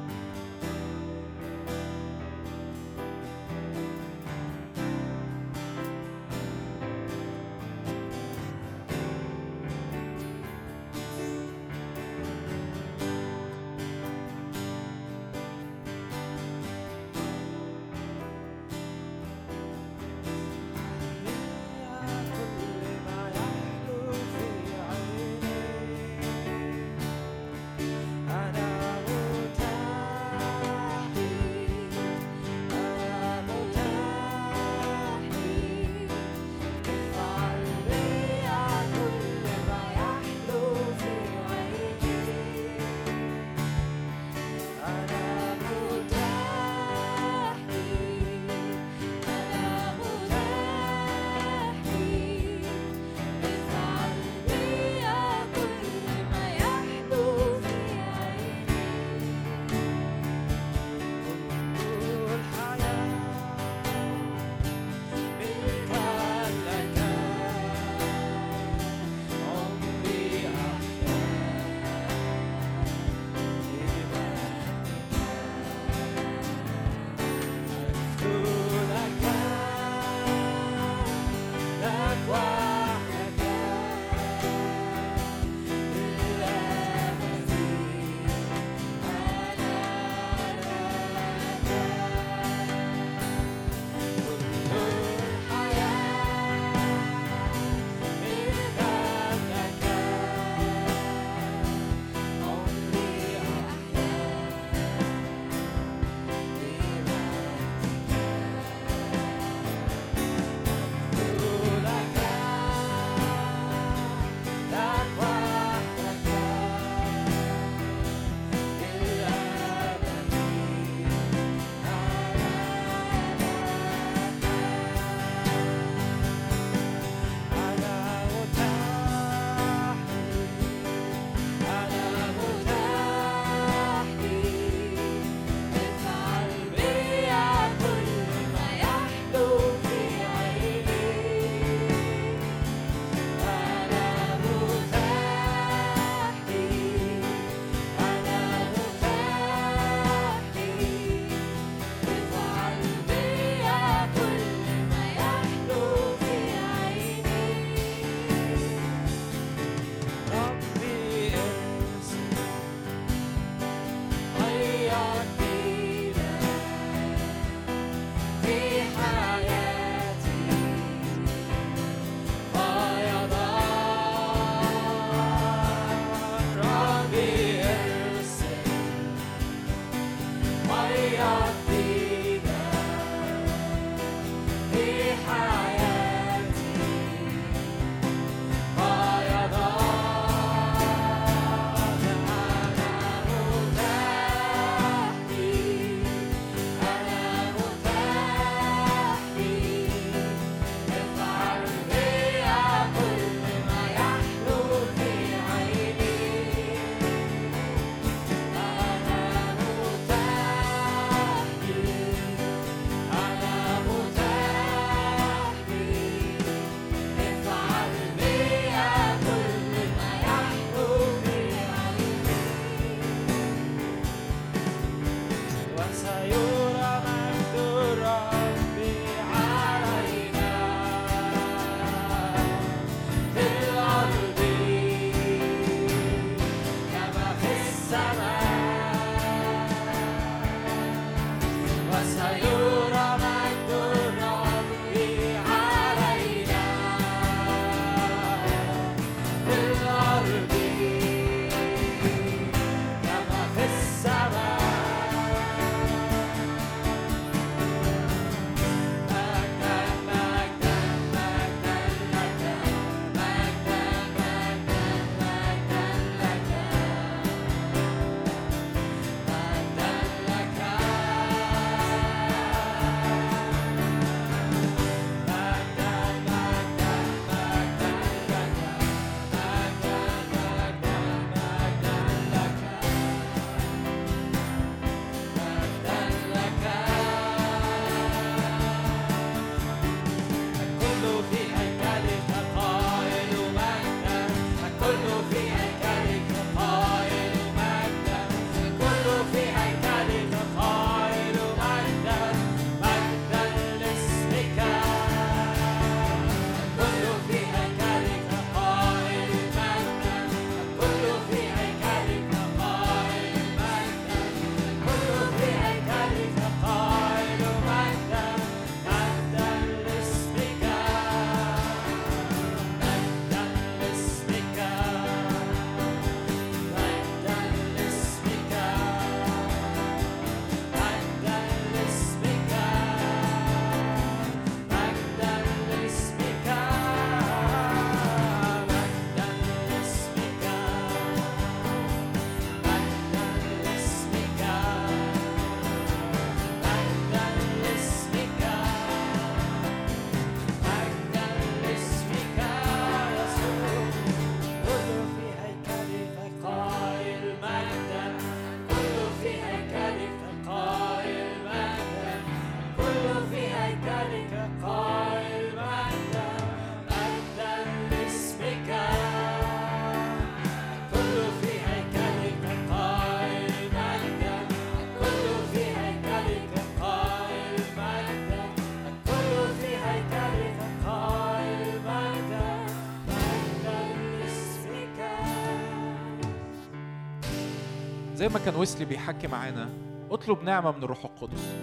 زي 388.26 388.32
ما 388.32 388.38
كان 388.38 388.56
ويسلي 388.56 388.84
بيحكي 388.84 389.26
معانا 389.26 389.68
اطلب 390.10 390.42
نعمة 390.42 390.72
من 390.72 390.82
الروح 390.82 391.04
القدس. 391.04 391.54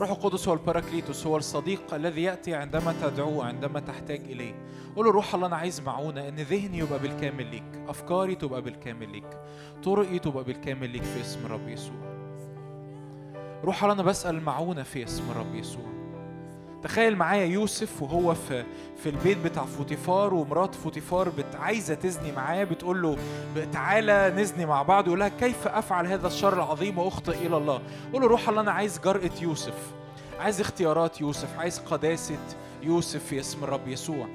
روح 0.00 0.10
القدس 0.10 0.48
هو 0.48 0.54
الباراكليتوس 0.54 1.26
هو 1.26 1.36
الصديق 1.36 1.94
الذي 1.94 2.22
يأتي 2.22 2.54
عندما 2.54 2.94
تدعوه 3.02 3.44
عندما 3.46 3.80
تحتاج 3.80 4.20
إليه. 4.20 4.54
قول 4.96 5.06
له 5.06 5.12
روح 5.12 5.34
الله 5.34 5.46
أنا 5.46 5.56
عايز 5.56 5.80
معونة 5.80 6.28
إن 6.28 6.36
ذهني 6.36 6.78
يبقى 6.78 6.98
بالكامل 6.98 7.46
ليك. 7.46 7.64
أفكاري 7.88 8.34
تبقى 8.34 8.62
بالكامل 8.62 9.12
ليك. 9.12 9.38
طرقي 9.84 10.18
تبقى 10.18 10.44
بالكامل 10.44 10.90
ليك 10.90 11.02
في 11.02 11.20
اسم 11.20 11.46
الرب 11.46 11.68
يسوع. 11.68 11.96
روح 13.64 13.82
الله 13.82 13.94
أنا 13.94 14.02
بسأل 14.02 14.42
معونة 14.42 14.82
في 14.82 15.04
اسم 15.04 15.30
الرب 15.30 15.54
يسوع. 15.54 15.88
تخيل 16.82 17.16
معايا 17.16 17.46
يوسف 17.46 18.02
وهو 18.02 18.34
في 18.34 18.64
في 19.02 19.08
البيت 19.08 19.38
بتاع 19.38 19.64
فوتيفار 19.64 20.34
ومرات 20.34 20.74
فوتيفار 20.74 21.28
بت 21.28 21.54
عايزة 21.54 21.94
تزني 21.94 22.32
معاه 22.32 22.64
بتقول 22.64 23.02
له 23.02 23.16
تعالى 23.72 24.32
نزني 24.36 24.66
مع 24.66 24.82
بعض 24.82 25.06
يقول 25.06 25.20
لها 25.20 25.28
كيف 25.28 25.66
أفعل 25.68 26.06
هذا 26.06 26.26
الشر 26.26 26.54
العظيم 26.54 26.98
وأخطئ 26.98 27.46
إلى 27.46 27.56
الله؟ 27.56 27.82
قول 28.12 28.22
له 28.22 28.28
روح 28.28 28.48
الله 28.48 28.60
أنا 28.60 28.72
عايز 28.72 29.00
جرأة 29.04 29.30
يوسف 29.42 29.92
عايز 30.40 30.60
اختيارات 30.60 31.20
يوسف 31.20 31.58
عايز 31.58 31.78
قداسة 31.78 32.38
يوسف 32.82 33.24
في 33.24 33.40
اسم 33.40 33.64
الرب 33.64 33.88
يسوع. 33.88 34.28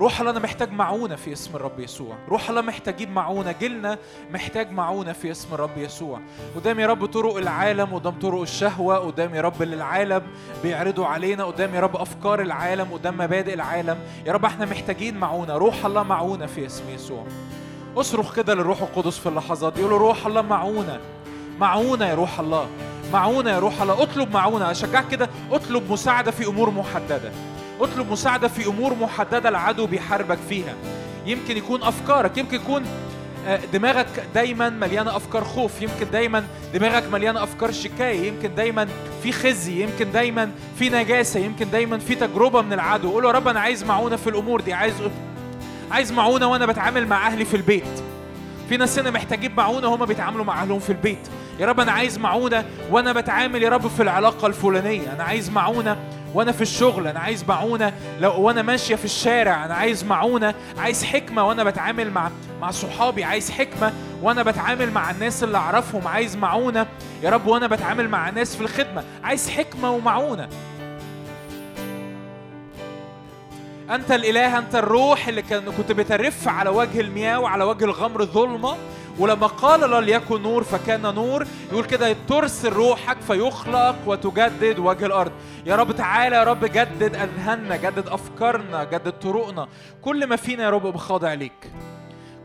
روح 0.00 0.20
الله 0.20 0.30
أنا 0.30 0.40
محتاج 0.40 0.72
معونة 0.72 1.16
في 1.16 1.32
اسم 1.32 1.56
الرب 1.56 1.80
يسوع. 1.80 2.16
روح 2.28 2.48
الله 2.48 2.60
محتاجين 2.60 3.10
معونة 3.10 3.54
جيلنا 3.60 3.98
محتاج 4.30 4.70
معونة 4.70 5.12
في 5.12 5.30
اسم 5.30 5.54
الرب 5.54 5.78
يسوع. 5.78 6.20
قدام 6.56 6.80
يا 6.80 6.86
رب 6.86 7.06
طرق 7.06 7.36
العالم 7.36 7.94
قدام 7.94 8.18
طرق 8.18 8.40
الشهوة 8.40 8.96
قدام 8.96 9.34
يا 9.34 9.40
رب 9.40 9.62
اللي 9.62 9.76
العالم 9.76 10.22
بيعرضوا 10.62 11.06
علينا 11.06 11.44
قدام 11.44 11.74
يا 11.74 11.80
رب 11.80 11.96
أفكار 11.96 12.40
العالم 12.40 12.92
قدام 12.92 13.18
مبادئ 13.18 13.54
العالم. 13.54 13.98
يا 14.26 14.32
رب 14.32 14.44
إحنا 14.44 14.66
محتاجين 14.66 15.16
معونة 15.16 15.54
روح 15.54 15.86
الله 15.86 16.02
معونة 16.02 16.46
في 16.46 16.66
اسم 16.66 16.84
يسوع. 16.94 17.24
اصرخ 17.96 18.36
كده 18.36 18.54
للروح 18.54 18.82
القدس 18.82 19.18
في 19.18 19.28
اللحظات 19.28 19.78
يقول 19.78 19.92
روح 19.92 20.26
الله 20.26 20.42
معونة. 20.42 21.00
معونة 21.58 22.06
يا 22.06 22.14
روح 22.14 22.40
الله. 22.40 22.66
معونة 23.12 23.50
يا 23.50 23.58
روح 23.58 23.82
الله. 23.82 24.02
اطلب 24.02 24.32
معونة 24.32 24.70
أشجعك 24.70 25.08
كده 25.08 25.28
اطلب 25.52 25.92
مساعدة 25.92 26.30
في 26.30 26.46
أمور 26.46 26.70
محددة. 26.70 27.32
أطلب 27.82 28.10
مساعدة 28.10 28.48
في 28.48 28.66
أمور 28.66 28.94
محددة 28.94 29.48
العدو 29.48 29.86
بيحاربك 29.86 30.38
فيها. 30.48 30.74
يمكن 31.26 31.56
يكون 31.56 31.82
أفكارك 31.82 32.38
يمكن 32.38 32.56
يكون 32.56 32.82
آه، 33.46 33.60
دماغك 33.72 34.26
دايما 34.34 34.70
مليانة 34.70 35.16
أفكار 35.16 35.44
خوف 35.44 35.82
يمكن 35.82 36.10
دايما 36.12 36.44
دماغك 36.74 37.12
مليانة 37.12 37.42
أفكار 37.42 37.72
شكاية 37.72 38.28
يمكن 38.28 38.54
دايما 38.54 38.88
في 39.22 39.32
خزي 39.32 39.82
يمكن 39.82 40.12
دايما 40.12 40.50
في 40.78 40.88
نجاسة 40.88 41.40
يمكن 41.40 41.70
دايما 41.70 41.98
في 41.98 42.14
تجربة 42.14 42.62
من 42.62 42.72
العدو. 42.72 43.10
قول 43.10 43.24
يا 43.24 43.30
رب 43.30 43.48
أنا 43.48 43.60
عايز 43.60 43.84
معونة 43.84 44.16
في 44.16 44.30
الأمور 44.30 44.60
دي 44.60 44.72
عايز 44.72 44.94
عايز 45.90 46.12
معونة 46.12 46.46
وأنا 46.46 46.66
بتعامل 46.66 47.06
مع 47.06 47.26
أهلي 47.26 47.44
في 47.44 47.56
البيت. 47.56 48.02
في 48.68 48.76
ناس 48.76 48.98
هنا 48.98 49.10
محتاجين 49.10 49.54
معونة 49.54 49.94
هما 49.94 50.04
بيتعاملوا 50.04 50.44
مع 50.44 50.62
أهلهم 50.62 50.78
في 50.78 50.90
البيت. 50.90 51.28
يا 51.58 51.66
رب 51.66 51.80
أنا 51.80 51.92
عايز 51.92 52.18
معونة 52.18 52.64
وأنا 52.90 53.12
بتعامل 53.12 53.62
يا 53.62 53.68
رب 53.68 53.86
في 53.88 54.02
العلاقة 54.02 54.46
الفلانية. 54.46 55.12
أنا 55.12 55.24
عايز 55.24 55.50
معونة 55.50 55.96
وأنا 56.34 56.52
في 56.52 56.62
الشغل 56.62 57.06
أنا 57.06 57.20
عايز 57.20 57.44
معونة. 57.48 57.92
لو 58.20 58.40
وأنا 58.40 58.62
ماشية 58.62 58.94
في 58.94 59.04
الشارع 59.04 59.64
أنا 59.64 59.74
عايز 59.74 60.04
معونة 60.04 60.54
عايز 60.78 61.04
حكمة 61.04 61.48
وأنا 61.48 61.64
بتعامل 61.64 62.10
مع 62.10 62.30
مع 62.60 62.70
صحابي 62.70 63.24
عايز 63.24 63.50
حكمة 63.50 63.92
وأنا 64.22 64.42
بتعامل 64.42 64.90
مع 64.90 65.10
الناس 65.10 65.44
اللي 65.44 65.58
اعرفهم 65.58 66.08
عايز 66.08 66.36
معونة. 66.36 66.86
يا 67.22 67.30
رب 67.30 67.46
وأنا 67.46 67.66
بتعامل 67.66 68.08
مع 68.08 68.28
الناس 68.28 68.56
في 68.56 68.62
الخدمة 68.62 69.04
عايز 69.24 69.50
حكمة 69.50 69.90
ومعونة. 69.90 70.48
أنت 73.90 74.12
الإله 74.12 74.58
أنت 74.58 74.74
الروح 74.74 75.28
اللي 75.28 75.42
كنت 75.76 75.92
بترف 75.92 76.48
على 76.48 76.70
وجه 76.70 77.00
المياه 77.00 77.40
وعلى 77.40 77.64
وجه 77.64 77.84
الغمر 77.84 78.24
ظلمة. 78.24 78.76
ولما 79.18 79.46
قال 79.46 79.90
لا 79.90 80.00
ليكن 80.00 80.42
نور 80.42 80.64
فكان 80.64 81.14
نور 81.14 81.46
يقول 81.72 81.84
كده 81.84 82.16
ترسل 82.28 82.72
روحك 82.72 83.20
فيخلق 83.20 83.96
وتجدد 84.06 84.78
وجه 84.78 85.06
الأرض. 85.06 85.32
يا 85.66 85.76
رب 85.76 85.92
تعالى 85.92 86.36
يا 86.36 86.44
رب 86.44 86.64
جدد 86.64 87.16
أذهاننا 87.16 87.76
جدد 87.76 88.08
أفكارنا 88.08 88.84
جدد 88.84 89.12
طرقنا. 89.12 89.68
كل 90.02 90.26
ما 90.26 90.36
فينا 90.36 90.64
يا 90.64 90.70
رب 90.70 90.86
يبقى 90.86 90.98
خاضع 90.98 91.34
ليك. 91.34 91.70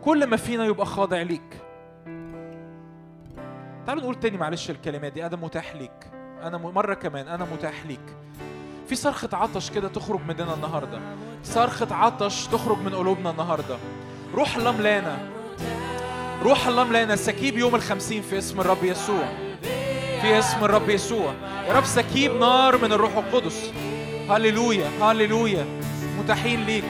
كل 0.03 0.27
ما 0.27 0.37
فينا 0.37 0.65
يبقى 0.65 0.85
خاضع 0.85 1.21
ليك. 1.21 1.61
تعالوا 3.85 4.03
نقول 4.03 4.15
تاني 4.19 4.37
معلش 4.37 4.69
الكلمات 4.69 5.13
دي 5.13 5.25
أنا 5.25 5.35
متاح 5.35 5.75
ليك. 5.75 6.11
أنا 6.43 6.57
م- 6.57 6.73
مرة 6.73 6.93
كمان 6.93 7.27
أنا 7.27 7.45
متاح 7.53 7.85
ليك. 7.85 8.15
في 8.89 8.95
صرخة 8.95 9.29
عطش 9.33 9.69
كده 9.69 9.87
تخرج 9.87 10.19
مننا 10.27 10.53
النهاردة. 10.53 10.99
صرخة 11.43 11.95
عطش 11.95 12.47
تخرج 12.47 12.77
من 12.77 12.95
قلوبنا 12.95 13.29
النهاردة. 13.29 13.77
روح 14.35 14.55
الله 14.57 14.71
ملانا 14.77 15.17
روح 16.41 16.67
الله 16.67 16.83
ملانا 16.83 17.15
سكيب 17.15 17.57
يوم 17.57 17.75
الخمسين 17.75 18.21
في 18.21 18.37
اسم 18.37 18.61
الرب 18.61 18.83
يسوع. 18.83 19.25
في 20.21 20.39
اسم 20.39 20.63
الرب 20.65 20.89
يسوع. 20.89 21.33
يا 21.67 21.73
رب 21.73 21.85
سكيب 21.85 22.35
نار 22.35 22.77
من 22.77 22.91
الروح 22.91 23.17
القدس. 23.17 23.71
هللويا 24.29 24.89
هللويا. 25.01 25.65
متاحين 26.19 26.65
ليك. 26.65 26.83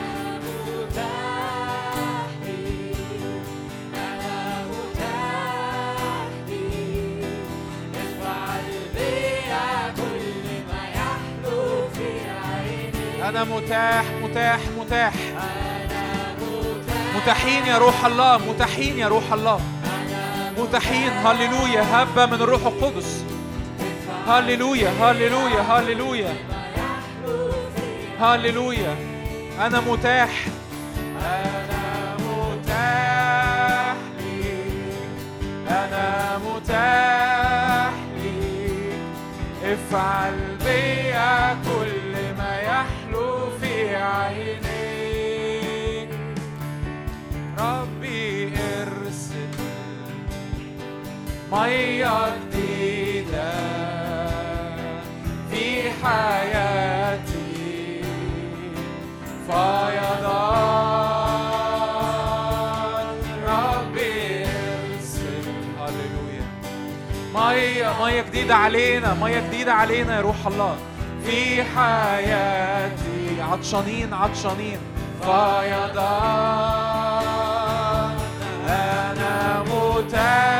أنا 13.24 13.44
متاح 13.44 14.06
متاح 14.24 14.60
متاح. 14.80 15.14
متاحين 17.28 17.66
يا 17.66 17.78
روح 17.78 18.06
الله 18.06 18.38
متاحين 18.38 19.00
يا 19.00 19.08
روح 19.08 19.34
الله. 19.34 19.62
متاحين. 20.58 21.12
هللويا. 21.12 21.82
هبة 21.94 22.26
من 22.26 22.34
الروح 22.34 22.66
القدس. 22.66 23.24
هللويا. 24.28 24.90
هللويا. 24.90 25.62
هللويا. 25.62 26.34
هللويا. 28.20 28.96
أنا 29.60 29.80
متاح. 29.80 30.30
أنا 31.22 32.16
متاح 32.20 33.96
ليك. 34.20 35.70
أنا 35.70 36.38
متاح 36.38 37.94
ليك. 38.24 39.00
افعل 39.64 40.58
بيا 40.66 41.54
كل 41.54 42.14
ما 42.38 42.60
يحلو 42.62 43.50
في 43.62 43.96
عينيك 43.96 44.67
مية 51.58 52.36
جديدة 52.36 53.52
في 55.52 55.92
حياتي. 56.04 58.02
فيضان 59.48 60.38
ارسل 64.96 65.48
هللويا. 65.80 66.46
مية 67.36 67.90
مية 68.04 68.22
جديدة 68.22 68.56
علينا 68.56 69.14
مية 69.14 69.40
جديدة 69.40 69.74
علينا 69.74 70.16
يا 70.16 70.22
روح 70.22 70.48
الله. 70.48 70.76
في 71.26 71.64
حياتي. 71.64 73.42
عطشانين 73.52 74.14
عطشانين. 74.14 74.78
فيضان 75.22 76.18
أنا 78.68 79.64
متاح 79.64 80.57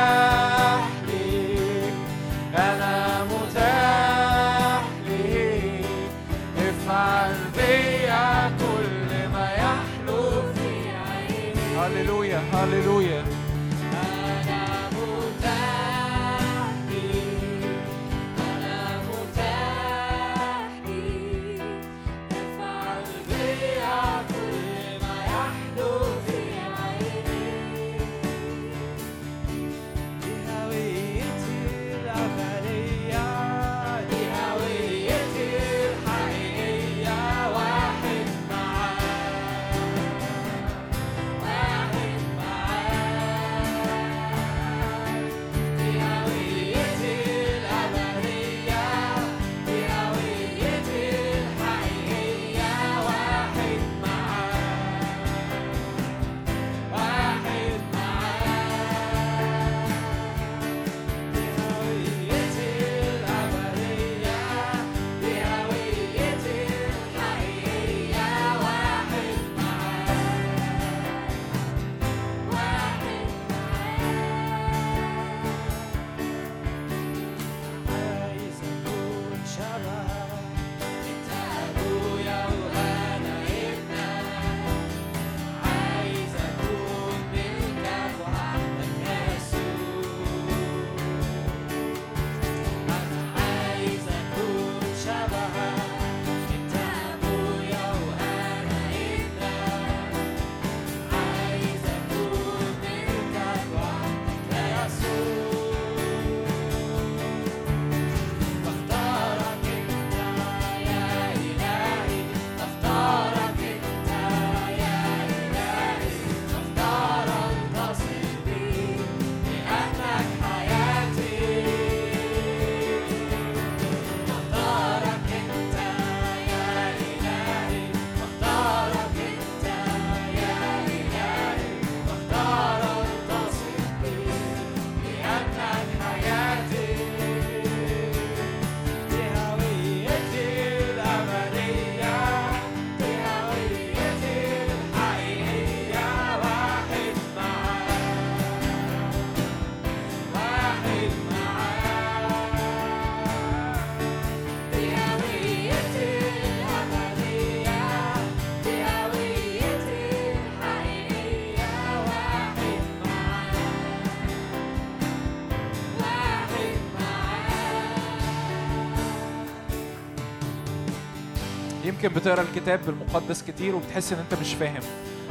يمكن 172.04 172.20
بتقرأ 172.20 172.42
الكتاب 172.42 172.80
المقدس 172.88 173.42
كتير 173.42 173.74
وبتحس 173.74 174.12
إن 174.12 174.18
أنت 174.18 174.40
مش 174.40 174.54
فاهم. 174.54 174.80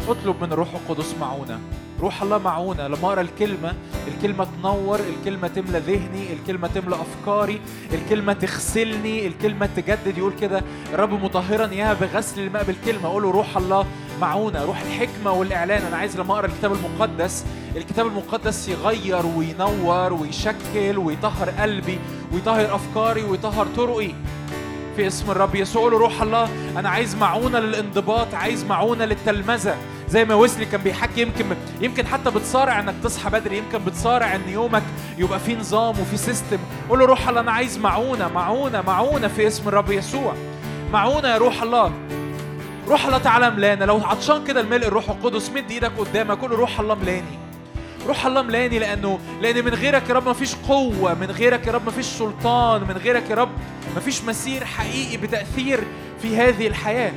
اطلب 0.07 0.35
من 0.41 0.51
الروح 0.53 0.67
القدس 0.73 1.15
معونة. 1.19 1.59
روح 1.99 2.21
الله 2.21 2.37
معونة. 2.37 2.87
لما 2.87 3.07
اقرا 3.07 3.21
الكلمة 3.21 3.73
الكلمة 4.07 4.47
تنور 4.61 4.99
الكلمة 4.99 5.47
تملى 5.47 5.79
ذهني 5.79 6.33
الكلمة 6.33 6.67
تملى 6.67 6.95
أفكاري 6.95 7.61
الكلمة 7.93 8.33
تغسلني 8.33 9.27
الكلمة 9.27 9.69
تجدد. 9.75 10.17
يقول 10.17 10.33
كده 10.41 10.63
الرب 10.93 11.23
مطهرا 11.23 11.69
اياها 11.71 11.93
بغسل 11.93 12.41
الماء 12.41 12.63
بالكلمة. 12.63 13.07
أقول 13.07 13.23
له 13.23 13.31
روح 13.31 13.57
الله 13.57 13.85
معونة. 14.21 14.65
روح 14.65 14.81
الحكمة 14.81 15.31
والإعلان. 15.31 15.81
أنا 15.81 15.97
عايز 15.97 16.19
لما 16.19 16.33
أقرأ 16.33 16.45
الكتاب 16.45 16.73
المقدس. 16.73 17.45
الكتاب 17.75 18.07
المقدس 18.07 18.69
يغير 18.69 19.25
وينور 19.25 20.13
ويشكل 20.13 20.97
ويطهر 20.97 21.49
قلبي 21.49 21.99
ويطهر 22.33 22.75
أفكاري 22.75 23.23
ويطهر 23.23 23.67
طرقي. 23.77 24.11
في 24.97 25.07
اسم 25.07 25.31
الرب. 25.31 25.55
يسوع 25.55 25.81
قولوا 25.81 25.99
روح 25.99 26.21
الله 26.21 26.49
أنا 26.77 26.89
عايز 26.89 27.15
معونة 27.15 27.59
للانضباط 27.59 28.33
عايز 28.33 28.65
معونة 28.65 29.05
للتلمذة. 29.05 29.75
زي 30.09 30.25
ما 30.25 30.35
ويسلي 30.35 30.65
كان 30.65 30.81
بيحكي 30.81 31.21
يمكن 31.21 31.45
يمكن 31.81 32.07
حتى 32.07 32.31
بتصارع 32.31 32.79
إنك 32.79 32.95
تصحى 33.03 33.29
بدري 33.29 33.57
يمكن 33.57 33.77
بتصارع 33.77 34.35
إن 34.35 34.49
يومك 34.49 34.83
يبقى 35.17 35.39
فيه 35.39 35.57
نظام 35.57 35.99
وفيه 35.99 36.17
سيستم 36.17 36.57
قول 36.89 36.99
له 36.99 37.05
روح 37.05 37.29
الله 37.29 37.41
أنا 37.41 37.51
عايز 37.51 37.77
معونة 37.77 38.27
معونة 38.27 38.81
معونة 38.81 39.27
في 39.27 39.47
اسم 39.47 39.67
الرب 39.67 39.91
يسوع. 39.91 40.33
معونة 40.91 41.27
يا 41.27 41.37
روح 41.37 41.61
الله. 41.61 41.91
روح 42.87 43.05
الله 43.05 43.17
تعالى 43.17 43.49
ملانا 43.51 43.85
لو 43.85 43.97
عطشان 43.97 44.43
كده 44.43 44.61
الملء 44.61 44.87
الروح 44.87 45.09
القدس 45.09 45.49
مد 45.49 45.71
إيدك 45.71 45.91
قدامك 45.97 46.37
قول 46.41 46.51
له 46.51 46.57
روح 46.57 46.79
الله 46.79 46.95
ملاني 46.95 47.37
روح 48.07 48.25
الله 48.25 48.41
ملاني 48.41 48.79
لأنه 48.79 49.19
لأن 49.41 49.65
من 49.65 49.73
غيرك 49.73 50.09
يا 50.09 50.13
رب 50.13 50.29
مفيش 50.29 50.55
قوة 50.55 51.13
من 51.13 51.31
غيرك 51.31 51.67
يا 51.67 51.71
رب 51.71 51.87
مفيش 51.87 52.05
سلطان 52.05 52.81
من 52.81 52.97
غيرك 53.03 53.29
يا 53.29 53.35
رب 53.35 53.49
مفيش 53.97 54.23
مسير 54.23 54.65
حقيقي 54.65 55.17
بتأثير 55.17 55.83
في 56.21 56.37
هذه 56.37 56.67
الحياة. 56.67 57.13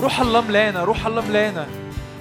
روح 0.00 0.20
الله 0.20 0.40
ملانا 0.40 0.84
روح 0.84 1.06
الله 1.06 1.28
ملانا 1.28 1.66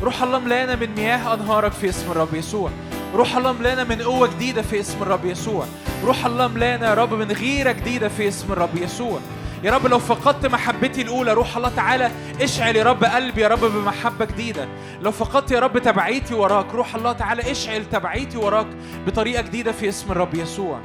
روح 0.04 0.24
الله 0.24 0.40
ملانا 0.40 0.76
من 0.76 0.96
مياه 0.96 1.34
أنهارك 1.34 1.72
في 1.72 1.90
اسم 1.90 2.12
الرب 2.12 2.34
يسوع. 2.34 2.72
روح 3.16 3.36
الله 3.36 3.52
ملانا 3.52 3.84
من 3.84 4.02
قوة 4.02 4.28
جديدة 4.28 4.62
في 4.62 4.80
اسم 4.80 5.02
الرب 5.02 5.26
يسوع. 5.26 5.66
روح 6.04 6.26
الله 6.26 6.48
ملانا 6.48 6.90
يا 6.90 6.94
رب 6.94 7.14
من 7.14 7.32
غيرة 7.32 7.72
جديدة 7.72 8.10
في 8.10 8.28
اسم 8.28 8.52
الرب 8.52 8.78
يسوع. 8.78 9.20
يا 9.64 9.72
رب 9.72 9.88
لو 9.88 10.00
فقدت 10.00 10.46
محبتي 10.46 11.02
الأولى 11.02 11.34
روح 11.34 11.58
الله 11.58 11.70
تعالى 11.76 12.12
اشعل 12.42 12.76
يا 12.76 12.84
رب 12.84 13.04
قلبي 13.04 13.42
يا 13.42 13.48
رب 13.48 13.66
بمحبة 13.66 14.26
جديدة. 14.26 14.68
لو 15.02 15.12
فقدت 15.12 15.52
يا 15.52 15.60
رب 15.60 15.78
تبعيتي 15.80 16.34
وراك 16.34 16.74
روح 16.74 16.96
الله 16.96 17.12
تعالى 17.12 17.52
اشعل 17.52 17.86
تبعيتي 17.86 18.38
وراك 18.38 18.68
بطريقة 19.08 19.42
جديدة 19.42 19.72
في 19.72 19.90
اسم 19.90 20.12
الرب 20.12 20.36
يسوع. 20.36 20.80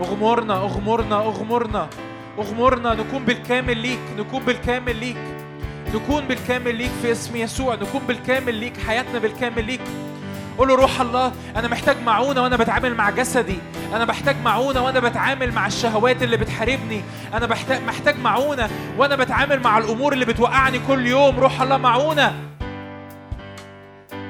أغمرنا 0.00 0.54
أغمرنا 0.54 1.16
أغمرنا. 1.16 1.88
أغمرنا. 2.38 2.94
نكون 2.94 3.24
بالكامل 3.24 3.76
ليك 3.76 4.00
نكون 4.18 4.42
بالكامل 4.42 4.96
ليك. 4.96 5.16
نكون 5.94 6.24
بالكامل 6.24 6.74
ليك 6.74 6.90
في 7.02 7.12
اسم 7.12 7.36
يسوع. 7.36 7.74
نكون 7.74 8.00
بالكامل 8.08 8.54
ليك 8.54 8.76
حياتنا 8.86 9.18
بالكامل 9.18 9.64
ليك. 9.64 9.80
قول 10.58 10.68
له 10.68 10.74
روح 10.74 11.00
الله 11.00 11.32
أنا 11.56 11.68
محتاج 11.68 11.96
معونة 12.06 12.42
وأنا 12.42 12.56
بتعامل 12.56 12.94
مع 12.94 13.10
جسدي. 13.10 13.58
أنا 13.94 14.04
محتاج 14.04 14.36
معونة 14.44 14.84
وأنا 14.84 15.00
بتعامل 15.00 15.52
مع 15.52 15.66
الشهوات 15.66 16.22
اللي 16.22 16.36
بتحاربني. 16.36 17.02
أنا 17.34 17.46
محتاج 17.86 18.18
معونة 18.18 18.70
وأنا 18.98 19.16
بتعامل 19.16 19.60
مع 19.60 19.78
الأمور 19.78 20.12
اللي 20.12 20.24
بتوقعني 20.24 20.80
كل 20.88 21.06
يوم. 21.06 21.40
روح 21.40 21.62
الله 21.62 21.76
معونة. 21.76 22.34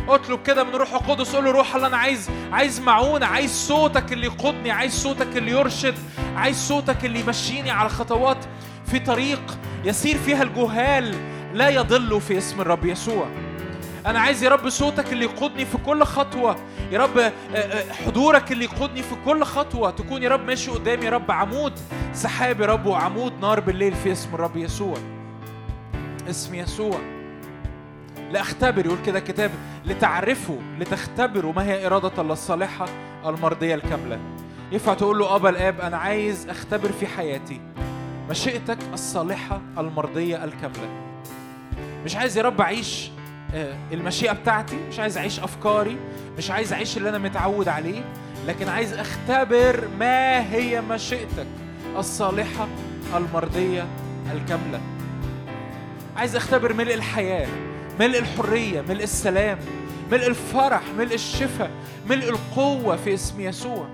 اطلب 0.09 0.43
كده 0.43 0.64
من 0.64 0.70
روح 0.74 0.94
القدس 0.94 1.36
قول 1.36 1.44
له 1.44 1.51
روح 1.51 1.74
الله 1.74 1.86
أنا 1.86 1.97
عايز 1.97 2.31
عايز 2.52 2.81
معونة 2.81 3.26
عايز 3.26 3.51
صوتك 3.51 4.12
اللي 4.12 4.26
يقودني 4.26 4.70
عايز 4.70 4.94
صوتك 4.94 5.36
اللي 5.36 5.51
يرشد 5.51 5.94
عايز 6.36 6.56
صوتك 6.68 7.05
اللي 7.05 7.20
يمشيني 7.20 7.70
على 7.70 7.89
خطوات 7.89 8.36
في 8.86 8.98
طريق 8.98 9.59
يسير 9.85 10.18
فيها 10.18 10.43
الجهال 10.43 11.14
لا 11.55 11.68
يضلوا 11.68 12.20
في 12.20 12.39
اسم 12.39 12.60
الرب 12.60 12.85
يسوع. 12.85 13.26
أنا 14.06 14.20
عايز 14.20 14.43
يا 14.43 14.48
رب 14.48 14.68
صوتك 14.68 15.12
اللي 15.12 15.24
يقودني 15.24 15.64
في 15.64 15.78
كل 15.78 16.02
خطوة 16.05 16.56
يا 16.93 16.98
رب 16.98 17.18
آه، 17.18 17.32
آه، 17.55 17.93
حضورك 17.93 18.52
اللي 18.52 18.64
يقودني 18.64 19.02
في 19.02 19.14
كل 19.24 19.44
خطوة 19.44 19.90
تكون 19.90 20.22
يا 20.22 20.28
رب 20.28 20.44
ماشي 20.47 20.70
قدامي 20.70 21.05
يا 21.05 21.10
رب 21.10 21.31
عمود 21.31 21.72
سحاب 22.14 22.60
يا 22.60 22.66
رب 22.66 22.86
وعمود 22.86 23.32
نار 23.40 23.60
بالليل 23.60 23.94
في 23.94 24.12
اسم 24.12 24.35
الرب 24.35 24.56
يسوع. 24.56 24.97
اسم 26.31 26.55
يسوع. 26.55 27.01
لاختبر 28.35 28.86
يقول 28.86 28.98
كده 29.06 29.19
الكتاب 29.19 29.51
لتعرفوا 29.86 30.59
لتختبروا 30.78 31.52
ما 31.52 31.65
هي 31.65 31.86
إرادة 31.86 32.23
الله 32.23 32.32
الصالحة 32.32 32.86
المرضية 33.27 33.74
الكاملة. 33.74 34.19
ينفع 34.73 34.94
تقول 34.94 35.19
له 35.19 35.36
ابا 35.36 35.48
الآب 35.48 35.81
أنا 35.81 35.97
عايز 35.97 36.48
أختبر 36.48 36.93
في 36.93 37.06
حياتي 37.06 37.61
مشيئتك 38.31 38.78
الصالحة 38.93 39.61
المرضية 39.78 40.44
الكاملة. 40.44 40.89
مش 42.05 42.16
عايز 42.16 42.39
يا 42.39 42.43
رب 42.43 42.61
أعيش 42.61 43.11
آه، 43.55 43.77
المشيئة 43.93 44.32
بتاعتي 44.32 44.77
مش 44.89 44.98
عايز 45.01 45.19
أعيش 45.19 45.40
أفكاري 45.40 45.97
مش 46.39 46.51
عايز 46.51 46.73
أعيش 46.73 46.97
اللي 46.97 47.09
أنا 47.09 47.19
متعود 47.19 47.69
عليه 47.69 48.05
لكن 48.47 48.69
عايز 48.69 48.93
أختبر 48.93 49.89
ما 49.98 50.52
هي 50.55 50.81
مشيئتك 50.81 51.47
الصالحة 51.97 52.69
المرضية 53.16 53.86
الكاملة. 54.32 54.81
عايز 56.16 56.36
أختبر 56.36 56.73
ملء 56.73 56.94
الحياة. 56.94 57.48
ملء 58.00 58.18
الحرية 58.18 58.80
ملء 58.80 59.02
السلام 59.02 59.58
ملء 60.12 60.26
الفرح 60.26 60.82
ملء 60.98 61.14
الشفاء 61.14 61.70
ملء 62.10 62.28
القوة 62.28 62.96
في 62.96 63.14
اسم 63.14 63.40
يسوع. 63.40 63.86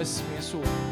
اسم 0.00 0.24
يسوع. 0.38 0.91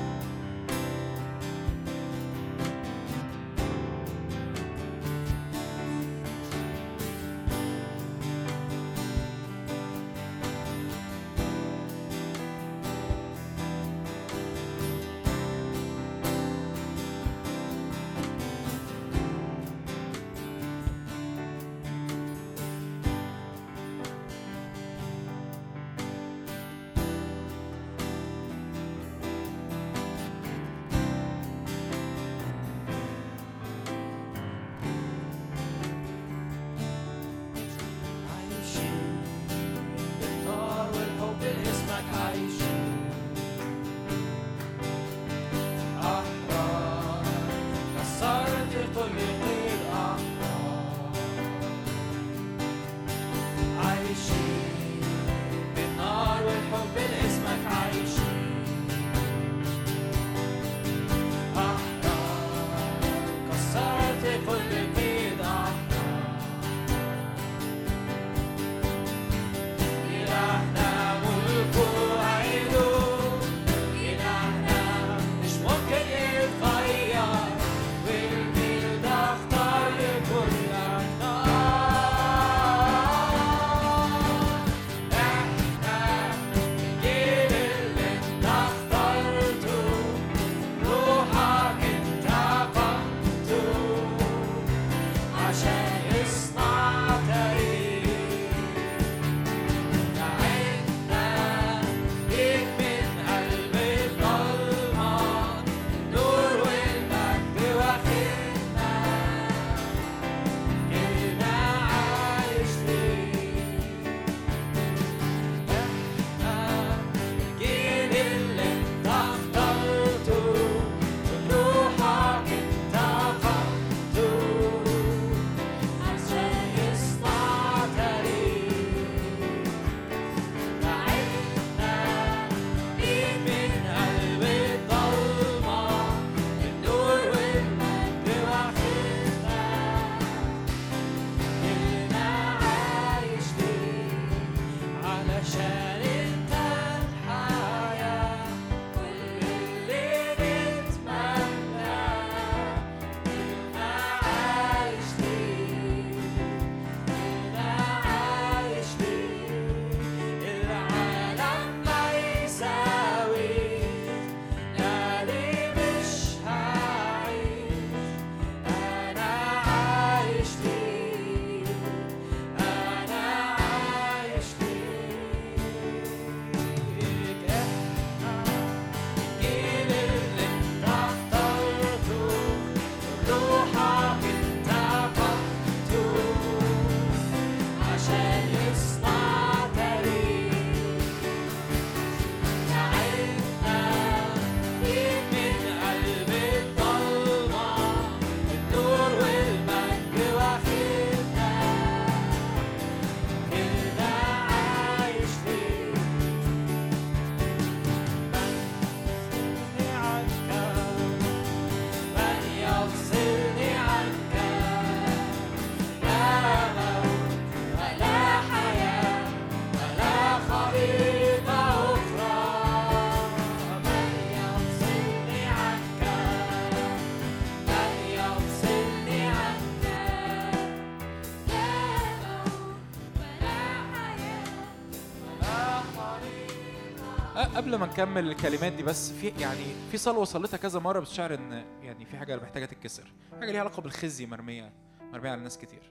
قبل 237.60 237.74
ما 237.74 237.86
نكمل 237.86 238.30
الكلمات 238.30 238.72
دي 238.72 238.82
بس 238.82 239.12
في 239.12 239.28
يعني 239.28 239.64
في 239.90 239.98
صلوة 239.98 240.24
صليتها 240.24 240.56
كذا 240.56 240.80
مرة 240.80 241.00
بس 241.00 241.34
إن 241.34 241.64
يعني 241.82 242.05
في 242.05 242.16
حاجة 242.16 242.36
محتاجة 242.36 242.64
تتكسر 242.64 243.12
حاجة 243.40 243.50
ليها 243.52 243.60
علاقة 243.60 243.82
بالخزي 243.82 244.26
مرمية 244.26 244.72
مرمية 245.12 245.30
على 245.30 245.40
ناس 245.40 245.58
كتير. 245.58 245.82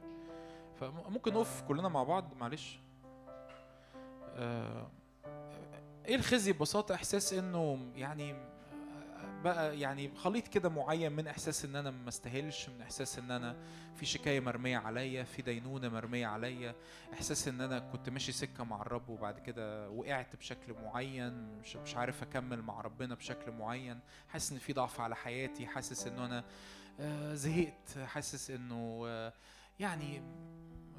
فممكن 0.79 1.33
نقف 1.33 1.61
كلنا 1.61 1.89
مع 1.89 2.03
بعض؟ 2.03 2.33
معلش. 2.39 2.79
آه، 4.35 4.91
إيه 6.05 6.15
الخزي؟ 6.15 6.53
ببساطة 6.53 6.95
إحساس 6.95 7.33
إنه 7.33 7.79
يعني 7.95 8.35
بقى 9.43 9.79
يعني 9.79 10.11
خليط 10.15 10.47
كده 10.47 10.69
معين 10.69 11.11
من 11.11 11.27
إحساس 11.27 11.65
إن 11.65 11.75
أنا 11.75 11.91
ما 11.91 12.09
استاهلش 12.09 12.69
من 12.69 12.81
إحساس 12.81 13.19
إن 13.19 13.31
أنا 13.31 13.55
في 13.95 14.05
شكاية 14.05 14.39
مرمية 14.39 14.77
عليا 14.77 15.23
في 15.23 15.41
دينونة 15.41 15.89
مرمية 15.89 16.27
عليا 16.27 16.75
إحساس 17.13 17.47
إن 17.47 17.61
أنا 17.61 17.79
كنت 17.79 18.09
ماشي 18.09 18.31
سكة 18.31 18.63
مع 18.63 18.81
الرب 18.81 19.09
وبعد 19.09 19.39
كده 19.39 19.89
وقعت 19.89 20.35
بشكل 20.35 20.73
معين 20.73 21.33
مش 21.59 21.75
مش 21.75 21.95
عارف 21.95 22.23
أكمل 22.23 22.61
مع 22.61 22.81
ربنا 22.81 23.15
بشكل 23.15 23.51
معين 23.51 23.99
حاسس 24.27 24.51
إن 24.51 24.57
في 24.57 24.73
ضعف 24.73 25.01
على 25.01 25.15
حياتي 25.15 25.67
حاسس 25.67 26.07
إنه 26.07 26.25
أنا 26.25 26.43
آه، 26.99 27.33
زهقت 27.33 27.97
حاسس 28.05 28.51
إنه 28.51 29.03
آه، 29.07 29.33
يعني 29.79 30.21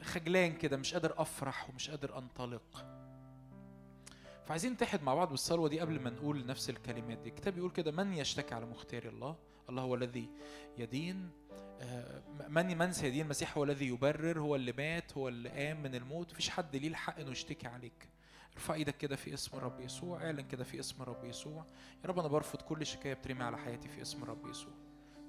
خجلان 0.02 0.52
كده 0.52 0.76
مش 0.76 0.92
قادر 0.94 1.14
أفرح 1.16 1.70
ومش 1.70 1.90
قادر 1.90 2.18
أنطلق. 2.18 2.99
فعايزين 4.50 4.72
نتحد 4.72 5.02
مع 5.02 5.14
بعض 5.14 5.30
بالصلوه 5.30 5.68
دي 5.68 5.80
قبل 5.80 6.00
ما 6.00 6.10
نقول 6.10 6.46
نفس 6.46 6.70
الكلمات 6.70 7.18
دي. 7.18 7.28
الكتاب 7.28 7.54
بيقول 7.54 7.70
كده 7.70 7.92
من 7.92 8.12
يشتكي 8.12 8.54
على 8.54 8.66
مختار 8.66 9.02
الله؟ 9.02 9.36
الله 9.68 9.82
هو 9.82 9.94
الذي 9.94 10.28
يدين. 10.78 11.30
آه، 11.80 12.22
من 12.48 12.78
من 12.78 12.92
سيدين؟ 12.92 13.24
المسيح 13.24 13.58
هو 13.58 13.64
الذي 13.64 13.86
يبرر 13.86 14.40
هو 14.40 14.56
اللي 14.56 14.72
مات 14.72 15.16
هو 15.16 15.28
اللي 15.28 15.48
قام 15.48 15.82
من 15.82 15.94
الموت. 15.94 16.32
مفيش 16.32 16.50
حد 16.50 16.76
ليه 16.76 16.88
الحق 16.88 17.18
إنه 17.18 17.30
يشتكي 17.30 17.66
عليك. 17.66 18.08
ارفع 18.54 18.74
إيدك 18.74 18.96
كده 18.96 19.16
في 19.16 19.34
اسم 19.34 19.56
الرب 19.56 19.80
يسوع 19.80 20.24
اعلن 20.24 20.40
كده 20.48 20.64
في 20.64 20.80
اسم 20.80 21.02
الرب 21.02 21.24
يسوع. 21.24 21.66
يا 22.04 22.08
رب 22.08 22.18
أنا 22.18 22.28
برفض 22.28 22.62
كل 22.62 22.86
شكاية 22.86 23.14
بترمي 23.14 23.44
على 23.44 23.58
حياتي 23.58 23.88
في 23.88 24.02
اسم 24.02 24.22
الرب 24.22 24.46
يسوع. 24.46 24.72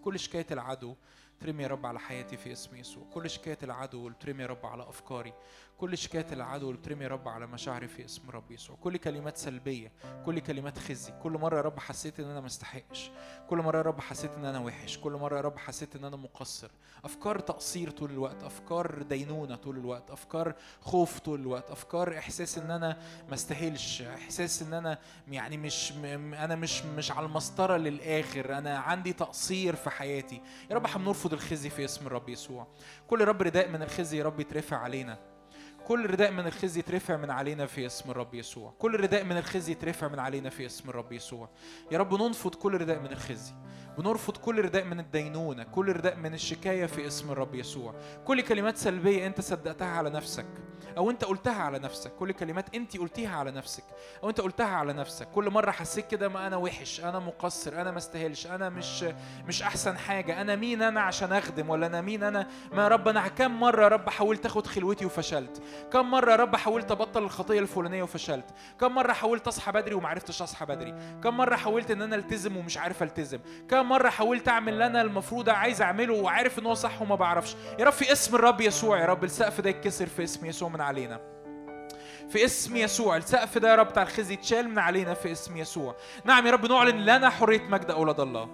كل 0.03 0.19
شكاية 0.19 0.48
العدو 0.51 0.95
ترمي 1.40 1.64
يا 1.64 1.67
رب 1.67 1.85
على 1.85 2.00
حياتي 2.00 2.38
في 2.38 2.51
اسم 2.51 2.75
يسوع. 2.75 3.03
كل 3.14 3.30
شكاية 3.30 3.58
العدو 3.64 4.09
بترمي 4.09 4.43
يا 4.43 4.48
رب 4.48 4.66
على 4.66 4.83
أفكاري. 4.90 5.33
كل 5.82 5.98
شكايه 5.98 6.26
العدو 6.32 6.69
اللي 6.69 6.82
بترمي 6.82 7.08
رب 7.08 7.27
على 7.27 7.48
مشاعري 7.48 7.88
في 7.88 8.06
اسم 8.06 8.30
الرب 8.30 8.51
يسوع 8.51 8.76
كل 8.76 8.98
كلمات 8.98 9.38
سلبيه 9.38 9.92
كل 10.26 10.40
كلمات 10.40 10.80
خزي 10.80 11.14
كل 11.24 11.32
مره 11.32 11.56
يا 11.58 11.61
رب 11.61 11.80
حسيت 11.80 12.19
ان 12.19 12.26
أنا 12.30 12.40
ما 12.40 12.48
استحقش 12.48 13.11
كل 13.50 13.58
مره 13.58 13.77
يا 13.77 13.82
رب 13.82 14.00
حسيت 14.01 14.32
ان 14.34 14.45
أنا 14.45 14.60
وحش 14.60 14.98
كل 14.98 15.11
مره 15.11 15.35
يا 15.35 15.42
رب 15.42 15.58
حسيت 15.58 15.95
ان 15.95 16.06
أنا 16.06 16.16
مقصر 16.16 16.72
افكار 17.06 17.40
تقصير 17.40 17.90
طول 17.92 18.11
الوقت 18.11 18.43
افكار 18.43 19.01
دينونه 19.01 19.56
طول 19.56 19.77
الوقت 19.77 20.11
افكار 20.11 20.56
خوف 20.82 21.19
طول 21.19 21.40
الوقت 21.40 21.72
افكار 21.72 22.18
احساس 22.18 22.58
ان 22.58 22.72
أنا 22.72 22.98
ما 23.30 23.34
استاهلش 23.34 24.01
احساس 24.01 24.61
ان 24.61 24.74
أنا 24.74 24.98
يعني 25.27 25.58
مش 25.58 25.92
أنا 26.16 26.56
مش 26.56 26.84
مش 26.85 27.11
على 27.11 27.26
المسطره 27.26 27.77
للاخر 27.77 28.58
أنا 28.58 28.77
عندي 28.80 29.14
تقصير 29.14 29.76
في 29.76 29.90
حياتي 29.90 30.42
يا 30.69 30.76
رب 30.76 30.85
إحنا 30.85 31.03
بنرفض 31.03 31.34
الخزي 31.34 31.69
في 31.69 31.85
اسم 31.85 32.08
الرب 32.08 32.30
يسوع 32.30 32.68
كل 33.08 33.24
رب 33.26 33.42
رداء 33.42 33.69
من 33.69 33.82
الخزي 33.82 34.18
يا 34.18 34.24
رب 34.24 34.40
يترفع 34.40 34.77
علينا 34.77 35.31
كل 35.88 36.10
رداء 36.10 36.32
من 36.32 36.48
الخزي 36.48 36.80
يترفع 36.80 37.18
من 37.18 37.32
علينا 37.32 37.66
في 37.66 37.85
اسم 37.85 38.11
الرب 38.11 38.34
يسوع. 38.34 38.74
كل 38.80 39.00
رداء 39.00 39.24
من 39.24 39.38
الخزي 39.38 39.72
يترفع 39.72 40.08
من 40.08 40.19
علينا 40.19 40.50
في 40.50 40.66
اسم 40.66 40.90
الرب 40.90 41.11
يسوع. 41.11 41.50
يا 41.92 41.98
رب 41.98 42.22
ننفض 42.22 42.56
كل 42.56 42.82
رداء 42.82 43.00
من 43.00 43.11
الخزي. 43.11 43.53
بنرفض 43.98 44.38
كل 44.38 44.61
رداء 44.61 44.84
من 44.84 45.00
الدينونة. 45.00 45.64
كل 45.64 45.92
رداء 45.92 46.16
من 46.16 46.34
الشكاية 46.34 46.85
في 46.85 47.08
اسم 47.08 47.32
الرب 47.32 47.56
يسوع. 47.56 47.95
كل 48.26 48.42
كلمات 48.42 48.77
سلبية 48.77 49.27
انت 49.27 49.42
صدقتها 49.42 49.88
على 49.88 50.10
نفسك. 50.10 50.45
أو 50.98 51.10
انت 51.10 51.24
قلتها 51.24 51.61
على 51.61 51.80
نفسك. 51.80 52.11
كل 52.11 52.32
كلمات 52.32 52.76
انت 52.76 52.98
قلتيها 52.98 53.38
على 53.38 53.51
نفسك. 53.51 53.84
أو 54.24 54.30
انت 54.30 54.42
قلتها 54.42 54.66
على 54.76 54.93
نفسك. 54.93 55.27
كل 55.27 55.50
مرة 55.50 55.72
حسيت 55.72 56.08
كده 56.08 56.30
ما 56.30 56.48
أنا 56.48 56.58
وحش 56.58 57.01
أنا 57.01 57.19
مقصر 57.19 57.82
أنا 57.82 57.92
ما 57.92 57.98
استاهلش 57.98 58.48
أنا 58.48 58.69
مش 58.69 59.06
مش 59.48 59.64
أحسن 59.64 59.98
حاجة. 59.98 60.42
أنا 60.42 60.56
مين 60.56 60.82
أنا 60.82 61.01
عشان 61.01 61.34
أخدم؟ 61.34 61.69
ولا 61.69 61.88
أنا 61.88 62.01
مين 62.01 62.24
أنا؟ 62.24 62.48
ما 62.74 62.84
يا 62.84 62.88
رب 62.88 63.08
أنا 63.08 63.27
كم 63.27 63.60
مرة 63.60 63.84
يا 63.84 63.88
رب 63.88 64.10
حاولت 64.10 64.45
آخد 64.45 64.68
خلوتي 64.68 65.06
وفشلت. 65.06 65.61
كم 65.93 66.11
مرة 66.11 66.32
يا 66.32 66.35
رب 66.35 66.56
حاولت 66.56 66.91
أبطل 66.91 67.24
الخطية 67.24 67.59
الفلانية 67.59 68.03
وفشلت. 68.03 68.45
كم 68.80 68.95
مرة 68.95 69.14
حاولت 69.14 69.48
أصحى 69.48 69.72
بدري 69.72 69.95
وما 69.95 70.09
عرفتش 70.09 70.41
أصحى 70.41 70.66
بدري. 70.66 70.95
كم 71.24 71.38
مرة 71.38 71.56
حاولت 71.56 71.91
إن 71.91 72.01
أنا 72.01 72.16
ألتزم 72.16 72.58
ومش 72.58 72.77
عارف 72.77 73.03
ألتزم. 73.03 73.40
كم 73.69 73.90
مرة 73.90 74.09
حاولت 74.09 74.48
أعمل 74.48 74.74
اللي 74.74 74.85
أنا 74.85 75.01
المفروض 75.01 75.50
عايز 75.50 75.82
أعمله 75.82 76.14
وعارف 76.14 76.59
إن 76.59 76.66
هو 76.66 76.74
صح 76.74 77.01
وما 77.01 77.16
بعرفش. 77.16 77.56
يا 77.80 77.85
رب 77.85 77.93
في 77.93 78.11
اسم 78.11 78.35
الرب 78.35 78.61
يسوع 78.61 79.00
يا 79.00 79.06
رب 79.06 79.24
السقف 79.24 79.61
ده 79.61 79.69
يتكسر 79.69 80.06
في 80.06 80.24
اسم 80.24 80.45
يسوع 80.45 80.69
من 80.69 80.82
علينا. 80.82 81.19
في 82.30 82.45
اسم 82.45 82.77
يسوع 82.77 83.17
السقف 83.17 83.58
ده 83.58 83.69
يا 83.69 83.75
رب 83.75 83.88
بتاع 83.88 84.03
الخزي 84.03 84.33
يتشال 84.33 84.69
من 84.69 84.80
علينا 84.80 85.14
في 85.14 85.32
اسم 85.32 85.58
يسوع. 85.58 85.95
نعم 86.25 86.48
يا 86.48 86.51
رب 86.51 86.66
نعلن 86.66 87.06
لنا 87.06 87.30
حرية 87.30 87.61
مجد 87.61 87.91
أولاد 87.91 88.19
الله. 88.19 88.50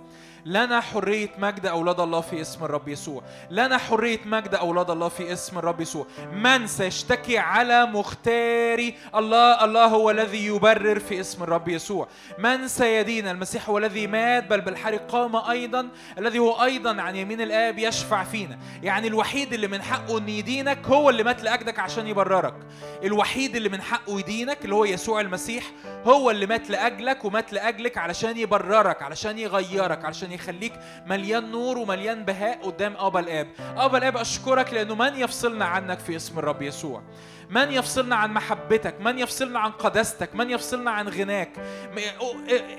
لنا 0.47 0.81
حرية 0.81 1.29
مجد 1.37 1.65
أولاد 1.65 1.99
الله 1.99 2.21
في 2.21 2.41
اسم 2.41 2.65
الرب 2.65 2.87
يسوع. 2.87 3.23
لنا 3.51 3.77
حرية 3.77 4.19
مجد 4.25 4.55
أولاد 4.55 4.89
الله 4.89 5.09
في 5.09 5.33
اسم 5.33 5.57
الرب 5.57 5.81
يسوع. 5.81 6.07
من 6.33 6.67
سيشتكي 6.67 7.37
على 7.37 7.85
مختاري 7.85 8.95
الله 9.15 9.63
الله 9.63 9.85
هو 9.85 10.11
الذي 10.11 10.45
يبرر 10.45 10.99
في 10.99 11.19
اسم 11.19 11.43
الرب 11.43 11.67
يسوع. 11.67 12.07
من 12.39 12.67
سيدين 12.67 13.27
المسيح 13.27 13.69
هو 13.69 13.77
الذي 13.77 14.07
مات 14.07 14.47
بل 14.47 14.61
بالحرق 14.61 15.11
قام 15.11 15.35
أيضا 15.35 15.89
الذي 16.17 16.39
هو 16.39 16.63
أيضا 16.63 17.01
عن 17.01 17.15
يمين 17.15 17.41
الآب 17.41 17.79
يشفع 17.79 18.23
فينا. 18.23 18.59
يعني 18.83 19.07
الوحيد 19.07 19.53
اللي 19.53 19.67
من 19.67 19.81
حقه 19.81 20.17
أن 20.17 20.29
يدينك 20.29 20.85
هو 20.85 21.09
اللي 21.09 21.23
مات 21.23 21.43
لأجلك 21.43 21.79
عشان 21.79 22.07
يبررك. 22.07 22.55
الوحيد 23.03 23.55
اللي 23.55 23.69
من 23.69 23.81
حقه 23.81 24.19
يدينك 24.19 24.57
اللي 24.63 24.75
هو 24.75 24.85
يسوع 24.85 25.21
المسيح 25.21 25.63
هو 26.05 26.31
اللي 26.31 26.45
مات 26.45 26.69
لأجلك 26.69 27.25
ومات 27.25 27.53
لأجلك 27.53 27.97
علشان 27.97 28.37
يبررك 28.37 29.01
علشان 29.01 29.39
يغيرك 29.39 30.05
علشان 30.05 30.36
يخليك 30.37 30.73
مليان 31.07 31.51
نور 31.51 31.77
ومليان 31.77 32.25
بهاء 32.25 32.65
قدام 32.65 32.93
أبا 32.97 33.19
الآب. 33.19 33.47
أبا 33.77 33.97
الآب 33.97 34.17
أشكرك 34.17 34.73
لأنه 34.73 34.95
من 34.95 35.15
يفصلنا 35.15 35.65
عنك 35.65 35.99
في 35.99 36.15
اسم 36.15 36.39
الرب 36.39 36.61
يسوع. 36.61 37.01
من 37.49 37.71
يفصلنا 37.71 38.15
عن 38.15 38.33
محبتك؟ 38.33 38.95
من 39.01 39.19
يفصلنا 39.19 39.59
عن 39.59 39.71
قداستك؟ 39.71 40.35
من 40.35 40.49
يفصلنا 40.49 40.91
عن 40.91 41.09
غناك؟ 41.09 41.51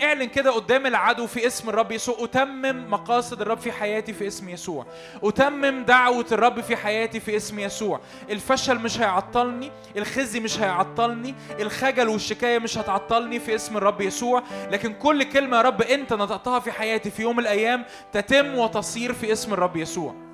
اعلن 0.03 0.25
كده 0.25 0.51
قدام 0.51 0.87
العدو 0.87 1.27
في 1.27 1.47
اسم 1.47 1.69
الرب 1.69 1.93
يسوع. 1.93 2.17
أتمم 2.21 2.91
مقاصد 2.91 3.41
الرب 3.41 3.59
في 3.59 3.73
حياتي 3.73 4.13
في 4.13 4.27
اسم 4.27 4.49
يسوع. 4.49 4.87
أتمم 5.23 5.85
دعوة 5.85 6.27
الرب 6.33 6.61
في 6.61 6.77
حياتي 6.77 7.21
في 7.21 7.37
اسم 7.37 7.59
يسوع. 7.59 8.01
الفشل 8.31 8.79
مش 8.79 9.01
هيعطلني 9.01 9.73
الخزي 9.97 10.41
مش 10.41 10.61
هيعطلني 10.61 11.35
الخجل 11.61 12.09
والشكاية 12.09 12.59
مش 12.59 12.79
هتعطلني 12.79 13.41
في 13.41 13.55
اسم 13.55 13.77
الرب 13.77 14.01
يسوع. 14.01 14.43
لكن 14.71 14.95
كل 14.95 15.23
كلمة 15.23 15.57
يا 15.57 15.63
رب 15.63 15.83
أنت 15.83 16.13
نطقتها 16.13 16.61
في 16.61 16.73
حياتي 16.73 17.11
في 17.11 17.23
يوم 17.23 17.39
الأيام 17.39 17.85
تتم 18.13 18.59
وتصير 18.59 19.13
في 19.13 19.33
اسم 19.33 19.53
الرب 19.53 19.77
يسوع. 19.77 20.28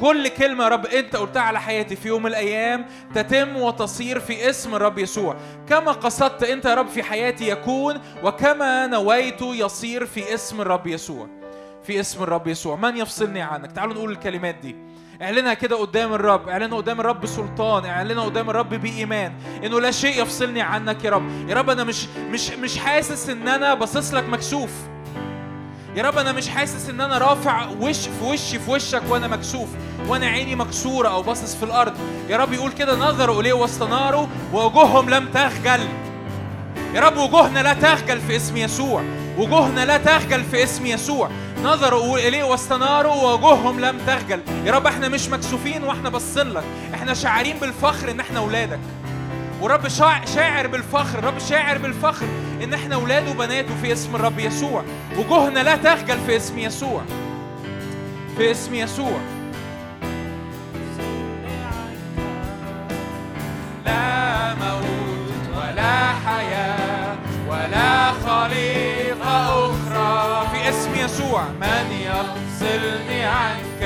كل 0.00 0.28
كلمة 0.28 0.64
يا 0.64 0.68
رب 0.68 0.86
أنت 0.86 1.16
قلتها 1.16 1.42
على 1.42 1.60
حياتي 1.60 1.96
في 1.96 2.08
يوم 2.08 2.22
من 2.22 2.30
الأيام 2.30 2.86
تتم 3.14 3.56
وتصير 3.56 4.20
في 4.20 4.50
اسم 4.50 4.74
الرب 4.74 4.98
يسوع. 4.98 5.36
كما 5.68 5.92
قصدت 5.92 6.42
أنت 6.42 6.64
يا 6.64 6.74
رب 6.74 6.88
في 6.88 7.02
حياتي 7.02 7.48
يكون 7.48 8.00
وكما 8.22 8.86
نويت 8.86 9.42
يصير 9.42 10.06
في 10.06 10.34
اسم 10.34 10.60
الرب 10.60 10.86
يسوع. 10.86 11.28
في 11.84 12.00
اسم 12.00 12.22
الرب 12.22 12.46
يسوع. 12.46 12.76
من 12.76 12.96
يفصلني 12.96 13.42
عنك؟ 13.42 13.72
تعالوا 13.72 13.94
نقول 13.94 14.10
الكلمات 14.10 14.54
دي. 14.54 14.76
اعلنها 15.22 15.54
كده 15.54 15.76
قدام 15.76 16.14
الرب. 16.14 16.48
اعلنها 16.48 16.78
قدام 16.78 17.00
الرب 17.00 17.20
بسلطان. 17.20 17.84
اعلنها 17.84 18.24
قدام 18.24 18.50
الرب 18.50 18.74
بإيمان. 18.74 19.32
إنه 19.64 19.80
لا 19.80 19.90
شيء 19.90 20.22
يفصلني 20.22 20.62
عنك 20.62 21.04
يا 21.04 21.10
رب. 21.10 21.48
يا 21.48 21.54
رب 21.54 21.70
أنا 21.70 21.84
مش 21.84 22.06
مش 22.30 22.50
مش 22.50 22.78
حاسس 22.78 23.28
إن 23.30 23.48
أنا 23.48 23.74
باصص 23.74 24.14
لك 24.14 24.28
مكسوف. 24.28 24.70
يا 25.96 26.02
رب 26.02 26.18
أنا 26.18 26.32
مش 26.32 26.48
حاسس 26.48 26.88
إن 26.90 27.00
أنا 27.00 27.18
رافع 27.18 27.66
وش 27.80 27.98
في 27.98 28.24
وشي 28.24 28.58
في 28.58 28.70
وشك 28.70 29.02
وأنا 29.08 29.28
مكسوف 29.28 29.68
وأنا 30.08 30.26
عيني 30.26 30.54
مكسورة 30.54 31.08
أو 31.08 31.22
باصص 31.22 31.54
في 31.54 31.62
الأرض. 31.62 31.92
يا 32.28 32.36
رب 32.36 32.52
يقول 32.52 32.72
كده 32.72 32.96
نظروا 32.96 33.40
إليه 33.40 33.52
واستناروا 33.52 34.26
ووجوههم 34.52 35.10
لم 35.10 35.28
تخجل 35.28 35.80
يا 36.94 37.00
رب 37.00 37.16
وجوهنا 37.16 37.62
لا 37.62 37.72
تخجل 37.74 38.20
في 38.20 38.36
اسم 38.36 38.56
يسوع 38.56 39.02
وجوهنا 39.38 39.84
لا 39.84 39.96
تخجل 39.96 40.44
في 40.44 40.62
اسم 40.64 40.86
يسوع. 40.86 41.30
نظروا 41.64 42.18
إليه 42.18 42.44
واستناروا 42.44 43.14
ووجوههم 43.14 43.80
لم 43.80 43.98
تخجل 44.06 44.40
يا 44.64 44.72
رب 44.72 44.86
إحنا 44.86 45.08
مش 45.08 45.28
مكسوفين 45.28 45.84
وإحنا 45.84 46.08
باصين 46.10 46.48
لك 46.50 46.64
إحنا 46.94 47.14
شاعرين 47.14 47.56
بالفخر 47.58 48.10
إن 48.10 48.20
إحنا 48.20 48.38
اولادك 48.38 48.78
ورب 49.60 49.88
شاع- 49.88 50.24
شاعر 50.24 50.66
بالفخر 50.66 51.24
رب 51.24 51.38
شاعر 51.38 51.78
بالفخر 51.78 52.26
إن 52.62 52.74
إحنا 52.74 52.94
اولاده 52.94 53.30
وبناته 53.30 53.74
في 53.82 53.92
اسم 53.92 54.14
الرب 54.16 54.38
يسوع. 54.38 54.84
وجوهنا 55.18 55.60
لا 55.60 55.76
تخجل 55.76 56.18
في 56.26 56.36
اسم 56.36 56.58
يسوع. 56.58 57.02
في 58.36 58.50
اسم 58.50 58.74
يسوع. 58.74 59.20
لا 63.86 64.54
موت 64.54 65.56
ولا 65.56 66.12
حياة 66.26 67.16
ولا 67.48 68.12
خليقة 68.12 69.66
أخرى. 69.70 70.46
في 70.52 70.68
اسم 70.68 70.94
يسوع. 71.04 71.42
من 71.60 71.92
يفصلني 71.92 73.24
عنك؟ 73.24 73.82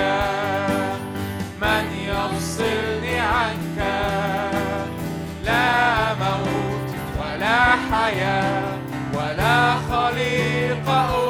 من 1.62 1.84
يفصلني 2.08 3.18
عنك؟ 3.20 3.67
لا 5.48 6.14
موت 6.14 6.90
ولا 7.20 7.58
حياة 7.92 8.78
ولا 9.14 9.74
خليقة 9.90 11.27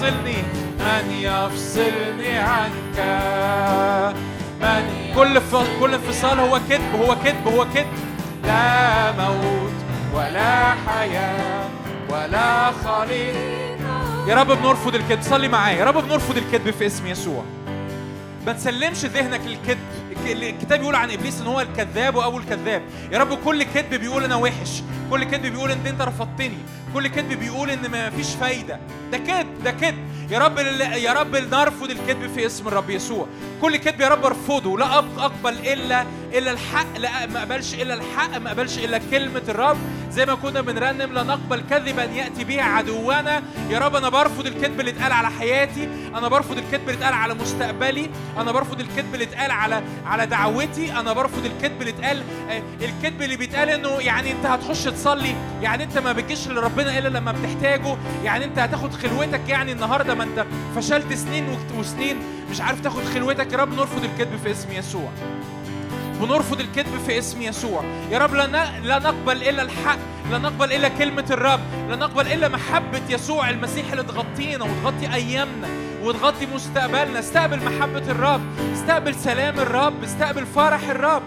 يفصلني 0.00 0.42
من 0.78 1.10
يفصلني 1.10 2.38
عنك؟ 2.38 2.98
من 4.60 5.14
كل 5.14 5.40
ف... 5.40 5.56
كل 5.80 5.94
انفصال 5.94 6.40
هو 6.40 6.60
كذب 6.68 6.94
هو 7.02 7.16
كذب 7.24 7.48
هو 7.48 7.66
كذب. 7.74 7.86
لا 8.44 9.12
موت 9.12 9.72
ولا 10.14 10.74
حياة 10.86 11.68
ولا 12.10 12.70
خليقة 12.70 14.26
يا 14.28 14.34
رب 14.34 14.46
بنرفض 14.46 14.94
الكذب. 14.94 15.22
صلي 15.22 15.48
معايا. 15.48 15.78
يا 15.78 15.84
رب 15.84 16.04
بنرفض 16.06 16.36
الكذب 16.36 16.70
في 16.70 16.86
اسم 16.86 17.06
يسوع. 17.06 17.44
ما 18.46 18.52
تسلمش 18.52 19.04
ذهنك 19.04 19.40
للكذب. 19.46 19.78
الك- 20.10 20.42
الكتاب 20.42 20.82
يقول 20.82 20.94
عن 20.94 21.10
إبليس 21.10 21.40
إن 21.40 21.46
هو 21.46 21.60
الكذاب 21.60 22.14
وأبو 22.14 22.38
الكذاب. 22.38 22.82
يا 23.12 23.18
رب 23.18 23.38
كل 23.44 23.62
كذب 23.62 23.94
بيقول 24.00 24.24
أنا 24.24 24.36
وحش. 24.36 24.82
كل 25.10 25.24
كذب 25.24 25.42
بيقول 25.46 25.70
إن 25.70 25.86
أنت 25.86 26.02
رفضتني. 26.02 26.58
كل 26.94 27.08
كذب 27.08 27.40
بيقول 27.40 27.70
إن 27.70 27.90
ما 27.90 28.10
فيش 28.10 28.34
فايدة. 28.34 28.78
ده 29.12 29.18
كذب 29.18 29.64
ده 29.64 29.70
كذب. 29.70 29.98
يا 30.30 30.38
رب 30.38 30.58
يا 30.78 31.12
رب 31.12 31.36
نرفض 31.36 31.90
الكذب 31.90 32.30
في 32.34 32.46
اسم 32.46 32.68
الرب 32.68 32.90
يسوع. 32.90 33.26
كل 33.62 33.76
كذب 33.76 34.00
يا 34.00 34.08
رب 34.08 34.24
ارفضه. 34.24 34.78
لا 34.78 34.98
أقبل 34.98 35.52
إلا 35.52 36.04
إلا 36.32 36.50
الحق. 36.50 36.98
لا 36.98 37.26
ما 37.26 37.38
أقبلش 37.38 37.74
إلا 37.74 37.94
الحق 37.94 38.38
ما 38.38 38.48
أقبلش 38.48 38.78
إلا 38.78 39.00
كلمة 39.10 39.42
الرب. 39.48 39.78
زي 40.10 40.26
ما 40.26 40.34
كنا 40.34 40.60
بنرنم 40.60 41.12
لا 41.12 41.22
نقبل 41.22 41.62
كذبا 41.70 42.04
يأتي 42.04 42.44
به 42.44 42.62
عدونا 42.62 43.42
يا 43.70 43.78
رب 43.78 43.96
أنا 43.96 44.08
برفض 44.08 44.46
الكذب 44.46 44.80
اللي 44.80 44.90
اتقال 44.90 45.12
على 45.12 45.30
حياتي. 45.30 45.88
أنا 46.14 46.28
برفض 46.28 46.58
الكذب 46.58 46.88
اللي 46.88 46.98
اتقال 46.98 47.14
على 47.14 47.34
مستقبلي. 47.34 48.10
أنا 48.38 48.52
برفض 48.52 48.80
الكذب 48.80 49.14
اللي 49.14 49.24
اتقال 49.24 49.50
على 49.50 49.82
على 50.06 50.26
دعوتي. 50.26 50.92
أنا 50.92 51.12
برفض 51.12 51.44
الكذب 51.44 51.80
اللي 51.80 51.90
اتقال 51.90 52.22
آه، 52.50 52.62
الكذب 52.80 53.22
اللي 53.22 53.36
بيتقال 53.36 53.68
إنه 53.68 53.88
يعني 53.88 54.32
أنت 54.32 54.46
هتخش 54.46 54.84
تصلي. 54.84 55.34
يعني 55.62 55.84
أنت 55.84 55.98
ما 55.98 56.12
بتجيش 56.12 56.48
لربنا 56.48 56.98
إلا 56.98 57.08
لما 57.08 57.32
بتحتاجه. 57.32 57.96
يعني 58.24 58.44
أنت 58.44 58.58
هتاخد 58.58 58.94
خلوتك 58.94 59.48
يعني 59.48 59.72
النهارده. 59.72 60.14
ما 60.14 60.24
أنت 60.24 60.46
فشلت 60.76 61.12
سنين 61.14 61.58
وسنين. 61.78 62.16
مش 62.50 62.60
عارف 62.60 62.80
تاخد 62.80 63.04
خلوتك. 63.04 63.52
يا 63.52 63.58
رب 63.58 63.74
نرفض 63.74 64.04
الكذب 64.04 64.40
في 64.44 64.50
اسم 64.50 64.72
يسوع. 64.72 65.10
ونرفض 66.20 66.60
الكذب 66.60 67.00
في 67.06 67.18
اسم 67.18 67.42
يسوع. 67.42 67.84
يا 68.10 68.18
رب 68.18 68.34
لا 68.34 68.46
لا 68.80 68.98
نقبل 68.98 69.42
إلا 69.42 69.62
الحق 69.62 69.98
لا 70.30 70.38
نقبل 70.38 70.72
إلا 70.72 70.88
كلمة 70.88 71.24
الرب 71.30 71.60
لا 71.88 71.96
نقبل 71.96 72.26
إلا 72.26 72.48
محبة 72.48 73.00
يسوع 73.08 73.50
المسيح 73.50 73.90
اللي 73.90 74.02
تغطينا 74.02 74.64
وتغطي 74.64 75.14
أيامنا 75.14 75.68
وتغطي 76.02 76.46
مستقبلنا. 76.54 77.18
استقبل 77.18 77.58
محبة 77.64 78.10
الرب 78.10 78.40
استقبل 78.72 79.14
سلام 79.14 79.60
الرب 79.60 80.04
استقبل 80.04 80.46
فرح 80.46 80.88
الرب. 80.88 81.22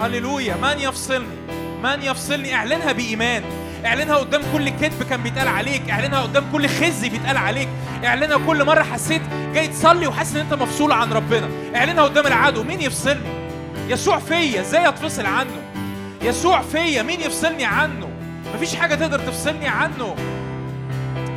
هللويا. 0.00 0.56
من 0.62 0.78
يفصلني؟ 0.78 1.36
من 1.82 2.02
يفصلني؟ 2.02 2.54
اعلنها 2.54 2.92
بإيمان. 2.92 3.42
اعلنها 3.86 4.16
قدام 4.16 4.42
كل 4.52 4.68
كذب 4.68 5.02
كان 5.10 5.22
بيتقال 5.22 5.48
عليك. 5.48 5.90
اعلنها 5.90 6.20
قدام 6.20 6.44
كل 6.52 6.68
خزي 6.68 7.08
بيتقال 7.08 7.36
عليك. 7.36 7.68
اعلنها 8.04 8.38
كل 8.46 8.64
مرة 8.64 8.82
حسيت 8.82 9.22
جاي 9.54 9.68
تصلي 9.68 10.06
وحاسس 10.06 10.36
إن 10.36 10.40
أنت 10.40 10.54
مفصول 10.54 10.92
عن 10.92 11.12
ربنا. 11.12 11.48
اعلنها 11.76 12.04
قدام 12.04 12.26
العدو. 12.26 12.62
مين 12.62 12.80
يفصلني؟ 12.80 13.43
يسوع 13.88 14.18
فيا 14.18 14.60
إزاي 14.60 14.88
اتفصل 14.88 15.26
عنه؟ 15.26 15.62
يسوع 16.22 16.62
فيا 16.62 17.02
مين 17.02 17.20
يفصلني 17.20 17.64
عنه؟ 17.64 18.08
مفيش 18.54 18.76
حاجة 18.76 18.94
تقدر 18.94 19.18
تفصلني 19.18 19.68
عنه. 19.68 20.16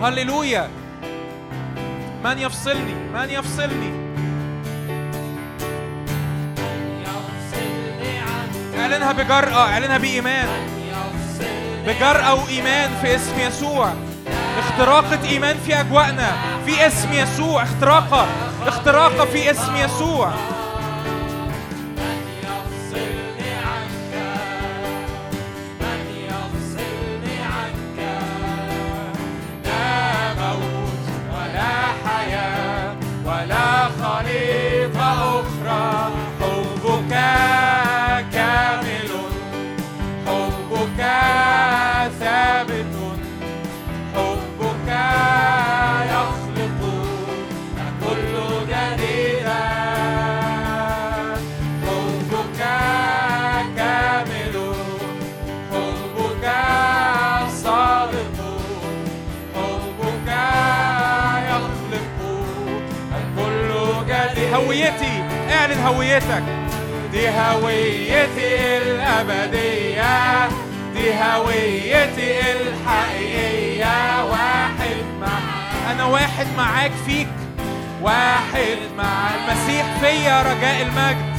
هللويا. 0.01 0.69
من 2.23 2.39
يفصلني؟ 2.39 2.93
من 3.13 3.29
يفصلني؟ 3.29 4.07
اعلنها 8.79 9.11
بجرأة 9.11 9.71
اعلنها 9.71 9.97
بإيمان. 9.97 10.47
بجرأة 11.87 12.33
وإيمان 12.43 12.89
في 13.01 13.15
اسم 13.15 13.39
يسوع. 13.39 13.93
اختراقة 14.59 15.29
إيمان 15.29 15.57
في 15.65 15.79
أجواءنا 15.79 16.31
في 16.65 16.87
اسم 16.87 17.13
يسوع. 17.13 17.63
اختراقة 17.63 18.27
اختراقة 18.67 19.25
في 19.25 19.51
اسم 19.51 19.75
يسوع. 19.75 20.33
هويتك. 65.87 66.43
دي 67.11 67.29
هويتي 67.29 68.77
الأبدية. 68.77 70.47
دي 70.93 71.13
هويتي 71.13 72.39
الحقيقية. 72.51 74.23
واحد 74.23 74.97
مع 75.21 75.39
أنا 75.91 76.05
واحد 76.05 76.47
معاك 76.57 76.91
فيك. 77.05 77.27
واحد 78.01 78.77
مع 78.97 79.29
المسيح 79.35 79.85
فيا 80.01 80.41
رجاء 80.41 80.81
المجد. 80.81 81.37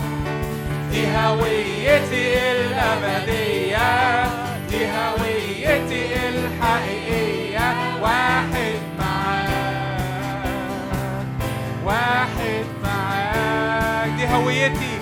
دي 0.91 1.07
هويتي 1.17 2.53
الأبدية. 2.53 4.25
دي 4.71 4.87
هويتي 4.87 6.07
الحقيقية. 6.29 7.75
واحد 8.03 8.79
معاك 8.99 9.49
واحد 11.85 12.29
معاك 12.29 12.38
دي 14.29 14.35
هويتي 14.35 14.99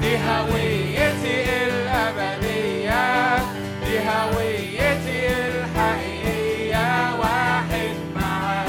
دي 0.00 0.16
هويتي 0.18 1.44
الأبدية. 1.68 3.36
دي 3.84 3.98
هويتي 3.98 5.28
الحقيقية. 5.48 7.14
واحد 7.18 7.96
معاك. 8.16 8.68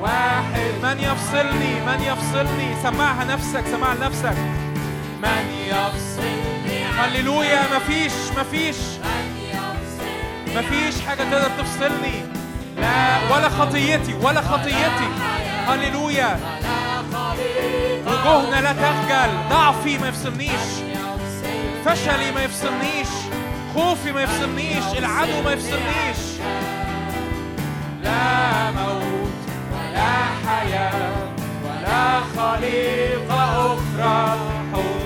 واحد. 0.00 0.72
من 0.82 0.98
يفصلني 0.98 1.80
من 1.86 2.00
يفصلني. 2.02 2.76
سمعها 2.82 3.24
نفسك 3.24 3.64
سمعها 3.70 3.94
لنفسك. 3.94 4.36
من 5.22 5.44
يفصلني 5.66 6.84
هللويا. 6.98 7.60
مفيش 7.76 8.12
مفيش. 8.38 8.76
مفيش 10.56 11.00
حاجة 11.06 11.22
تقدر 11.22 11.50
تفصلني. 11.58 12.24
لا 12.76 13.18
ولا 13.34 13.48
خطيتي 13.48 14.14
ولا 14.22 14.40
خطيتي. 14.40 15.08
هللويا. 15.68 16.59
وجوهنا 18.20 18.60
لا 18.60 18.72
تخجل 18.72 19.48
ضعفي 19.50 19.98
ما 19.98 20.08
يفصلنيش. 20.08 20.70
فشلي 21.84 22.32
ما 22.32 22.42
يفصلنيش. 22.44 23.08
خوفي 23.74 24.12
ما 24.12 24.22
يفصلنيش. 24.22 24.84
العدو 24.98 25.42
ما 25.44 25.52
يفصلنيش. 25.52 26.18
لا 28.02 28.70
موت 28.70 29.40
ولا 29.72 30.12
حياة 30.46 31.12
ولا 31.64 32.20
خليقة 32.20 33.74
أخرى. 33.74 34.38
حبك 34.72 34.99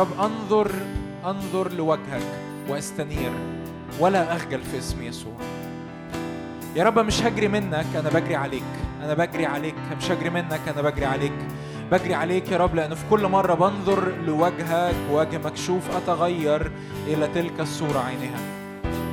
رب 0.00 0.20
انظر 0.20 0.70
انظر 1.24 1.72
لوجهك 1.72 2.22
واستنير 2.68 3.30
ولا 4.00 4.36
أخجل 4.36 4.60
في 4.62 4.78
اسم 4.78 5.02
يسوع. 5.02 5.32
يا 6.76 6.84
رب 6.84 6.98
مش 6.98 7.22
هجري 7.22 7.48
منك 7.48 7.86
أنا 7.96 8.08
بجري 8.08 8.36
عليك 8.36 8.62
أنا 9.02 9.14
بجري 9.14 9.46
عليك 9.46 9.74
مش 9.98 10.10
هجري 10.10 10.30
منك 10.30 10.60
أنا 10.68 10.82
بجري 10.82 11.04
عليك 11.04 11.32
بجري 11.92 12.14
عليك 12.14 12.52
يا 12.52 12.56
رب 12.56 12.74
لأن 12.74 12.94
في 12.94 13.04
كل 13.10 13.26
مرة 13.26 13.54
بنظر 13.54 14.12
لوجهك 14.26 14.94
وجه 15.10 15.38
مكشوف 15.38 15.96
أتغير 15.96 16.72
إلى 17.06 17.28
تلك 17.28 17.60
الصورة 17.60 17.98
عينها. 17.98 18.59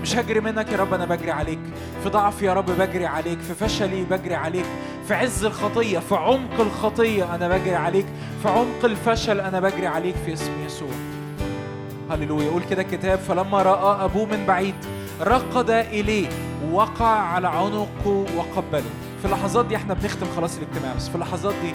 مش 0.08 0.16
هجري 0.16 0.40
منك 0.40 0.72
يا 0.72 0.78
رب 0.78 0.94
أنا 0.94 1.06
بجري 1.06 1.32
عليك. 1.32 1.60
في 2.04 2.10
ضعف 2.10 2.42
يا 2.42 2.54
رب 2.54 2.66
بجري 2.66 3.06
عليك 3.06 3.40
في 3.40 3.54
فشلي 3.54 4.04
بجري 4.04 4.36
عليك. 4.36 4.66
في 5.08 5.14
عز 5.14 5.46
الخطية 5.46 6.00
في 6.00 6.16
عمق 6.16 6.60
الخطية 6.62 7.36
أنا 7.36 7.48
بجري 7.48 7.76
عليك. 7.76 8.06
في 8.44 8.50
عمق 8.50 8.86
الفشل 8.86 9.40
أنا 9.40 9.60
بجري 9.60 9.88
عليك 9.88 10.16
في 10.26 10.34
اسم 10.34 10.52
يسوع. 10.66 10.90
هللويا. 12.12 12.46
يقول 12.46 12.64
كده 12.70 12.82
الكتاب 12.82 13.20
فلما 13.20 13.62
رأى 13.62 14.06
أبوه 14.06 14.26
من 14.26 14.46
بعيد 14.46 14.76
رقد 15.22 15.70
إليه 15.70 16.28
وقع 16.72 17.06
على 17.20 17.48
عنقه 17.48 18.26
وقبله. 18.38 18.90
في 19.20 19.26
اللحظات 19.26 19.66
دي 19.66 19.76
إحنا 19.76 19.94
بنختم 19.94 20.28
خلاص 20.36 20.58
الاجتماع 20.58 20.94
بس. 20.96 21.10
في 21.10 21.16
اللحظات 21.16 21.54
دي 21.62 21.74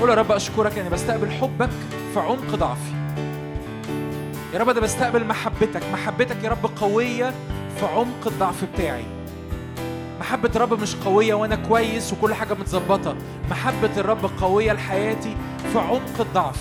قول 0.00 0.10
يا 0.10 0.14
رب 0.14 0.32
أشكرك 0.32 0.78
إني 0.78 0.88
بستقبل 0.90 1.30
حبك 1.30 1.70
في 2.14 2.20
عمق 2.20 2.54
ضعفي. 2.54 2.92
يا 4.54 4.58
رب 4.58 4.68
أنا 4.68 4.80
بستقبل 4.80 5.24
محبتك. 5.24 5.82
محبتك 5.92 6.44
يا 6.44 6.50
رب 6.50 6.70
قوية 6.80 7.34
في 7.80 7.86
عمق 7.86 8.26
الضعف 8.26 8.64
بتاعي. 8.64 9.04
محبة 10.20 10.50
الرب 10.56 10.80
مش 10.80 10.94
قوية 10.96 11.34
وأنا 11.34 11.54
كويس 11.56 12.12
وكل 12.12 12.34
حاجة 12.34 12.54
متظبطة. 12.54 13.16
محبة 13.50 13.90
الرب 13.96 14.30
قوية 14.40 14.72
لحياتي 14.72 15.36
في 15.72 15.78
عمق 15.78 16.20
الضعف 16.20 16.58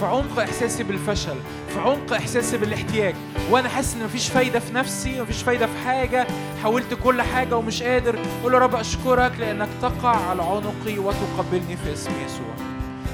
في 0.00 0.06
عمق 0.06 0.40
إحساسي 0.40 0.82
بالفشل 0.82 1.36
في 1.68 1.80
عمق 1.80 2.12
إحساسي 2.12 2.56
بالاحتياج. 2.56 3.14
وأنا 3.50 3.68
حاسس 3.68 3.94
إن 3.94 4.04
مفيش 4.04 4.28
فايدة 4.28 4.58
في 4.58 4.74
نفسي 4.74 5.22
مفيش 5.22 5.42
فايدة 5.42 5.66
في 5.66 5.78
حاجة. 5.86 6.26
حاولت 6.62 6.94
كل 7.04 7.22
حاجة 7.22 7.56
ومش 7.56 7.82
قادر. 7.82 8.18
قول 8.42 8.54
يا 8.54 8.58
رب 8.58 8.74
أشكرك 8.74 9.32
لأنك 9.38 9.68
تقع 9.82 10.16
على 10.30 10.42
عنقي 10.42 10.98
وتقبلني 10.98 11.76
في 11.76 11.92
اسم 11.92 12.10
يسوع. 12.26 12.54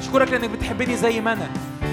أشكرك 0.01 0.31
لأنك 0.31 0.51
بتحبني 0.51 0.97
زي 0.97 1.21
ما 1.21 1.33
أنا. 1.33 1.51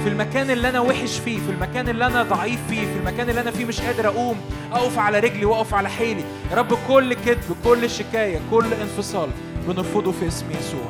في 0.08 0.14
المكان 0.14 0.52
اللي 0.52 0.70
أنا 0.70 0.80
وحش 0.80 1.20
فيه 1.20 1.40
في 1.40 1.52
المكان 1.52 1.90
اللي 1.90 2.06
أنا 2.06 2.24
ضعيف 2.24 2.60
فيه 2.70 2.86
في 2.86 2.98
المكان 3.00 3.30
اللي 3.30 3.42
أنا 3.42 3.52
فيه 3.52 3.66
مش 3.66 3.82
قادر 3.82 4.08
أقوم 4.08 4.38
أقف 4.72 5.00
على 5.00 5.20
رجلي 5.20 5.46
وأقف 5.46 5.74
على 5.74 5.90
حيلي. 5.90 6.24
يا 6.52 6.56
رب 6.56 6.78
كل 6.88 7.14
كذب 7.14 7.56
كل 7.64 7.90
شكاية 7.90 8.40
كل 8.52 8.74
انفصال 8.74 9.30
بنرفضه 9.68 10.12
في 10.12 10.28
اسم 10.28 10.46
يسوع. 10.52 10.90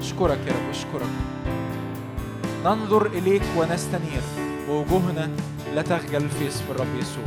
أشكرك 0.00 0.38
يا 0.46 0.52
رب 0.52 0.70
أشكرك. 0.70 1.10
ننظر 2.64 3.06
إليك 3.06 3.42
ونستنير. 3.56 4.22
ووجوهنا 4.68 5.30
لا 5.74 5.82
تخجل 5.82 6.28
في 6.28 6.48
اسم 6.48 6.64
الرب 6.70 6.98
يسوع. 7.00 7.24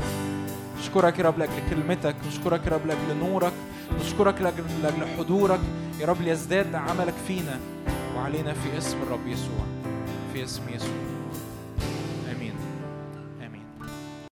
نشكرك 0.79 1.19
يا 1.19 1.23
رب 1.23 1.39
لأجل 1.39 1.51
كلمتك 1.69 2.15
نشكرك 2.27 2.67
يا 2.67 2.71
رب 2.71 2.85
لأجل 2.85 3.17
نورك 3.19 3.53
نشكرك 4.01 4.41
لأجل 4.41 5.07
حضورك. 5.17 5.59
يا 5.99 6.05
رب 6.05 6.21
ليزداد 6.21 6.75
عملك 6.75 7.15
فينا 7.27 7.59
وعلينا 8.17 8.53
في 8.53 8.77
اسم 8.77 8.97
الرب 9.07 9.27
يسوع. 9.27 9.82
في 10.33 10.43
اسم 10.43 10.69
يسوع 10.69 11.12